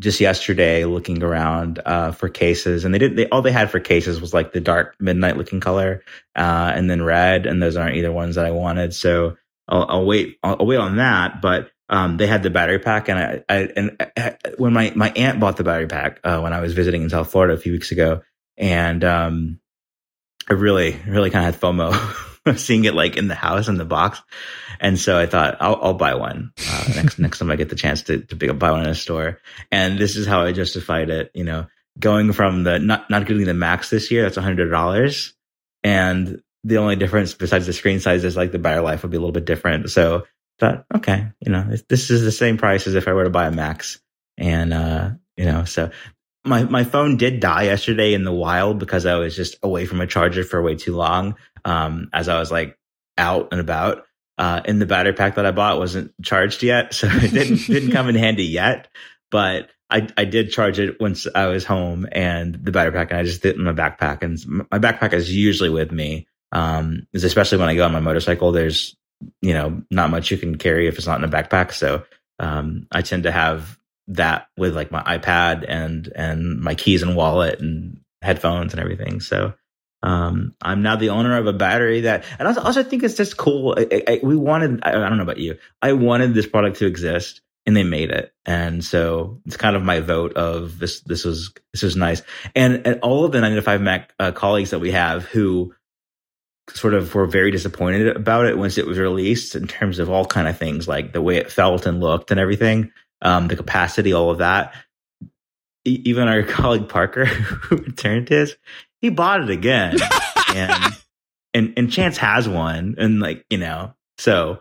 just 0.00 0.20
yesterday 0.20 0.84
looking 0.84 1.22
around 1.22 1.80
uh, 1.86 2.10
for 2.10 2.28
cases, 2.28 2.84
and 2.84 2.92
they 2.92 2.98
did. 2.98 3.14
They 3.14 3.28
all 3.28 3.42
they 3.42 3.52
had 3.52 3.70
for 3.70 3.78
cases 3.78 4.20
was 4.20 4.34
like 4.34 4.52
the 4.52 4.60
dark 4.60 4.96
midnight 4.98 5.36
looking 5.36 5.60
color, 5.60 6.02
uh, 6.34 6.72
and 6.74 6.90
then 6.90 7.04
red, 7.04 7.46
and 7.46 7.62
those 7.62 7.76
aren't 7.76 7.94
either 7.94 8.10
ones 8.10 8.34
that 8.34 8.44
I 8.44 8.50
wanted. 8.50 8.92
So 8.92 9.36
I'll, 9.68 9.86
I'll 9.88 10.06
wait. 10.06 10.38
I'll, 10.42 10.56
I'll, 10.58 10.66
wait 10.66 10.78
on 10.78 10.96
that. 10.96 11.40
But 11.40 11.70
um, 11.90 12.16
they 12.16 12.28
had 12.28 12.44
the 12.44 12.50
battery 12.50 12.78
pack, 12.78 13.08
and 13.08 13.18
I, 13.18 13.44
I 13.48 13.56
and 13.76 14.08
I, 14.16 14.36
when 14.56 14.72
my 14.72 14.92
my 14.94 15.10
aunt 15.10 15.40
bought 15.40 15.56
the 15.56 15.64
battery 15.64 15.88
pack 15.88 16.20
uh, 16.22 16.40
when 16.40 16.52
I 16.52 16.60
was 16.60 16.72
visiting 16.72 17.02
in 17.02 17.10
South 17.10 17.32
Florida 17.32 17.54
a 17.54 17.58
few 17.58 17.72
weeks 17.72 17.90
ago, 17.90 18.22
and 18.56 19.02
um, 19.02 19.60
I 20.48 20.52
really 20.52 20.96
really 21.06 21.30
kind 21.30 21.46
of 21.48 21.54
had 21.54 21.60
FOMO. 21.60 22.26
seeing 22.56 22.84
it 22.84 22.94
like 22.94 23.16
in 23.16 23.28
the 23.28 23.34
house 23.34 23.68
in 23.68 23.76
the 23.76 23.84
box. 23.84 24.22
And 24.80 24.98
so 24.98 25.18
I 25.18 25.26
thought 25.26 25.58
I'll, 25.60 25.78
I'll 25.82 25.94
buy 25.94 26.14
one 26.14 26.52
uh, 26.58 26.92
next 26.94 27.18
next 27.18 27.38
time 27.38 27.50
I 27.50 27.56
get 27.56 27.68
the 27.68 27.76
chance 27.76 28.04
to 28.04 28.20
to 28.20 28.36
pick 28.36 28.48
up, 28.48 28.58
buy 28.58 28.70
one 28.70 28.80
in 28.80 28.88
a 28.88 28.94
store. 28.94 29.40
And 29.70 29.98
this 29.98 30.16
is 30.16 30.26
how 30.26 30.42
I 30.42 30.52
justified 30.52 31.10
it. 31.10 31.32
You 31.34 31.44
know, 31.44 31.66
going 31.98 32.32
from 32.32 32.62
the 32.62 32.78
not 32.78 33.10
not 33.10 33.26
getting 33.26 33.44
the 33.44 33.52
max 33.52 33.90
this 33.90 34.10
year, 34.10 34.22
that's 34.22 34.38
a 34.38 34.42
hundred 34.42 34.70
dollars, 34.70 35.34
and 35.82 36.40
the 36.64 36.78
only 36.78 36.96
difference 36.96 37.34
besides 37.34 37.66
the 37.66 37.72
screen 37.72 38.00
size 38.00 38.24
is 38.24 38.36
like 38.36 38.52
the 38.52 38.58
battery 38.58 38.82
life 38.82 39.02
would 39.02 39.10
be 39.10 39.16
a 39.16 39.20
little 39.20 39.32
bit 39.32 39.44
different. 39.44 39.90
So 39.90 40.24
thought, 40.60 40.84
okay, 40.94 41.32
you 41.40 41.50
know, 41.50 41.64
this 41.88 42.10
is 42.10 42.22
the 42.22 42.32
same 42.32 42.58
price 42.58 42.86
as 42.86 42.94
if 42.94 43.08
I 43.08 43.12
were 43.12 43.24
to 43.24 43.30
buy 43.30 43.46
a 43.46 43.50
max. 43.50 44.00
And 44.38 44.72
uh, 44.72 45.10
you 45.36 45.46
know, 45.46 45.64
so 45.64 45.90
my 46.44 46.64
my 46.64 46.84
phone 46.84 47.16
did 47.16 47.40
die 47.40 47.64
yesterday 47.64 48.14
in 48.14 48.24
the 48.24 48.32
wild 48.32 48.78
because 48.78 49.06
I 49.06 49.16
was 49.16 49.34
just 49.34 49.56
away 49.62 49.86
from 49.86 50.00
a 50.00 50.06
charger 50.06 50.44
for 50.44 50.62
way 50.62 50.76
too 50.76 50.94
long. 50.94 51.36
Um, 51.64 52.08
as 52.12 52.28
I 52.28 52.38
was 52.38 52.50
like 52.50 52.78
out 53.18 53.48
and 53.52 53.60
about. 53.60 54.04
Uh, 54.38 54.62
and 54.64 54.80
the 54.80 54.86
battery 54.86 55.12
pack 55.12 55.34
that 55.34 55.44
I 55.44 55.50
bought 55.50 55.78
wasn't 55.78 56.14
charged 56.22 56.62
yet, 56.62 56.94
so 56.94 57.08
it 57.10 57.32
didn't 57.32 57.66
didn't 57.66 57.92
come 57.92 58.08
in 58.08 58.14
handy 58.14 58.44
yet. 58.44 58.88
But 59.30 59.70
I 59.90 60.08
I 60.16 60.24
did 60.24 60.50
charge 60.50 60.78
it 60.78 61.00
once 61.00 61.26
I 61.34 61.46
was 61.46 61.64
home, 61.64 62.06
and 62.10 62.54
the 62.54 62.72
battery 62.72 62.92
pack, 62.92 63.10
and 63.10 63.20
I 63.20 63.24
just 63.24 63.42
did 63.42 63.56
it 63.56 63.58
in 63.58 63.64
my 63.64 63.72
backpack. 63.72 64.22
And 64.22 64.66
my 64.70 64.78
backpack 64.78 65.12
is 65.12 65.34
usually 65.34 65.68
with 65.68 65.92
me, 65.92 66.26
um, 66.52 67.06
especially 67.14 67.58
when 67.58 67.68
I 67.68 67.74
go 67.74 67.84
on 67.84 67.92
my 67.92 68.00
motorcycle. 68.00 68.52
There's 68.52 68.96
you 69.40 69.54
know 69.54 69.82
not 69.90 70.10
much 70.10 70.30
you 70.30 70.38
can 70.38 70.56
carry 70.56 70.86
if 70.86 70.96
it's 70.96 71.06
not 71.06 71.18
in 71.18 71.24
a 71.24 71.28
backpack, 71.28 71.72
so 71.72 72.04
um, 72.38 72.86
I 72.90 73.02
tend 73.02 73.24
to 73.24 73.32
have 73.32 73.78
that 74.08 74.48
with 74.56 74.74
like 74.74 74.90
my 74.90 75.02
iPad 75.02 75.64
and 75.68 76.12
and 76.14 76.60
my 76.60 76.74
keys 76.74 77.02
and 77.02 77.16
wallet 77.16 77.60
and 77.60 78.00
headphones 78.22 78.72
and 78.72 78.80
everything. 78.80 79.20
So 79.20 79.54
um, 80.02 80.54
I'm 80.62 80.82
now 80.82 80.96
the 80.96 81.10
owner 81.10 81.36
of 81.36 81.46
a 81.46 81.52
battery 81.52 82.02
that, 82.02 82.24
and 82.38 82.48
I 82.48 82.50
also, 82.50 82.62
also 82.62 82.82
think 82.82 83.02
it's 83.02 83.16
just 83.16 83.36
cool. 83.36 83.74
I, 83.76 84.02
I, 84.08 84.20
we 84.22 84.36
wanted, 84.36 84.80
I, 84.82 84.90
I 84.90 85.08
don't 85.08 85.18
know 85.18 85.24
about 85.24 85.38
you, 85.38 85.58
I 85.82 85.92
wanted 85.92 86.34
this 86.34 86.46
product 86.46 86.78
to 86.78 86.86
exist 86.86 87.42
and 87.66 87.76
they 87.76 87.84
made 87.84 88.10
it. 88.10 88.32
And 88.46 88.82
so 88.82 89.40
it's 89.44 89.58
kind 89.58 89.76
of 89.76 89.82
my 89.82 90.00
vote 90.00 90.34
of 90.34 90.78
this, 90.78 91.00
this 91.00 91.24
was, 91.24 91.52
this 91.72 91.82
was 91.82 91.96
nice. 91.96 92.22
And, 92.54 92.86
and 92.86 93.00
all 93.00 93.24
of 93.24 93.32
the 93.32 93.38
9to5Mac 93.38 94.06
uh, 94.18 94.32
colleagues 94.32 94.70
that 94.70 94.78
we 94.78 94.92
have 94.92 95.24
who 95.26 95.74
sort 96.74 96.94
of 96.94 97.14
were 97.14 97.26
very 97.26 97.50
disappointed 97.50 98.16
about 98.16 98.46
it 98.46 98.58
once 98.58 98.78
it 98.78 98.86
was 98.86 98.98
released 98.98 99.54
in 99.54 99.66
terms 99.66 99.98
of 99.98 100.10
all 100.10 100.24
kind 100.24 100.48
of 100.48 100.58
things, 100.58 100.88
like 100.88 101.12
the 101.12 101.22
way 101.22 101.36
it 101.36 101.52
felt 101.52 101.86
and 101.86 102.00
looked 102.00 102.30
and 102.30 102.40
everything 102.40 102.92
um, 103.22 103.48
the 103.48 103.56
capacity, 103.56 104.12
all 104.12 104.30
of 104.30 104.38
that. 104.38 104.74
E- 105.84 106.02
even 106.04 106.28
our 106.28 106.42
colleague 106.44 106.88
Parker, 106.88 107.24
who 107.24 107.76
returned 107.76 108.28
his, 108.28 108.56
he 109.00 109.10
bought 109.10 109.42
it 109.42 109.50
again, 109.50 109.96
and 110.54 110.96
and 111.54 111.74
and 111.76 111.92
Chance 111.92 112.18
has 112.18 112.48
one, 112.48 112.96
and 112.98 113.20
like 113.20 113.44
you 113.50 113.58
know, 113.58 113.94
so 114.18 114.60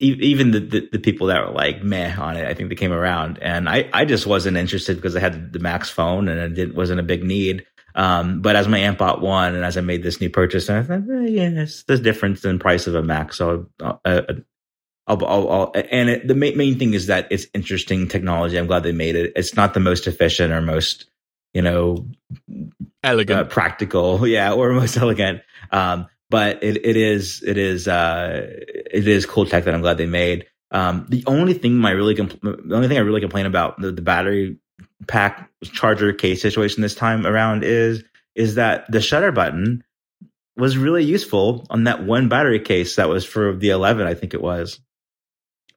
even 0.00 0.50
the, 0.50 0.58
the, 0.58 0.88
the 0.92 0.98
people 0.98 1.28
that 1.28 1.46
were 1.46 1.52
like 1.52 1.84
meh 1.84 2.12
on 2.16 2.36
it, 2.36 2.44
I 2.44 2.54
think 2.54 2.68
they 2.68 2.74
came 2.74 2.92
around, 2.92 3.38
and 3.40 3.68
I 3.68 3.88
I 3.92 4.04
just 4.04 4.26
wasn't 4.26 4.56
interested 4.56 4.96
because 4.96 5.14
I 5.16 5.20
had 5.20 5.52
the 5.52 5.58
Max 5.58 5.90
phone 5.90 6.28
and 6.28 6.40
it 6.40 6.54
didn't, 6.54 6.74
wasn't 6.74 7.00
a 7.00 7.04
big 7.04 7.22
need. 7.22 7.66
Um, 7.94 8.40
but 8.40 8.56
as 8.56 8.68
my 8.68 8.78
aunt 8.78 8.98
bought 8.98 9.20
one, 9.20 9.54
and 9.54 9.64
as 9.64 9.76
I 9.76 9.80
made 9.80 10.02
this 10.02 10.20
new 10.20 10.30
purchase, 10.30 10.68
and 10.68 10.78
I 10.78 10.82
thought, 10.82 11.14
eh, 11.14 11.28
yeah, 11.28 11.62
it's 11.62 11.82
the 11.84 11.98
difference 11.98 12.44
in 12.44 12.58
price 12.58 12.86
of 12.86 12.94
a 12.94 13.02
Mac. 13.02 13.32
so 13.32 13.66
uh, 13.80 13.94
uh, 14.04 14.22
I'll, 15.06 15.24
I'll, 15.26 15.50
I'll, 15.50 15.72
and 15.90 16.08
it, 16.08 16.28
the 16.28 16.34
main, 16.34 16.56
main 16.56 16.78
thing 16.78 16.94
is 16.94 17.08
that 17.08 17.28
it's 17.30 17.46
interesting 17.54 18.08
technology. 18.08 18.56
I'm 18.56 18.66
glad 18.66 18.84
they 18.84 18.92
made 18.92 19.16
it. 19.16 19.32
It's 19.34 19.56
not 19.56 19.74
the 19.74 19.80
most 19.80 20.06
efficient 20.06 20.52
or 20.52 20.62
most, 20.62 21.10
you 21.52 21.62
know, 21.62 22.06
elegant, 23.02 23.40
uh, 23.40 23.44
practical, 23.44 24.26
yeah, 24.26 24.52
or 24.52 24.72
most 24.72 24.96
elegant. 24.96 25.42
Um, 25.70 26.06
but 26.30 26.62
it, 26.62 26.86
it 26.86 26.96
is, 26.96 27.42
it 27.46 27.58
is, 27.58 27.88
uh, 27.88 28.46
it 28.46 29.06
is 29.06 29.26
cool 29.26 29.44
tech 29.44 29.64
that 29.64 29.74
I'm 29.74 29.82
glad 29.82 29.98
they 29.98 30.06
made. 30.06 30.46
Um, 30.70 31.04
the 31.08 31.24
only 31.26 31.52
thing 31.52 31.76
my 31.76 31.90
really, 31.90 32.14
compl- 32.14 32.40
the 32.40 32.74
only 32.74 32.88
thing 32.88 32.96
I 32.96 33.00
really 33.02 33.20
complain 33.20 33.44
about 33.44 33.78
the, 33.78 33.92
the 33.92 34.00
battery 34.00 34.56
pack 35.06 35.50
charger 35.64 36.12
case 36.12 36.42
situation 36.42 36.82
this 36.82 36.94
time 36.94 37.26
around 37.26 37.64
is, 37.64 38.04
is 38.34 38.56
that 38.56 38.90
the 38.90 39.00
shutter 39.00 39.32
button 39.32 39.84
was 40.56 40.76
really 40.76 41.04
useful 41.04 41.66
on 41.70 41.84
that 41.84 42.04
one 42.04 42.28
battery 42.28 42.60
case 42.60 42.96
that 42.96 43.08
was 43.08 43.24
for 43.24 43.54
the 43.54 43.70
11, 43.70 44.06
I 44.06 44.14
think 44.14 44.34
it 44.34 44.42
was. 44.42 44.80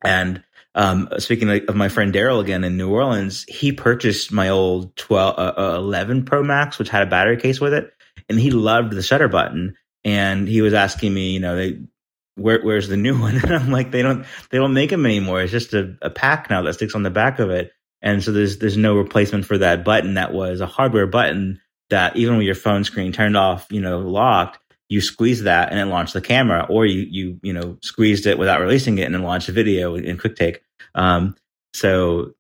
And 0.04 0.44
um, 0.76 1.10
speaking 1.20 1.50
of 1.50 1.76
my 1.76 1.88
friend 1.88 2.14
Daryl 2.14 2.42
again 2.42 2.64
in 2.64 2.78
New 2.78 2.92
Orleans, 2.92 3.46
he 3.48 3.72
purchased 3.72 4.32
my 4.32 4.50
old 4.50 4.96
12, 4.98 5.40
uh, 5.40 5.54
uh, 5.58 5.76
11 5.78 6.26
Pro 6.26 6.44
Max, 6.44 6.78
which 6.78 6.90
had 6.90 7.08
a 7.08 7.10
battery 7.10 7.38
case 7.38 7.62
with 7.62 7.74
it, 7.74 7.94
and 8.30 8.40
he 8.40 8.52
loved 8.52 8.92
the 8.92 9.02
shutter 9.02 9.30
button. 9.30 9.76
And 10.04 10.48
he 10.48 10.62
was 10.62 10.74
asking 10.74 11.14
me, 11.14 11.32
you 11.32 11.40
know, 11.40 11.56
they, 11.56 11.80
where, 12.36 12.62
where's 12.62 12.90
the 12.90 12.98
new 12.98 13.20
one? 13.20 13.38
And 13.38 13.56
I'm 13.56 13.72
like, 13.72 13.92
they 13.92 14.02
don't, 14.02 14.26
they 14.50 14.58
don't 14.58 14.74
make 14.74 14.90
them 14.90 15.06
anymore. 15.06 15.42
It's 15.42 15.52
just 15.52 15.74
a, 15.74 15.96
a 16.02 16.10
pack 16.10 16.50
now 16.50 16.62
that 16.64 16.74
sticks 16.74 16.96
on 16.96 17.04
the 17.04 17.10
back 17.10 17.40
of 17.40 17.50
it. 17.50 17.72
And 18.06 18.24
so 18.24 18.32
there's, 18.32 18.60
there's 18.60 18.78
no 18.78 18.96
replacement 18.96 19.46
for 19.46 19.58
that 19.58 19.84
button 19.84 20.14
that 20.14 20.32
was 20.32 20.62
a 20.62 20.68
hardware 20.68 21.08
button 21.08 21.60
that 21.90 22.16
even 22.16 22.38
with 22.38 22.46
your 22.46 22.56
phone 22.56 22.86
screen 22.86 23.12
turned 23.12 23.36
off, 23.36 23.68
you 23.70 23.82
know, 23.82 24.00
locked, 24.00 24.60
you 24.88 25.02
squeeze 25.02 25.44
that 25.44 25.72
and 25.72 25.80
it 25.80 25.86
launched 25.86 26.14
the 26.14 26.22
camera, 26.22 26.66
or 26.70 26.86
you 26.86 27.08
you 27.10 27.40
you 27.42 27.54
know 27.54 27.78
squeezed 27.82 28.28
it 28.28 28.38
without 28.38 28.62
releasing 28.62 28.98
it 28.98 29.04
and 29.04 29.16
then 29.16 29.24
launched 29.24 29.50
a 29.50 29.52
video 29.52 29.96
in 29.96 30.18
QuickTake. 30.18 30.58
Um, 30.94 31.36
so 31.74 32.34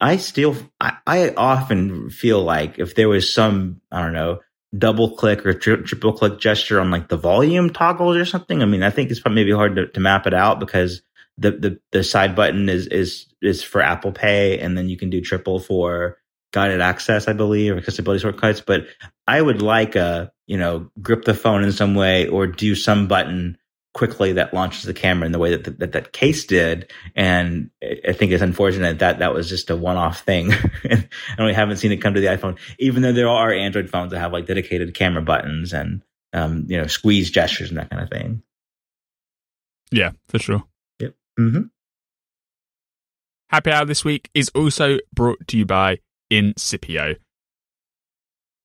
I 0.00 0.16
still 0.18 0.56
I, 0.80 0.98
I, 1.06 1.30
often 1.30 2.10
feel 2.10 2.42
like 2.42 2.78
if 2.78 2.94
there 2.94 3.08
was 3.08 3.32
some 3.32 3.80
I 3.90 4.02
don't 4.02 4.12
know 4.12 4.40
double 4.76 5.16
click 5.16 5.44
or 5.44 5.54
tri- 5.54 5.76
triple 5.76 6.12
click 6.12 6.38
gesture 6.38 6.80
on 6.80 6.90
like 6.90 7.08
the 7.08 7.16
volume 7.16 7.70
toggles 7.70 8.16
or 8.16 8.24
something. 8.24 8.62
I 8.62 8.64
mean, 8.64 8.82
I 8.82 8.90
think 8.90 9.10
it's 9.10 9.20
probably 9.20 9.42
maybe 9.42 9.52
hard 9.52 9.76
to, 9.76 9.86
to 9.88 10.00
map 10.00 10.26
it 10.26 10.34
out 10.34 10.60
because 10.60 11.02
the, 11.38 11.50
the 11.52 11.80
the 11.92 12.04
side 12.04 12.36
button 12.36 12.68
is 12.68 12.86
is 12.86 13.26
is 13.40 13.62
for 13.62 13.80
Apple 13.80 14.12
Pay, 14.12 14.58
and 14.58 14.76
then 14.76 14.88
you 14.88 14.96
can 14.96 15.10
do 15.10 15.20
triple 15.20 15.58
for 15.58 16.18
guided 16.52 16.80
access, 16.80 17.28
I 17.28 17.32
believe, 17.32 17.74
or 17.74 17.78
accessibility 17.78 18.20
shortcuts. 18.20 18.60
But 18.60 18.86
I 19.26 19.40
would 19.40 19.62
like 19.62 19.96
a, 19.96 20.32
you 20.46 20.58
know, 20.58 20.90
grip 21.00 21.24
the 21.24 21.34
phone 21.34 21.64
in 21.64 21.72
some 21.72 21.94
way 21.94 22.28
or 22.28 22.46
do 22.46 22.74
some 22.74 23.08
button 23.08 23.58
quickly 23.94 24.32
that 24.34 24.54
launches 24.54 24.84
the 24.84 24.94
camera 24.94 25.26
in 25.26 25.32
the 25.32 25.38
way 25.38 25.54
that 25.54 25.78
that, 25.78 25.92
that 25.92 26.12
case 26.12 26.44
did. 26.46 26.90
And 27.14 27.70
I 27.82 28.12
think 28.12 28.32
it's 28.32 28.42
unfortunate 28.42 29.00
that 29.00 29.18
that 29.18 29.34
was 29.34 29.48
just 29.48 29.70
a 29.70 29.76
one 29.76 29.96
off 29.96 30.22
thing. 30.24 30.52
and 30.90 31.08
we 31.38 31.52
haven't 31.52 31.78
seen 31.78 31.92
it 31.92 31.98
come 31.98 32.14
to 32.14 32.20
the 32.20 32.28
iPhone, 32.28 32.58
even 32.78 33.02
though 33.02 33.12
there 33.12 33.28
are 33.28 33.52
Android 33.52 33.90
phones 33.90 34.12
that 34.12 34.20
have 34.20 34.32
like 34.32 34.46
dedicated 34.46 34.94
camera 34.94 35.22
buttons 35.22 35.72
and, 35.72 36.02
um, 36.32 36.66
you 36.68 36.78
know, 36.78 36.86
squeeze 36.86 37.30
gestures 37.30 37.70
and 37.70 37.78
that 37.78 37.90
kind 37.90 38.02
of 38.02 38.08
thing. 38.08 38.42
Yeah, 39.90 40.12
for 40.28 40.38
sure. 40.38 40.64
Mm-hmm. 41.38 41.62
Happy 43.50 43.70
Hour 43.70 43.84
this 43.84 44.04
week 44.04 44.30
is 44.34 44.50
also 44.54 44.98
brought 45.12 45.46
to 45.48 45.58
you 45.58 45.66
by 45.66 45.98
Incipio. 46.32 47.16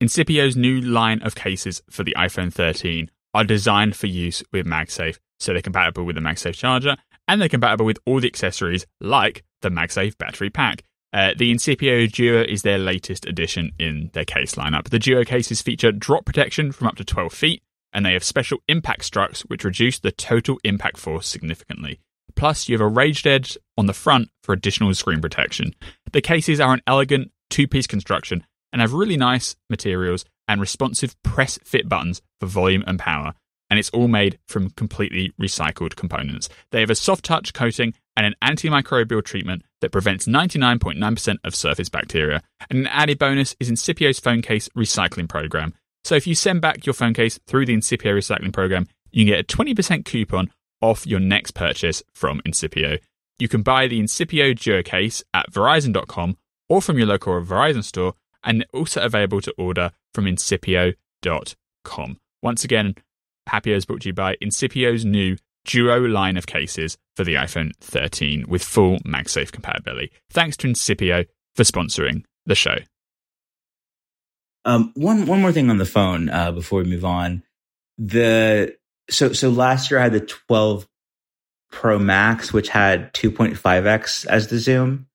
Incipio's 0.02 0.56
new 0.56 0.80
line 0.80 1.22
of 1.24 1.36
cases 1.36 1.82
for 1.90 2.04
the 2.04 2.16
iPhone 2.18 2.54
13 2.54 3.10
are 3.34 3.44
designed 3.44 3.96
for 3.96 4.08
use 4.08 4.44
with 4.52 4.66
MagSafe 4.66 5.18
so 5.40 5.54
they're 5.54 5.62
compatible 5.62 6.04
with 6.04 6.16
the 6.16 6.22
MagSafe 6.22 6.56
charger, 6.56 6.96
and 7.28 7.42
they're 7.42 7.50
compatible 7.50 7.86
with 7.86 8.00
all 8.06 8.20
the 8.20 8.28
accessories 8.28 8.86
like 9.00 9.44
the 9.62 9.70
MagSafe 9.70 10.18
battery 10.18 10.50
pack. 10.50 10.84
Uh, 11.14 11.32
the 11.38 11.54
Incipio 11.54 12.12
Duo 12.12 12.44
is 12.44 12.64
their 12.64 12.78
latest 12.78 13.26
addition 13.26 13.72
in 13.80 14.10
their 14.14 14.26
case 14.26 14.56
lineup. 14.56 14.90
The 14.90 15.00
Duo 15.00 15.24
cases 15.24 15.62
feature 15.62 15.92
drop 15.92 16.26
protection 16.26 16.72
from 16.72 16.88
up 16.88 16.96
to 16.98 17.06
12 17.06 17.34
feet, 17.34 17.64
and 17.94 18.06
they 18.06 18.14
have 18.14 18.24
special 18.24 18.60
impact 18.68 19.06
struts 19.06 19.42
which 19.42 19.64
reduce 19.64 20.00
the 20.00 20.12
total 20.12 20.60
impact 20.64 20.98
force 20.98 21.28
significantly. 21.28 22.00
Plus, 22.38 22.70
you 22.70 22.76
have 22.76 22.82
a 22.82 22.88
raised 22.88 23.28
edge 23.28 23.58
on 23.78 23.88
the 23.88 23.94
front 23.94 24.30
for 24.44 24.54
additional 24.54 24.94
screen 24.94 25.20
protection. 25.20 25.74
The 26.14 26.22
cases 26.22 26.60
are 26.60 26.74
an 26.74 26.82
elegant 26.88 27.32
two 27.50 27.68
piece 27.68 27.88
construction 27.88 28.46
and 28.72 28.82
have 28.82 28.94
really 28.94 29.18
nice 29.18 29.56
materials 29.70 30.24
and 30.48 30.62
responsive 30.62 31.22
press 31.24 31.60
fit 31.64 31.90
buttons 31.90 32.22
for 32.40 32.46
volume 32.46 32.84
and 32.88 33.00
power. 33.00 33.34
And 33.70 33.78
it's 33.80 33.90
all 33.90 34.08
made 34.08 34.40
from 34.48 34.70
completely 34.72 35.34
recycled 35.42 35.96
components. 35.96 36.48
They 36.72 36.80
have 36.80 36.90
a 36.90 36.96
soft 36.96 37.26
touch 37.26 37.54
coating 37.54 37.94
and 38.16 38.26
an 38.26 38.36
antimicrobial 38.42 39.26
treatment 39.26 39.64
that 39.82 39.92
prevents 39.92 40.26
99.9% 40.26 41.38
of 41.44 41.56
surface 41.56 41.90
bacteria. 41.90 42.42
And 42.70 42.80
an 42.80 42.88
added 42.88 43.20
bonus 43.20 43.56
is 43.60 43.70
Incipio's 43.70 44.20
phone 44.20 44.42
case 44.42 44.70
recycling 44.70 45.28
program. 45.28 45.74
So 46.06 46.16
if 46.16 46.26
you 46.28 46.36
send 46.36 46.62
back 46.62 46.86
your 46.86 46.94
phone 46.94 47.14
case 47.14 47.40
through 47.48 47.66
the 47.66 47.76
Incipio 47.76 48.14
recycling 48.14 48.54
program, 48.54 48.88
you 49.12 49.26
can 49.26 49.34
get 49.34 49.40
a 49.40 49.56
20% 49.56 50.06
coupon 50.06 50.50
off 50.82 51.06
your 51.08 51.20
next 51.20 51.52
purchase 51.52 52.04
from 52.14 52.42
Incipio. 52.46 53.00
You 53.40 53.48
can 53.48 53.62
buy 53.62 53.88
the 53.88 54.00
Incipio 54.02 54.58
Duo 54.58 54.82
case 54.84 55.24
at 55.34 55.52
Verizon.com 55.52 56.38
or 56.70 56.82
from 56.82 56.98
your 56.98 57.08
local 57.08 57.34
Verizon 57.42 57.84
store, 57.84 58.14
and 58.44 58.66
also 58.74 59.02
available 59.02 59.42
to 59.42 59.54
order 59.58 59.92
from 60.14 60.26
Incipio.com. 60.26 62.18
Once 62.42 62.64
again, 62.64 62.96
Happy 63.48 63.72
is 63.72 63.86
brought 63.86 64.02
to 64.02 64.10
you 64.10 64.14
by 64.14 64.36
Incipio's 64.42 65.06
new 65.06 65.38
Duo 65.66 66.00
line 66.00 66.38
of 66.38 66.48
cases 66.48 66.98
for 67.16 67.24
the 67.24 67.36
iPhone 67.36 67.72
13 67.80 68.46
with 68.48 68.64
full 68.64 69.00
MagSafe 69.00 69.52
compatibility. 69.52 70.12
Thanks 70.30 70.58
to 70.58 70.68
Incipio 70.68 71.26
for 71.56 71.64
sponsoring 71.64 72.24
the 72.46 72.56
show. 72.56 72.76
Um, 74.66 74.92
one 74.96 75.26
one 75.28 75.42
more 75.42 75.54
thing 75.54 75.70
on 75.70 75.78
the 75.78 75.86
phone 75.86 76.30
uh, 76.30 76.52
before 76.52 76.84
we 76.84 76.90
move 76.90 77.06
on. 77.06 77.44
The 77.98 78.77
so 79.10 79.34
so 79.34 79.50
last 79.50 79.92
year 79.92 80.00
I 80.00 80.04
had 80.04 80.14
the 80.14 80.22
12 80.22 80.88
Pro 81.72 82.00
Max, 82.00 82.54
which 82.54 82.70
had 82.70 83.14
2.5x 83.14 84.26
as 84.26 84.48
the 84.48 84.58
zoom 84.58 85.08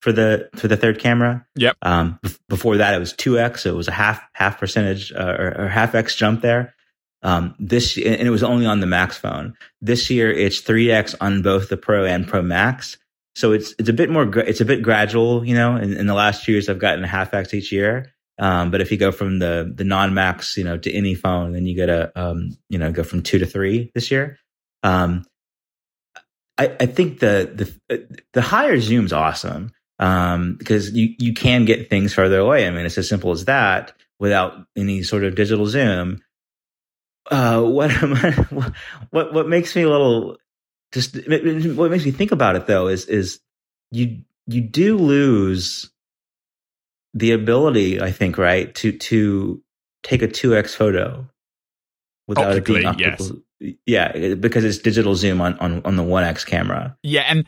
for 0.00 0.12
the 0.12 0.50
for 0.54 0.68
the 0.68 0.76
third 0.76 0.98
camera. 0.98 1.46
Yep. 1.56 1.76
Um, 1.82 2.20
before 2.48 2.76
that, 2.76 2.94
it 2.94 2.98
was 2.98 3.14
2x, 3.14 3.60
so 3.60 3.70
it 3.70 3.76
was 3.76 3.88
a 3.88 3.92
half 3.92 4.22
half 4.34 4.60
percentage 4.60 5.12
uh, 5.12 5.36
or, 5.38 5.54
or, 5.62 5.68
half 5.68 5.94
x 5.94 6.14
jump 6.14 6.42
there. 6.42 6.74
Um, 7.22 7.54
this 7.58 7.96
and 7.96 8.06
it 8.06 8.30
was 8.30 8.42
only 8.42 8.66
on 8.66 8.80
the 8.80 8.86
Max 8.86 9.16
phone. 9.16 9.54
This 9.80 10.10
year, 10.10 10.30
it's 10.30 10.60
3x 10.60 11.14
on 11.22 11.40
both 11.40 11.70
the 11.70 11.78
Pro 11.78 12.04
and 12.04 12.28
Pro 12.28 12.42
Max. 12.42 12.98
So 13.34 13.52
it's 13.52 13.74
it's 13.78 13.88
a 13.88 13.94
bit 13.94 14.10
more 14.10 14.38
it's 14.40 14.60
a 14.60 14.66
bit 14.66 14.82
gradual, 14.82 15.42
you 15.44 15.54
know. 15.54 15.76
In, 15.76 15.94
in 15.96 16.06
the 16.06 16.14
last 16.14 16.44
two 16.44 16.52
years, 16.52 16.68
I've 16.68 16.78
gotten 16.78 17.02
a 17.02 17.08
half 17.08 17.32
x 17.32 17.54
each 17.54 17.72
year. 17.72 18.13
Um, 18.38 18.70
but 18.70 18.80
if 18.80 18.90
you 18.90 18.98
go 18.98 19.12
from 19.12 19.38
the 19.38 19.72
the 19.74 19.84
non 19.84 20.14
max, 20.14 20.56
you 20.56 20.64
know, 20.64 20.76
to 20.78 20.92
any 20.92 21.14
phone, 21.14 21.52
then 21.52 21.66
you 21.66 21.74
get 21.74 21.88
a 21.88 22.10
um, 22.20 22.56
you 22.68 22.78
know 22.78 22.90
go 22.90 23.04
from 23.04 23.22
two 23.22 23.38
to 23.38 23.46
three 23.46 23.90
this 23.94 24.10
year. 24.10 24.38
Um, 24.82 25.24
I, 26.58 26.76
I 26.80 26.86
think 26.86 27.20
the 27.20 27.74
the 27.88 28.18
the 28.32 28.42
higher 28.42 28.80
zoom's 28.80 29.12
awesome 29.12 29.72
um, 29.98 30.56
because 30.56 30.92
you 30.92 31.14
you 31.18 31.34
can 31.34 31.64
get 31.64 31.90
things 31.90 32.12
further 32.12 32.38
away. 32.38 32.66
I 32.66 32.70
mean, 32.70 32.86
it's 32.86 32.98
as 32.98 33.08
simple 33.08 33.30
as 33.30 33.44
that 33.46 33.92
without 34.18 34.66
any 34.76 35.02
sort 35.02 35.24
of 35.24 35.34
digital 35.34 35.66
zoom. 35.66 36.22
Uh, 37.30 37.62
what 37.62 37.90
what 39.10 39.32
what 39.32 39.48
makes 39.48 39.74
me 39.74 39.82
a 39.82 39.88
little 39.88 40.36
just 40.92 41.16
what 41.28 41.90
makes 41.90 42.04
me 42.04 42.10
think 42.10 42.32
about 42.32 42.56
it 42.56 42.66
though 42.66 42.86
is 42.88 43.06
is 43.06 43.40
you 43.90 44.22
you 44.46 44.60
do 44.60 44.96
lose 44.96 45.90
the 47.14 47.32
ability, 47.32 48.00
I 48.00 48.10
think, 48.10 48.36
right, 48.36 48.74
to 48.76 48.92
to 48.92 49.62
take 50.02 50.22
a 50.22 50.28
two 50.28 50.56
x 50.56 50.74
photo 50.74 51.26
without 52.26 52.56
it 52.56 52.64
being 52.64 52.84
optical. 52.84 53.38
Yes. 53.60 53.74
Yeah, 53.86 54.34
because 54.34 54.64
it's 54.64 54.78
digital 54.78 55.14
zoom 55.14 55.40
on 55.40 55.58
on, 55.58 55.80
on 55.84 55.96
the 55.96 56.02
one 56.02 56.24
x 56.24 56.44
camera. 56.44 56.96
Yeah, 57.02 57.24
and 57.28 57.46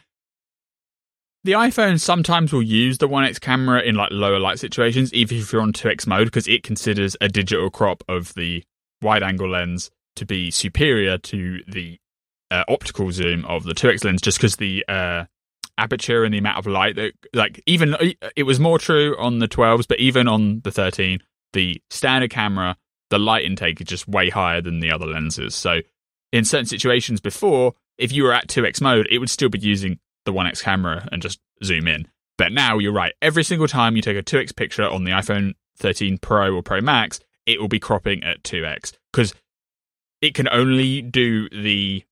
the 1.46 1.52
iPhone 1.52 2.00
sometimes 2.00 2.52
will 2.52 2.60
use 2.60 2.98
the 2.98 3.08
1x 3.08 3.40
camera 3.40 3.80
in 3.80 3.94
like 3.94 4.10
lower 4.10 4.40
light 4.40 4.58
situations, 4.58 5.14
even 5.14 5.38
if 5.38 5.52
you're 5.52 5.62
on 5.62 5.72
2x 5.72 6.04
mode, 6.04 6.26
because 6.26 6.48
it 6.48 6.64
considers 6.64 7.16
a 7.20 7.28
digital 7.28 7.70
crop 7.70 8.02
of 8.08 8.34
the 8.34 8.64
wide 9.00 9.22
angle 9.22 9.48
lens 9.48 9.88
to 10.16 10.26
be 10.26 10.50
superior 10.50 11.18
to 11.18 11.62
the 11.68 12.00
uh, 12.50 12.64
optical 12.66 13.12
zoom 13.12 13.44
of 13.44 13.62
the 13.62 13.74
2x 13.74 14.04
lens, 14.04 14.20
just 14.20 14.38
because 14.38 14.56
the 14.56 14.84
uh, 14.88 15.26
aperture 15.78 16.24
and 16.24 16.32
the 16.32 16.38
amount 16.38 16.58
of 16.58 16.66
light 16.66 16.96
that 16.96 17.12
like 17.34 17.62
even 17.66 17.94
uh, 17.94 18.12
it 18.34 18.44
was 18.44 18.58
more 18.58 18.78
true 18.78 19.14
on 19.18 19.38
the 19.38 19.48
12s 19.48 19.86
but 19.86 19.98
even 20.00 20.26
on 20.26 20.60
the 20.60 20.70
13 20.70 21.20
the 21.52 21.80
standard 21.90 22.30
camera 22.30 22.76
the 23.10 23.18
light 23.18 23.44
intake 23.44 23.80
is 23.80 23.86
just 23.86 24.08
way 24.08 24.30
higher 24.30 24.60
than 24.60 24.80
the 24.80 24.90
other 24.90 25.06
lenses. 25.06 25.54
So 25.54 25.80
in 26.32 26.44
certain 26.44 26.66
situations 26.66 27.20
before 27.20 27.74
if 27.98 28.12
you 28.12 28.24
were 28.24 28.32
at 28.32 28.48
2x 28.48 28.80
mode 28.80 29.06
it 29.10 29.18
would 29.18 29.30
still 29.30 29.48
be 29.48 29.58
using 29.58 29.98
the 30.24 30.32
1x 30.32 30.62
camera 30.62 31.08
and 31.12 31.22
just 31.22 31.40
zoom 31.62 31.86
in. 31.86 32.08
But 32.38 32.52
now 32.52 32.78
you're 32.78 32.92
right. 32.92 33.14
Every 33.22 33.44
single 33.44 33.68
time 33.68 33.96
you 33.96 34.02
take 34.02 34.16
a 34.16 34.22
2x 34.22 34.54
picture 34.56 34.84
on 34.88 35.04
the 35.04 35.12
iphone 35.12 35.54
13 35.78 36.18
pro 36.18 36.54
or 36.54 36.62
pro 36.62 36.80
max 36.80 37.20
it 37.44 37.60
will 37.60 37.68
be 37.68 37.78
cropping 37.78 38.24
at 38.24 38.42
2x 38.42 38.94
because 39.12 39.34
it 40.22 40.34
can 40.34 40.48
only 40.48 41.02
do 41.02 41.48
the 41.50 42.02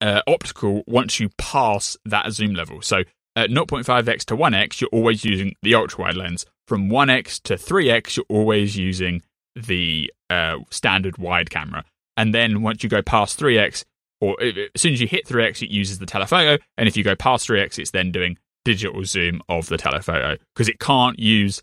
uh, 0.00 0.22
optical 0.26 0.82
once 0.86 1.20
you 1.20 1.30
pass 1.38 1.96
that 2.04 2.30
zoom 2.32 2.54
level. 2.54 2.82
So 2.82 3.04
at 3.36 3.50
0.5x 3.50 4.24
to 4.26 4.36
1x, 4.36 4.80
you're 4.80 4.90
always 4.92 5.24
using 5.24 5.54
the 5.62 5.74
ultra 5.74 6.04
wide 6.04 6.16
lens. 6.16 6.46
From 6.66 6.88
1x 6.88 7.42
to 7.42 7.54
3x, 7.54 8.16
you're 8.16 8.26
always 8.28 8.76
using 8.76 9.22
the 9.56 10.12
uh, 10.30 10.58
standard 10.70 11.18
wide 11.18 11.50
camera. 11.50 11.84
And 12.16 12.34
then 12.34 12.62
once 12.62 12.82
you 12.82 12.88
go 12.88 13.02
past 13.02 13.38
3x, 13.38 13.84
or 14.20 14.40
as 14.40 14.54
soon 14.76 14.92
as 14.92 15.00
you 15.00 15.06
hit 15.06 15.26
3x, 15.26 15.62
it 15.62 15.70
uses 15.70 15.98
the 15.98 16.06
telephoto. 16.06 16.62
And 16.78 16.88
if 16.88 16.96
you 16.96 17.04
go 17.04 17.16
past 17.16 17.48
3x, 17.48 17.78
it's 17.78 17.90
then 17.90 18.12
doing 18.12 18.38
digital 18.64 19.04
zoom 19.04 19.42
of 19.48 19.68
the 19.68 19.76
telephoto 19.76 20.38
because 20.54 20.68
it 20.68 20.78
can't 20.78 21.18
use 21.18 21.60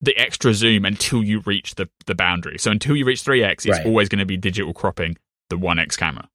the 0.00 0.16
extra 0.16 0.52
zoom 0.52 0.84
until 0.84 1.22
you 1.22 1.40
reach 1.46 1.76
the, 1.76 1.88
the 2.06 2.14
boundary. 2.14 2.58
So 2.58 2.70
until 2.70 2.96
you 2.96 3.04
reach 3.04 3.22
3x, 3.22 3.52
it's 3.52 3.68
right. 3.68 3.86
always 3.86 4.08
going 4.08 4.18
to 4.18 4.26
be 4.26 4.36
digital 4.36 4.72
cropping 4.72 5.16
the 5.50 5.56
1x 5.56 5.96
camera 5.96 6.28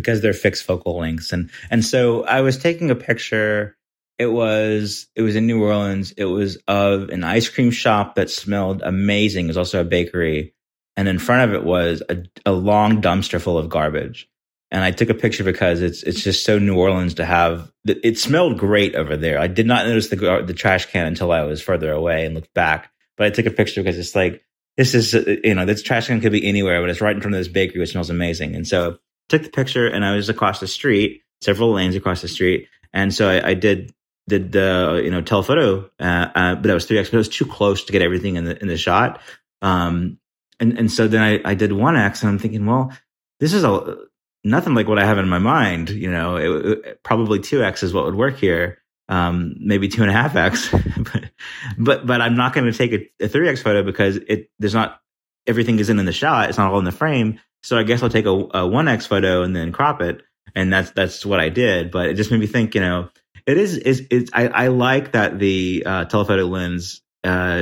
because 0.00 0.22
they're 0.22 0.32
fixed 0.32 0.64
focal 0.64 0.98
lengths. 0.98 1.32
And 1.32 1.50
and 1.70 1.84
so 1.84 2.24
I 2.24 2.40
was 2.40 2.58
taking 2.58 2.90
a 2.90 2.94
picture. 2.94 3.76
It 4.18 4.26
was 4.26 5.06
it 5.14 5.22
was 5.22 5.36
in 5.36 5.46
New 5.46 5.62
Orleans. 5.62 6.12
It 6.12 6.24
was 6.24 6.56
of 6.66 7.10
an 7.10 7.24
ice 7.24 7.48
cream 7.48 7.70
shop 7.70 8.14
that 8.14 8.30
smelled 8.30 8.82
amazing. 8.82 9.46
It 9.46 9.48
was 9.48 9.56
also 9.56 9.80
a 9.80 9.84
bakery, 9.84 10.54
and 10.96 11.08
in 11.08 11.18
front 11.18 11.50
of 11.50 11.54
it 11.54 11.64
was 11.64 12.02
a, 12.08 12.22
a 12.46 12.52
long 12.52 13.02
dumpster 13.02 13.40
full 13.40 13.58
of 13.58 13.68
garbage. 13.68 14.28
And 14.72 14.84
I 14.84 14.92
took 14.92 15.10
a 15.10 15.14
picture 15.14 15.44
because 15.44 15.82
it's 15.82 16.02
it's 16.02 16.22
just 16.22 16.44
so 16.44 16.58
New 16.58 16.76
Orleans 16.76 17.14
to 17.14 17.24
have. 17.24 17.72
It 17.84 18.18
smelled 18.18 18.58
great 18.58 18.94
over 18.94 19.16
there. 19.16 19.38
I 19.38 19.48
did 19.48 19.66
not 19.66 19.86
notice 19.86 20.08
the 20.08 20.44
the 20.46 20.54
trash 20.54 20.86
can 20.86 21.06
until 21.06 21.32
I 21.32 21.42
was 21.42 21.60
further 21.60 21.92
away 21.92 22.24
and 22.24 22.34
looked 22.34 22.54
back. 22.54 22.90
But 23.16 23.26
I 23.26 23.30
took 23.30 23.46
a 23.46 23.50
picture 23.50 23.82
because 23.82 23.98
it's 23.98 24.14
like 24.14 24.44
this 24.76 24.94
is 24.94 25.12
you 25.44 25.54
know 25.54 25.66
this 25.66 25.82
trash 25.82 26.06
can 26.06 26.20
could 26.20 26.32
be 26.32 26.46
anywhere, 26.46 26.80
but 26.80 26.88
it's 26.88 27.00
right 27.00 27.14
in 27.14 27.20
front 27.20 27.34
of 27.34 27.40
this 27.40 27.48
bakery, 27.48 27.80
which 27.80 27.90
smells 27.90 28.10
amazing. 28.10 28.54
And 28.54 28.66
so 28.66 28.98
took 29.30 29.42
the 29.42 29.48
picture 29.48 29.86
and 29.86 30.04
I 30.04 30.14
was 30.14 30.28
across 30.28 30.60
the 30.60 30.66
street, 30.66 31.22
several 31.40 31.72
lanes 31.72 31.96
across 31.96 32.20
the 32.20 32.28
street. 32.28 32.68
And 32.92 33.14
so 33.14 33.30
I, 33.30 33.50
I 33.50 33.54
did 33.54 33.94
did 34.28 34.52
the 34.52 35.00
you 35.02 35.10
know 35.10 35.22
telephoto, 35.22 35.90
uh, 35.98 36.28
uh, 36.34 36.54
but 36.56 36.64
that 36.64 36.74
was 36.74 36.86
three 36.86 36.98
x, 36.98 37.08
but 37.08 37.16
it 37.16 37.18
was 37.18 37.28
too 37.28 37.46
close 37.46 37.84
to 37.84 37.92
get 37.92 38.02
everything 38.02 38.36
in 38.36 38.44
the 38.44 38.60
in 38.60 38.68
the 38.68 38.76
shot. 38.76 39.20
Um, 39.62 40.18
and 40.58 40.78
and 40.78 40.90
so 40.90 41.08
then 41.08 41.22
I, 41.22 41.50
I 41.50 41.54
did 41.54 41.72
one 41.72 41.96
x, 41.96 42.22
and 42.22 42.30
I'm 42.30 42.38
thinking, 42.38 42.66
well, 42.66 42.92
this 43.40 43.52
is 43.54 43.64
a 43.64 43.96
nothing 44.44 44.74
like 44.74 44.88
what 44.88 44.98
I 44.98 45.04
have 45.04 45.18
in 45.18 45.28
my 45.28 45.38
mind. 45.38 45.90
You 45.90 46.10
know, 46.10 46.36
it, 46.36 46.78
it, 46.84 47.02
probably 47.02 47.40
two 47.40 47.62
x 47.62 47.82
is 47.82 47.92
what 47.92 48.04
would 48.04 48.14
work 48.14 48.36
here. 48.36 48.78
Um, 49.08 49.56
maybe 49.58 49.88
two 49.88 50.02
and 50.02 50.10
a 50.10 50.14
half 50.14 50.36
x, 50.36 50.70
but 50.98 51.30
but 51.78 52.06
but 52.06 52.20
I'm 52.20 52.36
not 52.36 52.52
going 52.52 52.70
to 52.70 52.76
take 52.76 53.12
a, 53.20 53.28
three 53.28 53.48
x 53.48 53.62
photo 53.62 53.82
because 53.82 54.16
it 54.16 54.50
there's 54.58 54.74
not 54.74 55.00
everything 55.46 55.78
isn't 55.78 55.98
in 55.98 56.06
the 56.06 56.12
shot. 56.12 56.48
It's 56.48 56.58
not 56.58 56.72
all 56.72 56.78
in 56.78 56.84
the 56.84 56.92
frame. 56.92 57.40
So 57.62 57.78
I 57.78 57.82
guess 57.82 58.02
I'll 58.02 58.10
take 58.10 58.26
a, 58.26 58.30
a 58.30 58.68
1x 58.68 59.06
photo 59.06 59.42
and 59.42 59.54
then 59.54 59.72
crop 59.72 60.00
it. 60.00 60.22
And 60.54 60.72
that's, 60.72 60.90
that's 60.90 61.24
what 61.24 61.40
I 61.40 61.48
did. 61.48 61.90
But 61.90 62.08
it 62.08 62.14
just 62.14 62.30
made 62.30 62.40
me 62.40 62.46
think, 62.46 62.74
you 62.74 62.80
know, 62.80 63.10
it 63.46 63.56
is, 63.56 63.76
is, 63.76 64.06
it's, 64.10 64.30
I, 64.32 64.48
I 64.48 64.66
like 64.68 65.12
that 65.12 65.38
the, 65.38 65.84
uh, 65.86 66.04
telephoto 66.06 66.46
lens, 66.46 67.02
uh, 67.24 67.60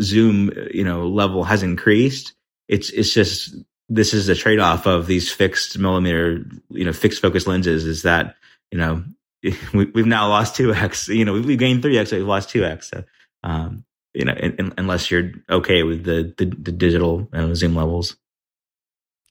zoom, 0.00 0.52
you 0.72 0.84
know, 0.84 1.08
level 1.08 1.44
has 1.44 1.62
increased. 1.62 2.34
It's, 2.68 2.90
it's 2.90 3.12
just, 3.12 3.56
this 3.88 4.12
is 4.12 4.28
a 4.28 4.34
trade 4.34 4.58
off 4.58 4.86
of 4.86 5.06
these 5.06 5.32
fixed 5.32 5.78
millimeter, 5.78 6.44
you 6.70 6.84
know, 6.84 6.92
fixed 6.92 7.22
focus 7.22 7.46
lenses 7.46 7.86
is 7.86 8.02
that, 8.02 8.36
you 8.70 8.78
know, 8.78 9.04
we, 9.42 9.90
have 9.94 10.06
now 10.06 10.28
lost 10.28 10.56
2x, 10.56 11.14
you 11.14 11.24
know, 11.24 11.32
we've 11.32 11.58
gained 11.58 11.82
3x, 11.82 12.12
we've 12.12 12.26
lost 12.26 12.50
2x. 12.50 12.84
So, 12.84 13.04
um, 13.42 13.84
you 14.14 14.24
know, 14.24 14.34
in, 14.34 14.56
in, 14.56 14.74
unless 14.76 15.10
you're 15.10 15.32
okay 15.48 15.82
with 15.82 16.04
the, 16.04 16.34
the, 16.36 16.46
the 16.46 16.72
digital 16.72 17.28
uh, 17.32 17.54
zoom 17.54 17.74
levels. 17.74 18.16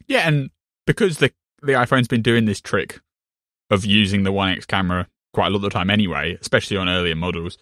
Yeah, 0.08 0.28
and 0.28 0.50
because 0.86 1.18
the 1.18 1.32
the 1.62 1.74
iPhone's 1.74 2.08
been 2.08 2.22
doing 2.22 2.46
this 2.46 2.62
trick 2.62 3.00
of 3.70 3.86
using 3.86 4.24
the 4.24 4.32
One 4.32 4.50
X 4.50 4.66
camera 4.66 5.08
quite 5.34 5.48
a 5.48 5.50
lot 5.50 5.58
of 5.58 5.62
the 5.64 5.70
time 5.70 5.90
anyway, 5.90 6.38
especially 6.42 6.78
on 6.78 6.90
earlier 6.90 7.16
models. 7.16 7.58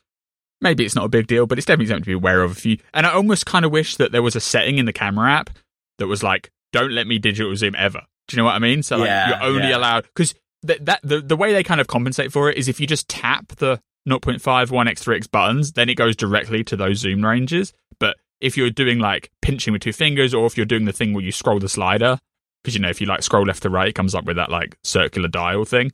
Maybe 0.61 0.85
it's 0.85 0.95
not 0.95 1.05
a 1.05 1.09
big 1.09 1.27
deal, 1.27 1.45
but 1.45 1.57
it's 1.57 1.65
definitely 1.65 1.87
something 1.87 2.03
to 2.03 2.09
be 2.09 2.13
aware 2.13 2.41
of. 2.41 2.51
If 2.51 2.65
you 2.65 2.77
and 2.93 3.05
I 3.05 3.13
almost 3.13 3.45
kind 3.45 3.65
of 3.65 3.71
wish 3.71 3.97
that 3.97 4.11
there 4.11 4.23
was 4.23 4.35
a 4.35 4.39
setting 4.39 4.77
in 4.77 4.85
the 4.85 4.93
camera 4.93 5.31
app 5.31 5.49
that 5.97 6.07
was 6.07 6.23
like, 6.23 6.51
"Don't 6.71 6.91
let 6.91 7.07
me 7.07 7.19
digital 7.19 7.55
zoom 7.55 7.75
ever." 7.77 8.01
Do 8.27 8.35
you 8.35 8.41
know 8.41 8.45
what 8.45 8.55
I 8.55 8.59
mean? 8.59 8.81
So 8.81 8.97
like, 8.97 9.07
yeah, 9.07 9.29
you're 9.29 9.43
only 9.43 9.69
yeah. 9.69 9.77
allowed 9.77 10.03
because 10.03 10.33
that 10.63 10.85
that 10.85 11.01
the 11.03 11.19
the 11.19 11.35
way 11.35 11.53
they 11.53 11.63
kind 11.63 11.81
of 11.81 11.87
compensate 11.87 12.31
for 12.31 12.49
it 12.49 12.57
is 12.57 12.67
if 12.67 12.79
you 12.79 12.87
just 12.87 13.09
tap 13.09 13.47
the 13.57 13.79
0.5, 14.07 14.39
1x, 14.39 15.03
3x 15.03 15.29
buttons, 15.31 15.73
then 15.73 15.89
it 15.89 15.95
goes 15.95 16.15
directly 16.15 16.63
to 16.63 16.75
those 16.75 16.99
zoom 16.99 17.25
ranges. 17.25 17.73
But 17.99 18.17
if 18.39 18.55
you're 18.55 18.69
doing 18.69 18.99
like 18.99 19.31
pinching 19.41 19.73
with 19.73 19.81
two 19.81 19.93
fingers, 19.93 20.33
or 20.33 20.45
if 20.45 20.57
you're 20.57 20.65
doing 20.65 20.85
the 20.85 20.93
thing 20.93 21.13
where 21.13 21.23
you 21.23 21.31
scroll 21.31 21.59
the 21.59 21.69
slider, 21.69 22.19
because 22.65 22.73
you 22.75 22.81
know 22.81 22.89
if 22.89 22.99
you 22.99 23.05
like 23.05 23.21
scroll 23.21 23.45
left 23.45 23.61
to 23.61 23.69
right, 23.69 23.89
it 23.89 23.95
comes 23.95 24.15
up 24.15 24.25
with 24.25 24.37
that 24.37 24.49
like 24.49 24.75
circular 24.83 25.27
dial 25.27 25.65
thing. 25.65 25.91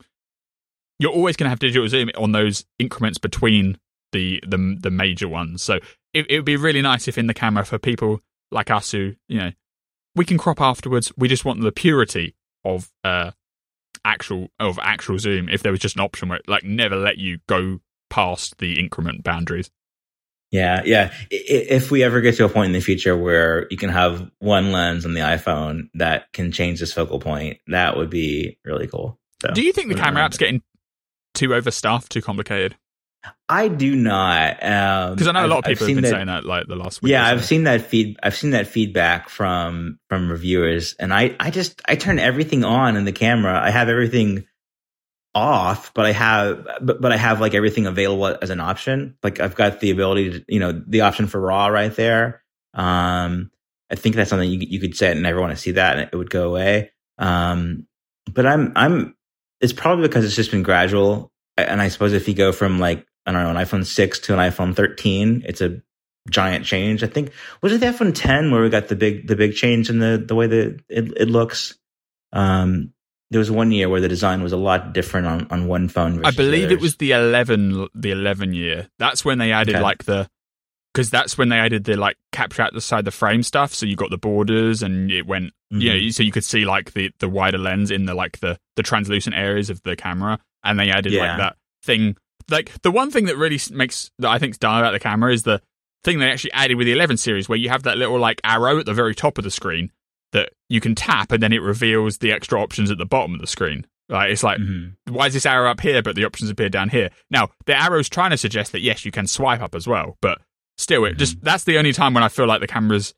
You're 0.99 1.11
always 1.11 1.35
going 1.35 1.45
to 1.45 1.49
have 1.49 1.59
digital 1.59 1.87
zoom 1.89 2.09
on 2.17 2.31
those 2.31 2.65
increments 2.79 3.17
between 3.17 3.77
the 4.13 4.41
the 4.47 4.77
the 4.79 4.89
major 4.89 5.27
ones. 5.27 5.61
So 5.61 5.79
it, 6.13 6.29
it 6.29 6.37
would 6.37 6.45
be 6.45 6.55
really 6.55 6.81
nice 6.81 7.09
if 7.09 7.17
in 7.17 7.27
the 7.27 7.33
camera 7.33 7.65
for 7.65 7.77
people 7.77 8.21
like 8.51 8.71
us 8.71 8.91
who 8.91 9.15
you 9.27 9.39
know 9.39 9.51
we 10.15 10.23
can 10.23 10.37
crop 10.37 10.61
afterwards. 10.61 11.11
We 11.17 11.27
just 11.27 11.43
want 11.43 11.61
the 11.61 11.73
purity 11.73 12.35
of 12.63 12.89
uh 13.03 13.31
actual 14.05 14.47
of 14.59 14.79
actual 14.81 15.19
zoom. 15.19 15.49
If 15.49 15.61
there 15.61 15.71
was 15.71 15.81
just 15.81 15.95
an 15.95 16.01
option 16.01 16.29
where 16.29 16.39
it, 16.39 16.47
like 16.47 16.63
never 16.63 16.95
let 16.95 17.17
you 17.17 17.39
go 17.47 17.79
past 18.09 18.59
the 18.59 18.79
increment 18.79 19.23
boundaries. 19.23 19.69
Yeah, 20.51 20.81
yeah. 20.83 21.13
If 21.29 21.91
we 21.91 22.03
ever 22.03 22.19
get 22.19 22.35
to 22.35 22.45
a 22.45 22.49
point 22.49 22.67
in 22.67 22.73
the 22.73 22.81
future 22.81 23.15
where 23.15 23.67
you 23.71 23.77
can 23.77 23.89
have 23.89 24.29
one 24.39 24.71
lens 24.71 25.05
on 25.05 25.13
the 25.13 25.21
iPhone 25.21 25.89
that 25.93 26.31
can 26.33 26.51
change 26.51 26.79
this 26.79 26.91
focal 26.91 27.19
point, 27.19 27.59
that 27.67 27.95
would 27.95 28.09
be 28.09 28.57
really 28.65 28.87
cool. 28.87 29.17
So, 29.41 29.53
Do 29.53 29.61
you 29.61 29.71
think 29.71 29.87
the 29.87 29.95
camera 29.95 30.23
app's 30.23 30.37
getting 30.37 30.61
too 31.33 31.53
overstuffed, 31.53 32.09
too 32.09 32.21
complicated? 32.21 32.75
I 33.47 33.67
do 33.67 33.95
not, 33.95 34.57
because 34.57 35.27
um, 35.27 35.35
I 35.35 35.41
know 35.41 35.45
a 35.45 35.47
lot 35.47 35.59
of 35.59 35.65
people 35.65 35.87
have 35.87 35.95
been 35.95 36.03
that, 36.03 36.09
saying 36.09 36.27
that 36.27 36.43
like 36.43 36.67
the 36.67 36.75
last 36.75 37.03
week. 37.03 37.11
Yeah, 37.11 37.25
I've 37.25 37.45
seen 37.45 37.65
that 37.65 37.81
feed. 37.81 38.17
I've 38.23 38.35
seen 38.35 38.51
that 38.51 38.67
feedback 38.67 39.29
from 39.29 39.99
from 40.09 40.29
reviewers, 40.29 40.95
and 40.99 41.13
I 41.13 41.35
I 41.39 41.51
just 41.51 41.81
I 41.85 41.95
turn 41.95 42.17
everything 42.17 42.63
on 42.63 42.97
in 42.97 43.05
the 43.05 43.11
camera. 43.11 43.61
I 43.61 43.69
have 43.69 43.89
everything 43.89 44.45
off, 45.33 45.93
but 45.93 46.05
I 46.05 46.11
have 46.11 46.67
but, 46.81 47.01
but 47.01 47.11
I 47.11 47.17
have 47.17 47.39
like 47.39 47.53
everything 47.53 47.85
available 47.85 48.37
as 48.41 48.49
an 48.49 48.59
option. 48.59 49.17
Like 49.23 49.39
I've 49.39 49.55
got 49.55 49.79
the 49.79 49.91
ability 49.91 50.31
to 50.31 50.45
you 50.47 50.59
know 50.59 50.81
the 50.85 51.01
option 51.01 51.27
for 51.27 51.39
raw 51.39 51.67
right 51.67 51.95
there. 51.95 52.43
Um, 52.73 53.51
I 53.89 53.95
think 53.95 54.15
that's 54.15 54.29
something 54.29 54.49
you 54.49 54.59
you 54.59 54.79
could 54.79 54.95
set 54.95 55.11
and 55.11 55.23
never 55.23 55.39
want 55.39 55.51
to 55.51 55.61
see 55.61 55.71
that, 55.71 55.97
and 55.97 56.09
it 56.11 56.15
would 56.15 56.29
go 56.29 56.47
away. 56.49 56.91
Um, 57.17 57.87
but 58.31 58.45
I'm 58.45 58.73
I'm 58.75 59.15
it's 59.59 59.73
probably 59.73 60.07
because 60.07 60.25
it's 60.25 60.35
just 60.35 60.51
been 60.51 60.63
gradual, 60.63 61.31
and 61.57 61.81
I 61.81 61.87
suppose 61.89 62.13
if 62.13 62.27
you 62.27 62.33
go 62.33 62.51
from 62.51 62.79
like 62.79 63.05
I 63.25 63.31
don't 63.31 63.43
know, 63.43 63.49
an 63.51 63.65
iPhone 63.65 63.85
6 63.85 64.19
to 64.19 64.33
an 64.33 64.39
iPhone 64.39 64.75
13. 64.75 65.43
It's 65.45 65.61
a 65.61 65.81
giant 66.29 66.65
change. 66.65 67.03
I 67.03 67.07
think 67.07 67.31
was 67.61 67.73
it 67.73 67.79
the 67.79 67.87
iPhone 67.87 68.13
10 68.13 68.51
where 68.51 68.61
we 68.61 68.69
got 68.69 68.87
the 68.87 68.95
big 68.95 69.27
the 69.27 69.35
big 69.35 69.53
change 69.53 69.89
in 69.89 69.99
the 69.99 70.23
the 70.25 70.35
way 70.35 70.47
that 70.47 70.79
it, 70.89 71.13
it 71.17 71.29
looks. 71.29 71.77
Um, 72.33 72.93
there 73.31 73.39
was 73.39 73.49
one 73.49 73.71
year 73.71 73.89
where 73.89 74.01
the 74.01 74.09
design 74.09 74.43
was 74.43 74.51
a 74.51 74.57
lot 74.57 74.93
different 74.93 75.25
on, 75.25 75.47
on 75.49 75.67
one 75.67 75.87
phone. 75.87 76.23
I 76.23 76.31
believe 76.31 76.71
it 76.71 76.81
was 76.81 76.97
the 76.97 77.13
11 77.13 77.87
the 77.95 78.11
11 78.11 78.53
year. 78.53 78.89
That's 78.99 79.25
when 79.25 79.39
they 79.39 79.51
added 79.51 79.75
okay. 79.75 79.83
like 79.83 80.03
the 80.03 80.29
because 80.93 81.09
that's 81.09 81.37
when 81.37 81.47
they 81.47 81.57
added 81.57 81.85
the 81.85 81.95
like 81.95 82.17
capture 82.33 82.61
out 82.61 82.73
the 82.73 82.81
side 82.81 83.05
the 83.05 83.11
frame 83.11 83.41
stuff. 83.41 83.73
So 83.73 83.85
you 83.85 83.95
got 83.95 84.09
the 84.09 84.17
borders 84.17 84.83
and 84.83 85.09
it 85.09 85.25
went 85.25 85.53
mm-hmm. 85.73 85.81
you 85.81 85.93
know 85.93 86.09
so 86.09 86.23
you 86.23 86.31
could 86.31 86.43
see 86.43 86.65
like 86.65 86.93
the 86.93 87.11
the 87.19 87.29
wider 87.29 87.57
lens 87.57 87.89
in 87.89 88.05
the 88.05 88.13
like 88.13 88.39
the 88.39 88.59
the 88.75 88.83
translucent 88.83 89.35
areas 89.35 89.69
of 89.69 89.81
the 89.83 89.95
camera 89.95 90.37
and 90.63 90.77
they 90.77 90.89
added 90.89 91.13
yeah. 91.13 91.29
like 91.29 91.37
that 91.37 91.55
thing 91.83 92.15
like 92.49 92.81
the 92.81 92.91
one 92.91 93.11
thing 93.11 93.25
that 93.25 93.37
really 93.37 93.59
makes 93.71 94.11
that 94.19 94.29
I 94.29 94.39
think's 94.39 94.57
done 94.57 94.79
about 94.79 94.91
the 94.91 94.99
camera 94.99 95.33
is 95.33 95.43
the 95.43 95.61
thing 96.03 96.19
they 96.19 96.29
actually 96.29 96.53
added 96.53 96.75
with 96.75 96.87
the 96.87 96.93
11 96.93 97.17
series, 97.17 97.47
where 97.47 97.57
you 97.57 97.69
have 97.69 97.83
that 97.83 97.97
little 97.97 98.19
like 98.19 98.41
arrow 98.43 98.79
at 98.79 98.85
the 98.85 98.93
very 98.93 99.15
top 99.15 99.37
of 99.37 99.43
the 99.43 99.51
screen 99.51 99.91
that 100.31 100.53
you 100.69 100.79
can 100.79 100.95
tap, 100.95 101.31
and 101.31 101.41
then 101.41 101.53
it 101.53 101.61
reveals 101.61 102.19
the 102.19 102.31
extra 102.31 102.61
options 102.61 102.91
at 102.91 102.97
the 102.97 103.05
bottom 103.05 103.33
of 103.33 103.41
the 103.41 103.47
screen. 103.47 103.85
Right? 104.09 104.31
It's 104.31 104.43
like, 104.43 104.59
mm-hmm. 104.59 105.13
why 105.13 105.27
is 105.27 105.33
this 105.33 105.45
arrow 105.45 105.71
up 105.71 105.79
here, 105.79 106.01
but 106.01 106.15
the 106.15 106.25
options 106.25 106.49
appear 106.49 106.67
down 106.67 106.89
here? 106.89 107.11
Now, 107.29 107.49
the 107.65 107.81
arrow's 107.81 108.09
trying 108.09 108.31
to 108.31 108.37
suggest 108.37 108.73
that 108.73 108.81
yes, 108.81 109.05
you 109.05 109.11
can 109.11 109.25
swipe 109.25 109.61
up 109.61 109.73
as 109.73 109.87
well, 109.87 110.17
but 110.21 110.39
still, 110.77 111.05
it 111.05 111.11
mm-hmm. 111.11 111.19
just 111.19 111.41
that's 111.41 111.63
the 111.63 111.77
only 111.77 111.93
time 111.93 112.13
when 112.13 112.23
I 112.23 112.27
feel 112.27 112.45
like 112.45 112.59
the 112.59 112.67
camera's 112.67 113.13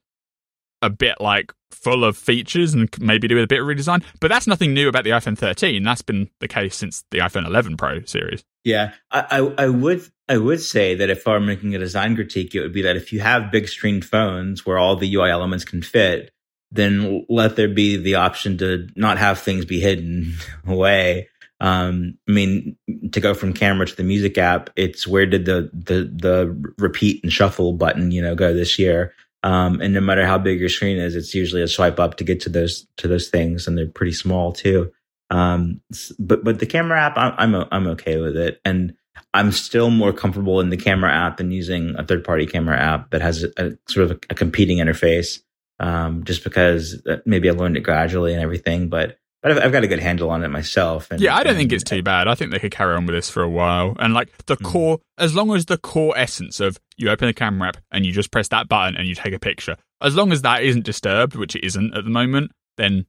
a 0.83 0.89
bit 0.89 1.19
like 1.19 1.51
full 1.71 2.03
of 2.03 2.17
features 2.17 2.73
and 2.73 2.89
maybe 2.99 3.27
do 3.27 3.35
with 3.35 3.45
a 3.45 3.47
bit 3.47 3.61
of 3.61 3.67
redesign. 3.67 4.03
But 4.19 4.27
that's 4.27 4.47
nothing 4.47 4.73
new 4.73 4.87
about 4.87 5.03
the 5.03 5.11
iPhone 5.11 5.37
13. 5.37 5.81
That's 5.81 6.01
been 6.01 6.29
the 6.39 6.47
case 6.47 6.75
since 6.75 7.03
the 7.09 7.19
iPhone 7.19 7.47
11 7.47 7.77
Pro 7.77 8.03
series. 8.03 8.43
Yeah, 8.63 8.93
I, 9.09 9.25
I, 9.31 9.65
I 9.65 9.69
would 9.69 10.03
I 10.29 10.37
would 10.37 10.61
say 10.61 10.95
that 10.95 11.09
if 11.09 11.27
I 11.27 11.31
were 11.31 11.39
making 11.39 11.75
a 11.75 11.79
design 11.79 12.15
critique, 12.15 12.53
it 12.53 12.61
would 12.61 12.73
be 12.73 12.83
that 12.83 12.95
if 12.95 13.11
you 13.11 13.21
have 13.21 13.51
big 13.51 13.67
screened 13.67 14.05
phones 14.05 14.65
where 14.65 14.77
all 14.77 14.95
the 14.95 15.13
UI 15.15 15.29
elements 15.29 15.65
can 15.65 15.81
fit, 15.81 16.31
then 16.73 17.25
let 17.29 17.55
there 17.55 17.67
be 17.69 17.97
the 17.97 18.15
option 18.15 18.57
to 18.57 18.87
not 18.95 19.17
have 19.17 19.39
things 19.39 19.63
be 19.63 19.79
hidden 19.79 20.33
away. 20.67 21.29
Um, 21.59 22.17
I 22.27 22.31
mean, 22.31 22.75
to 23.11 23.21
go 23.21 23.33
from 23.33 23.53
camera 23.53 23.85
to 23.85 23.95
the 23.95 24.03
music 24.03 24.37
app, 24.37 24.69
it's 24.75 25.07
where 25.07 25.25
did 25.25 25.45
the 25.45 25.69
the 25.71 26.11
the 26.13 26.73
repeat 26.77 27.23
and 27.23 27.31
shuffle 27.31 27.73
button, 27.73 28.11
you 28.11 28.21
know, 28.21 28.35
go 28.35 28.53
this 28.53 28.77
year? 28.77 29.13
Um, 29.43 29.81
and 29.81 29.93
no 29.93 30.01
matter 30.01 30.25
how 30.25 30.37
big 30.37 30.59
your 30.59 30.69
screen 30.69 30.97
is, 30.97 31.15
it's 31.15 31.35
usually 31.35 31.61
a 31.61 31.67
swipe 31.67 31.99
up 31.99 32.15
to 32.17 32.23
get 32.23 32.41
to 32.41 32.49
those 32.49 32.85
to 32.97 33.07
those 33.07 33.29
things, 33.29 33.67
and 33.67 33.77
they're 33.77 33.87
pretty 33.87 34.13
small 34.13 34.51
too. 34.51 34.91
Um, 35.29 35.81
but 36.19 36.43
but 36.43 36.59
the 36.59 36.65
camera 36.65 36.99
app, 36.99 37.17
I'm 37.17 37.33
I'm 37.37 37.67
I'm 37.71 37.87
okay 37.87 38.17
with 38.17 38.35
it, 38.35 38.59
and 38.65 38.93
I'm 39.33 39.51
still 39.51 39.89
more 39.89 40.13
comfortable 40.13 40.59
in 40.59 40.69
the 40.69 40.77
camera 40.77 41.11
app 41.11 41.37
than 41.37 41.51
using 41.51 41.95
a 41.97 42.03
third 42.03 42.23
party 42.23 42.45
camera 42.45 42.77
app 42.77 43.11
that 43.11 43.21
has 43.21 43.43
a, 43.43 43.51
a 43.57 43.71
sort 43.87 44.09
of 44.09 44.11
a, 44.11 44.19
a 44.31 44.35
competing 44.35 44.79
interface. 44.79 45.39
Um, 45.83 46.23
just 46.23 46.45
because 46.45 47.01
uh, 47.05 47.17
maybe 47.25 47.49
I 47.49 47.53
learned 47.53 47.75
it 47.75 47.81
gradually 47.81 48.33
and 48.33 48.41
everything, 48.41 48.87
but 48.87 49.17
but 49.41 49.51
I've, 49.51 49.65
I've, 49.65 49.71
got 49.73 49.83
a 49.83 49.87
good 49.89 49.99
handle 49.99 50.29
on 50.29 50.41
it 50.41 50.47
myself. 50.47 51.11
And, 51.11 51.19
yeah, 51.19 51.35
I 51.35 51.43
don't 51.43 51.51
and, 51.51 51.57
think 51.57 51.73
it's 51.73 51.83
too 51.83 52.01
bad. 52.01 52.29
I 52.29 52.35
think 52.35 52.51
they 52.51 52.59
could 52.59 52.71
carry 52.71 52.95
on 52.95 53.05
with 53.05 53.15
this 53.15 53.29
for 53.29 53.43
a 53.43 53.49
while. 53.49 53.93
And 53.99 54.13
like 54.13 54.29
the 54.45 54.55
mm-hmm. 54.55 54.65
core, 54.65 54.99
as 55.17 55.35
long 55.35 55.53
as 55.53 55.65
the 55.65 55.77
core 55.77 56.17
essence 56.17 56.61
of 56.61 56.79
you 56.95 57.09
open 57.09 57.27
the 57.27 57.33
camera 57.33 57.67
app 57.67 57.77
and 57.91 58.05
you 58.05 58.13
just 58.13 58.31
press 58.31 58.47
that 58.47 58.69
button 58.69 58.95
and 58.95 59.05
you 59.05 59.15
take 59.15 59.33
a 59.33 59.39
picture, 59.39 59.75
as 59.99 60.15
long 60.15 60.31
as 60.31 60.43
that 60.43 60.63
isn't 60.63 60.85
disturbed, 60.85 61.35
which 61.35 61.57
it 61.57 61.65
isn't 61.65 61.93
at 61.93 62.05
the 62.05 62.09
moment, 62.09 62.53
then 62.77 63.05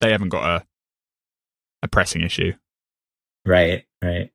they 0.00 0.10
haven't 0.10 0.30
got 0.30 0.44
a 0.44 0.64
a 1.82 1.88
pressing 1.88 2.22
issue. 2.22 2.54
Right, 3.44 3.84
right. 4.02 4.30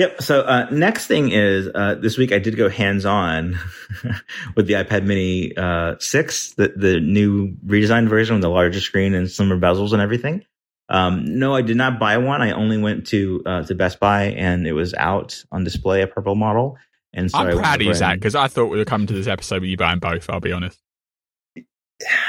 Yep. 0.00 0.22
So 0.22 0.40
uh, 0.40 0.66
next 0.70 1.08
thing 1.08 1.30
is 1.30 1.68
uh, 1.74 1.96
this 1.96 2.16
week 2.16 2.32
I 2.32 2.38
did 2.38 2.56
go 2.56 2.70
hands 2.70 3.04
on 3.04 3.58
with 4.56 4.66
the 4.66 4.72
iPad 4.72 5.04
Mini 5.04 5.54
uh, 5.54 5.96
six, 5.98 6.54
the 6.54 6.72
the 6.74 7.00
new 7.00 7.54
redesigned 7.66 8.08
version 8.08 8.34
with 8.34 8.40
the 8.40 8.48
larger 8.48 8.80
screen 8.80 9.12
and 9.12 9.30
slimmer 9.30 9.58
bezels 9.58 9.92
and 9.92 10.00
everything. 10.00 10.42
Um, 10.88 11.38
no, 11.38 11.54
I 11.54 11.60
did 11.60 11.76
not 11.76 11.98
buy 11.98 12.16
one. 12.16 12.40
I 12.40 12.52
only 12.52 12.78
went 12.78 13.08
to 13.08 13.42
uh, 13.44 13.62
to 13.64 13.74
Best 13.74 14.00
Buy 14.00 14.28
and 14.28 14.66
it 14.66 14.72
was 14.72 14.94
out 14.94 15.44
on 15.52 15.64
display, 15.64 16.00
a 16.00 16.06
purple 16.06 16.34
model. 16.34 16.78
And 17.12 17.30
so 17.30 17.36
I'm 17.36 17.58
proud 17.58 17.82
of 17.82 17.86
you, 17.86 17.92
Zac, 17.92 18.14
because 18.14 18.34
I 18.34 18.48
thought 18.48 18.70
we 18.70 18.78
were 18.78 18.86
coming 18.86 19.06
to 19.08 19.12
this 19.12 19.26
episode 19.26 19.60
with 19.60 19.68
you 19.68 19.76
buying 19.76 19.98
both. 19.98 20.30
I'll 20.30 20.40
be 20.40 20.52
honest. 20.52 20.80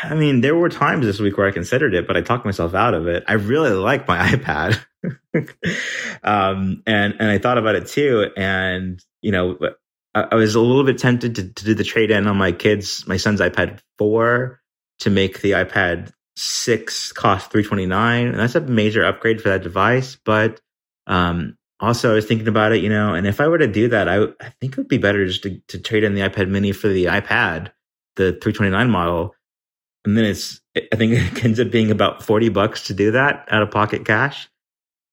I 0.03 0.15
mean, 0.15 0.41
there 0.41 0.56
were 0.56 0.69
times 0.69 1.06
this 1.06 1.19
week 1.19 1.38
where 1.38 1.48
I 1.48 1.52
considered 1.52 1.93
it, 1.93 2.07
but 2.07 2.18
I 2.18 2.22
talked 2.22 2.45
myself 2.45 2.73
out 2.73 2.93
of 2.93 3.07
it. 3.07 3.23
I 3.27 3.34
really 3.34 3.72
like 3.72 4.07
my 4.07 4.18
iPad, 4.31 4.80
um, 6.23 6.84
and 6.85 7.15
and 7.19 7.30
I 7.30 7.38
thought 7.38 7.57
about 7.57 7.76
it 7.76 7.88
too. 7.88 8.30
And 8.35 9.03
you 9.22 9.31
know, 9.31 9.57
I, 10.14 10.22
I 10.31 10.35
was 10.35 10.56
a 10.56 10.61
little 10.61 10.84
bit 10.84 10.98
tempted 10.98 11.35
to, 11.35 11.49
to 11.49 11.65
do 11.65 11.73
the 11.73 11.84
trade 11.84 12.11
in 12.11 12.27
on 12.27 12.38
my 12.38 12.52
kids, 12.52 13.07
my 13.07 13.18
son's 13.18 13.39
iPad 13.39 13.80
four, 13.98 14.61
to 14.99 15.10
make 15.10 15.41
the 15.41 15.52
iPad 15.52 16.11
six 16.35 17.11
cost 17.11 17.52
329 17.52 18.27
and 18.27 18.39
that's 18.39 18.56
a 18.56 18.61
major 18.61 19.03
upgrade 19.03 19.41
for 19.41 19.49
that 19.49 19.64
device 19.64 20.18
but 20.23 20.61
um, 21.07 21.57
also 21.80 22.11
i 22.11 22.15
was 22.15 22.26
thinking 22.26 22.48
about 22.48 22.72
it 22.72 22.81
you 22.81 22.89
know 22.89 23.14
and 23.14 23.27
if 23.27 23.41
i 23.41 23.48
were 23.48 23.57
to 23.57 23.68
do 23.68 23.89
that 23.89 24.07
i, 24.07 24.23
I 24.23 24.53
think 24.60 24.73
it 24.73 24.77
would 24.77 24.88
be 24.88 24.98
better 24.98 25.26
just 25.26 25.43
to, 25.43 25.60
to 25.68 25.80
trade 25.80 26.03
in 26.03 26.15
the 26.15 26.22
ipad 26.22 26.48
mini 26.48 26.72
for 26.72 26.88
the 26.88 27.06
ipad 27.06 27.72
the 28.15 28.31
329 28.31 28.89
model 28.89 29.35
and 30.06 30.18
then 30.18 30.26
it's 30.26 30.61
i 30.76 30.95
think 30.95 31.14
it 31.14 31.44
ends 31.44 31.60
up 31.60 31.72
being 31.72 31.91
about 31.91 32.23
40 32.23 32.49
bucks 32.49 32.88
to 32.88 32.94
do 32.94 33.11
that 33.11 33.48
out 33.49 33.61
of 33.61 33.72
pocket 33.72 34.06
cash 34.06 34.49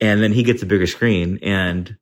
and 0.01 0.23
then 0.23 0.33
he 0.33 0.43
gets 0.43 0.63
a 0.63 0.67
bigger 0.67 0.87
screen 0.87 1.39
and 1.43 1.97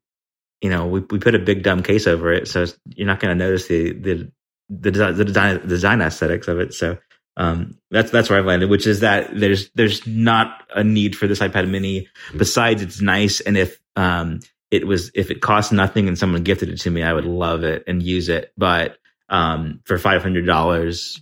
you 0.61 0.71
know 0.71 0.87
we, 0.87 1.01
we 1.01 1.19
put 1.19 1.35
a 1.35 1.39
big 1.41 1.63
dumb 1.63 1.83
case 1.83 2.07
over 2.07 2.33
it 2.33 2.49
so 2.49 2.67
you're 2.95 3.07
not 3.07 3.21
going 3.21 3.37
to 3.37 3.45
notice 3.45 3.69
the 3.69 3.93
the 3.93 4.33
the 4.69 4.91
design, 4.91 5.17
the 5.17 5.25
design 5.25 5.69
design 5.69 6.01
aesthetics 6.01 6.49
of 6.49 6.59
it 6.59 6.75
so 6.75 6.99
um, 7.37 7.79
that's 7.91 8.11
that's 8.11 8.31
where 8.31 8.39
I've 8.39 8.47
landed, 8.47 8.71
which 8.71 8.87
is 8.87 9.01
that 9.01 9.29
there's 9.39 9.71
there's 9.73 10.07
not 10.07 10.63
a 10.75 10.83
need 10.83 11.15
for 11.15 11.27
this 11.27 11.41
iPad 11.41 11.69
Mini. 11.69 12.09
Besides, 12.37 12.83
it's 12.83 13.01
nice, 13.01 13.41
and 13.41 13.57
if 13.59 13.79
um, 13.95 14.41
it 14.71 14.87
was 14.87 15.11
if 15.15 15.31
it 15.31 15.43
cost 15.43 15.73
nothing 15.73 16.09
and 16.09 16.19
someone 16.19 16.45
gifted 16.45 16.71
it 16.71 16.81
to 16.81 16.91
me, 16.91 17.03
I 17.03 17.13
would 17.13 17.27
love 17.27 17.63
it 17.63 17.85
and 17.87 18.03
use 18.03 18.29
it. 18.29 18.53
But 18.57 18.97
um, 19.29 19.81
for 19.85 19.99
five 19.99 20.23
hundred 20.23 20.47
dollars 20.47 21.21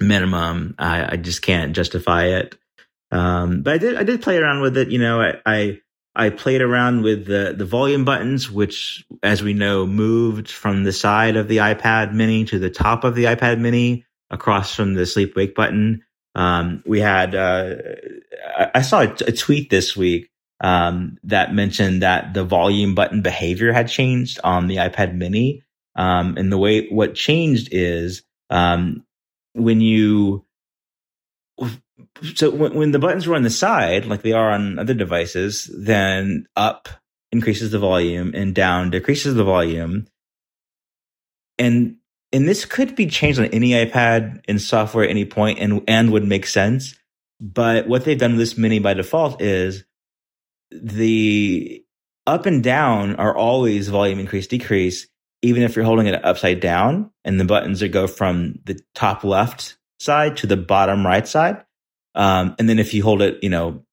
minimum, 0.00 0.74
I, 0.78 1.12
I, 1.12 1.16
just 1.16 1.42
can't 1.42 1.74
justify 1.74 2.26
it. 2.26 2.56
Um, 3.10 3.62
but 3.62 3.74
I 3.74 3.78
did 3.78 3.96
I 3.96 4.02
did 4.02 4.22
play 4.22 4.36
around 4.36 4.60
with 4.60 4.76
it. 4.76 4.90
You 4.90 4.98
know, 4.98 5.20
I, 5.20 5.34
I 5.46 5.80
I 6.14 6.30
played 6.30 6.60
around 6.60 7.02
with 7.02 7.26
the 7.26 7.54
the 7.56 7.64
volume 7.64 8.04
buttons, 8.04 8.50
which, 8.50 9.04
as 9.22 9.42
we 9.42 9.54
know, 9.54 9.86
moved 9.86 10.50
from 10.50 10.84
the 10.84 10.92
side 10.92 11.36
of 11.36 11.48
the 11.48 11.58
iPad 11.58 12.12
Mini 12.12 12.44
to 12.46 12.58
the 12.58 12.70
top 12.70 13.04
of 13.04 13.14
the 13.14 13.24
iPad 13.24 13.58
Mini, 13.60 14.04
across 14.30 14.74
from 14.74 14.94
the 14.94 15.06
sleep 15.06 15.34
wake 15.36 15.54
button. 15.54 16.04
Um, 16.34 16.82
we 16.86 17.00
had 17.00 17.34
uh, 17.34 17.74
I 18.74 18.82
saw 18.82 19.02
a, 19.02 19.14
a 19.26 19.32
tweet 19.32 19.70
this 19.70 19.96
week 19.96 20.30
um, 20.60 21.18
that 21.24 21.54
mentioned 21.54 22.02
that 22.02 22.34
the 22.34 22.44
volume 22.44 22.94
button 22.94 23.22
behavior 23.22 23.72
had 23.72 23.88
changed 23.88 24.40
on 24.44 24.66
the 24.66 24.76
iPad 24.76 25.14
Mini. 25.14 25.62
Um, 25.94 26.36
and 26.36 26.52
the 26.52 26.58
way 26.58 26.88
what 26.88 27.14
changed 27.14 27.70
is 27.72 28.22
um, 28.50 29.04
when 29.54 29.80
you 29.80 30.44
so 32.34 32.50
when, 32.50 32.74
when 32.74 32.90
the 32.92 32.98
buttons 32.98 33.26
were 33.26 33.36
on 33.36 33.42
the 33.42 33.50
side, 33.50 34.06
like 34.06 34.22
they 34.22 34.32
are 34.32 34.50
on 34.50 34.78
other 34.78 34.94
devices, 34.94 35.70
then 35.76 36.46
up 36.56 36.88
increases 37.32 37.70
the 37.70 37.78
volume 37.78 38.32
and 38.34 38.54
down 38.54 38.90
decreases 38.90 39.34
the 39.34 39.44
volume. 39.44 40.06
And 41.58 41.96
and 42.32 42.48
this 42.48 42.64
could 42.64 42.94
be 42.94 43.06
changed 43.06 43.38
on 43.38 43.46
any 43.46 43.70
iPad 43.70 44.42
in 44.46 44.58
software 44.58 45.04
at 45.04 45.10
any 45.10 45.24
point 45.24 45.58
and 45.58 45.82
and 45.88 46.12
would 46.12 46.26
make 46.26 46.46
sense. 46.46 46.94
But 47.40 47.88
what 47.88 48.04
they've 48.04 48.18
done 48.18 48.32
with 48.32 48.40
this 48.40 48.58
mini 48.58 48.78
by 48.78 48.94
default 48.94 49.40
is 49.40 49.84
the 50.70 51.84
up 52.26 52.46
and 52.46 52.62
down 52.62 53.16
are 53.16 53.36
always 53.36 53.88
volume 53.88 54.18
increase 54.18 54.46
decrease, 54.46 55.06
even 55.42 55.62
if 55.62 55.76
you're 55.76 55.84
holding 55.84 56.06
it 56.06 56.24
upside 56.24 56.60
down 56.60 57.10
and 57.24 57.38
the 57.38 57.44
buttons 57.44 57.80
that 57.80 57.88
go 57.88 58.06
from 58.06 58.58
the 58.64 58.80
top 58.94 59.24
left 59.24 59.76
side 60.00 60.36
to 60.38 60.46
the 60.46 60.56
bottom 60.56 61.06
right 61.06 61.26
side. 61.26 61.64
Um, 62.14 62.56
and 62.58 62.68
then 62.68 62.80
if 62.80 62.94
you 62.94 63.04
hold 63.04 63.22
it, 63.22 63.38
you 63.42 63.48
know, 63.48 63.84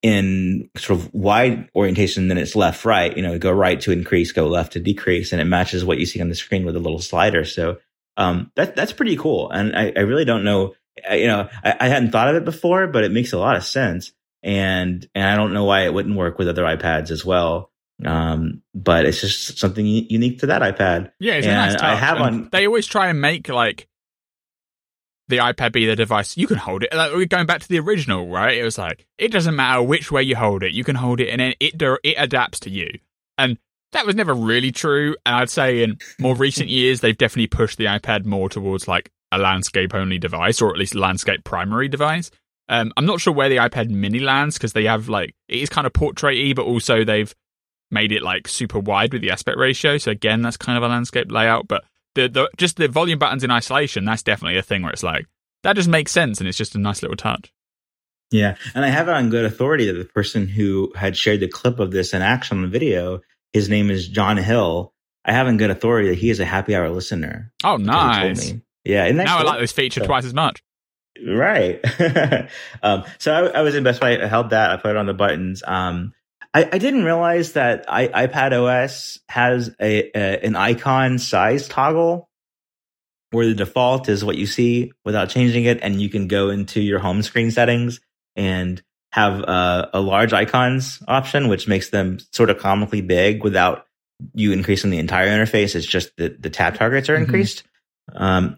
in 0.00 0.70
sort 0.76 0.98
of 0.98 1.12
wide 1.12 1.68
orientation, 1.74 2.28
then 2.28 2.38
it's 2.38 2.56
left, 2.56 2.84
right, 2.86 3.14
you 3.14 3.22
know, 3.22 3.38
go 3.38 3.50
right 3.50 3.78
to 3.82 3.92
increase, 3.92 4.32
go 4.32 4.46
left 4.46 4.72
to 4.72 4.80
decrease, 4.80 5.32
and 5.32 5.42
it 5.42 5.44
matches 5.44 5.84
what 5.84 5.98
you 5.98 6.06
see 6.06 6.22
on 6.22 6.30
the 6.30 6.34
screen 6.34 6.64
with 6.64 6.76
a 6.76 6.80
little 6.80 7.00
slider. 7.00 7.44
So, 7.44 7.78
um, 8.16 8.50
that, 8.56 8.76
that's 8.76 8.92
pretty 8.92 9.16
cool. 9.16 9.50
And 9.50 9.76
I, 9.76 9.92
I 9.94 10.00
really 10.00 10.24
don't 10.24 10.44
know, 10.44 10.74
you 11.10 11.26
know, 11.26 11.50
I, 11.62 11.76
I, 11.80 11.88
hadn't 11.88 12.12
thought 12.12 12.28
of 12.28 12.36
it 12.36 12.46
before, 12.46 12.86
but 12.86 13.04
it 13.04 13.12
makes 13.12 13.34
a 13.34 13.38
lot 13.38 13.56
of 13.56 13.64
sense. 13.64 14.12
And, 14.42 15.06
and 15.14 15.28
I 15.28 15.36
don't 15.36 15.52
know 15.52 15.64
why 15.64 15.84
it 15.84 15.92
wouldn't 15.92 16.16
work 16.16 16.38
with 16.38 16.48
other 16.48 16.64
iPads 16.64 17.10
as 17.10 17.26
well. 17.26 17.70
Um, 18.04 18.62
but 18.74 19.06
it's 19.06 19.20
just 19.20 19.58
something 19.58 19.86
unique 19.86 20.40
to 20.40 20.46
that 20.46 20.62
iPad. 20.62 21.12
Yeah, 21.18 21.34
it's 21.34 21.46
and 21.46 21.72
nice 21.72 21.80
I 21.80 21.94
have 21.94 22.20
on. 22.20 22.48
They 22.52 22.66
always 22.66 22.86
try 22.86 23.08
and 23.08 23.20
make 23.20 23.48
like 23.48 23.88
the 25.28 25.38
iPad 25.38 25.72
be 25.72 25.86
the 25.86 25.96
device, 25.96 26.36
you 26.36 26.46
can 26.46 26.56
hold 26.56 26.84
it. 26.84 26.94
Like, 26.94 27.12
we're 27.12 27.26
going 27.26 27.46
back 27.46 27.60
to 27.60 27.68
the 27.68 27.80
original, 27.80 28.28
right? 28.28 28.56
It 28.56 28.62
was 28.62 28.78
like 28.78 29.06
it 29.18 29.32
doesn't 29.32 29.56
matter 29.56 29.82
which 29.82 30.12
way 30.12 30.22
you 30.22 30.36
hold 30.36 30.62
it, 30.62 30.72
you 30.72 30.84
can 30.84 30.96
hold 30.96 31.20
it, 31.20 31.30
and 31.30 31.40
it 31.40 31.56
it 31.60 32.14
adapts 32.16 32.60
to 32.60 32.70
you. 32.70 32.90
And 33.38 33.58
that 33.92 34.06
was 34.06 34.14
never 34.14 34.34
really 34.34 34.72
true. 34.72 35.16
And 35.24 35.36
I'd 35.36 35.50
say 35.50 35.82
in 35.82 35.98
more 36.18 36.34
recent 36.34 36.68
years, 36.70 37.00
they've 37.00 37.16
definitely 37.16 37.48
pushed 37.48 37.78
the 37.78 37.86
iPad 37.86 38.24
more 38.24 38.48
towards 38.48 38.86
like 38.86 39.10
a 39.32 39.38
landscape 39.38 39.94
only 39.94 40.18
device, 40.18 40.60
or 40.62 40.70
at 40.70 40.78
least 40.78 40.94
landscape 40.94 41.44
primary 41.44 41.88
device. 41.88 42.30
Um, 42.68 42.92
I'm 42.96 43.06
not 43.06 43.20
sure 43.20 43.32
where 43.32 43.48
the 43.48 43.56
iPad 43.56 43.90
Mini 43.90 44.18
lands 44.18 44.56
because 44.58 44.72
they 44.72 44.84
have 44.84 45.08
like 45.08 45.34
it 45.48 45.60
is 45.60 45.68
kind 45.68 45.86
of 45.86 45.92
portraity, 45.92 46.52
but 46.52 46.66
also 46.66 47.04
they've 47.04 47.34
made 47.90 48.12
it 48.12 48.22
like 48.22 48.48
super 48.48 48.78
wide 48.78 49.12
with 49.12 49.22
the 49.22 49.30
aspect 49.30 49.58
ratio. 49.58 49.98
So 49.98 50.10
again, 50.10 50.42
that's 50.42 50.56
kind 50.56 50.76
of 50.76 50.84
a 50.84 50.88
landscape 50.88 51.30
layout. 51.30 51.68
But 51.68 51.84
the, 52.14 52.28
the 52.28 52.50
just 52.56 52.76
the 52.76 52.88
volume 52.88 53.18
buttons 53.18 53.44
in 53.44 53.50
isolation, 53.50 54.04
that's 54.04 54.22
definitely 54.22 54.58
a 54.58 54.62
thing 54.62 54.82
where 54.82 54.92
it's 54.92 55.02
like 55.02 55.26
that 55.62 55.76
just 55.76 55.88
makes 55.88 56.12
sense 56.12 56.40
and 56.40 56.48
it's 56.48 56.58
just 56.58 56.74
a 56.74 56.78
nice 56.78 57.02
little 57.02 57.16
touch. 57.16 57.52
Yeah, 58.32 58.56
and 58.74 58.84
I 58.84 58.88
have 58.88 59.08
it 59.08 59.14
on 59.14 59.30
good 59.30 59.44
authority 59.44 59.86
that 59.86 59.92
the 59.92 60.04
person 60.04 60.48
who 60.48 60.92
had 60.96 61.16
shared 61.16 61.40
the 61.40 61.48
clip 61.48 61.78
of 61.78 61.92
this 61.92 62.12
in 62.12 62.22
action 62.22 62.56
on 62.56 62.62
the 62.62 62.68
video, 62.68 63.20
his 63.52 63.68
name 63.68 63.90
is 63.90 64.08
John 64.08 64.36
Hill. 64.36 64.92
I 65.24 65.32
have 65.32 65.46
on 65.46 65.56
good 65.56 65.70
authority 65.70 66.08
that 66.08 66.18
he 66.18 66.30
is 66.30 66.40
a 66.40 66.44
happy 66.44 66.74
hour 66.74 66.88
listener. 66.90 67.52
Oh, 67.62 67.76
nice. 67.76 68.52
Yeah, 68.84 69.10
now 69.12 69.38
cool? 69.38 69.48
I 69.48 69.50
like 69.52 69.60
this 69.60 69.72
feature 69.72 70.00
so, 70.00 70.06
twice 70.06 70.24
as 70.24 70.34
much. 70.34 70.62
Right. 71.24 71.80
um, 72.82 73.04
so 73.18 73.32
I, 73.32 73.58
I, 73.58 73.62
was 73.62 73.74
in 73.74 73.82
Best 73.82 74.00
Buy. 74.00 74.20
I 74.20 74.26
held 74.26 74.50
that. 74.50 74.70
I 74.70 74.76
put 74.76 74.90
it 74.90 74.96
on 74.96 75.06
the 75.06 75.14
buttons. 75.14 75.62
Um, 75.66 76.12
I, 76.56 76.66
I 76.72 76.78
didn't 76.78 77.04
realize 77.04 77.52
that 77.52 77.84
I, 77.86 78.08
iPad 78.08 78.52
OS 78.52 79.20
has 79.28 79.68
a, 79.78 80.10
a, 80.16 80.42
an 80.42 80.56
icon 80.56 81.18
size 81.18 81.68
toggle 81.68 82.30
where 83.30 83.46
the 83.46 83.54
default 83.54 84.08
is 84.08 84.24
what 84.24 84.38
you 84.38 84.46
see 84.46 84.92
without 85.04 85.28
changing 85.28 85.64
it, 85.64 85.80
and 85.82 86.00
you 86.00 86.08
can 86.08 86.28
go 86.28 86.48
into 86.48 86.80
your 86.80 86.98
home 86.98 87.20
screen 87.20 87.50
settings 87.50 88.00
and 88.36 88.82
have 89.12 89.40
a, 89.40 89.90
a 89.92 90.00
large 90.00 90.32
icons 90.32 91.02
option, 91.06 91.48
which 91.48 91.68
makes 91.68 91.90
them 91.90 92.20
sort 92.32 92.48
of 92.48 92.56
comically 92.58 93.02
big 93.02 93.44
without 93.44 93.84
you 94.32 94.52
increasing 94.52 94.90
the 94.90 94.98
entire 94.98 95.28
interface. 95.28 95.74
It's 95.74 95.84
just 95.84 96.16
the, 96.16 96.34
the 96.40 96.48
tab 96.48 96.76
targets 96.76 97.10
are 97.10 97.16
mm-hmm. 97.16 97.24
increased. 97.24 97.64
Um, 98.14 98.56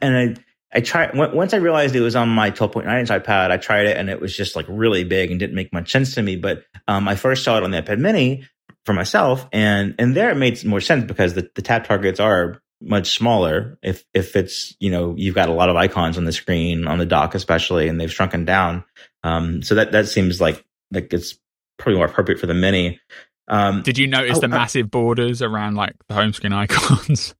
and 0.00 0.16
I, 0.16 0.36
I 0.72 0.80
tried 0.80 1.16
once 1.16 1.52
I 1.52 1.56
realized 1.56 1.96
it 1.96 2.00
was 2.00 2.16
on 2.16 2.28
my 2.28 2.50
12.9 2.50 3.00
inch 3.00 3.08
iPad. 3.08 3.50
I 3.50 3.56
tried 3.56 3.86
it 3.86 3.96
and 3.96 4.08
it 4.08 4.20
was 4.20 4.36
just 4.36 4.54
like 4.54 4.66
really 4.68 5.04
big 5.04 5.30
and 5.30 5.40
didn't 5.40 5.56
make 5.56 5.72
much 5.72 5.90
sense 5.90 6.14
to 6.14 6.22
me. 6.22 6.36
But 6.36 6.64
um, 6.86 7.08
I 7.08 7.16
first 7.16 7.42
saw 7.42 7.56
it 7.56 7.64
on 7.64 7.72
the 7.72 7.82
iPad 7.82 7.98
Mini 7.98 8.44
for 8.86 8.92
myself, 8.92 9.46
and 9.52 9.94
and 9.98 10.14
there 10.14 10.30
it 10.30 10.36
made 10.36 10.64
more 10.64 10.80
sense 10.80 11.04
because 11.04 11.34
the, 11.34 11.50
the 11.54 11.62
tap 11.62 11.86
targets 11.86 12.20
are 12.20 12.62
much 12.80 13.10
smaller. 13.10 13.78
If 13.82 14.04
if 14.14 14.36
it's 14.36 14.74
you 14.80 14.90
know 14.90 15.14
you've 15.16 15.34
got 15.34 15.48
a 15.48 15.52
lot 15.52 15.68
of 15.68 15.76
icons 15.76 16.16
on 16.16 16.24
the 16.24 16.32
screen 16.32 16.86
on 16.86 16.98
the 16.98 17.06
dock 17.06 17.34
especially, 17.34 17.88
and 17.88 18.00
they've 18.00 18.12
shrunken 18.12 18.44
down. 18.44 18.84
Um, 19.24 19.62
so 19.62 19.74
that 19.74 19.92
that 19.92 20.06
seems 20.06 20.40
like 20.40 20.64
like 20.92 21.12
it's 21.12 21.38
probably 21.78 21.96
more 21.96 22.06
appropriate 22.06 22.38
for 22.38 22.46
the 22.46 22.54
Mini. 22.54 23.00
Um, 23.48 23.82
Did 23.82 23.98
you 23.98 24.06
notice 24.06 24.38
oh, 24.38 24.40
the 24.40 24.48
massive 24.48 24.90
borders 24.90 25.42
around 25.42 25.74
like 25.74 25.94
the 26.08 26.14
home 26.14 26.32
screen 26.32 26.52
icons? 26.52 27.34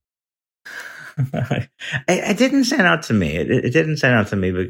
I, 1.33 1.67
it 2.07 2.37
didn't 2.37 2.65
stand 2.65 2.83
out 2.83 3.03
to 3.03 3.13
me. 3.13 3.35
It, 3.35 3.49
it, 3.49 3.71
didn't 3.71 3.97
stand 3.97 4.15
out 4.15 4.27
to 4.27 4.35
me, 4.35 4.51
but 4.51 4.67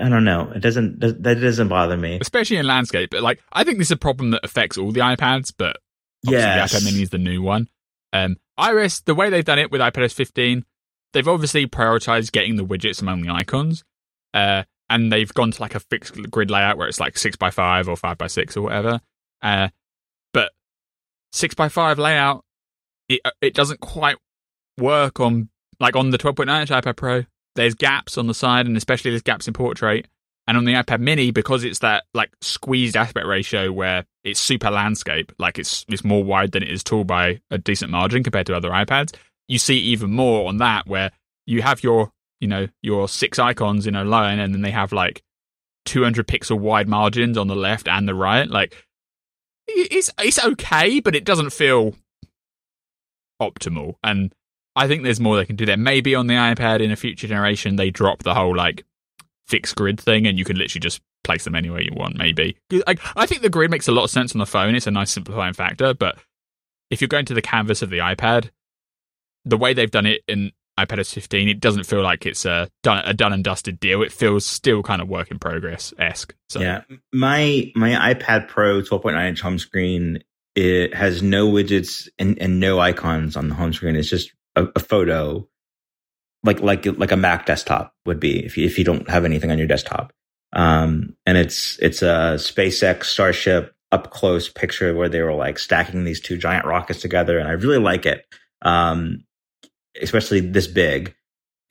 I 0.00 0.08
don't 0.08 0.24
know. 0.24 0.50
It 0.54 0.60
doesn't. 0.60 1.00
That 1.00 1.40
doesn't 1.40 1.68
bother 1.68 1.96
me, 1.96 2.18
especially 2.20 2.56
in 2.56 2.66
landscape. 2.66 3.10
But 3.10 3.22
like, 3.22 3.40
I 3.52 3.64
think 3.64 3.78
this 3.78 3.88
is 3.88 3.92
a 3.92 3.96
problem 3.96 4.30
that 4.32 4.44
affects 4.44 4.78
all 4.78 4.92
the 4.92 5.00
iPads. 5.00 5.52
But 5.56 5.76
yeah, 6.22 6.66
the 6.66 6.74
iPad 6.74 6.84
Mini 6.84 7.02
is 7.02 7.10
the 7.10 7.18
new 7.18 7.42
one. 7.42 7.68
Um, 8.12 8.36
Iris, 8.56 9.00
the 9.00 9.14
way 9.14 9.30
they've 9.30 9.44
done 9.44 9.58
it 9.58 9.70
with 9.70 9.80
iPadOS 9.80 10.12
15, 10.14 10.64
they've 11.12 11.26
obviously 11.26 11.66
prioritized 11.66 12.32
getting 12.32 12.56
the 12.56 12.64
widgets 12.64 13.02
among 13.02 13.22
the 13.22 13.30
icons. 13.30 13.84
Uh, 14.32 14.64
and 14.90 15.12
they've 15.12 15.32
gone 15.32 15.50
to 15.50 15.62
like 15.62 15.74
a 15.74 15.80
fixed 15.80 16.14
grid 16.30 16.50
layout 16.50 16.76
where 16.76 16.88
it's 16.88 17.00
like 17.00 17.16
six 17.16 17.36
by 17.36 17.50
five 17.50 17.88
or 17.88 17.96
five 17.96 18.18
by 18.18 18.26
six 18.26 18.56
or 18.56 18.62
whatever. 18.62 19.00
Uh, 19.42 19.68
but 20.32 20.52
six 21.32 21.54
by 21.54 21.68
five 21.68 21.98
layout, 21.98 22.44
it 23.08 23.20
it 23.40 23.54
doesn't 23.54 23.80
quite 23.80 24.16
work 24.78 25.20
on 25.20 25.48
like 25.84 25.96
on 25.96 26.08
the 26.08 26.16
12.9 26.16 26.60
inch 26.62 26.70
iPad 26.70 26.96
Pro, 26.96 27.24
there's 27.56 27.74
gaps 27.74 28.16
on 28.16 28.26
the 28.26 28.32
side, 28.32 28.66
and 28.66 28.74
especially 28.74 29.10
there's 29.10 29.20
gaps 29.20 29.46
in 29.46 29.52
portrait. 29.52 30.08
And 30.46 30.56
on 30.56 30.64
the 30.64 30.72
iPad 30.72 31.00
Mini, 31.00 31.30
because 31.30 31.62
it's 31.62 31.80
that 31.80 32.04
like 32.14 32.30
squeezed 32.40 32.96
aspect 32.96 33.26
ratio 33.26 33.70
where 33.70 34.06
it's 34.24 34.40
super 34.40 34.70
landscape, 34.70 35.30
like 35.38 35.58
it's 35.58 35.84
it's 35.88 36.02
more 36.02 36.24
wide 36.24 36.52
than 36.52 36.62
it 36.62 36.70
is 36.70 36.82
tall 36.82 37.04
by 37.04 37.40
a 37.50 37.58
decent 37.58 37.90
margin 37.90 38.22
compared 38.22 38.46
to 38.46 38.56
other 38.56 38.70
iPads. 38.70 39.14
You 39.46 39.58
see 39.58 39.76
even 39.78 40.10
more 40.10 40.48
on 40.48 40.56
that 40.58 40.86
where 40.86 41.12
you 41.46 41.60
have 41.60 41.82
your 41.82 42.12
you 42.40 42.48
know 42.48 42.68
your 42.82 43.06
six 43.06 43.38
icons 43.38 43.86
in 43.86 43.94
a 43.94 44.04
line, 44.04 44.38
and 44.38 44.54
then 44.54 44.62
they 44.62 44.70
have 44.70 44.90
like 44.92 45.22
200 45.84 46.26
pixel 46.26 46.58
wide 46.58 46.88
margins 46.88 47.36
on 47.36 47.48
the 47.48 47.56
left 47.56 47.88
and 47.88 48.08
the 48.08 48.14
right. 48.14 48.48
Like 48.48 48.74
it's 49.66 50.10
it's 50.18 50.42
okay, 50.42 51.00
but 51.00 51.14
it 51.14 51.24
doesn't 51.24 51.52
feel 51.52 51.94
optimal. 53.40 53.96
And 54.02 54.34
I 54.76 54.88
think 54.88 55.02
there's 55.02 55.20
more 55.20 55.36
they 55.36 55.44
can 55.44 55.56
do 55.56 55.66
there. 55.66 55.76
Maybe 55.76 56.14
on 56.14 56.26
the 56.26 56.34
iPad 56.34 56.80
in 56.80 56.90
a 56.90 56.96
future 56.96 57.26
generation 57.26 57.76
they 57.76 57.90
drop 57.90 58.22
the 58.22 58.34
whole 58.34 58.54
like 58.56 58.84
fixed 59.46 59.76
grid 59.76 60.00
thing 60.00 60.26
and 60.26 60.38
you 60.38 60.44
can 60.44 60.56
literally 60.56 60.80
just 60.80 61.00
place 61.22 61.44
them 61.44 61.54
anywhere 61.54 61.82
you 61.82 61.92
want. 61.94 62.16
Maybe 62.16 62.56
I, 62.86 62.96
I 63.16 63.26
think 63.26 63.42
the 63.42 63.50
grid 63.50 63.70
makes 63.70 63.88
a 63.88 63.92
lot 63.92 64.04
of 64.04 64.10
sense 64.10 64.34
on 64.34 64.38
the 64.38 64.46
phone. 64.46 64.74
It's 64.74 64.86
a 64.86 64.90
nice 64.90 65.12
simplifying 65.12 65.54
factor, 65.54 65.94
but 65.94 66.18
if 66.90 67.00
you're 67.00 67.08
going 67.08 67.26
to 67.26 67.34
the 67.34 67.42
canvas 67.42 67.82
of 67.82 67.90
the 67.90 67.98
iPad, 67.98 68.50
the 69.44 69.56
way 69.56 69.74
they've 69.74 69.90
done 69.90 70.06
it 70.06 70.22
in 70.26 70.52
iPadOS 70.78 71.12
15, 71.12 71.48
it 71.48 71.60
doesn't 71.60 71.84
feel 71.84 72.02
like 72.02 72.26
it's 72.26 72.44
a 72.44 72.68
done 72.82 73.02
a 73.04 73.14
done 73.14 73.32
and 73.32 73.44
dusted 73.44 73.78
deal. 73.78 74.02
It 74.02 74.12
feels 74.12 74.44
still 74.44 74.82
kind 74.82 75.00
of 75.00 75.08
work 75.08 75.30
in 75.30 75.38
progress 75.38 75.94
esque. 75.98 76.34
So. 76.48 76.60
Yeah, 76.60 76.82
my 77.12 77.70
my 77.76 78.14
iPad 78.14 78.48
Pro 78.48 78.80
12.9 78.80 79.28
inch 79.28 79.40
home 79.40 79.58
screen 79.58 80.22
it 80.54 80.94
has 80.94 81.22
no 81.22 81.50
widgets 81.50 82.08
and, 82.18 82.38
and 82.38 82.60
no 82.60 82.78
icons 82.78 83.36
on 83.36 83.48
the 83.48 83.54
home 83.54 83.72
screen. 83.72 83.96
It's 83.96 84.08
just 84.08 84.32
a, 84.56 84.66
a 84.76 84.80
photo 84.80 85.46
like 86.44 86.60
like 86.60 86.86
like 86.86 87.12
a 87.12 87.16
Mac 87.16 87.46
desktop 87.46 87.94
would 88.06 88.20
be 88.20 88.44
if 88.44 88.56
you, 88.56 88.66
if 88.66 88.78
you 88.78 88.84
don't 88.84 89.08
have 89.08 89.24
anything 89.24 89.50
on 89.50 89.58
your 89.58 89.66
desktop. 89.66 90.12
Um, 90.52 91.16
and 91.26 91.36
it's 91.36 91.78
it's 91.80 92.02
a 92.02 92.36
SpaceX 92.36 93.04
Starship 93.04 93.74
up 93.90 94.10
close 94.10 94.48
picture 94.48 94.94
where 94.94 95.08
they 95.08 95.22
were 95.22 95.34
like 95.34 95.58
stacking 95.58 96.04
these 96.04 96.20
two 96.20 96.36
giant 96.36 96.66
rockets 96.66 97.00
together, 97.00 97.38
and 97.38 97.48
I 97.48 97.52
really 97.52 97.78
like 97.78 98.06
it, 98.06 98.26
um, 98.62 99.24
especially 100.00 100.40
this 100.40 100.66
big. 100.66 101.14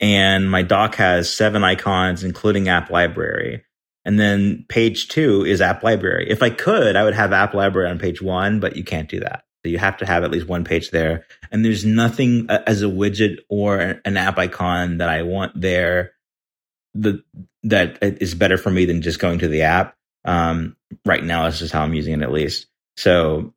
And 0.00 0.50
my 0.50 0.62
dock 0.62 0.96
has 0.96 1.34
seven 1.34 1.62
icons, 1.64 2.24
including 2.24 2.68
App 2.68 2.90
Library. 2.90 3.64
And 4.04 4.20
then 4.20 4.66
page 4.68 5.08
two 5.08 5.46
is 5.46 5.62
app 5.62 5.82
library. 5.82 6.28
If 6.28 6.42
I 6.42 6.50
could, 6.50 6.94
I 6.94 7.04
would 7.04 7.14
have 7.14 7.32
app 7.32 7.54
library 7.54 7.88
on 7.88 7.98
page 7.98 8.20
one, 8.20 8.60
but 8.60 8.76
you 8.76 8.84
can't 8.84 9.08
do 9.08 9.20
that. 9.20 9.44
So 9.64 9.70
you 9.70 9.78
have 9.78 9.96
to 9.98 10.06
have 10.06 10.24
at 10.24 10.30
least 10.30 10.46
one 10.46 10.64
page 10.64 10.90
there. 10.90 11.24
And 11.50 11.64
there's 11.64 11.86
nothing 11.86 12.48
as 12.50 12.82
a 12.82 12.86
widget 12.86 13.38
or 13.48 14.00
an 14.04 14.16
app 14.18 14.38
icon 14.38 14.98
that 14.98 15.08
I 15.08 15.22
want 15.22 15.58
there 15.58 16.12
the, 16.92 17.24
that 17.62 17.98
is 18.02 18.34
better 18.34 18.58
for 18.58 18.70
me 18.70 18.84
than 18.84 19.00
just 19.00 19.18
going 19.18 19.38
to 19.38 19.48
the 19.48 19.62
app. 19.62 19.96
Um, 20.26 20.76
right 21.06 21.24
now, 21.24 21.46
this 21.46 21.62
is 21.62 21.72
how 21.72 21.82
I'm 21.82 21.94
using 21.94 22.14
it 22.14 22.22
at 22.22 22.30
least. 22.30 22.66
So 22.98 23.54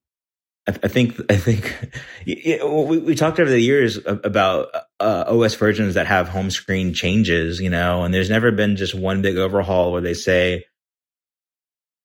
I, 0.68 0.72
I 0.84 0.88
think, 0.88 1.20
I 1.30 1.36
think 1.36 1.76
we, 2.26 2.98
we, 3.00 3.16
talked 3.16 3.40
over 3.40 3.50
the 3.50 3.60
years 3.60 4.00
about 4.06 4.70
uh, 5.02 5.26
OS 5.28 5.56
versions 5.56 5.96
that 5.96 6.08
have 6.08 6.30
home 6.30 6.50
screen 6.52 6.94
changes, 6.94 7.60
you 7.60 7.70
know, 7.70 8.04
and 8.04 8.14
there's 8.14 8.30
never 8.30 8.52
been 8.52 8.78
just 8.78 8.96
one 8.96 9.22
big 9.22 9.38
overhaul 9.38 9.92
where 9.92 10.02
they 10.02 10.14
say, 10.14 10.66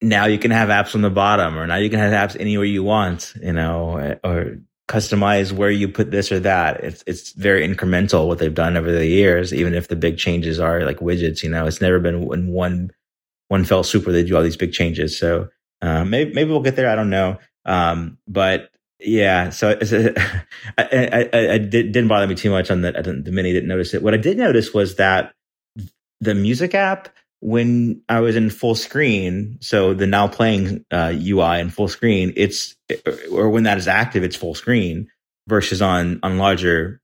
now 0.02 0.26
you 0.26 0.38
can 0.38 0.50
have 0.50 0.68
apps 0.68 0.94
on 0.94 1.00
the 1.00 1.10
bottom 1.10 1.56
or 1.56 1.66
now 1.66 1.76
you 1.76 1.88
can 1.88 2.00
have 2.00 2.12
apps 2.12 2.38
anywhere 2.38 2.66
you 2.66 2.82
want, 2.82 3.34
you 3.40 3.52
know, 3.52 4.18
or 4.24 4.58
customize 4.88 5.52
where 5.52 5.70
you 5.70 5.88
put 5.88 6.10
this 6.10 6.32
or 6.32 6.40
that. 6.40 6.82
It's, 6.82 7.04
it's 7.06 7.32
very 7.32 7.66
incremental 7.66 8.26
what 8.26 8.38
they've 8.38 8.52
done 8.52 8.76
over 8.76 8.90
the 8.90 9.06
years, 9.06 9.54
even 9.54 9.74
if 9.74 9.88
the 9.88 9.96
big 9.96 10.18
changes 10.18 10.58
are 10.58 10.84
like 10.84 10.98
widgets, 10.98 11.42
you 11.42 11.48
know, 11.48 11.66
it's 11.66 11.80
never 11.80 12.00
been 12.00 12.30
in 12.32 12.48
one, 12.48 12.90
one 13.48 13.64
fell 13.64 13.84
swoop 13.84 14.04
where 14.06 14.12
they 14.12 14.24
do 14.24 14.36
all 14.36 14.42
these 14.42 14.56
big 14.56 14.72
changes. 14.72 15.16
So, 15.16 15.48
uh, 15.80 16.04
maybe, 16.04 16.32
maybe 16.34 16.50
we'll 16.50 16.60
get 16.60 16.76
there. 16.76 16.90
I 16.90 16.96
don't 16.96 17.10
know. 17.10 17.38
Um, 17.64 18.18
but 18.26 18.70
yeah, 18.98 19.50
so 19.50 19.70
I, 20.78 21.28
I, 21.32 21.52
I, 21.54 21.58
did, 21.58 21.94
not 21.94 22.08
bother 22.08 22.26
me 22.26 22.34
too 22.34 22.50
much 22.50 22.70
on 22.70 22.82
the, 22.82 22.92
the 22.92 23.32
mini 23.32 23.52
didn't 23.52 23.68
notice 23.68 23.94
it. 23.94 24.02
What 24.02 24.14
I 24.14 24.18
did 24.18 24.36
notice 24.36 24.74
was 24.74 24.96
that 24.96 25.32
the 26.20 26.34
music 26.34 26.74
app 26.74 27.08
when 27.42 28.00
I 28.08 28.20
was 28.20 28.36
in 28.36 28.50
full 28.50 28.76
screen, 28.76 29.58
so 29.60 29.94
the 29.94 30.06
now 30.06 30.28
playing 30.28 30.84
uh, 30.92 31.12
UI 31.12 31.58
in 31.58 31.70
full 31.70 31.88
screen, 31.88 32.32
it's 32.36 32.76
or 33.32 33.50
when 33.50 33.64
that 33.64 33.78
is 33.78 33.88
active, 33.88 34.22
it's 34.22 34.36
full 34.36 34.54
screen 34.54 35.08
versus 35.48 35.82
on 35.82 36.20
on 36.22 36.38
larger 36.38 37.00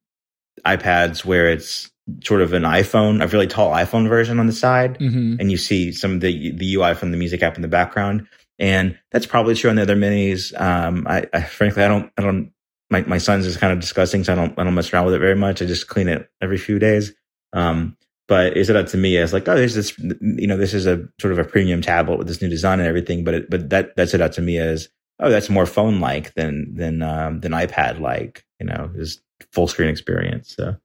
iPads 0.64 1.24
where 1.24 1.50
it's 1.50 1.90
sort 2.22 2.40
of 2.40 2.52
an 2.52 2.62
iPhone, 2.62 3.20
a 3.20 3.26
really 3.26 3.48
tall 3.48 3.72
iPhone 3.72 4.08
version 4.08 4.38
on 4.38 4.46
the 4.46 4.52
side, 4.52 5.00
mm-hmm. 5.00 5.40
and 5.40 5.50
you 5.50 5.56
see 5.56 5.90
some 5.90 6.14
of 6.14 6.20
the 6.20 6.52
the 6.52 6.76
UI 6.76 6.94
from 6.94 7.10
the 7.10 7.16
music 7.16 7.42
app 7.42 7.56
in 7.56 7.62
the 7.62 7.68
background, 7.68 8.28
and 8.60 8.96
that's 9.10 9.26
probably 9.26 9.56
true 9.56 9.70
on 9.70 9.76
the 9.76 9.82
other 9.82 9.96
minis. 9.96 10.58
Um, 10.58 11.04
I, 11.08 11.26
I 11.32 11.42
frankly, 11.42 11.82
I 11.82 11.88
don't, 11.88 12.12
I 12.16 12.22
don't. 12.22 12.52
My 12.90 13.00
my 13.02 13.18
son's 13.18 13.44
is 13.44 13.56
kind 13.56 13.72
of 13.72 13.80
disgusting, 13.80 14.22
so 14.22 14.34
I 14.34 14.36
don't 14.36 14.56
I 14.56 14.62
don't 14.62 14.74
mess 14.74 14.92
around 14.92 15.06
with 15.06 15.14
it 15.14 15.18
very 15.18 15.34
much. 15.34 15.60
I 15.60 15.66
just 15.66 15.88
clean 15.88 16.06
it 16.06 16.30
every 16.40 16.58
few 16.58 16.78
days. 16.78 17.12
Um, 17.52 17.96
but 18.28 18.56
it 18.56 18.64
stood 18.64 18.76
out 18.76 18.88
to 18.88 18.98
me 18.98 19.16
as 19.16 19.32
like, 19.32 19.48
oh, 19.48 19.56
there's 19.56 19.74
this, 19.74 19.98
you 19.98 20.46
know, 20.46 20.58
this 20.58 20.74
is 20.74 20.86
a 20.86 21.08
sort 21.18 21.32
of 21.32 21.38
a 21.38 21.44
premium 21.44 21.80
tablet 21.80 22.18
with 22.18 22.28
this 22.28 22.42
new 22.42 22.48
design 22.48 22.78
and 22.78 22.88
everything. 22.88 23.24
But 23.24 23.34
it, 23.34 23.50
but 23.50 23.70
that 23.70 23.96
that 23.96 24.08
stood 24.08 24.20
out 24.20 24.32
to 24.34 24.42
me 24.42 24.58
as, 24.58 24.88
oh, 25.18 25.30
that's 25.30 25.48
more 25.48 25.66
phone 25.66 25.98
like 25.98 26.34
than 26.34 26.74
than 26.74 27.00
um, 27.02 27.40
than 27.40 27.52
iPad 27.52 28.00
like, 28.00 28.44
you 28.60 28.66
know, 28.66 28.90
is 28.94 29.20
full 29.52 29.66
screen 29.66 29.88
experience. 29.88 30.54
So, 30.54 30.76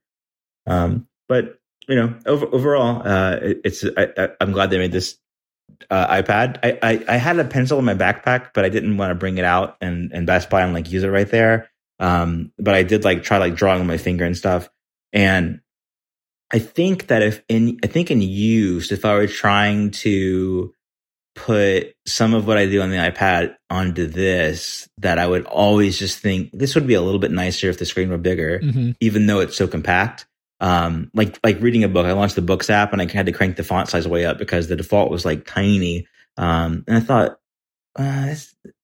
um, 0.66 1.08
but 1.28 1.60
you 1.90 1.96
know, 1.96 2.16
over, 2.26 2.46
overall, 2.54 3.06
uh, 3.06 3.36
it, 3.42 3.62
it's 3.66 3.84
I, 3.98 4.30
am 4.40 4.54
glad 4.54 4.70
they 4.70 4.78
made 4.78 4.94
this 4.94 5.18
uh, 5.90 6.22
iPad. 6.22 6.60
I, 6.64 6.80
I, 6.82 7.06
I 7.10 7.18
had 7.18 7.38
a 7.40 7.44
pencil 7.44 7.78
in 7.78 7.84
my 7.84 7.96
backpack, 7.96 8.52
but 8.54 8.64
I 8.64 8.70
didn't 8.70 8.96
want 8.96 9.12
to 9.12 9.16
bring 9.16 9.38
it 9.38 9.46
out 9.46 9.76
and 9.82 10.14
and 10.14 10.26
Best 10.26 10.50
Buy 10.50 10.62
and 10.62 10.74
like 10.74 10.90
use 10.90 11.04
it 11.04 11.10
right 11.10 11.30
there. 11.30 11.70
Um, 12.00 12.54
but 12.58 12.74
I 12.74 12.84
did 12.84 13.04
like 13.04 13.24
try 13.24 13.38
like 13.38 13.56
drawing 13.56 13.82
on 13.82 13.88
my 13.88 13.98
finger 13.98 14.24
and 14.24 14.38
stuff. 14.38 14.70
And 15.12 15.60
I 16.54 16.60
think 16.60 17.08
that 17.08 17.24
if 17.24 17.44
in, 17.50 17.80
I 17.84 17.88
think 17.88 18.12
in 18.12 18.22
use, 18.22 18.92
if 18.92 19.06
I 19.06 19.16
were 19.16 19.28
trying 19.28 19.90
to 19.92 20.74
put 21.36 21.96
some 22.06 22.36
of 22.36 22.46
what 22.46 22.60
I 22.60 22.68
do 22.68 22.82
on 22.82 22.92
the 22.92 22.98
iPad 22.98 23.56
onto 23.72 24.06
this, 24.06 24.88
that 25.00 25.18
I 25.18 25.26
would 25.26 25.46
always 25.46 25.98
just 25.98 26.20
think 26.20 26.52
this 26.54 26.76
would 26.76 26.86
be 26.86 26.94
a 26.94 27.02
little 27.02 27.20
bit 27.20 27.32
nicer 27.32 27.70
if 27.70 27.80
the 27.80 27.86
screen 27.86 28.10
were 28.10 28.20
bigger, 28.20 28.60
mm-hmm. 28.60 28.92
even 29.00 29.26
though 29.26 29.40
it's 29.40 29.58
so 29.58 29.68
compact. 29.68 30.28
Um, 30.60 31.10
like, 31.16 31.40
like 31.44 31.60
reading 31.60 31.84
a 31.84 31.90
book, 31.90 32.06
I 32.06 32.14
launched 32.14 32.36
the 32.36 32.44
books 32.44 32.70
app 32.70 32.94
and 32.94 33.02
I 33.02 33.12
had 33.12 33.26
to 33.26 33.32
crank 33.32 33.56
the 33.56 33.64
font 33.64 33.90
size 33.90 34.08
way 34.08 34.26
up 34.26 34.38
because 34.38 34.68
the 34.68 34.76
default 34.76 35.10
was 35.10 35.26
like 35.26 35.46
tiny. 35.46 36.08
Um, 36.38 36.84
and 36.88 36.98
I 36.98 37.00
thought, 37.00 37.40
uh, 37.96 38.36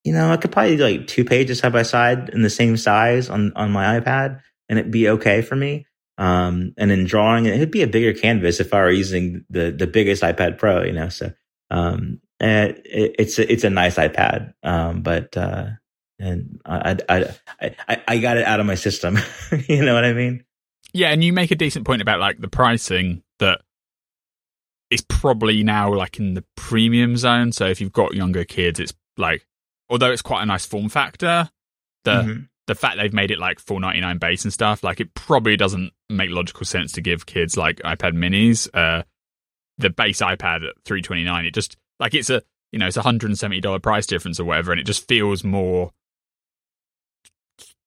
you 0.03 0.13
know, 0.13 0.31
I 0.31 0.37
could 0.37 0.51
probably 0.51 0.75
do 0.75 0.83
like 0.83 1.07
two 1.07 1.23
pages 1.23 1.59
side 1.59 1.71
by 1.71 1.83
side 1.83 2.29
in 2.29 2.41
the 2.41 2.49
same 2.49 2.77
size 2.77 3.29
on, 3.29 3.53
on 3.55 3.71
my 3.71 3.99
iPad 3.99 4.41
and 4.67 4.79
it'd 4.79 4.91
be 4.91 5.09
okay 5.09 5.43
for 5.43 5.55
me. 5.55 5.85
Um, 6.19 6.73
and 6.77 6.91
in 6.91 7.05
drawing, 7.05 7.45
it 7.45 7.57
would 7.59 7.71
be 7.71 7.81
a 7.81 7.87
bigger 7.87 8.13
canvas 8.13 8.59
if 8.59 8.73
I 8.73 8.81
were 8.81 8.91
using 8.91 9.45
the 9.49 9.71
the 9.71 9.87
biggest 9.87 10.21
iPad 10.21 10.57
Pro, 10.57 10.83
you 10.83 10.91
know. 10.91 11.07
So 11.07 11.31
um, 11.71 12.19
it, 12.41 12.81
it's 12.85 13.39
a, 13.39 13.49
it's 13.49 13.63
a 13.63 13.69
nice 13.69 13.95
iPad, 13.95 14.53
um, 14.61 15.01
but 15.01 15.37
uh, 15.37 15.67
and 16.19 16.59
I, 16.65 16.97
I 17.07 17.35
I 17.61 18.01
I 18.05 18.17
got 18.17 18.35
it 18.35 18.45
out 18.45 18.59
of 18.59 18.65
my 18.65 18.75
system. 18.75 19.17
you 19.69 19.85
know 19.85 19.93
what 19.93 20.03
I 20.03 20.11
mean? 20.11 20.43
Yeah, 20.93 21.11
and 21.11 21.23
you 21.23 21.31
make 21.31 21.51
a 21.51 21.55
decent 21.55 21.87
point 21.87 22.01
about 22.01 22.19
like 22.19 22.39
the 22.39 22.49
pricing 22.49 23.23
that 23.39 23.61
it's 24.89 25.05
probably 25.07 25.63
now 25.63 25.93
like 25.93 26.19
in 26.19 26.33
the 26.33 26.43
premium 26.57 27.15
zone. 27.15 27.53
So 27.53 27.65
if 27.67 27.79
you've 27.79 27.93
got 27.93 28.13
younger 28.13 28.43
kids, 28.43 28.81
it's 28.81 28.93
like 29.15 29.47
although 29.89 30.11
it's 30.11 30.21
quite 30.21 30.43
a 30.43 30.45
nice 30.45 30.65
form 30.65 30.89
factor, 30.89 31.49
the 32.03 32.11
mm-hmm 32.11 32.39
the 32.69 32.75
fact 32.75 32.97
they've 32.97 33.11
made 33.11 33.31
it 33.31 33.39
like 33.39 33.59
499 33.59 34.19
base 34.19 34.43
and 34.43 34.53
stuff, 34.53 34.83
like 34.83 34.99
it 34.99 35.15
probably 35.15 35.57
doesn't 35.57 35.91
make 36.07 36.29
logical 36.29 36.65
sense 36.65 36.91
to 36.93 37.01
give 37.01 37.25
kids 37.25 37.57
like 37.57 37.77
iPad 37.77 38.13
minis 38.13 38.69
uh 38.75 39.03
the 39.79 39.89
base 39.89 40.21
iPad 40.21 40.67
at 40.67 40.75
329. 40.85 41.45
It 41.45 41.53
just 41.55 41.77
like 41.99 42.13
it's 42.13 42.29
a 42.29 42.43
you 42.71 42.77
know, 42.77 42.85
it's 42.85 42.97
a 42.97 43.01
hundred 43.01 43.31
and 43.31 43.39
seventy 43.39 43.59
dollar 43.59 43.79
price 43.79 44.05
difference 44.05 44.39
or 44.39 44.45
whatever, 44.45 44.71
and 44.71 44.79
it 44.79 44.85
just 44.85 45.07
feels 45.07 45.43
more 45.43 45.91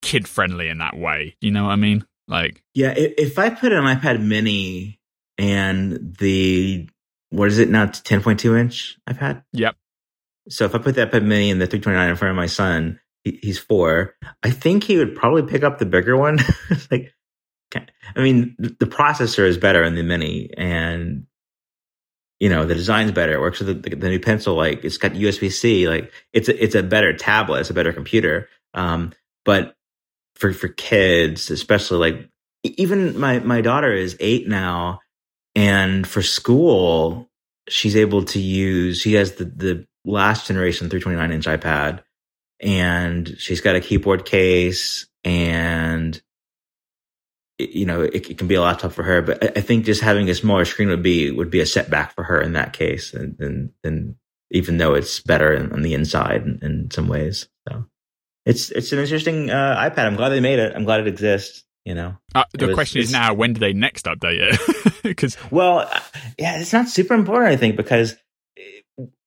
kid 0.00 0.26
friendly 0.26 0.68
in 0.68 0.78
that 0.78 0.96
way. 0.96 1.36
You 1.40 1.52
know 1.52 1.64
what 1.64 1.70
I 1.70 1.76
mean? 1.76 2.04
Like 2.26 2.64
Yeah, 2.74 2.92
if 2.96 3.38
I 3.38 3.50
put 3.50 3.72
an 3.72 3.84
iPad 3.84 4.20
mini 4.20 4.98
and 5.38 6.16
the 6.18 6.88
what 7.30 7.46
is 7.46 7.60
it 7.60 7.70
now, 7.70 7.86
ten 7.86 8.20
point 8.20 8.40
two 8.40 8.56
inch 8.56 8.98
iPad? 9.08 9.44
Yep. 9.52 9.76
So 10.48 10.64
if 10.64 10.74
I 10.74 10.78
put 10.78 10.96
that 10.96 11.12
iPad 11.12 11.22
mini 11.24 11.52
and 11.52 11.60
the 11.60 11.68
three 11.68 11.78
twenty 11.78 11.98
nine 11.98 12.10
in 12.10 12.16
front 12.16 12.30
of 12.30 12.36
my 12.36 12.46
son, 12.46 12.98
he's 13.24 13.58
four. 13.58 14.14
I 14.42 14.50
think 14.50 14.84
he 14.84 14.96
would 14.96 15.14
probably 15.14 15.42
pick 15.42 15.62
up 15.62 15.78
the 15.78 15.86
bigger 15.86 16.16
one. 16.16 16.38
like, 16.90 17.12
I 17.74 18.20
mean, 18.20 18.54
the 18.58 18.86
processor 18.86 19.46
is 19.46 19.56
better 19.56 19.82
in 19.82 19.94
the 19.94 20.02
mini, 20.02 20.50
and 20.56 21.26
you 22.40 22.48
know 22.48 22.66
the 22.66 22.74
design's 22.74 23.12
better. 23.12 23.34
It 23.34 23.40
works 23.40 23.60
with 23.60 23.82
the, 23.82 23.90
the, 23.90 23.96
the 23.96 24.08
new 24.08 24.20
pencil. 24.20 24.54
Like, 24.54 24.84
it's 24.84 24.98
got 24.98 25.12
USB 25.12 25.50
C. 25.50 25.88
Like, 25.88 26.12
it's 26.32 26.48
a, 26.48 26.62
it's 26.62 26.74
a 26.74 26.82
better 26.82 27.16
tablet. 27.16 27.60
It's 27.60 27.70
a 27.70 27.74
better 27.74 27.92
computer. 27.92 28.48
Um, 28.74 29.12
but 29.44 29.74
for 30.34 30.52
for 30.52 30.68
kids, 30.68 31.50
especially 31.50 31.98
like 31.98 32.28
even 32.64 33.18
my 33.18 33.38
my 33.38 33.60
daughter 33.60 33.92
is 33.92 34.16
eight 34.20 34.46
now, 34.48 35.00
and 35.54 36.06
for 36.06 36.22
school, 36.22 37.30
she's 37.68 37.96
able 37.96 38.24
to 38.24 38.40
use. 38.40 39.00
She 39.00 39.14
has 39.14 39.32
the 39.32 39.44
the 39.46 39.86
last 40.04 40.46
generation 40.46 40.90
329 40.90 41.32
inch 41.32 41.46
iPad 41.46 42.02
and 42.62 43.36
she's 43.38 43.60
got 43.60 43.76
a 43.76 43.80
keyboard 43.80 44.24
case 44.24 45.06
and 45.24 46.22
you 47.58 47.84
know 47.84 48.02
it, 48.02 48.30
it, 48.30 48.38
can 48.38 48.46
be 48.46 48.54
a 48.54 48.60
laptop 48.62 48.92
for 48.92 49.02
her 49.02 49.20
but 49.20 49.42
I, 49.42 49.58
I, 49.58 49.60
think 49.60 49.84
just 49.84 50.00
having 50.00 50.28
a 50.30 50.34
smaller 50.34 50.64
screen 50.64 50.88
would 50.88 51.02
be 51.02 51.30
would 51.30 51.50
be 51.50 51.60
a 51.60 51.66
setback 51.66 52.14
for 52.14 52.24
her 52.24 52.40
in 52.40 52.54
that 52.54 52.72
case 52.72 53.12
and 53.12 53.38
and, 53.40 53.70
and 53.84 54.14
even 54.50 54.78
though 54.78 54.94
it's 54.94 55.20
better 55.20 55.52
in, 55.52 55.72
on 55.72 55.82
the 55.82 55.94
inside 55.94 56.42
in, 56.42 56.58
in, 56.62 56.90
some 56.90 57.08
ways. 57.08 57.48
So 57.68 57.86
it's 58.44 58.70
it's 58.70 58.92
an 58.92 58.98
interesting 58.98 59.50
uh, 59.50 59.76
ipad. 59.78 60.00
I'm 60.04 60.16
glad 60.16 60.28
they 60.28 60.40
made 60.40 60.58
it. 60.58 60.74
I'm 60.76 60.84
glad 60.84 61.00
it 61.00 61.08
exists 61.08 61.64
you 61.84 61.94
know. 61.94 62.16
Uh, 62.34 62.44
the 62.52 62.68
was, 62.68 62.74
question 62.74 63.00
is 63.00 63.12
now 63.12 63.34
when 63.34 63.54
do 63.54 63.60
they 63.60 63.72
next 63.72 64.06
update 64.06 64.38
it? 64.40 64.92
Because 65.02 65.36
well 65.50 65.80
uh, 65.80 66.00
yeah 66.38 66.60
it's 66.60 66.72
not 66.72 66.88
super 66.88 67.14
important 67.14 67.52
i 67.52 67.56
think 67.56 67.76
because 67.76 68.14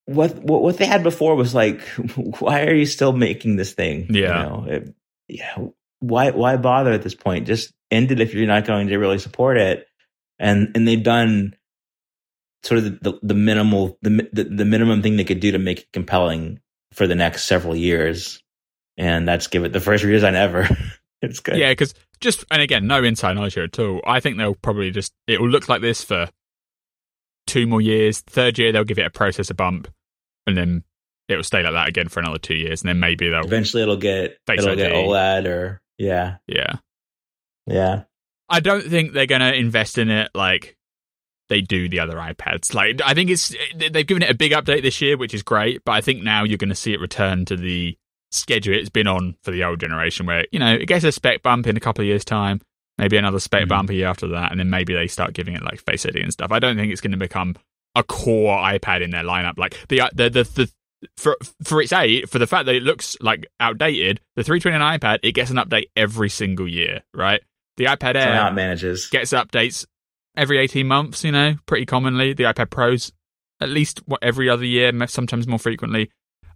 what, 0.05 0.35
what 0.35 0.61
what 0.61 0.77
they 0.77 0.85
had 0.85 1.03
before 1.03 1.35
was 1.35 1.55
like, 1.55 1.81
why 2.39 2.63
are 2.65 2.73
you 2.73 2.85
still 2.85 3.13
making 3.13 3.55
this 3.55 3.73
thing? 3.73 4.07
Yeah, 4.09 4.43
you 4.43 4.49
know, 4.49 4.65
it, 4.67 4.95
yeah. 5.27 5.57
Why 5.99 6.31
why 6.31 6.57
bother 6.57 6.91
at 6.91 7.01
this 7.01 7.15
point? 7.15 7.47
Just 7.47 7.73
end 7.89 8.11
it 8.11 8.19
if 8.19 8.33
you're 8.33 8.47
not 8.47 8.65
going 8.65 8.87
to 8.87 8.97
really 8.97 9.19
support 9.19 9.57
it. 9.57 9.87
And 10.37 10.71
and 10.75 10.87
they've 10.87 11.01
done 11.01 11.55
sort 12.63 12.79
of 12.79 12.83
the, 12.83 13.11
the, 13.11 13.19
the 13.23 13.33
minimal 13.33 13.97
the, 14.01 14.29
the 14.31 14.43
the 14.43 14.65
minimum 14.65 15.01
thing 15.01 15.15
they 15.15 15.23
could 15.23 15.39
do 15.39 15.51
to 15.51 15.59
make 15.59 15.79
it 15.79 15.91
compelling 15.93 16.59
for 16.93 17.07
the 17.07 17.15
next 17.15 17.45
several 17.45 17.75
years, 17.75 18.43
and 18.97 19.27
that's 19.27 19.47
give 19.47 19.63
it 19.63 19.73
the 19.73 19.79
first 19.79 20.03
redesign 20.03 20.33
ever. 20.33 20.67
it's 21.21 21.39
good. 21.39 21.57
Yeah, 21.57 21.71
because 21.71 21.93
just 22.19 22.43
and 22.51 22.61
again, 22.61 22.85
no 22.85 23.03
inside 23.03 23.33
knowledge 23.33 23.53
here 23.53 23.63
at 23.63 23.79
all. 23.79 24.01
I 24.05 24.19
think 24.19 24.37
they'll 24.37 24.55
probably 24.55 24.91
just 24.91 25.13
it 25.27 25.39
will 25.39 25.49
look 25.49 25.69
like 25.69 25.81
this 25.81 26.03
for 26.03 26.29
two 27.47 27.67
more 27.67 27.81
years. 27.81 28.21
Third 28.21 28.57
year, 28.57 28.71
they'll 28.71 28.83
give 28.83 28.99
it 28.99 29.05
a 29.05 29.09
processor 29.09 29.55
bump, 29.55 29.87
and 30.47 30.57
then 30.57 30.83
it'll 31.27 31.43
stay 31.43 31.63
like 31.63 31.73
that 31.73 31.87
again 31.87 32.09
for 32.09 32.19
another 32.19 32.37
two 32.37 32.55
years, 32.55 32.81
and 32.81 32.89
then 32.89 32.99
maybe 32.99 33.29
they'll 33.29 33.45
eventually 33.45 33.83
it'll 33.83 33.97
get 33.97 34.37
it'll 34.49 34.69
ID. 34.69 34.75
get 34.75 34.91
OLED 34.91 35.45
or 35.47 35.81
yeah, 35.97 36.37
yeah, 36.47 36.73
yeah. 37.67 38.03
I 38.49 38.59
don't 38.59 38.83
think 38.83 39.13
they're 39.13 39.25
going 39.25 39.41
to 39.41 39.53
invest 39.53 39.97
in 39.97 40.09
it 40.09 40.29
like 40.35 40.77
they 41.49 41.61
do 41.61 41.89
the 41.89 41.99
other 41.99 42.15
iPads. 42.15 42.73
Like 42.73 43.01
I 43.03 43.13
think 43.13 43.29
it's 43.29 43.55
they've 43.75 44.05
given 44.05 44.23
it 44.23 44.29
a 44.29 44.35
big 44.35 44.51
update 44.51 44.81
this 44.81 45.01
year, 45.01 45.17
which 45.17 45.33
is 45.33 45.43
great. 45.43 45.83
But 45.85 45.93
I 45.93 46.01
think 46.01 46.23
now 46.23 46.43
you're 46.43 46.57
going 46.57 46.69
to 46.69 46.75
see 46.75 46.93
it 46.93 46.99
return 46.99 47.45
to 47.45 47.55
the 47.55 47.97
schedule 48.31 48.75
it's 48.75 48.89
been 48.89 49.07
on 49.07 49.35
for 49.43 49.51
the 49.51 49.63
old 49.63 49.79
generation, 49.79 50.25
where 50.25 50.45
you 50.51 50.59
know 50.59 50.73
it 50.73 50.87
gets 50.87 51.05
a 51.05 51.11
spec 51.11 51.41
bump 51.41 51.67
in 51.67 51.77
a 51.77 51.79
couple 51.79 52.01
of 52.01 52.07
years' 52.07 52.25
time, 52.25 52.61
maybe 52.97 53.17
another 53.17 53.39
spec 53.39 53.61
mm-hmm. 53.61 53.69
bump 53.69 53.89
a 53.89 53.93
year 53.93 54.07
after 54.07 54.27
that, 54.29 54.51
and 54.51 54.59
then 54.59 54.69
maybe 54.69 54.93
they 54.93 55.07
start 55.07 55.33
giving 55.33 55.55
it 55.55 55.63
like 55.63 55.81
Face 55.81 56.05
ID 56.05 56.21
and 56.21 56.31
stuff. 56.31 56.51
I 56.51 56.59
don't 56.59 56.75
think 56.75 56.91
it's 56.91 57.01
going 57.01 57.11
to 57.11 57.17
become 57.17 57.55
a 57.95 58.03
core 58.03 58.57
iPad 58.57 59.01
in 59.01 59.11
their 59.11 59.23
lineup. 59.23 59.57
Like 59.57 59.77
the 59.87 60.01
the 60.13 60.29
the, 60.29 60.43
the 60.43 60.71
for 61.17 61.37
for 61.63 61.81
its 61.81 61.93
age, 61.93 62.29
for 62.29 62.39
the 62.39 62.47
fact 62.47 62.65
that 62.65 62.75
it 62.75 62.83
looks 62.83 63.17
like 63.21 63.45
outdated, 63.59 64.21
the 64.35 64.43
329 64.43 64.99
iPad 64.99 65.19
it 65.23 65.33
gets 65.33 65.51
an 65.51 65.57
update 65.57 65.85
every 65.95 66.29
single 66.29 66.67
year, 66.67 67.01
right? 67.13 67.41
The 67.77 67.85
iPad 67.85 68.15
Air 68.15 68.35
how 68.35 68.47
it 68.49 68.53
manages 68.53 69.07
gets 69.07 69.31
updates 69.31 69.85
every 70.37 70.57
18 70.57 70.87
months, 70.87 71.23
you 71.23 71.31
know, 71.31 71.55
pretty 71.65 71.85
commonly. 71.85 72.33
The 72.33 72.43
iPad 72.43 72.69
Pros 72.69 73.11
at 73.61 73.69
least 73.69 74.01
what, 74.05 74.21
every 74.21 74.49
other 74.49 74.65
year, 74.65 74.91
sometimes 75.07 75.47
more 75.47 75.59
frequently. 75.59 76.11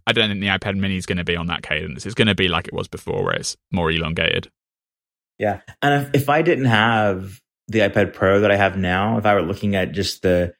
I 0.06 0.12
don't 0.12 0.28
think 0.28 0.40
the 0.40 0.48
iPad 0.48 0.76
Mini 0.76 0.96
is 0.96 1.06
going 1.06 1.18
to 1.18 1.24
be 1.24 1.36
on 1.36 1.46
that 1.46 1.62
cadence. 1.62 2.06
It's 2.06 2.14
going 2.14 2.28
to 2.28 2.34
be 2.34 2.48
like 2.48 2.66
it 2.66 2.74
was 2.74 2.88
before, 2.88 3.24
where 3.24 3.34
it's 3.34 3.56
more 3.70 3.90
elongated. 3.90 4.50
Yeah, 5.40 5.62
and 5.80 6.04
if, 6.04 6.22
if 6.24 6.28
I 6.28 6.42
didn't 6.42 6.66
have 6.66 7.40
the 7.66 7.78
iPad 7.78 8.12
Pro 8.12 8.40
that 8.40 8.50
I 8.50 8.56
have 8.56 8.76
now, 8.76 9.16
if 9.16 9.24
I 9.24 9.34
were 9.34 9.40
looking 9.40 9.74
at 9.74 9.92
just 9.92 10.20
the 10.20 10.54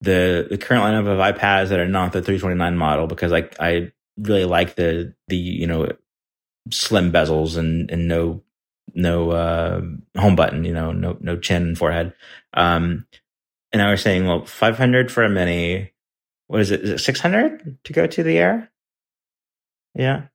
the 0.00 0.46
the 0.48 0.56
current 0.56 0.84
lineup 0.84 1.08
of 1.08 1.36
iPads 1.36 1.70
that 1.70 1.80
are 1.80 1.88
not 1.88 2.12
the 2.12 2.22
329 2.22 2.76
model, 2.76 3.08
because 3.08 3.32
I 3.32 3.48
I 3.58 3.90
really 4.16 4.44
like 4.44 4.76
the 4.76 5.14
the 5.26 5.36
you 5.36 5.66
know 5.66 5.88
slim 6.70 7.10
bezels 7.10 7.56
and 7.56 7.90
and 7.90 8.06
no 8.06 8.44
no 8.94 9.30
uh, 9.32 9.80
home 10.16 10.36
button, 10.36 10.64
you 10.64 10.72
know, 10.72 10.92
no 10.92 11.16
no 11.20 11.36
chin 11.36 11.62
and 11.62 11.78
forehead. 11.78 12.12
Um, 12.54 13.06
and 13.72 13.82
I 13.82 13.90
was 13.90 14.00
saying, 14.00 14.26
well, 14.26 14.44
500 14.44 15.10
for 15.10 15.24
a 15.24 15.28
mini. 15.28 15.92
What 16.46 16.60
is 16.60 16.70
it? 16.70 16.82
Is 16.82 16.90
it 16.90 16.98
600 17.00 17.78
to 17.82 17.92
go 17.92 18.06
to 18.06 18.22
the 18.22 18.38
air? 18.38 18.70
Yeah. 19.94 20.28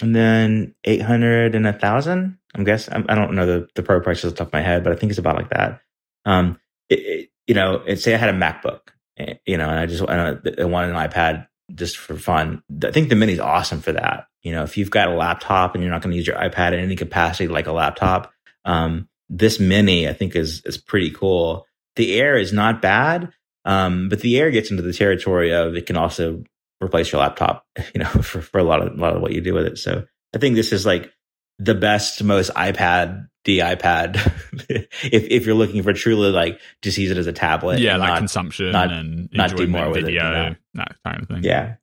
And 0.00 0.14
then 0.14 0.76
800 0.84 1.56
and 1.56 1.66
a 1.66 1.72
thousand. 1.72 2.38
I'm 2.54 2.64
guessing. 2.64 3.04
I 3.08 3.14
don't 3.14 3.34
know 3.34 3.46
the, 3.46 3.68
the 3.74 3.82
pro 3.82 4.00
prices 4.00 4.26
off 4.26 4.30
the 4.32 4.38
top 4.38 4.46
of 4.48 4.52
my 4.52 4.60
head, 4.60 4.82
but 4.82 4.92
I 4.92 4.96
think 4.96 5.10
it's 5.10 5.18
about 5.18 5.36
like 5.36 5.50
that. 5.50 5.80
Um, 6.24 6.58
it, 6.88 6.98
it, 6.98 7.30
you 7.46 7.54
know, 7.54 7.82
say 7.94 8.14
I 8.14 8.16
had 8.16 8.28
a 8.28 8.38
MacBook, 8.38 8.80
eh, 9.18 9.34
you 9.46 9.56
know, 9.56 9.68
and 9.68 9.78
I 9.78 9.86
just 9.86 10.02
I, 10.02 10.36
I 10.60 10.64
wanted 10.64 10.90
an 10.90 10.96
iPad 10.96 11.46
just 11.74 11.96
for 11.96 12.16
fun. 12.16 12.62
I 12.84 12.90
think 12.90 13.08
the 13.08 13.14
mini 13.14 13.32
is 13.32 13.40
awesome 13.40 13.80
for 13.80 13.92
that. 13.92 14.26
You 14.42 14.52
know, 14.52 14.62
if 14.62 14.76
you've 14.76 14.90
got 14.90 15.08
a 15.08 15.14
laptop 15.14 15.74
and 15.74 15.84
you're 15.84 15.92
not 15.92 16.02
going 16.02 16.12
to 16.12 16.16
use 16.16 16.26
your 16.26 16.36
iPad 16.36 16.72
in 16.72 16.80
any 16.80 16.96
capacity 16.96 17.48
like 17.48 17.66
a 17.66 17.72
laptop, 17.72 18.32
um, 18.64 19.08
this 19.28 19.60
mini 19.60 20.08
I 20.08 20.12
think 20.12 20.34
is 20.34 20.62
is 20.64 20.76
pretty 20.76 21.10
cool. 21.10 21.66
The 21.96 22.18
Air 22.18 22.36
is 22.36 22.52
not 22.52 22.82
bad, 22.82 23.32
um, 23.64 24.08
but 24.08 24.20
the 24.20 24.38
Air 24.38 24.50
gets 24.50 24.70
into 24.70 24.82
the 24.82 24.92
territory 24.92 25.52
of 25.52 25.76
it 25.76 25.86
can 25.86 25.96
also 25.96 26.42
replace 26.82 27.12
your 27.12 27.20
laptop. 27.20 27.64
You 27.94 28.00
know, 28.00 28.08
for, 28.08 28.40
for 28.40 28.58
a 28.58 28.64
lot 28.64 28.82
of 28.82 28.92
a 28.92 29.00
lot 29.00 29.14
of 29.14 29.22
what 29.22 29.32
you 29.32 29.40
do 29.40 29.54
with 29.54 29.66
it. 29.66 29.78
So 29.78 30.04
I 30.34 30.38
think 30.38 30.54
this 30.56 30.72
is 30.72 30.84
like 30.84 31.12
the 31.60 31.74
best, 31.74 32.22
most 32.24 32.50
iPad 32.54 33.26
the 33.44 33.60
iPad 33.60 34.16
if 34.68 34.88
if 35.02 35.46
you're 35.46 35.54
looking 35.54 35.82
for 35.82 35.94
truly 35.94 36.30
like 36.30 36.60
just 36.82 36.98
use 36.98 37.10
it 37.10 37.16
as 37.16 37.26
a 37.26 37.32
tablet. 37.32 37.80
Yeah, 37.80 37.96
like 37.96 38.10
not, 38.10 38.18
consumption 38.18 38.72
not, 38.72 38.92
and 38.92 39.30
not 39.32 39.56
do 39.56 39.66
more 39.66 39.90
with 39.90 40.04
video, 40.04 40.50
it 40.50 40.56
that 40.74 40.96
kind 41.04 41.22
of 41.22 41.28
thing. 41.28 41.42
Yeah. 41.42 41.76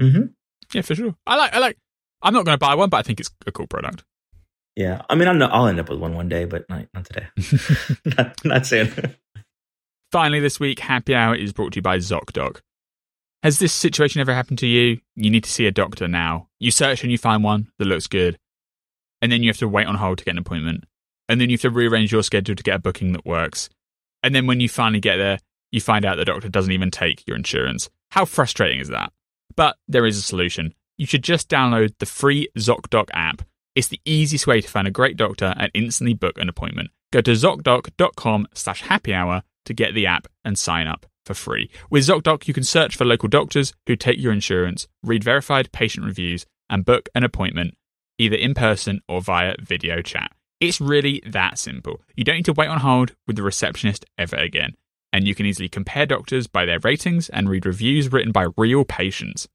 Mm-hmm. 0.00 0.26
Yeah, 0.72 0.82
for 0.82 0.94
sure. 0.94 1.14
I 1.26 1.36
like. 1.36 1.54
I 1.54 1.58
like. 1.58 1.78
I'm 2.22 2.32
not 2.32 2.44
going 2.44 2.54
to 2.54 2.58
buy 2.58 2.74
one, 2.74 2.88
but 2.88 2.98
I 2.98 3.02
think 3.02 3.20
it's 3.20 3.30
a 3.46 3.52
cool 3.52 3.66
product. 3.66 4.04
Yeah, 4.76 5.02
I 5.10 5.16
mean, 5.16 5.28
I'm 5.28 5.38
not, 5.38 5.52
I'll 5.52 5.66
end 5.66 5.80
up 5.80 5.90
with 5.90 5.98
one 5.98 6.14
one 6.14 6.28
day, 6.28 6.44
but 6.46 6.68
not, 6.70 6.86
not 6.94 7.04
today. 7.04 7.26
not, 8.16 8.44
not 8.44 8.66
soon. 8.66 9.16
Finally, 10.10 10.40
this 10.40 10.58
week, 10.58 10.78
Happy 10.78 11.14
Hour 11.14 11.34
is 11.34 11.52
brought 11.52 11.72
to 11.72 11.76
you 11.76 11.82
by 11.82 11.98
ZocDoc. 11.98 12.60
Has 13.42 13.58
this 13.58 13.72
situation 13.72 14.20
ever 14.20 14.32
happened 14.32 14.58
to 14.60 14.66
you? 14.66 15.00
You 15.16 15.30
need 15.30 15.44
to 15.44 15.50
see 15.50 15.66
a 15.66 15.72
doctor 15.72 16.06
now. 16.06 16.48
You 16.58 16.70
search 16.70 17.02
and 17.02 17.10
you 17.10 17.18
find 17.18 17.42
one 17.42 17.70
that 17.78 17.86
looks 17.86 18.06
good, 18.06 18.38
and 19.22 19.32
then 19.32 19.42
you 19.42 19.48
have 19.48 19.58
to 19.58 19.68
wait 19.68 19.86
on 19.86 19.94
hold 19.94 20.18
to 20.18 20.24
get 20.24 20.32
an 20.32 20.38
appointment, 20.38 20.84
and 21.28 21.40
then 21.40 21.48
you 21.48 21.54
have 21.54 21.62
to 21.62 21.70
rearrange 21.70 22.12
your 22.12 22.22
schedule 22.22 22.54
to 22.54 22.62
get 22.62 22.76
a 22.76 22.80
booking 22.80 23.12
that 23.12 23.24
works, 23.24 23.70
and 24.22 24.34
then 24.34 24.46
when 24.46 24.60
you 24.60 24.68
finally 24.68 25.00
get 25.00 25.16
there, 25.16 25.38
you 25.70 25.80
find 25.80 26.04
out 26.04 26.16
the 26.16 26.24
doctor 26.24 26.48
doesn't 26.48 26.72
even 26.72 26.90
take 26.90 27.26
your 27.26 27.36
insurance. 27.36 27.88
How 28.10 28.24
frustrating 28.24 28.80
is 28.80 28.88
that? 28.88 29.12
But 29.56 29.76
there 29.88 30.06
is 30.06 30.18
a 30.18 30.22
solution. 30.22 30.74
You 30.98 31.06
should 31.06 31.24
just 31.24 31.48
download 31.48 31.94
the 31.98 32.06
free 32.06 32.48
ZocDoc 32.58 33.08
app. 33.12 33.42
It's 33.74 33.88
the 33.88 34.00
easiest 34.04 34.46
way 34.46 34.60
to 34.60 34.68
find 34.68 34.86
a 34.86 34.90
great 34.92 35.16
doctor 35.16 35.54
and 35.56 35.70
instantly 35.72 36.12
book 36.12 36.38
an 36.38 36.48
appointment. 36.48 36.90
Go 37.10 37.22
to 37.22 37.32
ZocDoc.com 37.32 38.48
slash 38.54 38.82
happy 38.82 39.14
hour 39.14 39.42
to 39.64 39.74
get 39.74 39.94
the 39.94 40.06
app 40.06 40.26
and 40.44 40.58
sign 40.58 40.86
up 40.86 41.06
for 41.24 41.34
free. 41.34 41.70
With 41.90 42.04
ZocDoc, 42.04 42.46
you 42.46 42.54
can 42.54 42.64
search 42.64 42.96
for 42.96 43.04
local 43.04 43.28
doctors 43.28 43.72
who 43.86 43.96
take 43.96 44.18
your 44.18 44.32
insurance, 44.32 44.88
read 45.02 45.24
verified 45.24 45.72
patient 45.72 46.04
reviews, 46.04 46.44
and 46.68 46.84
book 46.84 47.08
an 47.14 47.24
appointment 47.24 47.74
either 48.18 48.36
in 48.36 48.54
person 48.54 49.00
or 49.08 49.20
via 49.20 49.54
video 49.60 50.02
chat. 50.02 50.32
It's 50.60 50.80
really 50.80 51.22
that 51.26 51.58
simple. 51.58 52.00
You 52.16 52.24
don't 52.24 52.36
need 52.36 52.44
to 52.44 52.52
wait 52.52 52.68
on 52.68 52.80
hold 52.80 53.14
with 53.26 53.36
the 53.36 53.42
receptionist 53.42 54.04
ever 54.18 54.36
again 54.36 54.74
and 55.12 55.28
you 55.28 55.34
can 55.34 55.46
easily 55.46 55.68
compare 55.68 56.06
doctors 56.06 56.46
by 56.46 56.64
their 56.64 56.78
ratings 56.80 57.28
and 57.28 57.48
read 57.48 57.66
reviews 57.66 58.10
written 58.10 58.32
by 58.32 58.46
real 58.56 58.84
patients. 58.84 59.46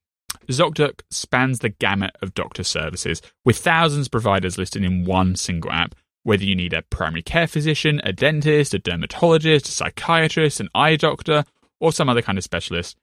ZocDoc 0.48 1.00
spans 1.10 1.58
the 1.58 1.68
gamut 1.68 2.16
of 2.22 2.34
doctor 2.34 2.62
services, 2.62 3.20
with 3.44 3.58
thousands 3.58 4.06
of 4.06 4.12
providers 4.12 4.56
listed 4.56 4.84
in 4.84 5.04
one 5.04 5.36
single 5.36 5.72
app. 5.72 5.94
Whether 6.22 6.44
you 6.44 6.54
need 6.54 6.72
a 6.72 6.82
primary 6.82 7.22
care 7.22 7.46
physician, 7.46 8.00
a 8.04 8.12
dentist, 8.12 8.74
a 8.74 8.78
dermatologist, 8.78 9.68
a 9.68 9.70
psychiatrist, 9.70 10.60
an 10.60 10.68
eye 10.74 10.96
doctor, 10.96 11.44
or 11.80 11.92
some 11.92 12.08
other 12.08 12.22
kind 12.22 12.38
of 12.38 12.44
specialist, 12.44 12.96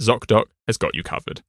ZocDoc 0.00 0.44
has 0.66 0.76
got 0.76 0.94
you 0.94 1.02
covered. 1.02 1.42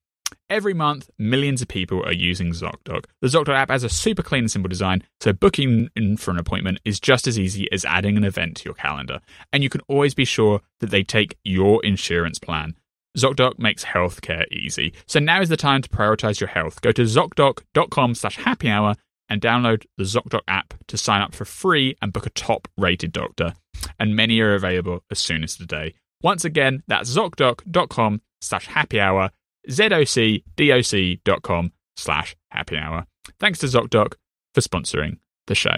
Every 0.49 0.73
month, 0.73 1.09
millions 1.17 1.61
of 1.61 1.67
people 1.67 2.03
are 2.05 2.13
using 2.13 2.51
ZocDoc. 2.51 3.05
The 3.21 3.27
ZocDoc 3.27 3.55
app 3.55 3.69
has 3.69 3.83
a 3.83 3.89
super 3.89 4.23
clean 4.23 4.43
and 4.43 4.51
simple 4.51 4.69
design, 4.69 5.03
so 5.19 5.33
booking 5.33 5.89
in 5.95 6.15
for 6.15 6.31
an 6.31 6.39
appointment 6.39 6.79
is 6.85 6.99
just 7.01 7.27
as 7.27 7.37
easy 7.37 7.69
as 7.71 7.83
adding 7.83 8.15
an 8.15 8.23
event 8.23 8.57
to 8.57 8.65
your 8.65 8.73
calendar. 8.73 9.19
And 9.51 9.61
you 9.61 9.69
can 9.69 9.81
always 9.89 10.13
be 10.13 10.23
sure 10.23 10.61
that 10.79 10.89
they 10.89 11.03
take 11.03 11.37
your 11.43 11.83
insurance 11.83 12.39
plan. 12.39 12.75
ZocDoc 13.17 13.59
makes 13.59 13.83
healthcare 13.83 14.45
easy. 14.51 14.93
So 15.05 15.19
now 15.19 15.41
is 15.41 15.49
the 15.49 15.57
time 15.57 15.81
to 15.81 15.89
prioritize 15.89 16.39
your 16.39 16.49
health. 16.49 16.81
Go 16.81 16.91
to 16.91 17.01
ZocDoc.com 17.01 18.15
slash 18.15 18.37
happy 18.37 18.69
hour 18.69 18.95
and 19.27 19.41
download 19.41 19.85
the 19.97 20.03
ZocDoc 20.03 20.41
app 20.47 20.75
to 20.87 20.97
sign 20.97 21.21
up 21.21 21.35
for 21.35 21.43
free 21.43 21.97
and 22.01 22.13
book 22.13 22.25
a 22.25 22.29
top 22.29 22.67
rated 22.77 23.11
doctor. 23.11 23.53
And 23.99 24.15
many 24.15 24.39
are 24.39 24.55
available 24.55 25.03
as 25.11 25.19
soon 25.19 25.43
as 25.43 25.57
today. 25.57 25.95
Once 26.21 26.45
again, 26.45 26.83
that's 26.87 27.13
ZocDoc.com 27.13 28.21
slash 28.39 28.67
happy 28.67 28.99
hour 28.99 29.31
zocdoc.com 29.67 31.71
slash 31.95 32.35
happy 32.49 32.77
hour. 32.77 33.05
Thanks 33.39 33.59
to 33.59 33.67
ZocDoc 33.67 34.13
for 34.53 34.61
sponsoring 34.61 35.17
the 35.47 35.55
show. 35.55 35.75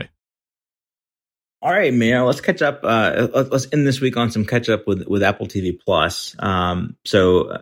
All 1.62 1.72
right, 1.72 1.94
Mia, 1.94 2.24
let's 2.24 2.40
catch 2.40 2.62
up. 2.62 2.82
Uh, 2.84 3.46
let's 3.52 3.68
end 3.74 3.86
this 3.86 4.00
week 4.00 4.16
on 4.16 4.32
some 4.32 4.46
catch 4.46 4.70
up 4.70 4.88
with, 4.88 5.06
with 5.08 5.24
Apple 5.24 5.46
TV 5.46 5.78
Plus. 5.78 6.34
Um, 6.40 6.96
so 7.04 7.50
uh, 7.50 7.62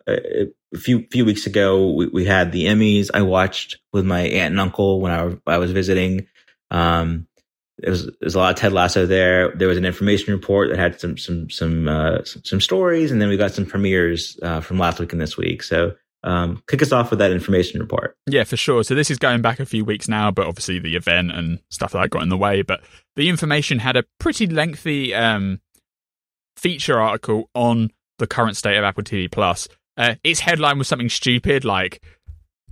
a 0.73 0.77
few 0.77 1.07
few 1.11 1.25
weeks 1.25 1.47
ago, 1.47 1.93
we, 1.93 2.07
we, 2.07 2.25
had 2.25 2.51
the 2.51 2.65
Emmys. 2.65 3.09
I 3.11 3.23
watched 3.23 3.79
with 3.93 4.05
my 4.05 4.21
aunt 4.21 4.51
and 4.51 4.59
uncle 4.59 5.01
when 5.01 5.11
I, 5.11 5.51
I 5.51 5.57
was 5.57 5.71
visiting. 5.71 6.27
Um, 6.69 7.27
there 7.79 7.89
was, 7.89 8.05
there 8.05 8.13
was 8.21 8.35
a 8.35 8.39
lot 8.39 8.53
of 8.53 8.59
Ted 8.59 8.73
Lasso 8.73 9.07
there. 9.07 9.55
There 9.55 9.67
was 9.67 9.79
an 9.79 9.85
information 9.85 10.33
report 10.33 10.69
that 10.69 10.77
had 10.77 10.99
some 10.99 11.17
some 11.17 11.49
some 11.49 11.87
uh, 11.87 12.23
some, 12.23 12.43
some, 12.43 12.61
stories, 12.61 13.11
and 13.11 13.19
then 13.19 13.29
we 13.29 13.37
got 13.37 13.53
some 13.53 13.65
premieres 13.65 14.37
uh, 14.43 14.61
from 14.61 14.77
last 14.77 14.99
week 14.99 15.11
and 15.11 15.21
this 15.21 15.37
week. 15.37 15.63
So 15.63 15.93
um, 16.27 16.61
kick 16.67 16.81
us 16.81 16.91
off 16.91 17.09
with 17.09 17.19
that 17.19 17.31
information 17.31 17.79
report. 17.79 18.17
Yeah, 18.27 18.43
for 18.43 18.57
sure. 18.57 18.83
So 18.83 18.95
this 18.95 19.09
is 19.09 19.17
going 19.17 19.41
back 19.41 19.61
a 19.61 19.65
few 19.65 19.85
weeks 19.85 20.09
now, 20.09 20.29
but 20.29 20.45
obviously 20.45 20.77
the 20.77 20.97
event 20.97 21.31
and 21.31 21.59
stuff 21.71 21.93
like 21.93 22.03
that 22.03 22.09
got 22.09 22.21
in 22.21 22.27
the 22.27 22.37
way. 22.37 22.63
But 22.63 22.81
the 23.15 23.29
information 23.29 23.79
had 23.79 23.95
a 23.95 24.03
pretty 24.19 24.45
lengthy 24.45 25.15
um, 25.15 25.61
feature 26.57 26.99
article 26.99 27.49
on 27.55 27.91
the 28.19 28.27
current 28.27 28.57
state 28.57 28.75
of 28.75 28.83
Apple 28.83 29.03
TV 29.03 29.31
Plus. 29.31 29.69
Uh, 29.95 30.15
its 30.21 30.41
headline 30.41 30.77
was 30.77 30.89
something 30.89 31.09
stupid 31.09 31.63
like 31.63 32.03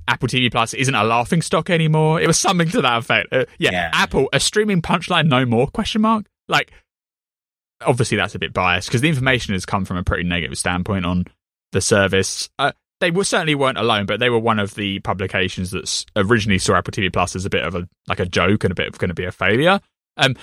Apple 0.05 0.27
TV 0.27 0.51
Plus 0.51 0.73
isn't 0.73 0.93
a 0.93 1.05
laughing 1.05 1.41
stock 1.41 1.69
anymore. 1.69 2.19
It 2.19 2.27
was 2.27 2.37
something 2.37 2.67
to 2.69 2.81
that 2.81 2.97
effect. 2.97 3.29
Uh, 3.31 3.45
yeah, 3.57 3.71
yeah, 3.71 3.89
Apple 3.93 4.27
a 4.33 4.39
streaming 4.41 4.81
punchline 4.81 5.27
no 5.27 5.45
more? 5.45 5.67
Question 5.67 6.01
mark. 6.01 6.25
Like, 6.49 6.73
obviously 7.79 8.17
that's 8.17 8.35
a 8.35 8.39
bit 8.39 8.51
biased 8.51 8.89
because 8.89 8.99
the 8.99 9.09
information 9.09 9.53
has 9.53 9.65
come 9.65 9.85
from 9.85 9.95
a 9.95 10.03
pretty 10.03 10.23
negative 10.27 10.57
standpoint 10.57 11.05
on 11.05 11.25
the 11.71 11.79
service. 11.79 12.49
Uh, 12.59 12.73
they 13.01 13.11
were 13.11 13.23
certainly 13.23 13.55
weren't 13.55 13.77
alone, 13.77 14.05
but 14.05 14.19
they 14.19 14.29
were 14.29 14.39
one 14.39 14.59
of 14.59 14.75
the 14.75 14.99
publications 14.99 15.71
that 15.71 16.05
originally 16.15 16.59
saw 16.59 16.75
Apple 16.75 16.91
TV 16.91 17.11
Plus 17.11 17.35
as 17.35 17.45
a 17.45 17.49
bit 17.49 17.63
of 17.63 17.75
a 17.75 17.87
like 18.07 18.19
a 18.19 18.25
joke 18.25 18.63
and 18.63 18.71
a 18.71 18.75
bit 18.75 18.87
of 18.87 18.97
going 18.97 19.09
to 19.09 19.15
be 19.15 19.25
a 19.25 19.31
failure. 19.31 19.79
Um, 20.17 20.35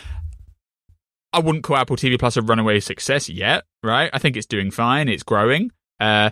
I 1.32 1.38
wouldn't 1.38 1.64
call 1.64 1.76
Apple 1.76 1.96
TV 1.96 2.18
Plus 2.18 2.36
a 2.36 2.42
runaway 2.42 2.80
success 2.80 3.28
yet, 3.28 3.64
right? 3.82 4.10
I 4.12 4.18
think 4.18 4.36
it's 4.36 4.46
doing 4.46 4.70
fine, 4.70 5.08
it's 5.08 5.22
growing, 5.22 5.70
uh, 5.98 6.30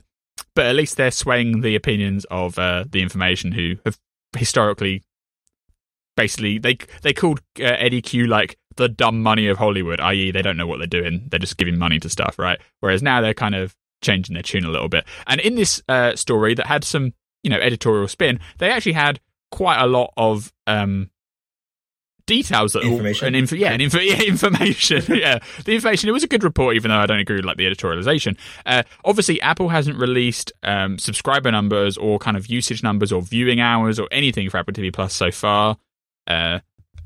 but 0.55 0.67
at 0.67 0.77
least 0.77 0.97
they're 0.97 1.11
swaying 1.11 1.63
the 1.63 1.75
opinions 1.75 2.27
of 2.31 2.59
uh, 2.59 2.85
the 2.91 3.01
information 3.01 3.53
who 3.53 3.77
have 3.87 3.99
historically, 4.37 5.03
basically, 6.17 6.59
they 6.59 6.77
they 7.03 7.15
called 7.15 7.41
uh, 7.59 7.65
Eddy 7.65 8.03
Cue 8.03 8.27
like 8.27 8.59
the 8.77 8.89
dumb 8.89 9.23
money 9.23 9.47
of 9.49 9.59
Hollywood, 9.59 10.01
i.e., 10.01 10.31
they 10.31 10.43
don't 10.43 10.57
know 10.57 10.67
what 10.67 10.79
they're 10.79 10.87
doing. 10.87 11.27
They're 11.29 11.41
just 11.41 11.57
giving 11.57 11.79
money 11.79 11.99
to 12.01 12.11
stuff, 12.11 12.39
right? 12.39 12.61
Whereas 12.81 13.03
now 13.03 13.21
they're 13.21 13.35
kind 13.35 13.55
of 13.55 13.75
changing 14.01 14.35
their 14.35 14.43
tune 14.43 14.65
a 14.65 14.71
little 14.71 14.89
bit. 14.89 15.05
And 15.27 15.41
in 15.41 15.55
this 15.55 15.83
uh, 15.89 16.17
story 16.17 16.55
that 16.55 16.67
had 16.67 16.85
some, 16.85 17.13
you 17.43 17.51
know, 17.51 17.59
editorial 17.59 18.09
spin, 18.09 18.41
they 18.59 18.71
actually 18.71 18.93
had 18.93 19.21
quite 19.51 19.81
a 19.81 19.87
lot 19.87 20.13
of 20.17 20.53
um, 20.67 21.11
details 22.27 22.73
that 22.73 22.83
information. 22.83 23.25
All, 23.25 23.29
and 23.29 23.37
inf- 23.37 23.53
yeah, 23.53 23.73
and 23.73 23.83
inf- 23.83 23.95
yeah, 24.03 24.23
information. 24.23 25.03
yeah, 25.09 25.39
the 25.65 25.75
information. 25.75 26.09
It 26.09 26.13
was 26.13 26.25
a 26.25 26.29
good 26.29 26.45
report, 26.45 26.77
even 26.77 26.91
though 26.91 26.99
I 26.99 27.07
don't 27.07 27.19
agree 27.19 27.37
with 27.37 27.45
like 27.45 27.57
the 27.57 27.67
editorialization. 27.67 28.37
Uh, 28.65 28.85
obviously, 29.05 29.41
Apple 29.41 29.69
hasn't 29.69 29.99
released 29.99 30.53
um, 30.63 30.99
subscriber 30.99 31.51
numbers 31.51 31.97
or 31.97 32.19
kind 32.19 32.37
of 32.37 32.47
usage 32.47 32.83
numbers 32.83 33.13
or 33.13 33.23
viewing 33.23 33.61
hours 33.61 33.99
or 33.99 34.09
anything 34.13 34.49
for 34.49 34.59
Apple 34.59 34.73
TV 34.73 34.93
Plus 34.93 35.15
so 35.15 35.31
far. 35.31 35.77
Uh, 36.27 36.61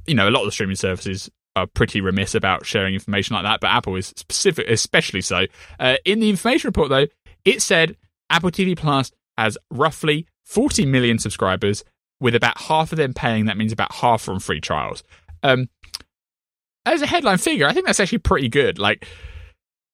you 0.07 0.15
know, 0.15 0.29
a 0.29 0.31
lot 0.31 0.41
of 0.41 0.47
the 0.47 0.53
streaming 0.53 0.77
services 0.77 1.31
are 1.57 1.67
pretty 1.67 2.01
remiss 2.01 2.35
about 2.35 2.67
sharing 2.67 2.95
information 2.95 3.35
like 3.35 3.45
that, 3.45 3.61
but 3.61 3.71
Apple 3.71 3.97
is 3.97 4.09
specific, 4.09 4.69
especially 4.69 5.21
so. 5.21 5.47
Uh, 5.79 5.97
in 6.05 6.21
the 6.21 6.31
information 6.31 6.69
report, 6.69 6.89
though, 6.89 7.07
it 7.45 7.63
said 7.63 7.97
Apple 8.31 8.51
TV 8.51 8.77
Plus 8.77 9.13
has 9.39 9.57
roughly 9.71 10.27
40 10.45 10.87
million 10.87 11.19
subscribers, 11.19 11.85
with 12.21 12.35
about 12.35 12.59
half 12.59 12.93
of 12.93 12.99
them 12.99 13.13
paying. 13.13 13.47
That 13.47 13.57
means 13.57 13.73
about 13.73 13.93
half 13.93 14.23
from 14.23 14.41
free 14.41 14.61
trials. 14.61 15.03
Um, 15.43 15.69
as 16.87 17.03
a 17.03 17.07
headline 17.07 17.39
figure, 17.39 17.67
I 17.67 17.73
think 17.73 17.87
that's 17.87 18.01
actually 18.01 18.19
pretty 18.19 18.49
good. 18.49 18.79
Like, 18.79 19.07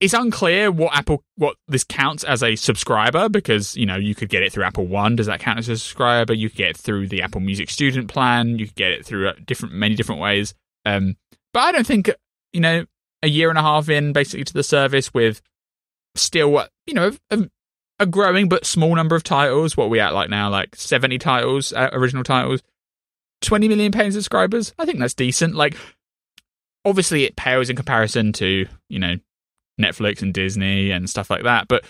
it's 0.01 0.15
unclear 0.15 0.73
what 0.73 0.97
Apple 0.97 1.23
what 1.37 1.57
this 1.69 1.85
counts 1.85 2.25
as 2.25 2.43
a 2.43 2.57
subscriber 2.57 3.29
because 3.29 3.77
you 3.77 3.85
know 3.85 3.97
you 3.97 4.15
could 4.15 4.31
get 4.31 4.43
it 4.43 4.53
through 4.53 4.65
Apple 4.65 4.87
One. 4.87 5.15
Does 5.15 5.27
that 5.27 5.41
count 5.41 5.59
as 5.59 5.69
a 5.69 5.77
subscriber? 5.77 6.33
You 6.33 6.49
could 6.49 6.57
get 6.57 6.71
it 6.71 6.77
through 6.79 7.09
the 7.09 7.23
Apple 7.23 7.41
Music 7.41 7.69
Student 7.69 8.09
Plan. 8.09 8.59
You 8.59 8.67
could 8.67 8.77
get 8.77 8.93
it 8.93 9.05
through 9.05 9.29
uh, 9.29 9.35
different 9.45 9.75
many 9.75 9.95
different 9.95 10.21
ways. 10.21 10.55
Um, 10.87 11.17
but 11.53 11.61
I 11.61 11.73
don't 11.73 11.87
think 11.87 12.11
you 12.53 12.61
know 12.61 12.85
a 13.23 13.29
year 13.29 13.51
and 13.51 13.59
a 13.59 13.63
half 13.63 13.89
in 13.89 14.13
basically 14.13 14.45
to 14.45 14.53
the 14.53 14.63
service 14.63 15.13
with 15.13 15.43
still 16.15 16.67
you 16.87 16.95
know 16.95 17.13
a, 17.31 17.51
a 17.99 18.07
growing 18.07 18.49
but 18.49 18.67
small 18.67 18.95
number 18.95 19.17
of 19.17 19.23
titles. 19.23 19.77
What 19.77 19.91
we 19.91 20.01
at 20.01 20.15
like 20.15 20.31
now? 20.31 20.51
Like 20.51 20.77
seventy 20.77 21.19
titles, 21.19 21.73
uh, 21.73 21.91
original 21.93 22.25
titles. 22.25 22.63
20 23.43 23.69
million 23.69 23.93
paying 23.93 24.13
subscribers. 24.13 24.75
I 24.79 24.85
think 24.85 24.99
that's 24.99 25.15
decent. 25.15 25.55
Like, 25.55 25.77
obviously, 26.85 27.25
it 27.25 27.37
pales 27.37 27.71
in 27.71 27.77
comparison 27.77 28.33
to, 28.35 28.67
you 28.89 28.99
know, 28.99 29.17
Netflix 29.81 30.23
and 30.23 30.35
Disney 30.35 30.91
and 30.91 31.09
stuff 31.09 31.31
like 31.31 31.45
that. 31.45 31.67
But 31.69 31.85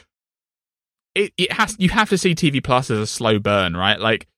it, 1.14 1.32
it 1.36 1.52
has 1.52 1.74
you 1.78 1.88
have 1.90 2.08
to 2.10 2.18
see 2.18 2.34
TV 2.34 2.62
Plus 2.62 2.90
as 2.90 2.98
a 2.98 3.06
slow 3.06 3.38
burn, 3.38 3.76
right? 3.76 3.98
Like 3.98 4.28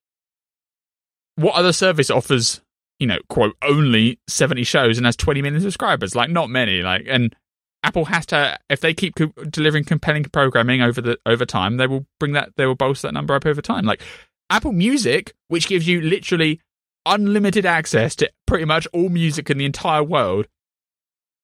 what 1.37 1.55
other 1.55 1.73
service 1.73 2.11
offers, 2.11 2.61
you 2.99 3.07
know, 3.07 3.19
quote 3.29 3.57
only 3.63 4.19
70 4.29 4.65
shows 4.65 4.97
and 4.97 5.07
has 5.07 5.17
20 5.17 5.43
million 5.43 5.61
subscribers? 5.61 6.15
Like 6.15 6.31
not 6.31 6.51
many. 6.51 6.83
Like 6.83 7.05
and 7.09 7.35
Apple 7.83 8.05
has 8.07 8.27
to 8.27 8.59
if 8.71 8.81
they 8.81 8.95
keep 8.95 9.17
co- 9.17 9.33
delivering 9.51 9.85
compelling 9.85 10.25
programming 10.25 10.83
over 10.83 11.01
the 11.01 11.19
over 11.27 11.45
time, 11.45 11.77
they 11.77 11.87
will 11.87 12.07
bring 12.21 12.33
that 12.33 12.51
they 12.57 12.67
will 12.67 12.75
bolster 12.75 13.09
that 13.09 13.15
number 13.15 13.35
up 13.35 13.47
over 13.47 13.61
time. 13.61 13.85
Like 13.85 14.03
Apple 14.51 14.73
Music, 14.73 15.35
which 15.49 15.67
gives 15.67 15.89
you 15.89 16.01
literally 16.01 16.61
unlimited 17.07 17.67
access 17.67 18.15
to 18.17 18.31
pretty 18.47 18.65
much 18.65 18.87
all 18.93 19.09
music 19.09 19.51
in 19.51 19.59
the 19.59 19.65
entire 19.65 20.03
world, 20.03 20.47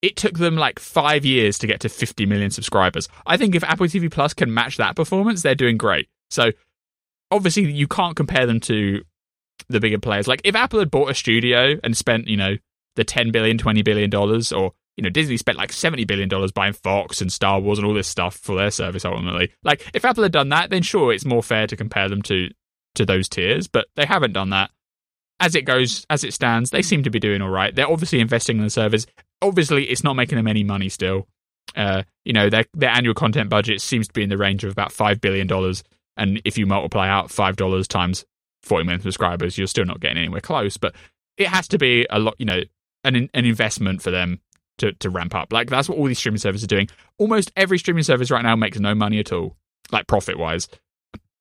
it 0.01 0.15
took 0.15 0.37
them 0.37 0.55
like 0.55 0.79
five 0.79 1.25
years 1.25 1.57
to 1.59 1.67
get 1.67 1.81
to 1.81 1.89
50 1.89 2.25
million 2.25 2.51
subscribers. 2.51 3.09
I 3.25 3.35
think 3.35 3.55
if 3.55 3.63
Apple 3.63 3.87
TV 3.87 4.09
Plus 4.09 4.33
can 4.33 4.53
match 4.53 4.77
that 4.77 4.95
performance, 4.95 5.41
they're 5.41 5.55
doing 5.55 5.77
great. 5.77 6.07
So 6.29 6.51
obviously, 7.31 7.71
you 7.71 7.87
can't 7.87 8.15
compare 8.15 8.45
them 8.45 8.59
to 8.61 9.03
the 9.67 9.79
bigger 9.79 9.99
players. 9.99 10.27
Like 10.27 10.41
if 10.43 10.55
Apple 10.55 10.79
had 10.79 10.91
bought 10.91 11.11
a 11.11 11.13
studio 11.13 11.75
and 11.83 11.95
spent, 11.95 12.27
you 12.27 12.37
know, 12.37 12.55
the 12.95 13.03
10 13.03 13.31
billion, 13.31 13.57
20 13.57 13.81
billion 13.81 14.09
dollars, 14.09 14.51
or 14.51 14.73
you 14.97 15.03
know, 15.03 15.09
Disney 15.09 15.37
spent 15.37 15.57
like 15.57 15.71
70 15.71 16.05
billion 16.05 16.27
dollars 16.27 16.51
buying 16.51 16.73
Fox 16.73 17.21
and 17.21 17.31
Star 17.31 17.59
Wars 17.59 17.79
and 17.79 17.87
all 17.87 17.93
this 17.93 18.07
stuff 18.07 18.35
for 18.35 18.55
their 18.55 18.71
service 18.71 19.05
ultimately. 19.05 19.51
Like 19.63 19.89
if 19.93 20.03
Apple 20.05 20.23
had 20.23 20.31
done 20.31 20.49
that, 20.49 20.69
then 20.69 20.81
sure, 20.81 21.13
it's 21.13 21.25
more 21.25 21.43
fair 21.43 21.67
to 21.67 21.75
compare 21.75 22.09
them 22.09 22.21
to 22.23 22.49
to 22.95 23.05
those 23.05 23.29
tiers, 23.29 23.67
but 23.67 23.87
they 23.95 24.05
haven't 24.05 24.33
done 24.33 24.49
that 24.49 24.71
as 25.39 25.55
it 25.55 25.63
goes, 25.63 26.05
as 26.09 26.23
it 26.23 26.33
stands, 26.33 26.69
they 26.69 26.81
seem 26.81 27.03
to 27.03 27.09
be 27.09 27.19
doing 27.19 27.41
all 27.41 27.49
right. 27.49 27.73
They're 27.73 27.89
obviously 27.89 28.19
investing 28.19 28.57
in 28.57 28.63
the 28.63 28.69
servers. 28.69 29.07
Obviously, 29.41 29.85
it's 29.85 30.03
not 30.03 30.15
making 30.15 30.35
them 30.35 30.47
any 30.47 30.63
money 30.63 30.89
still. 30.89 31.27
Uh, 31.75 32.03
you 32.25 32.33
know, 32.33 32.49
their 32.49 32.65
their 32.73 32.89
annual 32.89 33.13
content 33.13 33.49
budget 33.49 33.79
seems 33.79 34.07
to 34.07 34.13
be 34.13 34.23
in 34.23 34.29
the 34.29 34.37
range 34.37 34.63
of 34.63 34.71
about 34.71 34.91
five 34.91 35.21
billion 35.21 35.47
dollars. 35.47 35.83
And 36.17 36.41
if 36.43 36.57
you 36.57 36.65
multiply 36.65 37.07
out 37.07 37.31
five 37.31 37.55
dollars 37.55 37.87
times 37.87 38.25
forty 38.63 38.83
million 38.83 39.01
subscribers, 39.01 39.57
you're 39.57 39.67
still 39.67 39.85
not 39.85 39.99
getting 39.99 40.17
anywhere 40.17 40.41
close. 40.41 40.77
But 40.77 40.95
it 41.37 41.47
has 41.47 41.67
to 41.69 41.77
be 41.77 42.05
a 42.09 42.19
lot, 42.19 42.35
you 42.37 42.45
know, 42.45 42.61
an 43.03 43.15
an 43.15 43.45
investment 43.45 44.01
for 44.01 44.11
them 44.11 44.39
to 44.79 44.93
to 44.93 45.09
ramp 45.09 45.35
up. 45.35 45.53
Like 45.53 45.69
that's 45.69 45.87
what 45.87 45.97
all 45.97 46.05
these 46.05 46.19
streaming 46.19 46.39
services 46.39 46.63
are 46.63 46.67
doing. 46.67 46.89
Almost 47.17 47.51
every 47.55 47.77
streaming 47.77 48.03
service 48.03 48.31
right 48.31 48.43
now 48.43 48.55
makes 48.55 48.79
no 48.79 48.95
money 48.95 49.19
at 49.19 49.31
all, 49.31 49.55
like 49.91 50.07
profit 50.07 50.37
wise. 50.37 50.67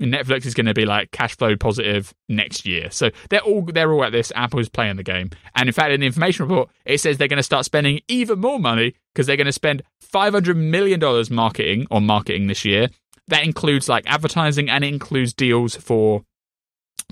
Netflix 0.00 0.46
is 0.46 0.54
going 0.54 0.66
to 0.66 0.74
be 0.74 0.86
like 0.86 1.10
cash 1.10 1.36
flow 1.36 1.56
positive 1.56 2.14
next 2.28 2.64
year. 2.64 2.88
So 2.90 3.10
they're 3.30 3.40
all 3.40 3.62
they're 3.62 3.92
all 3.92 4.04
at 4.04 4.12
this. 4.12 4.32
Apple's 4.36 4.68
playing 4.68 4.96
the 4.96 5.02
game, 5.02 5.30
and 5.56 5.68
in 5.68 5.72
fact, 5.72 5.90
in 5.90 6.00
the 6.00 6.06
information 6.06 6.46
report, 6.46 6.70
it 6.84 6.98
says 6.98 7.18
they're 7.18 7.26
going 7.28 7.38
to 7.38 7.42
start 7.42 7.64
spending 7.64 8.00
even 8.06 8.38
more 8.38 8.60
money 8.60 8.94
because 9.12 9.26
they're 9.26 9.36
going 9.36 9.46
to 9.46 9.52
spend 9.52 9.82
five 10.00 10.32
hundred 10.32 10.56
million 10.56 11.00
dollars 11.00 11.30
marketing 11.30 11.86
on 11.90 12.06
marketing 12.06 12.46
this 12.46 12.64
year. 12.64 12.88
That 13.26 13.44
includes 13.44 13.88
like 13.88 14.04
advertising 14.06 14.70
and 14.70 14.84
it 14.84 14.88
includes 14.88 15.34
deals 15.34 15.74
for 15.74 16.22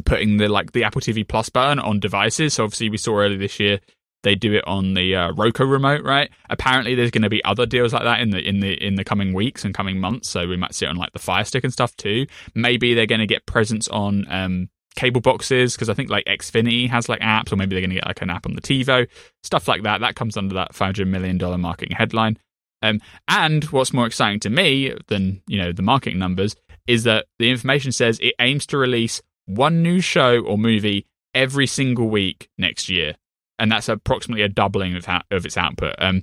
putting 0.04 0.36
the 0.36 0.48
like 0.48 0.72
the 0.72 0.84
Apple 0.84 1.00
TV 1.00 1.26
Plus 1.26 1.48
button 1.48 1.78
on 1.78 2.00
devices. 2.00 2.54
So 2.54 2.64
obviously, 2.64 2.90
we 2.90 2.98
saw 2.98 3.18
earlier 3.18 3.38
this 3.38 3.58
year 3.58 3.80
they 4.26 4.34
do 4.34 4.54
it 4.54 4.66
on 4.66 4.94
the 4.94 5.14
uh, 5.14 5.32
Roku 5.34 5.64
remote, 5.64 6.02
right? 6.02 6.28
Apparently, 6.50 6.96
there's 6.96 7.12
going 7.12 7.22
to 7.22 7.30
be 7.30 7.44
other 7.44 7.64
deals 7.64 7.92
like 7.92 8.02
that 8.02 8.20
in 8.20 8.30
the 8.30 8.40
in 8.40 8.58
the 8.58 8.72
in 8.84 8.96
the 8.96 9.04
coming 9.04 9.32
weeks 9.32 9.64
and 9.64 9.72
coming 9.72 10.00
months. 10.00 10.28
So 10.28 10.48
we 10.48 10.56
might 10.56 10.74
see 10.74 10.84
it 10.84 10.88
on 10.88 10.96
like 10.96 11.12
the 11.12 11.20
Fire 11.20 11.44
Stick 11.44 11.62
and 11.62 11.72
stuff 11.72 11.94
too. 11.96 12.26
Maybe 12.52 12.92
they're 12.92 13.06
going 13.06 13.20
to 13.20 13.26
get 13.26 13.46
presence 13.46 13.86
on 13.86 14.26
um, 14.28 14.68
cable 14.96 15.20
boxes 15.20 15.74
because 15.74 15.88
I 15.88 15.94
think 15.94 16.10
like 16.10 16.24
Xfinity 16.24 16.90
has 16.90 17.08
like 17.08 17.20
apps, 17.20 17.52
or 17.52 17.56
maybe 17.56 17.76
they're 17.76 17.82
going 17.82 17.90
to 17.90 17.96
get 17.96 18.06
like 18.06 18.20
an 18.20 18.30
app 18.30 18.46
on 18.46 18.54
the 18.54 18.60
TiVo, 18.60 19.06
stuff 19.44 19.68
like 19.68 19.84
that. 19.84 20.00
That 20.00 20.16
comes 20.16 20.36
under 20.36 20.56
that 20.56 20.74
five 20.74 20.88
hundred 20.88 21.06
million 21.06 21.38
dollar 21.38 21.58
marketing 21.58 21.96
headline. 21.96 22.36
Um, 22.82 23.00
and 23.28 23.62
what's 23.66 23.92
more 23.92 24.06
exciting 24.06 24.40
to 24.40 24.50
me 24.50 24.92
than 25.06 25.40
you 25.46 25.62
know 25.62 25.70
the 25.70 25.82
marketing 25.82 26.18
numbers 26.18 26.56
is 26.88 27.04
that 27.04 27.26
the 27.38 27.48
information 27.48 27.92
says 27.92 28.18
it 28.18 28.34
aims 28.40 28.66
to 28.66 28.78
release 28.78 29.22
one 29.46 29.82
new 29.82 30.00
show 30.00 30.40
or 30.40 30.58
movie 30.58 31.06
every 31.34 31.66
single 31.66 32.08
week 32.08 32.48
next 32.58 32.88
year 32.88 33.14
and 33.58 33.72
that's 33.72 33.88
approximately 33.88 34.42
a 34.42 34.48
doubling 34.48 34.94
of, 34.96 35.04
ha- 35.04 35.22
of 35.30 35.46
its 35.46 35.56
output. 35.56 35.94
Um, 35.98 36.22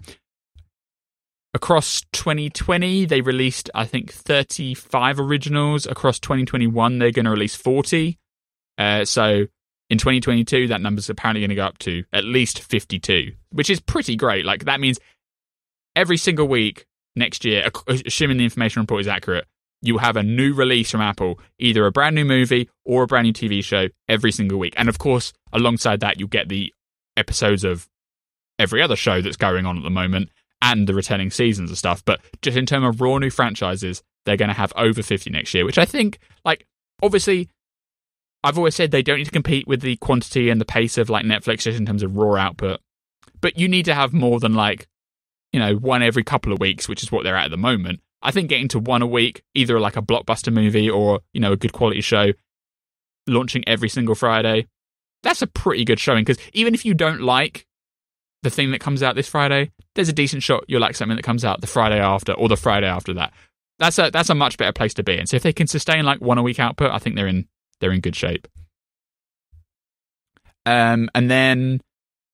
across 1.53 2.03
2020, 2.13 3.05
they 3.05 3.21
released, 3.21 3.69
I 3.73 3.85
think, 3.85 4.11
35 4.11 5.19
originals. 5.19 5.85
Across 5.85 6.19
2021, 6.19 6.99
they're 6.99 7.11
going 7.11 7.25
to 7.25 7.31
release 7.31 7.55
40. 7.55 8.19
Uh, 8.77 9.05
so 9.05 9.45
in 9.89 9.97
2022, 9.97 10.67
that 10.67 10.81
number's 10.81 11.09
apparently 11.09 11.41
going 11.41 11.49
to 11.49 11.55
go 11.55 11.65
up 11.65 11.77
to 11.79 12.03
at 12.13 12.23
least 12.23 12.59
52, 12.59 13.31
which 13.51 13.69
is 13.69 13.79
pretty 13.79 14.15
great. 14.15 14.45
Like, 14.45 14.65
that 14.65 14.79
means 14.79 14.99
every 15.95 16.17
single 16.17 16.47
week 16.47 16.85
next 17.15 17.45
year, 17.45 17.69
assuming 17.87 18.37
the 18.37 18.43
information 18.43 18.81
report 18.81 19.01
is 19.01 19.07
accurate, 19.07 19.45
you 19.83 19.97
have 19.97 20.15
a 20.15 20.23
new 20.23 20.53
release 20.53 20.91
from 20.91 21.01
Apple, 21.01 21.39
either 21.59 21.85
a 21.85 21.91
brand 21.91 22.15
new 22.15 22.23
movie 22.23 22.69
or 22.85 23.03
a 23.03 23.07
brand 23.07 23.25
new 23.25 23.33
TV 23.33 23.63
show 23.63 23.89
every 24.07 24.31
single 24.31 24.57
week. 24.57 24.73
And 24.77 24.87
of 24.87 24.97
course, 24.97 25.33
alongside 25.51 25.99
that, 25.99 26.19
you'll 26.19 26.29
get 26.29 26.47
the 26.47 26.73
episodes 27.17 27.65
of 27.65 27.89
every 28.57 28.81
other 28.81 28.95
show 28.95 29.21
that's 29.21 29.35
going 29.35 29.65
on 29.65 29.77
at 29.77 29.83
the 29.83 29.89
moment 29.89 30.29
and 30.61 30.87
the 30.87 30.93
returning 30.93 31.29
seasons 31.29 31.69
and 31.69 31.77
stuff. 31.77 32.03
But 32.05 32.21
just 32.41 32.57
in 32.57 32.65
terms 32.65 32.87
of 32.87 33.01
raw 33.01 33.17
new 33.17 33.29
franchises, 33.29 34.01
they're 34.25 34.37
going 34.37 34.49
to 34.49 34.55
have 34.55 34.71
over 34.77 35.03
50 35.03 35.29
next 35.29 35.53
year, 35.53 35.65
which 35.65 35.77
I 35.77 35.83
think, 35.83 36.19
like, 36.45 36.65
obviously, 37.01 37.49
I've 38.41 38.57
always 38.57 38.75
said 38.75 38.91
they 38.91 39.01
don't 39.01 39.17
need 39.17 39.25
to 39.25 39.31
compete 39.31 39.67
with 39.67 39.81
the 39.81 39.97
quantity 39.97 40.49
and 40.49 40.61
the 40.61 40.65
pace 40.65 40.97
of 40.97 41.09
like 41.09 41.25
Netflix 41.25 41.59
just 41.59 41.77
in 41.77 41.85
terms 41.85 42.03
of 42.03 42.15
raw 42.15 42.41
output. 42.41 42.79
But 43.41 43.57
you 43.57 43.67
need 43.67 43.85
to 43.85 43.93
have 43.93 44.13
more 44.13 44.39
than 44.39 44.53
like, 44.53 44.87
you 45.51 45.59
know, 45.59 45.75
one 45.75 46.01
every 46.01 46.23
couple 46.23 46.53
of 46.53 46.59
weeks, 46.59 46.87
which 46.87 47.03
is 47.03 47.11
what 47.11 47.25
they're 47.25 47.35
at 47.35 47.45
at 47.45 47.51
the 47.51 47.57
moment. 47.57 47.99
I 48.23 48.31
think 48.31 48.49
getting 48.49 48.69
to 48.69 48.79
one 48.79 49.01
a 49.01 49.07
week, 49.07 49.43
either 49.53 49.79
like 49.79 49.97
a 49.97 50.01
blockbuster 50.01 50.51
movie 50.51 50.89
or, 50.89 51.19
you 51.33 51.41
know, 51.41 51.51
a 51.51 51.57
good 51.57 51.73
quality 51.73 52.01
show, 52.01 52.31
launching 53.27 53.63
every 53.67 53.89
single 53.89 54.15
Friday, 54.15 54.67
that's 55.21 55.41
a 55.41 55.47
pretty 55.47 55.85
good 55.85 55.99
showing 55.99 56.23
because 56.23 56.41
even 56.53 56.73
if 56.73 56.85
you 56.85 56.93
don't 56.93 57.21
like 57.21 57.67
the 58.43 58.49
thing 58.49 58.71
that 58.71 58.81
comes 58.81 59.03
out 59.03 59.15
this 59.15 59.27
Friday, 59.27 59.71
there's 59.95 60.09
a 60.09 60.13
decent 60.13 60.43
shot 60.43 60.65
you'll 60.67 60.81
like 60.81 60.95
something 60.95 61.15
that 61.15 61.23
comes 61.23 61.45
out 61.45 61.61
the 61.61 61.67
Friday 61.67 61.99
after 61.99 62.33
or 62.33 62.49
the 62.49 62.57
Friday 62.57 62.87
after 62.87 63.13
that. 63.13 63.33
That's 63.79 63.97
a 63.99 64.11
that's 64.11 64.29
a 64.29 64.35
much 64.35 64.57
better 64.57 64.73
place 64.73 64.93
to 64.95 65.03
be 65.03 65.17
in. 65.17 65.27
So 65.27 65.37
if 65.37 65.43
they 65.43 65.53
can 65.53 65.67
sustain 65.67 66.05
like 66.05 66.21
one 66.21 66.37
a 66.37 66.43
week 66.43 66.59
output, 66.59 66.91
I 66.91 66.99
think 66.99 67.15
they're 67.15 67.27
in 67.27 67.47
they're 67.79 67.91
in 67.91 68.01
good 68.01 68.15
shape. 68.15 68.47
Um, 70.65 71.09
and 71.13 71.29
then 71.29 71.81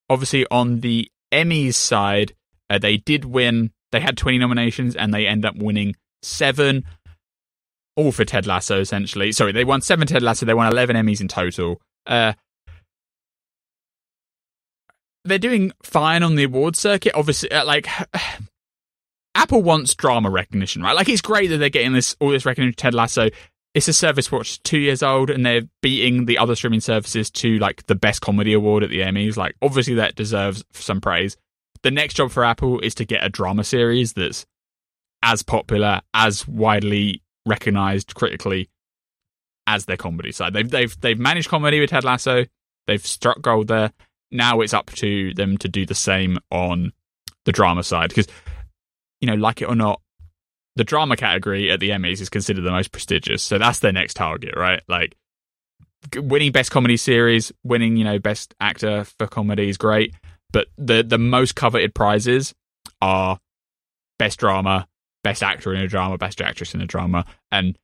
obviously 0.09 0.45
on 0.51 0.81
the 0.81 1.09
Emmys 1.31 1.75
side, 1.75 2.33
uh, 2.69 2.77
they 2.77 2.97
did 2.97 3.25
win. 3.25 3.71
They 3.91 3.99
had 3.99 4.17
20 4.17 4.37
nominations 4.37 4.95
and 4.95 5.13
they 5.13 5.25
end 5.25 5.45
up 5.45 5.55
winning 5.55 5.95
seven, 6.21 6.85
all 7.95 8.11
for 8.11 8.25
Ted 8.25 8.45
Lasso 8.45 8.79
essentially. 8.79 9.31
Sorry, 9.31 9.51
they 9.51 9.63
won 9.63 9.81
seven 9.81 10.07
Ted 10.07 10.21
Lasso. 10.21 10.45
They 10.45 10.53
won 10.53 10.71
11 10.71 10.95
Emmys 10.95 11.21
in 11.21 11.27
total. 11.27 11.81
Uh, 12.05 12.33
they're 15.25 15.39
doing 15.39 15.71
fine 15.83 16.23
on 16.23 16.35
the 16.35 16.43
award 16.43 16.75
circuit. 16.75 17.13
Obviously, 17.15 17.51
uh, 17.51 17.65
like 17.65 17.87
Apple 19.35 19.61
wants 19.61 19.95
drama 19.95 20.29
recognition, 20.29 20.81
right? 20.81 20.95
Like 20.95 21.09
it's 21.09 21.21
great 21.21 21.47
that 21.47 21.57
they're 21.57 21.69
getting 21.69 21.93
this 21.93 22.15
all 22.19 22.29
this 22.29 22.45
recognition. 22.45 22.75
Ted 22.75 22.93
Lasso. 22.93 23.29
It's 23.75 23.87
a 23.87 23.93
service 23.93 24.31
which 24.31 24.61
two 24.63 24.79
years 24.79 25.03
old, 25.03 25.29
and 25.29 25.45
they're 25.45 25.61
beating 25.83 26.25
the 26.25 26.39
other 26.39 26.55
streaming 26.55 26.79
services 26.79 27.29
to 27.31 27.59
like 27.59 27.85
the 27.85 27.93
best 27.93 28.19
comedy 28.19 28.53
award 28.53 28.83
at 28.83 28.89
the 28.89 29.01
Emmys. 29.01 29.37
Like 29.37 29.55
obviously 29.61 29.95
that 29.95 30.15
deserves 30.15 30.63
some 30.73 30.99
praise. 30.99 31.37
The 31.84 31.91
next 31.91 32.15
job 32.15 32.31
for 32.31 32.43
Apple 32.43 32.80
is 32.80 32.95
to 32.95 33.06
get 33.06 33.23
a 33.23 33.30
drama 33.30 33.64
series 33.64 34.14
that's 34.14 34.45
as 35.22 35.43
popular, 35.43 36.01
as 36.14 36.47
widely 36.47 37.22
recognized 37.45 38.15
critically 38.15 38.69
as 39.68 39.85
their 39.85 39.97
comedy 39.97 40.31
side. 40.31 40.53
They've 40.53 40.69
they've 40.69 41.01
they've 41.01 41.19
managed 41.19 41.49
comedy 41.49 41.80
with 41.80 41.89
Ted 41.89 42.03
Lasso. 42.03 42.45
They've 42.88 43.06
struck 43.06 43.41
gold 43.41 43.68
there. 43.68 43.91
Now 44.31 44.61
it's 44.61 44.73
up 44.73 44.88
to 44.93 45.34
them 45.34 45.57
to 45.60 45.68
do 45.68 45.85
the 45.85 45.95
same 45.95 46.38
on 46.51 46.91
the 47.45 47.51
drama 47.51 47.84
side 47.84 48.10
because 48.10 48.27
you 49.22 49.27
know, 49.27 49.35
like 49.35 49.61
it 49.61 49.65
or 49.65 49.76
not, 49.76 50.01
the 50.76 50.84
drama 50.84 51.15
category 51.15 51.72
at 51.72 51.80
the 51.80 51.89
Emmys 51.89 52.22
is 52.22 52.30
considered 52.30 52.64
the 52.64 52.72
most 52.72 52.91
prestigious. 52.91 53.43
So 53.43 53.57
that's 53.57 53.80
their 53.80 53.91
next 53.91 54.14
target, 54.15 54.56
right? 54.56 54.81
Like 54.88 55.15
winning 56.15 56.51
best 56.51 56.72
comedy 56.72 56.97
series, 56.97 57.51
winning, 57.64 57.97
you 57.97 58.03
know, 58.03 58.19
best 58.19 58.56
actor 58.61 59.03
for 59.03 59.27
comedy 59.27 59.69
is 59.69 59.77
great, 59.77 60.15
but 60.51 60.67
the 60.77 61.03
the 61.03 61.17
most 61.17 61.55
coveted 61.55 61.93
prizes 61.93 62.53
are 63.01 63.39
best 64.17 64.39
drama, 64.39 64.88
best 65.23 65.43
actor 65.43 65.73
in 65.73 65.81
a 65.81 65.88
drama, 65.88 66.17
best 66.17 66.41
actress 66.41 66.73
in 66.73 66.81
a 66.81 66.88
drama, 66.88 67.26
and 67.51 67.77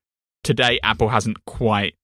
today 0.44 0.80
Apple 0.84 1.10
hasn't 1.10 1.44
quite 1.46 1.96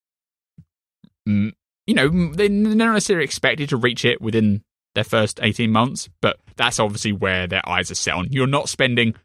mm, 1.27 1.51
you 1.87 1.95
know, 1.95 2.33
they're 2.33 2.49
not 2.49 2.93
necessarily 2.93 3.25
expected 3.25 3.69
to 3.69 3.77
reach 3.77 4.05
it 4.05 4.21
within 4.21 4.63
their 4.95 5.03
first 5.03 5.39
18 5.41 5.71
months, 5.71 6.09
but 6.21 6.37
that's 6.55 6.79
obviously 6.79 7.11
where 7.11 7.47
their 7.47 7.67
eyes 7.67 7.91
are 7.91 7.95
set 7.95 8.13
on. 8.13 8.27
You're 8.29 8.47
not 8.47 8.69
spending 8.69 9.15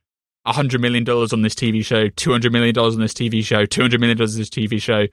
$100 0.46 0.80
million 0.80 1.08
on 1.08 1.42
this 1.42 1.54
TV 1.54 1.84
show, 1.84 2.08
$200 2.08 2.52
million 2.52 2.76
on 2.78 3.00
this 3.00 3.14
TV 3.14 3.44
show, 3.44 3.66
$200 3.66 4.00
million 4.00 4.20
on 4.20 4.26
this 4.26 4.50
TV 4.50 4.80
show. 4.80 5.06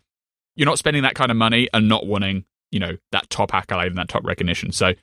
You're 0.56 0.68
not 0.68 0.78
spending 0.78 1.04
that 1.04 1.16
kind 1.16 1.32
of 1.32 1.38
money 1.38 1.68
and 1.74 1.90
not 1.90 2.06
wanting, 2.06 2.45
you 2.72 2.80
know, 2.80 2.98
that 3.12 3.30
top 3.30 3.54
accolade 3.54 3.88
and 3.88 3.98
that 3.98 4.10
top 4.10 4.26
recognition. 4.26 4.72
So 4.72 4.94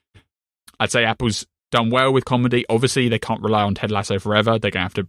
I'd 0.79 0.91
say 0.91 1.05
Apple's 1.05 1.47
done 1.71 1.91
well 1.91 2.13
with 2.13 2.25
comedy. 2.25 2.65
Obviously, 2.69 3.09
they 3.09 3.19
can't 3.19 3.43
rely 3.43 3.63
on 3.63 3.75
Ted 3.75 3.91
Lasso 3.91 4.19
forever. 4.19 4.59
They're 4.59 4.71
going 4.71 4.81
to 4.81 4.95
have 4.95 4.95
to, 4.95 5.09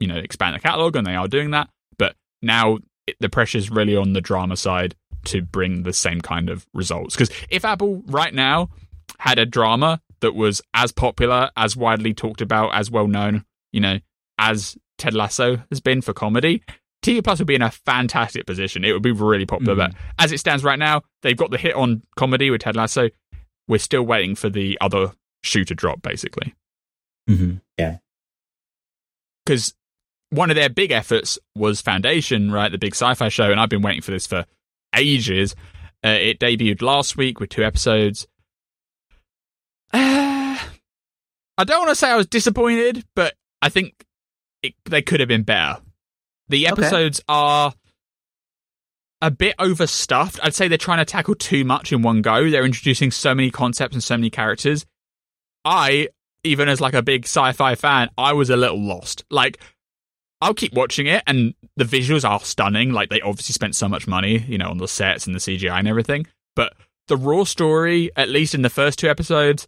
you 0.00 0.06
know, 0.06 0.16
expand 0.16 0.54
the 0.54 0.60
catalog 0.60 0.96
and 0.96 1.06
they 1.06 1.14
are 1.14 1.28
doing 1.28 1.50
that. 1.52 1.68
But 1.98 2.16
now 2.42 2.78
it, 3.06 3.16
the 3.20 3.28
pressure's 3.28 3.70
really 3.70 3.96
on 3.96 4.12
the 4.12 4.20
drama 4.20 4.56
side 4.56 4.94
to 5.26 5.42
bring 5.42 5.82
the 5.82 5.92
same 5.92 6.20
kind 6.20 6.48
of 6.48 6.66
results. 6.72 7.14
Because 7.14 7.30
if 7.50 7.64
Apple 7.64 8.02
right 8.06 8.32
now 8.32 8.70
had 9.18 9.38
a 9.38 9.46
drama 9.46 10.00
that 10.20 10.34
was 10.34 10.62
as 10.74 10.92
popular, 10.92 11.50
as 11.56 11.76
widely 11.76 12.14
talked 12.14 12.40
about, 12.40 12.74
as 12.74 12.90
well 12.90 13.08
known, 13.08 13.44
you 13.72 13.80
know, 13.80 13.98
as 14.38 14.76
Ted 14.98 15.14
Lasso 15.14 15.62
has 15.70 15.80
been 15.80 16.00
for 16.00 16.12
comedy, 16.12 16.62
TV 17.02 17.22
Plus 17.22 17.38
would 17.38 17.46
be 17.46 17.54
in 17.54 17.62
a 17.62 17.70
fantastic 17.70 18.46
position. 18.46 18.84
It 18.84 18.92
would 18.92 19.02
be 19.02 19.12
really 19.12 19.46
popular. 19.46 19.74
Mm. 19.74 19.78
But 19.78 19.92
as 20.18 20.32
it 20.32 20.38
stands 20.38 20.64
right 20.64 20.78
now, 20.78 21.02
they've 21.22 21.36
got 21.36 21.50
the 21.50 21.58
hit 21.58 21.74
on 21.74 22.02
comedy 22.16 22.50
with 22.50 22.62
Ted 22.62 22.76
Lasso. 22.76 23.10
We're 23.68 23.78
still 23.78 24.02
waiting 24.02 24.34
for 24.34 24.48
the 24.48 24.78
other 24.80 25.12
shoe 25.42 25.64
to 25.64 25.74
drop, 25.74 26.02
basically. 26.02 26.54
Mm-hmm. 27.28 27.56
Yeah. 27.78 27.98
Because 29.44 29.74
one 30.30 30.50
of 30.50 30.56
their 30.56 30.68
big 30.68 30.90
efforts 30.90 31.38
was 31.54 31.80
Foundation, 31.80 32.50
right? 32.50 32.70
The 32.70 32.78
big 32.78 32.94
sci 32.94 33.14
fi 33.14 33.28
show. 33.28 33.50
And 33.50 33.60
I've 33.60 33.68
been 33.68 33.82
waiting 33.82 34.02
for 34.02 34.10
this 34.10 34.26
for 34.26 34.46
ages. 34.94 35.54
Uh, 36.04 36.10
it 36.20 36.38
debuted 36.38 36.82
last 36.82 37.16
week 37.16 37.40
with 37.40 37.50
two 37.50 37.64
episodes. 37.64 38.26
Uh, 39.92 40.58
I 41.58 41.64
don't 41.64 41.78
want 41.78 41.90
to 41.90 41.96
say 41.96 42.10
I 42.10 42.16
was 42.16 42.26
disappointed, 42.26 43.04
but 43.14 43.34
I 43.62 43.68
think 43.68 43.94
it, 44.62 44.74
they 44.84 45.02
could 45.02 45.20
have 45.20 45.28
been 45.28 45.42
better. 45.42 45.80
The 46.48 46.66
episodes 46.66 47.20
okay. 47.20 47.24
are 47.28 47.72
a 49.22 49.30
bit 49.30 49.54
overstuffed. 49.58 50.38
I'd 50.42 50.54
say 50.54 50.68
they're 50.68 50.78
trying 50.78 50.98
to 50.98 51.04
tackle 51.04 51.34
too 51.34 51.64
much 51.64 51.92
in 51.92 52.02
one 52.02 52.22
go. 52.22 52.50
They're 52.50 52.64
introducing 52.64 53.10
so 53.10 53.34
many 53.34 53.50
concepts 53.50 53.94
and 53.94 54.04
so 54.04 54.16
many 54.16 54.30
characters. 54.30 54.84
I, 55.64 56.08
even 56.44 56.68
as 56.68 56.80
like 56.80 56.94
a 56.94 57.02
big 57.02 57.24
sci-fi 57.24 57.74
fan, 57.74 58.10
I 58.16 58.32
was 58.34 58.50
a 58.50 58.56
little 58.56 58.80
lost. 58.80 59.24
Like, 59.30 59.58
I'll 60.40 60.54
keep 60.54 60.74
watching 60.74 61.06
it, 61.06 61.22
and 61.26 61.54
the 61.76 61.84
visuals 61.84 62.28
are 62.28 62.40
stunning. 62.40 62.92
Like, 62.92 63.08
they 63.08 63.22
obviously 63.22 63.54
spent 63.54 63.74
so 63.74 63.88
much 63.88 64.06
money, 64.06 64.38
you 64.46 64.58
know, 64.58 64.68
on 64.68 64.78
the 64.78 64.88
sets 64.88 65.26
and 65.26 65.34
the 65.34 65.40
CGI 65.40 65.78
and 65.78 65.88
everything. 65.88 66.26
But 66.54 66.74
the 67.08 67.16
raw 67.16 67.44
story, 67.44 68.10
at 68.16 68.28
least 68.28 68.54
in 68.54 68.62
the 68.62 68.70
first 68.70 68.98
two 68.98 69.08
episodes, 69.08 69.66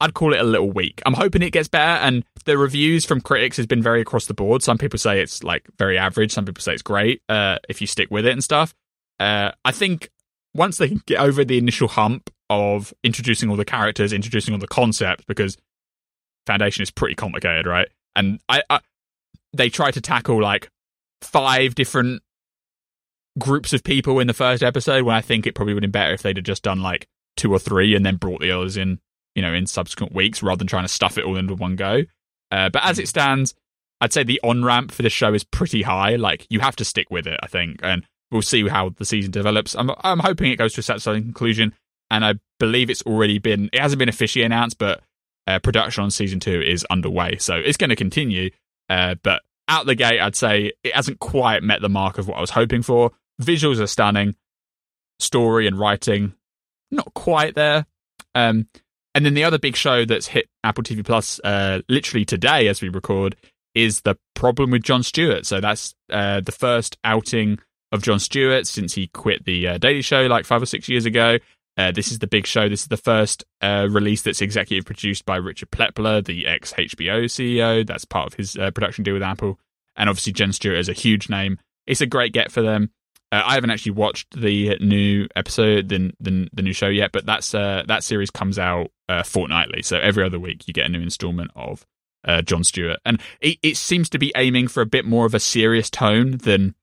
I'd 0.00 0.14
call 0.14 0.32
it 0.32 0.40
a 0.40 0.44
little 0.44 0.70
weak. 0.70 1.02
I'm 1.04 1.14
hoping 1.14 1.42
it 1.42 1.50
gets 1.50 1.68
better, 1.68 2.00
and 2.00 2.24
the 2.44 2.56
reviews 2.56 3.04
from 3.04 3.20
critics 3.20 3.56
has 3.56 3.66
been 3.66 3.82
very 3.82 4.00
across 4.00 4.26
the 4.26 4.34
board. 4.34 4.62
Some 4.62 4.78
people 4.78 4.98
say 4.98 5.20
it's 5.20 5.42
like 5.42 5.66
very 5.78 5.98
average. 5.98 6.32
Some 6.32 6.44
people 6.44 6.62
say 6.62 6.74
it's 6.74 6.82
great 6.82 7.22
uh, 7.28 7.58
if 7.68 7.80
you 7.80 7.86
stick 7.86 8.10
with 8.10 8.24
it 8.24 8.32
and 8.32 8.42
stuff. 8.42 8.74
Uh, 9.20 9.52
I 9.64 9.72
think 9.72 10.10
once 10.54 10.78
they 10.78 10.96
get 11.06 11.20
over 11.20 11.44
the 11.44 11.58
initial 11.58 11.88
hump 11.88 12.30
of 12.50 12.92
introducing 13.02 13.50
all 13.50 13.56
the 13.56 13.64
characters, 13.64 14.12
introducing 14.12 14.54
all 14.54 14.60
the 14.60 14.66
concepts, 14.66 15.24
because 15.26 15.56
Foundation 16.46 16.82
is 16.82 16.90
pretty 16.90 17.14
complicated, 17.14 17.66
right? 17.66 17.88
And 18.16 18.40
I, 18.48 18.62
I 18.68 18.80
they 19.52 19.70
try 19.70 19.90
to 19.90 20.00
tackle 20.00 20.42
like 20.42 20.68
five 21.22 21.74
different 21.74 22.22
groups 23.38 23.72
of 23.72 23.82
people 23.82 24.20
in 24.20 24.26
the 24.26 24.34
first 24.34 24.62
episode. 24.62 25.04
When 25.04 25.16
I 25.16 25.20
think 25.20 25.46
it 25.46 25.54
probably 25.54 25.74
would 25.74 25.82
have 25.82 25.92
been 25.92 26.00
better 26.00 26.14
if 26.14 26.22
they'd 26.22 26.36
have 26.36 26.44
just 26.44 26.62
done 26.62 26.82
like 26.82 27.08
two 27.36 27.52
or 27.52 27.58
three 27.58 27.94
and 27.94 28.04
then 28.04 28.16
brought 28.16 28.40
the 28.40 28.50
others 28.50 28.76
in 28.76 29.00
you 29.34 29.42
know, 29.42 29.52
in 29.52 29.66
subsequent 29.66 30.14
weeks 30.14 30.42
rather 30.42 30.58
than 30.58 30.66
trying 30.66 30.84
to 30.84 30.88
stuff 30.88 31.18
it 31.18 31.24
all 31.24 31.36
into 31.36 31.54
one 31.54 31.76
go. 31.76 32.02
Uh, 32.50 32.68
but 32.68 32.84
as 32.84 32.98
it 32.98 33.08
stands, 33.08 33.54
I'd 34.00 34.12
say 34.12 34.22
the 34.22 34.40
on 34.42 34.64
ramp 34.64 34.92
for 34.92 35.02
this 35.02 35.12
show 35.12 35.34
is 35.34 35.44
pretty 35.44 35.82
high. 35.82 36.16
Like 36.16 36.46
you 36.50 36.60
have 36.60 36.76
to 36.76 36.84
stick 36.84 37.10
with 37.10 37.26
it, 37.26 37.38
I 37.42 37.46
think, 37.46 37.80
and 37.82 38.04
we'll 38.34 38.42
see 38.42 38.68
how 38.68 38.90
the 38.90 39.06
season 39.06 39.30
develops. 39.30 39.74
I'm 39.74 39.90
I'm 40.02 40.18
hoping 40.18 40.50
it 40.52 40.56
goes 40.56 40.74
to 40.74 40.80
a 40.80 40.82
satisfying 40.82 41.22
conclusion, 41.22 41.72
and 42.10 42.24
I 42.24 42.34
believe 42.58 42.90
it's 42.90 43.02
already 43.02 43.38
been. 43.38 43.70
It 43.72 43.80
hasn't 43.80 43.98
been 43.98 44.10
officially 44.10 44.44
announced, 44.44 44.76
but 44.76 45.00
uh, 45.46 45.60
production 45.60 46.04
on 46.04 46.10
season 46.10 46.40
two 46.40 46.60
is 46.60 46.84
underway, 46.90 47.38
so 47.38 47.54
it's 47.54 47.78
going 47.78 47.90
to 47.90 47.96
continue. 47.96 48.50
Uh, 48.90 49.14
but 49.22 49.42
out 49.68 49.86
the 49.86 49.94
gate, 49.94 50.20
I'd 50.20 50.36
say 50.36 50.72
it 50.82 50.94
hasn't 50.94 51.20
quite 51.20 51.62
met 51.62 51.80
the 51.80 51.88
mark 51.88 52.18
of 52.18 52.28
what 52.28 52.36
I 52.36 52.40
was 52.40 52.50
hoping 52.50 52.82
for. 52.82 53.12
Visuals 53.40 53.80
are 53.80 53.86
stunning, 53.86 54.34
story 55.18 55.66
and 55.66 55.78
writing 55.78 56.34
not 56.90 57.12
quite 57.14 57.54
there. 57.54 57.86
Um, 58.34 58.68
and 59.14 59.24
then 59.24 59.34
the 59.34 59.44
other 59.44 59.58
big 59.58 59.76
show 59.76 60.04
that's 60.04 60.26
hit 60.26 60.48
Apple 60.64 60.84
TV 60.84 61.04
Plus 61.04 61.40
uh, 61.44 61.82
literally 61.88 62.24
today 62.24 62.68
as 62.68 62.82
we 62.82 62.88
record 62.88 63.36
is 63.74 64.02
the 64.02 64.16
problem 64.34 64.70
with 64.70 64.82
Jon 64.82 65.02
Stewart. 65.02 65.46
So 65.46 65.60
that's 65.60 65.94
uh, 66.10 66.40
the 66.40 66.52
first 66.52 66.96
outing 67.04 67.58
of 67.94 68.02
Jon 68.02 68.18
Stewart 68.18 68.66
since 68.66 68.92
he 68.92 69.06
quit 69.06 69.44
the 69.44 69.68
uh, 69.68 69.78
Daily 69.78 70.02
Show 70.02 70.26
like 70.26 70.44
five 70.44 70.60
or 70.60 70.66
six 70.66 70.88
years 70.88 71.06
ago. 71.06 71.38
Uh, 71.76 71.92
this 71.92 72.10
is 72.10 72.18
the 72.18 72.26
big 72.26 72.46
show. 72.46 72.68
This 72.68 72.82
is 72.82 72.88
the 72.88 72.96
first 72.96 73.44
uh, 73.60 73.88
release 73.90 74.22
that's 74.22 74.42
executive 74.42 74.84
produced 74.84 75.24
by 75.24 75.36
Richard 75.36 75.70
Plepler, 75.70 76.24
the 76.24 76.46
ex 76.46 76.72
HBO 76.72 77.24
CEO. 77.24 77.86
That's 77.86 78.04
part 78.04 78.26
of 78.26 78.34
his 78.34 78.56
uh, 78.56 78.72
production 78.72 79.04
deal 79.04 79.14
with 79.14 79.22
Apple. 79.22 79.58
And 79.96 80.10
obviously, 80.10 80.32
Jon 80.32 80.52
Stewart 80.52 80.78
is 80.78 80.88
a 80.88 80.92
huge 80.92 81.28
name. 81.30 81.58
It's 81.86 82.00
a 82.00 82.06
great 82.06 82.32
get 82.32 82.52
for 82.52 82.62
them. 82.62 82.90
Uh, 83.32 83.42
I 83.44 83.54
haven't 83.54 83.70
actually 83.70 83.92
watched 83.92 84.38
the 84.40 84.76
new 84.80 85.28
episode, 85.34 85.88
the 85.88 86.12
the, 86.20 86.48
the 86.52 86.62
new 86.62 86.72
show 86.72 86.88
yet, 86.88 87.10
but 87.12 87.26
that's 87.26 87.54
uh, 87.54 87.84
that 87.86 88.04
series 88.04 88.30
comes 88.30 88.58
out 88.58 88.90
fortnightly, 89.24 89.82
so 89.82 89.98
every 89.98 90.24
other 90.24 90.40
week 90.40 90.66
you 90.66 90.74
get 90.74 90.86
a 90.86 90.88
new 90.88 91.00
installment 91.00 91.50
of 91.54 91.86
Jon 92.44 92.64
Stewart, 92.64 92.98
and 93.04 93.20
it, 93.40 93.58
it 93.62 93.76
seems 93.76 94.08
to 94.10 94.18
be 94.18 94.32
aiming 94.34 94.66
for 94.68 94.80
a 94.80 94.86
bit 94.86 95.04
more 95.04 95.26
of 95.26 95.34
a 95.34 95.40
serious 95.40 95.90
tone 95.90 96.38
than 96.38 96.74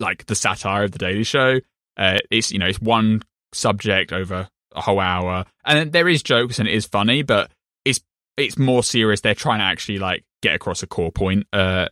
like 0.00 0.26
the 0.26 0.34
satire 0.34 0.84
of 0.84 0.92
the 0.92 0.98
Daily 0.98 1.24
Show. 1.24 1.60
Uh, 1.96 2.18
it's 2.30 2.50
you 2.50 2.58
know 2.58 2.66
it's 2.66 2.80
one 2.80 3.22
subject 3.52 4.12
over 4.12 4.48
a 4.74 4.80
whole 4.80 5.00
hour, 5.00 5.44
and 5.64 5.92
there 5.92 6.08
is 6.08 6.22
jokes 6.22 6.58
and 6.58 6.68
it 6.68 6.74
is 6.74 6.86
funny, 6.86 7.22
but 7.22 7.50
it's 7.84 8.00
it's 8.36 8.58
more 8.58 8.82
serious. 8.82 9.20
They're 9.20 9.34
trying 9.34 9.58
to 9.60 9.64
actually 9.64 9.98
like 9.98 10.24
get 10.42 10.54
across 10.54 10.82
a 10.82 10.86
core 10.86 11.12
point. 11.12 11.46
Uh, 11.52 11.88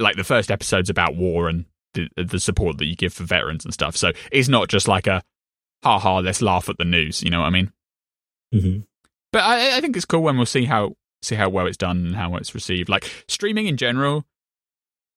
like 0.00 0.16
the 0.16 0.24
first 0.24 0.50
episode's 0.50 0.90
about 0.90 1.16
war 1.16 1.48
and 1.48 1.64
the, 1.94 2.08
the 2.16 2.40
support 2.40 2.78
that 2.78 2.86
you 2.86 2.96
give 2.96 3.12
for 3.12 3.24
veterans 3.24 3.64
and 3.64 3.74
stuff. 3.74 3.96
So 3.96 4.12
it's 4.30 4.48
not 4.48 4.68
just 4.68 4.88
like 4.88 5.06
a 5.06 5.22
ha 5.82 5.98
ha, 5.98 6.18
let's 6.18 6.42
laugh 6.42 6.68
at 6.68 6.78
the 6.78 6.84
news. 6.84 7.22
You 7.22 7.30
know 7.30 7.40
what 7.40 7.46
I 7.46 7.50
mean? 7.50 7.72
Mm-hmm. 8.54 8.80
But 9.32 9.42
I, 9.42 9.76
I 9.76 9.80
think 9.80 9.96
it's 9.96 10.06
cool 10.06 10.22
when 10.22 10.36
we'll 10.36 10.46
see 10.46 10.64
how 10.64 10.94
see 11.22 11.34
how 11.34 11.48
well 11.48 11.66
it's 11.66 11.76
done 11.76 12.06
and 12.06 12.16
how 12.16 12.36
it's 12.36 12.54
received. 12.54 12.88
Like 12.88 13.10
streaming 13.28 13.66
in 13.66 13.76
general, 13.76 14.24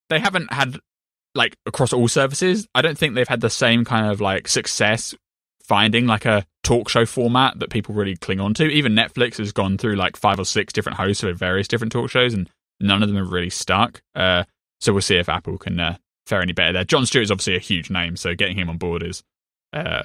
they 0.09 0.19
haven't 0.19 0.51
had 0.51 0.79
like 1.35 1.55
across 1.65 1.93
all 1.93 2.07
services. 2.07 2.67
I 2.75 2.81
don't 2.81 2.97
think 2.97 3.15
they've 3.15 3.27
had 3.27 3.41
the 3.41 3.49
same 3.49 3.85
kind 3.85 4.07
of 4.11 4.21
like 4.21 4.47
success 4.47 5.15
finding 5.63 6.05
like 6.05 6.25
a 6.25 6.45
talk 6.63 6.89
show 6.89 7.05
format 7.05 7.59
that 7.59 7.69
people 7.69 7.95
really 7.95 8.15
cling 8.17 8.39
on 8.39 8.53
to. 8.55 8.65
Even 8.65 8.93
Netflix 8.93 9.37
has 9.37 9.51
gone 9.51 9.77
through 9.77 9.95
like 9.95 10.17
five 10.17 10.39
or 10.39 10.45
six 10.45 10.73
different 10.73 10.97
hosts 10.97 11.21
for 11.21 11.31
various 11.33 11.67
different 11.67 11.93
talk 11.93 12.09
shows, 12.09 12.33
and 12.33 12.49
none 12.79 13.01
of 13.01 13.09
them 13.09 13.17
have 13.17 13.31
really 13.31 13.49
stuck. 13.49 14.01
Uh, 14.15 14.43
so 14.79 14.91
we'll 14.91 15.01
see 15.01 15.15
if 15.15 15.29
Apple 15.29 15.57
can 15.57 15.79
uh, 15.79 15.97
fare 16.25 16.41
any 16.41 16.53
better 16.53 16.73
there. 16.73 16.83
Jon 16.83 17.05
Stewart 17.05 17.23
is 17.23 17.31
obviously 17.31 17.55
a 17.55 17.59
huge 17.59 17.89
name, 17.89 18.17
so 18.17 18.35
getting 18.35 18.57
him 18.57 18.69
on 18.69 18.77
board 18.77 19.03
is 19.03 19.23
uh, 19.73 20.03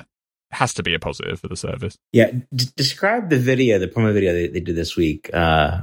has 0.50 0.74
to 0.74 0.82
be 0.82 0.94
a 0.94 0.98
positive 0.98 1.40
for 1.40 1.48
the 1.48 1.56
service. 1.56 1.96
Yeah, 2.12 2.30
D- 2.54 2.66
describe 2.76 3.30
the 3.30 3.38
video, 3.38 3.78
the 3.78 3.88
promo 3.88 4.12
video 4.12 4.32
they, 4.32 4.48
they 4.48 4.60
did 4.60 4.76
this 4.76 4.96
week. 4.96 5.30
Uh, 5.32 5.80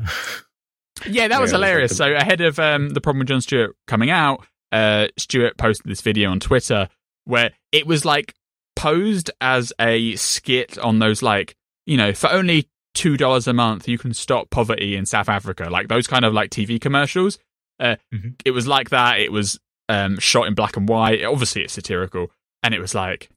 yeah, 1.08 1.28
that 1.28 1.42
was 1.42 1.52
hilarious. 1.52 1.98
So 1.98 2.14
ahead 2.14 2.42
of 2.42 2.60
um, 2.60 2.90
the 2.92 3.02
problem 3.02 3.20
with 3.20 3.28
Jon 3.28 3.42
Stewart 3.42 3.76
coming 3.88 4.10
out, 4.10 4.46
uh, 4.74 5.08
Stewart 5.18 5.56
posted 5.56 5.90
this 5.90 6.02
video 6.02 6.32
on 6.32 6.40
Twitter 6.40 6.90
where 7.26 7.52
it 7.72 7.88
was 7.88 8.04
like 8.04 8.34
posed 8.76 9.32
as 9.40 9.72
a 9.80 10.16
skit 10.16 10.78
on 10.80 11.00
those 11.00 11.22
like 11.22 11.56
you 11.86 11.96
know 11.96 12.12
for 12.12 12.30
only 12.32 12.68
two 12.94 13.16
dollars 13.16 13.48
a 13.48 13.54
month 13.54 13.88
you 13.88 13.98
can 13.98 14.14
stop 14.14 14.50
poverty 14.50 14.96
in 14.96 15.06
South 15.06 15.30
Africa, 15.30 15.70
like 15.70 15.88
those 15.88 16.08
kind 16.08 16.26
of 16.26 16.34
like 16.34 16.50
TV 16.50 16.82
commercials. 16.82 17.38
Uh, 17.80 17.96
mm-hmm. 18.14 18.30
It 18.46 18.52
was 18.52 18.68
like 18.68 18.90
that. 18.90 19.20
It 19.20 19.32
was 19.32 19.60
um, 19.90 20.18
shot 20.20 20.48
in 20.48 20.56
black 20.56 20.76
and 20.76 20.90
white. 20.90 21.24
Obviously, 21.24 21.64
it's 21.64 21.74
satirical, 21.74 22.32
and 22.62 22.74
it 22.74 22.80
was 22.80 22.96
like 22.96 23.30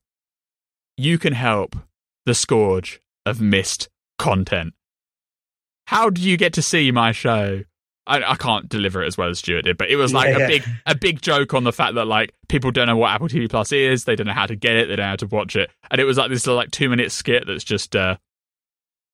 you 0.97 1.19
can 1.19 1.35
help 1.35 1.77
the 2.25 2.35
scourge 2.35 3.01
of 3.25 3.41
missed 3.41 3.89
content. 4.19 4.75
How 5.87 6.11
do 6.11 6.21
you 6.21 6.37
get 6.37 6.53
to 6.55 6.63
see 6.63 6.91
my 6.91 7.13
show? 7.13 7.65
I, 8.07 8.33
I 8.33 8.37
can't 8.37 8.69
deliver 8.69 9.03
it 9.03 9.07
as 9.07 9.19
well 9.19 9.29
as 9.29 9.41
Stewart 9.41 9.65
did, 9.65 9.77
but 9.77 9.91
it 9.91 9.97
was 9.97 10.15
like 10.15 10.29
yeah, 10.29 10.37
a 10.37 10.41
yeah. 10.41 10.47
big 10.47 10.65
a 10.87 10.95
big 10.95 11.23
joke 11.23 11.55
on 11.55 11.65
the 11.65 11.73
fact 11.73 11.95
that 11.97 12.07
like 12.07 12.33
people 12.49 12.71
don't 12.71 12.87
know 12.87 12.97
what 12.97 13.11
Apple 13.11 13.29
TV 13.29 13.49
Plus 13.51 13.73
is, 13.73 14.05
they 14.05 14.17
don't 14.17 14.27
know 14.27 14.33
how 14.33 14.47
to 14.47 14.57
get 14.57 14.77
it, 14.77 14.89
they 14.89 14.97
don't 14.97 15.05
know 15.05 15.11
how 15.11 15.17
to 15.17 15.27
watch 15.27 15.57
it, 15.57 15.71
and 15.91 16.01
it 16.01 16.05
was 16.05 16.17
like 16.17 16.31
this 16.31 16.47
like 16.47 16.71
two 16.71 16.89
minute 16.89 17.11
skit 17.13 17.45
that's 17.47 17.65
just 17.65 17.97
uh, 17.97 18.17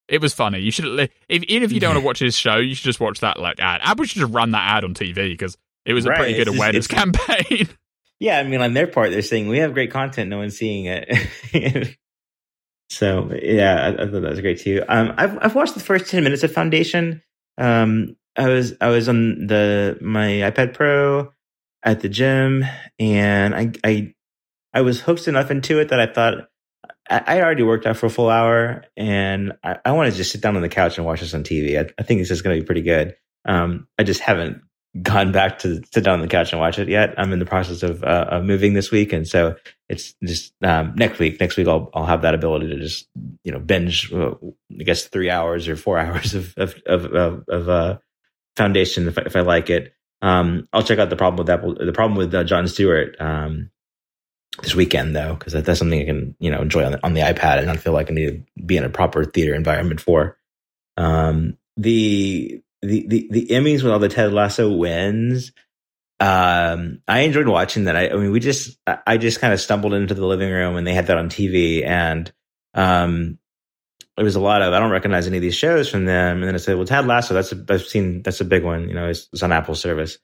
it 0.08 0.20
was 0.20 0.34
funny. 0.34 0.58
You 0.58 0.70
should 0.70 1.10
if 1.28 1.42
even 1.44 1.62
if 1.62 1.72
you 1.72 1.80
don't 1.80 1.94
want 1.94 2.02
to 2.02 2.06
watch 2.06 2.18
his 2.18 2.36
show, 2.36 2.56
you 2.56 2.74
should 2.74 2.84
just 2.84 3.00
watch 3.00 3.20
that 3.20 3.38
like 3.38 3.60
ad. 3.60 3.80
Apple 3.82 4.04
should 4.04 4.20
just 4.20 4.32
run 4.32 4.50
that 4.50 4.76
ad 4.76 4.84
on 4.84 4.94
TV 4.94 5.30
because 5.30 5.56
it 5.86 5.94
was 5.94 6.04
a 6.04 6.10
pretty 6.10 6.34
good 6.34 6.48
it's 6.48 6.56
awareness 6.56 6.86
just, 6.86 6.90
campaign. 6.90 7.68
Yeah, 8.20 8.38
I 8.38 8.44
mean, 8.44 8.60
on 8.60 8.72
their 8.72 8.86
part, 8.86 9.10
they're 9.10 9.20
saying 9.20 9.48
we 9.48 9.58
have 9.58 9.74
great 9.74 9.90
content, 9.90 10.30
no 10.30 10.38
one's 10.38 10.56
seeing 10.56 10.84
it. 10.84 11.08
so 12.88 13.36
yeah, 13.42 13.82
I, 13.82 13.88
I, 13.88 14.06
thought 14.08 14.20
that 14.20 14.30
was 14.30 14.40
great 14.40 14.60
too. 14.60 14.84
Um, 14.88 15.12
I've 15.16 15.36
I've 15.42 15.54
watched 15.56 15.74
the 15.74 15.80
first 15.80 16.08
ten 16.08 16.22
minutes 16.22 16.44
of 16.44 16.52
Foundation. 16.52 17.20
Um, 17.58 18.14
I 18.36 18.48
was 18.48 18.74
I 18.80 18.88
was 18.88 19.08
on 19.08 19.46
the 19.46 19.98
my 20.00 20.26
iPad 20.26 20.74
Pro 20.74 21.32
at 21.82 22.00
the 22.00 22.08
gym, 22.08 22.64
and 22.98 23.54
I 23.54 23.72
I 23.84 24.14
I 24.72 24.80
was 24.82 25.00
hooked 25.00 25.28
enough 25.28 25.50
into 25.50 25.78
it 25.80 25.88
that 25.88 26.00
I 26.00 26.06
thought 26.06 26.48
I, 27.08 27.22
I 27.26 27.42
already 27.42 27.62
worked 27.62 27.86
out 27.86 27.96
for 27.96 28.06
a 28.06 28.10
full 28.10 28.30
hour, 28.30 28.84
and 28.96 29.52
I, 29.62 29.78
I 29.84 29.92
want 29.92 30.10
to 30.10 30.16
just 30.16 30.32
sit 30.32 30.40
down 30.40 30.56
on 30.56 30.62
the 30.62 30.68
couch 30.68 30.96
and 30.96 31.06
watch 31.06 31.20
this 31.20 31.34
on 31.34 31.44
TV. 31.44 31.78
I, 31.78 31.90
I 31.98 32.02
think 32.02 32.20
this 32.20 32.30
is 32.30 32.42
going 32.42 32.56
to 32.56 32.62
be 32.62 32.66
pretty 32.66 32.82
good. 32.82 33.16
Um, 33.44 33.86
I 33.98 34.04
just 34.04 34.20
haven't 34.20 34.62
gone 35.02 35.32
back 35.32 35.58
to 35.60 35.82
sit 35.92 36.04
down 36.04 36.14
on 36.14 36.20
the 36.20 36.28
couch 36.28 36.52
and 36.52 36.60
watch 36.60 36.78
it 36.78 36.88
yet. 36.88 37.14
I'm 37.18 37.32
in 37.32 37.38
the 37.38 37.46
process 37.46 37.82
of, 37.82 38.04
uh, 38.04 38.26
of 38.30 38.44
moving 38.44 38.74
this 38.74 38.90
week, 38.90 39.12
and 39.12 39.26
so 39.26 39.56
it's 39.88 40.14
just 40.24 40.54
um, 40.62 40.94
next 40.96 41.18
week. 41.18 41.40
Next 41.40 41.56
week, 41.56 41.68
I'll 41.68 41.90
I'll 41.94 42.06
have 42.06 42.22
that 42.22 42.34
ability 42.34 42.68
to 42.68 42.78
just 42.78 43.08
you 43.44 43.52
know 43.52 43.58
binge. 43.58 44.12
Uh, 44.12 44.34
I 44.78 44.84
guess 44.84 45.04
three 45.04 45.30
hours 45.30 45.68
or 45.68 45.76
four 45.76 45.98
hours 45.98 46.34
of 46.34 46.54
of 46.56 46.74
of, 46.86 47.04
of, 47.06 47.44
of 47.48 47.68
uh, 47.68 47.98
foundation 48.56 49.08
if 49.08 49.18
I, 49.18 49.22
if 49.22 49.36
I 49.36 49.40
like 49.40 49.70
it. 49.70 49.94
Um, 50.20 50.68
I'll 50.72 50.82
check 50.82 50.98
out 50.98 51.10
the 51.10 51.16
problem 51.16 51.38
with 51.38 51.46
that. 51.48 51.84
The 51.84 51.92
problem 51.92 52.16
with 52.16 52.34
uh, 52.34 52.44
Jon 52.44 52.68
Stewart 52.68 53.16
um, 53.20 53.70
this 54.62 54.74
weekend 54.74 55.16
though, 55.16 55.34
because 55.34 55.52
that's 55.52 55.78
something 55.78 56.00
I 56.00 56.04
can 56.04 56.36
you 56.38 56.50
know 56.50 56.60
enjoy 56.60 56.84
on 56.84 56.92
the, 56.92 57.04
on 57.04 57.14
the 57.14 57.22
iPad 57.22 57.58
and 57.58 57.66
not 57.66 57.78
feel 57.78 57.92
like 57.92 58.10
I 58.10 58.14
need 58.14 58.26
to 58.26 58.62
be 58.62 58.76
in 58.76 58.84
a 58.84 58.90
proper 58.90 59.24
theater 59.24 59.54
environment 59.54 60.00
for. 60.00 60.36
Um, 60.96 61.58
the 61.76 62.62
the 62.82 63.06
the 63.06 63.28
the 63.30 63.46
Emmys 63.48 63.82
with 63.82 63.92
all 63.92 63.98
the 63.98 64.08
Ted 64.08 64.32
Lasso 64.32 64.70
wins. 64.70 65.52
Um, 66.20 67.02
I 67.08 67.20
enjoyed 67.20 67.48
watching 67.48 67.84
that. 67.84 67.96
I, 67.96 68.10
I 68.10 68.14
mean, 68.14 68.30
we 68.30 68.38
just 68.38 68.78
I 68.86 69.16
just 69.16 69.40
kind 69.40 69.52
of 69.52 69.60
stumbled 69.60 69.94
into 69.94 70.14
the 70.14 70.26
living 70.26 70.50
room 70.50 70.76
and 70.76 70.86
they 70.86 70.94
had 70.94 71.08
that 71.08 71.18
on 71.18 71.28
TV, 71.28 71.84
and 71.84 72.32
um, 72.74 73.38
it 74.18 74.22
was 74.22 74.36
a 74.36 74.40
lot 74.40 74.62
of 74.62 74.72
I 74.72 74.78
don't 74.78 74.90
recognize 74.90 75.26
any 75.26 75.38
of 75.38 75.42
these 75.42 75.56
shows 75.56 75.88
from 75.88 76.04
them. 76.04 76.38
And 76.38 76.46
then 76.46 76.54
I 76.54 76.58
said, 76.58 76.76
well, 76.76 76.86
Ted 76.86 77.06
Lasso, 77.06 77.34
that's 77.34 77.52
a, 77.52 77.64
I've 77.68 77.86
seen 77.86 78.22
that's 78.22 78.40
a 78.40 78.44
big 78.44 78.64
one. 78.64 78.88
You 78.88 78.94
know, 78.94 79.08
it's, 79.08 79.28
it's 79.32 79.42
on 79.42 79.52
Apple 79.52 79.74
service, 79.74 80.18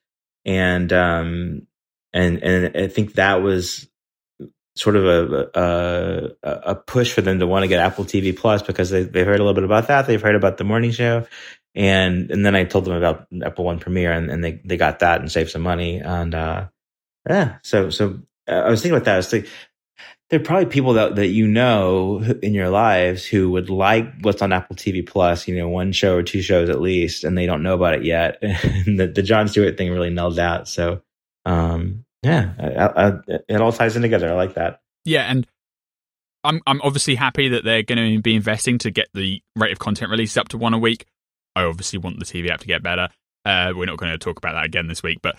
and 0.44 0.92
um, 0.92 1.66
and 2.12 2.42
and 2.42 2.76
I 2.76 2.88
think 2.88 3.14
that 3.14 3.42
was 3.42 3.88
sort 4.76 4.94
of 4.94 5.04
a, 5.06 5.50
a, 6.42 6.70
a 6.70 6.74
push 6.76 7.12
for 7.12 7.20
them 7.20 7.40
to 7.40 7.46
want 7.46 7.64
to 7.64 7.68
get 7.68 7.80
Apple 7.80 8.04
TV 8.04 8.36
Plus 8.36 8.62
because 8.62 8.90
they 8.90 9.02
they've 9.02 9.26
heard 9.26 9.40
a 9.40 9.42
little 9.42 9.54
bit 9.54 9.64
about 9.64 9.88
that. 9.88 10.06
They've 10.06 10.22
heard 10.22 10.36
about 10.36 10.58
the 10.58 10.64
morning 10.64 10.90
show, 10.90 11.26
and 11.74 12.30
and 12.30 12.44
then 12.44 12.54
I 12.54 12.64
told 12.64 12.84
them 12.84 12.94
about 12.94 13.26
Apple 13.42 13.64
One 13.64 13.78
Premier, 13.78 14.12
and, 14.12 14.30
and 14.30 14.44
they 14.44 14.60
they 14.64 14.76
got 14.76 15.00
that 15.00 15.20
and 15.20 15.32
saved 15.32 15.50
some 15.50 15.62
money. 15.62 15.98
And 15.98 16.34
uh, 16.34 16.68
yeah, 17.28 17.58
so 17.62 17.90
so 17.90 18.20
uh, 18.48 18.52
I 18.52 18.70
was 18.70 18.82
thinking 18.82 18.96
about 18.96 19.04
that. 19.06 19.14
I 19.14 19.16
was 19.18 19.30
thinking, 19.30 19.50
there 20.30 20.40
are 20.40 20.44
probably 20.44 20.66
people 20.66 20.94
that, 20.94 21.16
that 21.16 21.28
you 21.28 21.46
know 21.46 22.22
in 22.42 22.52
your 22.52 22.68
lives 22.68 23.24
who 23.24 23.50
would 23.50 23.70
like 23.70 24.06
what's 24.20 24.42
on 24.42 24.52
Apple 24.52 24.76
TV 24.76 25.06
Plus, 25.06 25.48
you 25.48 25.56
know, 25.56 25.68
one 25.68 25.92
show 25.92 26.16
or 26.16 26.22
two 26.22 26.42
shows 26.42 26.68
at 26.68 26.80
least, 26.80 27.24
and 27.24 27.36
they 27.36 27.46
don't 27.46 27.62
know 27.62 27.74
about 27.74 27.94
it 27.94 28.04
yet. 28.04 28.38
the, 28.40 29.10
the 29.14 29.22
Jon 29.22 29.48
Stewart 29.48 29.78
thing 29.78 29.90
really 29.90 30.10
nailed 30.10 30.38
out. 30.38 30.68
So, 30.68 31.00
um, 31.46 32.04
yeah, 32.22 32.52
I, 32.58 33.06
I, 33.06 33.12
it 33.48 33.60
all 33.60 33.72
ties 33.72 33.96
in 33.96 34.02
together. 34.02 34.30
I 34.30 34.34
like 34.34 34.54
that. 34.54 34.82
Yeah, 35.04 35.22
and 35.22 35.46
I'm 36.44 36.60
I'm 36.66 36.82
obviously 36.82 37.14
happy 37.14 37.48
that 37.50 37.64
they're 37.64 37.82
going 37.82 38.16
to 38.16 38.20
be 38.20 38.34
investing 38.34 38.78
to 38.78 38.90
get 38.90 39.08
the 39.14 39.42
rate 39.56 39.72
of 39.72 39.78
content 39.78 40.10
released 40.10 40.36
up 40.36 40.48
to 40.48 40.58
one 40.58 40.74
a 40.74 40.78
week. 40.78 41.06
I 41.56 41.62
obviously 41.64 41.98
want 41.98 42.18
the 42.18 42.26
TV 42.26 42.50
app 42.50 42.60
to 42.60 42.66
get 42.66 42.82
better. 42.82 43.08
Uh, 43.44 43.72
we're 43.74 43.86
not 43.86 43.96
going 43.96 44.12
to 44.12 44.18
talk 44.18 44.36
about 44.36 44.52
that 44.52 44.64
again 44.64 44.88
this 44.88 45.02
week, 45.02 45.20
but 45.22 45.36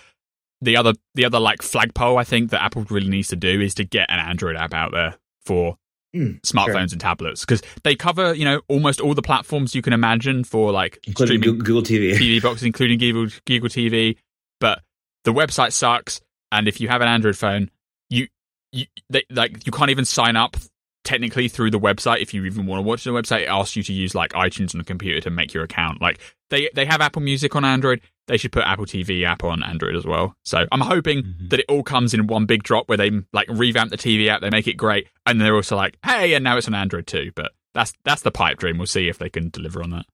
the 0.60 0.76
other 0.76 0.92
the 1.14 1.24
other 1.24 1.40
like 1.40 1.62
flagpole 1.62 2.18
I 2.18 2.24
think 2.24 2.50
that 2.50 2.62
Apple 2.62 2.84
really 2.90 3.08
needs 3.08 3.28
to 3.28 3.36
do 3.36 3.60
is 3.60 3.74
to 3.74 3.84
get 3.84 4.10
an 4.10 4.18
Android 4.18 4.56
app 4.56 4.74
out 4.74 4.92
there 4.92 5.16
for 5.44 5.76
mm, 6.14 6.40
smartphones 6.42 6.72
sure. 6.72 6.92
and 6.92 7.00
tablets 7.00 7.40
because 7.44 7.62
they 7.82 7.94
cover 7.94 8.34
you 8.34 8.44
know 8.44 8.60
almost 8.68 9.00
all 9.00 9.14
the 9.14 9.22
platforms 9.22 9.74
you 9.74 9.82
can 9.82 9.92
imagine 9.92 10.44
for 10.44 10.72
like 10.72 10.98
including 11.06 11.40
streaming 11.40 11.58
Google 11.60 11.82
TV, 11.82 12.12
TV 12.16 12.42
boxes, 12.42 12.64
including 12.64 12.98
Google 12.98 13.26
Google 13.46 13.68
TV. 13.68 14.16
But 14.60 14.82
the 15.24 15.32
website 15.32 15.72
sucks, 15.72 16.20
and 16.52 16.68
if 16.68 16.80
you 16.80 16.88
have 16.88 17.00
an 17.00 17.08
Android 17.08 17.36
phone, 17.36 17.70
you 18.08 18.28
you 18.72 18.86
they, 19.08 19.24
like 19.30 19.66
you 19.66 19.72
can't 19.72 19.90
even 19.90 20.04
sign 20.04 20.36
up 20.36 20.56
technically 21.04 21.48
through 21.48 21.70
the 21.70 21.80
website 21.80 22.20
if 22.20 22.34
you 22.34 22.44
even 22.44 22.66
want 22.66 22.78
to 22.78 22.82
watch 22.86 23.04
the 23.04 23.10
website 23.10 23.42
it 23.42 23.48
asks 23.48 23.74
you 23.74 23.82
to 23.82 23.92
use 23.92 24.14
like 24.14 24.32
itunes 24.32 24.74
on 24.74 24.78
the 24.78 24.84
computer 24.84 25.20
to 25.20 25.30
make 25.30 25.54
your 25.54 25.64
account. 25.64 26.00
Like 26.00 26.20
they 26.50 26.68
they 26.74 26.84
have 26.84 27.00
apple 27.00 27.22
music 27.22 27.56
on 27.56 27.64
android. 27.64 28.00
They 28.26 28.36
should 28.36 28.52
put 28.52 28.64
apple 28.64 28.86
tv 28.86 29.24
app 29.24 29.42
on 29.42 29.62
android 29.62 29.96
as 29.96 30.04
well. 30.04 30.36
So 30.44 30.66
i'm 30.70 30.80
hoping 30.80 31.22
mm-hmm. 31.22 31.48
that 31.48 31.60
it 31.60 31.66
all 31.68 31.82
comes 31.82 32.12
in 32.12 32.26
one 32.26 32.46
big 32.46 32.62
drop 32.62 32.88
where 32.88 32.98
they 32.98 33.10
like 33.32 33.48
revamp 33.48 33.90
the 33.90 33.96
tv 33.96 34.28
app 34.28 34.40
they 34.40 34.50
make 34.50 34.68
it 34.68 34.74
great 34.74 35.08
and 35.26 35.40
they're 35.40 35.56
also 35.56 35.76
like 35.76 35.96
hey 36.04 36.34
and 36.34 36.44
now 36.44 36.56
it's 36.56 36.68
on 36.68 36.74
android 36.74 37.06
too. 37.06 37.32
But 37.34 37.52
that's 37.74 37.92
that's 38.04 38.22
the 38.22 38.30
pipe 38.30 38.58
dream. 38.58 38.78
We'll 38.78 38.86
see 38.86 39.08
if 39.08 39.18
they 39.18 39.30
can 39.30 39.48
deliver 39.50 39.82
on 39.82 39.90
that. 39.90 40.06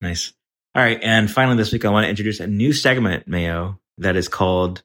Nice. 0.00 0.32
All 0.74 0.82
right 0.82 0.98
and 1.02 1.30
finally 1.30 1.56
this 1.56 1.72
week 1.72 1.84
i 1.84 1.90
want 1.90 2.04
to 2.04 2.10
introduce 2.10 2.40
a 2.40 2.48
new 2.48 2.72
segment 2.72 3.28
mayo 3.28 3.78
that 3.98 4.16
is 4.16 4.28
called 4.28 4.82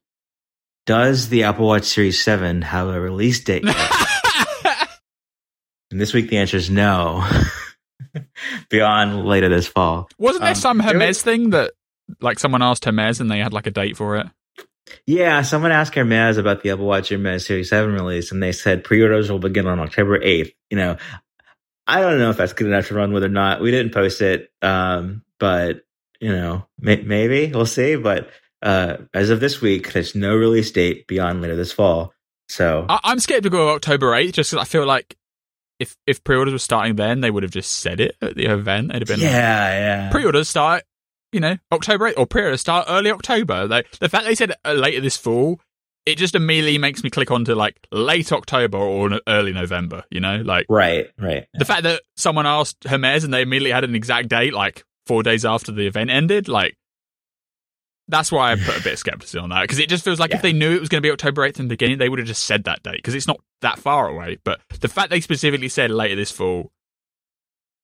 does 0.86 1.30
the 1.30 1.44
apple 1.44 1.66
watch 1.66 1.84
series 1.86 2.24
7 2.24 2.62
have 2.62 2.88
a 2.88 3.00
release 3.00 3.44
date 3.44 3.66
And 5.92 6.00
this 6.00 6.14
week 6.14 6.30
the 6.30 6.38
answer 6.38 6.58
is 6.58 6.70
no. 6.70 7.28
Beyond 8.70 9.26
later 9.26 9.50
this 9.50 9.68
fall. 9.68 10.10
Wasn't 10.18 10.42
there 10.42 10.52
um, 10.52 10.56
some 10.56 10.80
Hermes 10.80 11.18
was, 11.18 11.22
thing 11.22 11.50
that 11.52 11.74
like 12.22 12.40
someone 12.40 12.62
asked 12.62 12.86
Hermes 12.86 13.20
and 13.20 13.30
they 13.30 13.40
had 13.40 13.54
like 13.54 13.68
a 13.68 13.72
date 13.72 13.98
for 13.98 14.18
it? 14.18 14.28
Yeah, 15.06 15.44
someone 15.44 15.72
asked 15.72 15.94
Hermes 15.94 16.38
about 16.38 16.64
the 16.64 16.72
Apple 16.72 16.86
Watch 16.86 17.10
Hermes 17.10 17.46
Series 17.46 17.70
7 17.70 17.94
release 17.94 18.32
and 18.32 18.42
they 18.42 18.52
said 18.52 18.84
pre-orders 18.84 19.32
will 19.32 19.40
begin 19.40 19.68
on 19.68 19.80
October 19.80 20.20
8th. 20.20 20.54
You 20.70 20.78
know, 20.78 20.98
I 21.86 22.02
don't 22.02 22.20
know 22.20 22.30
if 22.30 22.38
that's 22.38 22.54
good 22.54 22.68
enough 22.68 22.88
to 22.88 22.96
run 22.96 23.14
with 23.14 23.24
or 23.24 23.30
not. 23.30 23.62
We 23.62 23.72
didn't 23.72 23.94
post 23.94 24.22
it, 24.22 24.52
um, 24.62 25.24
but 25.40 25.82
you 26.20 26.30
know, 26.30 26.66
may- 26.80 27.02
maybe 27.02 27.52
we'll 27.52 27.66
see. 27.66 27.96
But 27.96 28.30
uh, 28.62 28.98
as 29.14 29.30
of 29.30 29.40
this 29.40 29.62
week, 29.62 29.94
there's 29.94 30.16
no 30.16 30.36
release 30.36 30.72
date 30.72 31.08
beyond 31.08 31.42
later 31.42 31.56
this 31.56 31.72
fall. 31.72 32.14
So 32.48 32.86
I- 32.90 33.12
am 33.12 33.20
scared 33.20 33.44
to 33.44 33.50
go 33.50 33.70
October 33.70 34.12
8th 34.12 34.34
just 34.34 34.52
because 34.52 34.66
I 34.66 34.70
feel 34.70 34.86
like 34.86 35.18
if 35.80 35.96
if 36.06 36.24
pre-orders 36.24 36.54
were 36.54 36.60
starting 36.60 36.96
then, 36.96 37.22
they 37.22 37.32
would 37.32 37.44
have 37.44 37.52
just 37.52 37.72
said 37.72 38.00
it 38.00 38.16
at 38.22 38.36
the 38.36 38.46
event. 38.46 38.92
It'd 38.92 39.08
have 39.08 39.18
been 39.18 39.26
yeah, 39.26 39.30
like, 39.30 39.40
yeah. 39.40 40.10
Pre-orders 40.12 40.50
start, 40.50 40.84
you 41.32 41.40
know, 41.40 41.58
October 41.72 42.12
8th, 42.12 42.18
or 42.18 42.28
pre-orders 42.28 42.62
start 42.62 42.88
early 42.90 43.12
October. 43.12 43.68
Like 43.68 43.90
the 44.00 44.10
fact 44.10 44.26
they 44.26 44.36
said 44.36 44.54
uh, 44.66 44.74
later 44.74 45.02
this 45.02 45.18
fall, 45.18 45.60
it 46.06 46.18
just 46.18 46.36
immediately 46.36 46.78
makes 46.78 47.04
me 47.04 47.10
click 47.10 47.32
onto 47.32 47.56
like 47.56 47.80
late 47.92 48.32
October 48.32 48.78
or 48.78 49.20
early 49.28 49.54
November. 49.54 50.04
You 50.10 50.20
know, 50.20 50.38
like 50.38 50.66
right, 50.70 51.08
right. 51.18 51.48
The 51.54 51.66
fact 51.66 51.84
that 51.84 52.02
someone 52.18 52.46
asked 52.46 52.84
Hermes 52.84 53.24
and 53.24 53.34
they 53.34 53.42
immediately 53.42 53.72
had 53.72 53.84
an 53.84 53.96
exact 53.96 54.28
date, 54.28 54.54
like 54.54 54.84
four 55.06 55.24
days 55.24 55.46
after 55.46 55.72
the 55.72 55.88
event 55.88 56.10
ended, 56.10 56.48
like 56.48 56.76
that's 58.10 58.32
why 58.32 58.52
I 58.52 58.56
put 58.56 58.78
a 58.78 58.84
bit 58.84 58.94
of 58.94 59.00
skepticism 59.00 59.44
on 59.44 59.50
that 59.52 59.62
because 59.62 59.80
it 59.80 59.88
just 59.88 60.04
feels 60.04 60.20
like 60.20 60.32
yeah. 60.32 60.38
if 60.38 60.42
they 60.42 60.52
knew 60.52 60.76
it 60.76 60.80
was 60.80 60.90
going 60.90 61.02
to 61.02 61.08
be 61.08 61.12
October 61.12 61.48
8th 61.48 61.60
in 61.60 61.68
the 61.68 61.74
beginning, 61.74 62.00
they 62.00 62.10
would 62.10 62.20
have 62.20 62.28
just 62.28 62.44
said 62.44 62.66
that 62.66 62.84
date 62.84 62.98
because 62.98 63.16
it's 63.16 63.28
not 63.28 63.40
that 63.62 63.80
far 63.80 64.08
away. 64.08 64.40
But 64.44 64.60
the 64.82 64.88
fact 64.88 65.12
they 65.12 65.22
specifically 65.22 65.70
said 65.70 65.92
later 65.92 66.16
this 66.16 66.32
fall, 66.32 66.72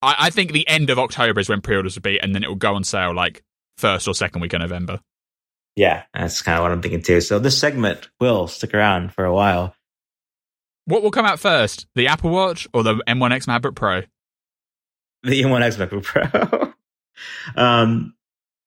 I, 0.02 0.16
I 0.18 0.30
think 0.30 0.52
the 0.52 0.66
end 0.68 0.90
of 0.90 0.98
October 0.98 1.40
is 1.40 1.48
when 1.48 1.60
pre 1.60 1.76
orders 1.76 1.94
will 1.94 2.02
be, 2.02 2.20
and 2.20 2.34
then 2.34 2.42
it 2.42 2.48
will 2.48 2.56
go 2.56 2.74
on 2.74 2.84
sale 2.84 3.14
like 3.14 3.42
first 3.78 4.08
or 4.08 4.14
second 4.14 4.40
week 4.40 4.52
of 4.52 4.60
November. 4.60 5.00
Yeah, 5.76 6.02
that's 6.12 6.42
kind 6.42 6.58
of 6.58 6.62
what 6.62 6.72
I'm 6.72 6.82
thinking 6.82 7.02
too. 7.02 7.20
So 7.20 7.38
this 7.38 7.58
segment 7.58 8.08
will 8.18 8.48
stick 8.48 8.74
around 8.74 9.14
for 9.14 9.24
a 9.24 9.34
while. 9.34 9.74
What 10.86 11.02
will 11.02 11.10
come 11.10 11.26
out 11.26 11.38
first, 11.38 11.86
the 11.94 12.08
Apple 12.08 12.30
Watch 12.30 12.66
or 12.72 12.82
the 12.82 12.94
M1X 13.06 13.46
MacBook 13.46 13.74
Pro? 13.74 14.02
The 15.22 15.42
M1X 15.42 15.76
MacBook 15.76 16.04
Pro. 16.04 16.72
um, 17.62 18.15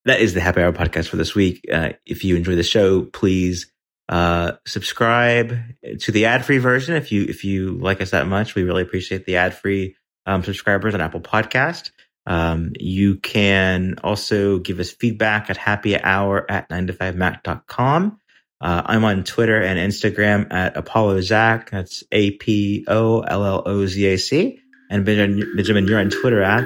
that 0.05 0.21
is 0.21 0.33
the 0.33 0.41
Happy 0.41 0.61
Hour 0.61 0.71
podcast 0.71 1.07
for 1.07 1.17
this 1.17 1.35
week. 1.35 1.65
Uh, 1.71 1.89
if 2.05 2.23
you 2.23 2.35
enjoy 2.35 2.55
the 2.55 2.63
show, 2.63 3.03
please 3.03 3.71
uh, 4.07 4.53
subscribe 4.65 5.57
to 5.99 6.11
the 6.11 6.25
ad 6.25 6.43
free 6.45 6.57
version 6.57 6.95
if 6.95 7.11
you 7.11 7.25
if 7.25 7.43
you 7.43 7.71
like 7.77 8.01
us 8.01 8.11
that 8.11 8.27
much. 8.27 8.55
We 8.55 8.63
really 8.63 8.81
appreciate 8.81 9.25
the 9.25 9.37
ad 9.37 9.53
free 9.53 9.95
um, 10.25 10.43
subscribers 10.43 10.93
on 10.93 11.01
Apple 11.01 11.21
Podcast. 11.21 11.91
Um, 12.25 12.73
you 12.79 13.15
can 13.15 13.95
also 14.03 14.59
give 14.59 14.79
us 14.79 14.91
feedback 14.91 15.49
at 15.49 15.57
happy 15.57 15.99
hour 15.99 16.49
at 16.49 16.69
9to5mac.com. 16.69 18.19
Uh, 18.61 18.81
I'm 18.85 19.03
on 19.05 19.23
Twitter 19.23 19.61
and 19.61 19.79
Instagram 19.79 20.51
at 20.51 20.75
Apollo 20.75 21.21
Zac. 21.21 21.71
That's 21.71 22.03
A 22.11 22.31
P 22.31 22.85
O 22.87 23.21
L 23.21 23.45
L 23.45 23.63
O 23.65 23.85
Z 23.85 24.05
A 24.05 24.17
C. 24.17 24.59
And 24.91 25.05
Benjamin, 25.05 25.55
Benjamin, 25.55 25.87
you're 25.87 25.99
on 25.99 26.09
Twitter 26.09 26.41
at 26.41 26.65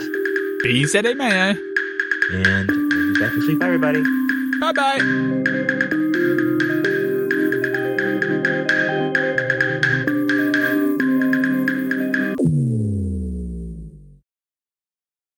BZA 0.63 1.15
Mayo. 1.15 1.55
And 2.31 2.82
back 3.23 3.35
week. 3.47 3.59
Bye, 3.59 3.65
everybody. 3.67 4.03
Bye 4.59 4.71
bye. 4.73 5.99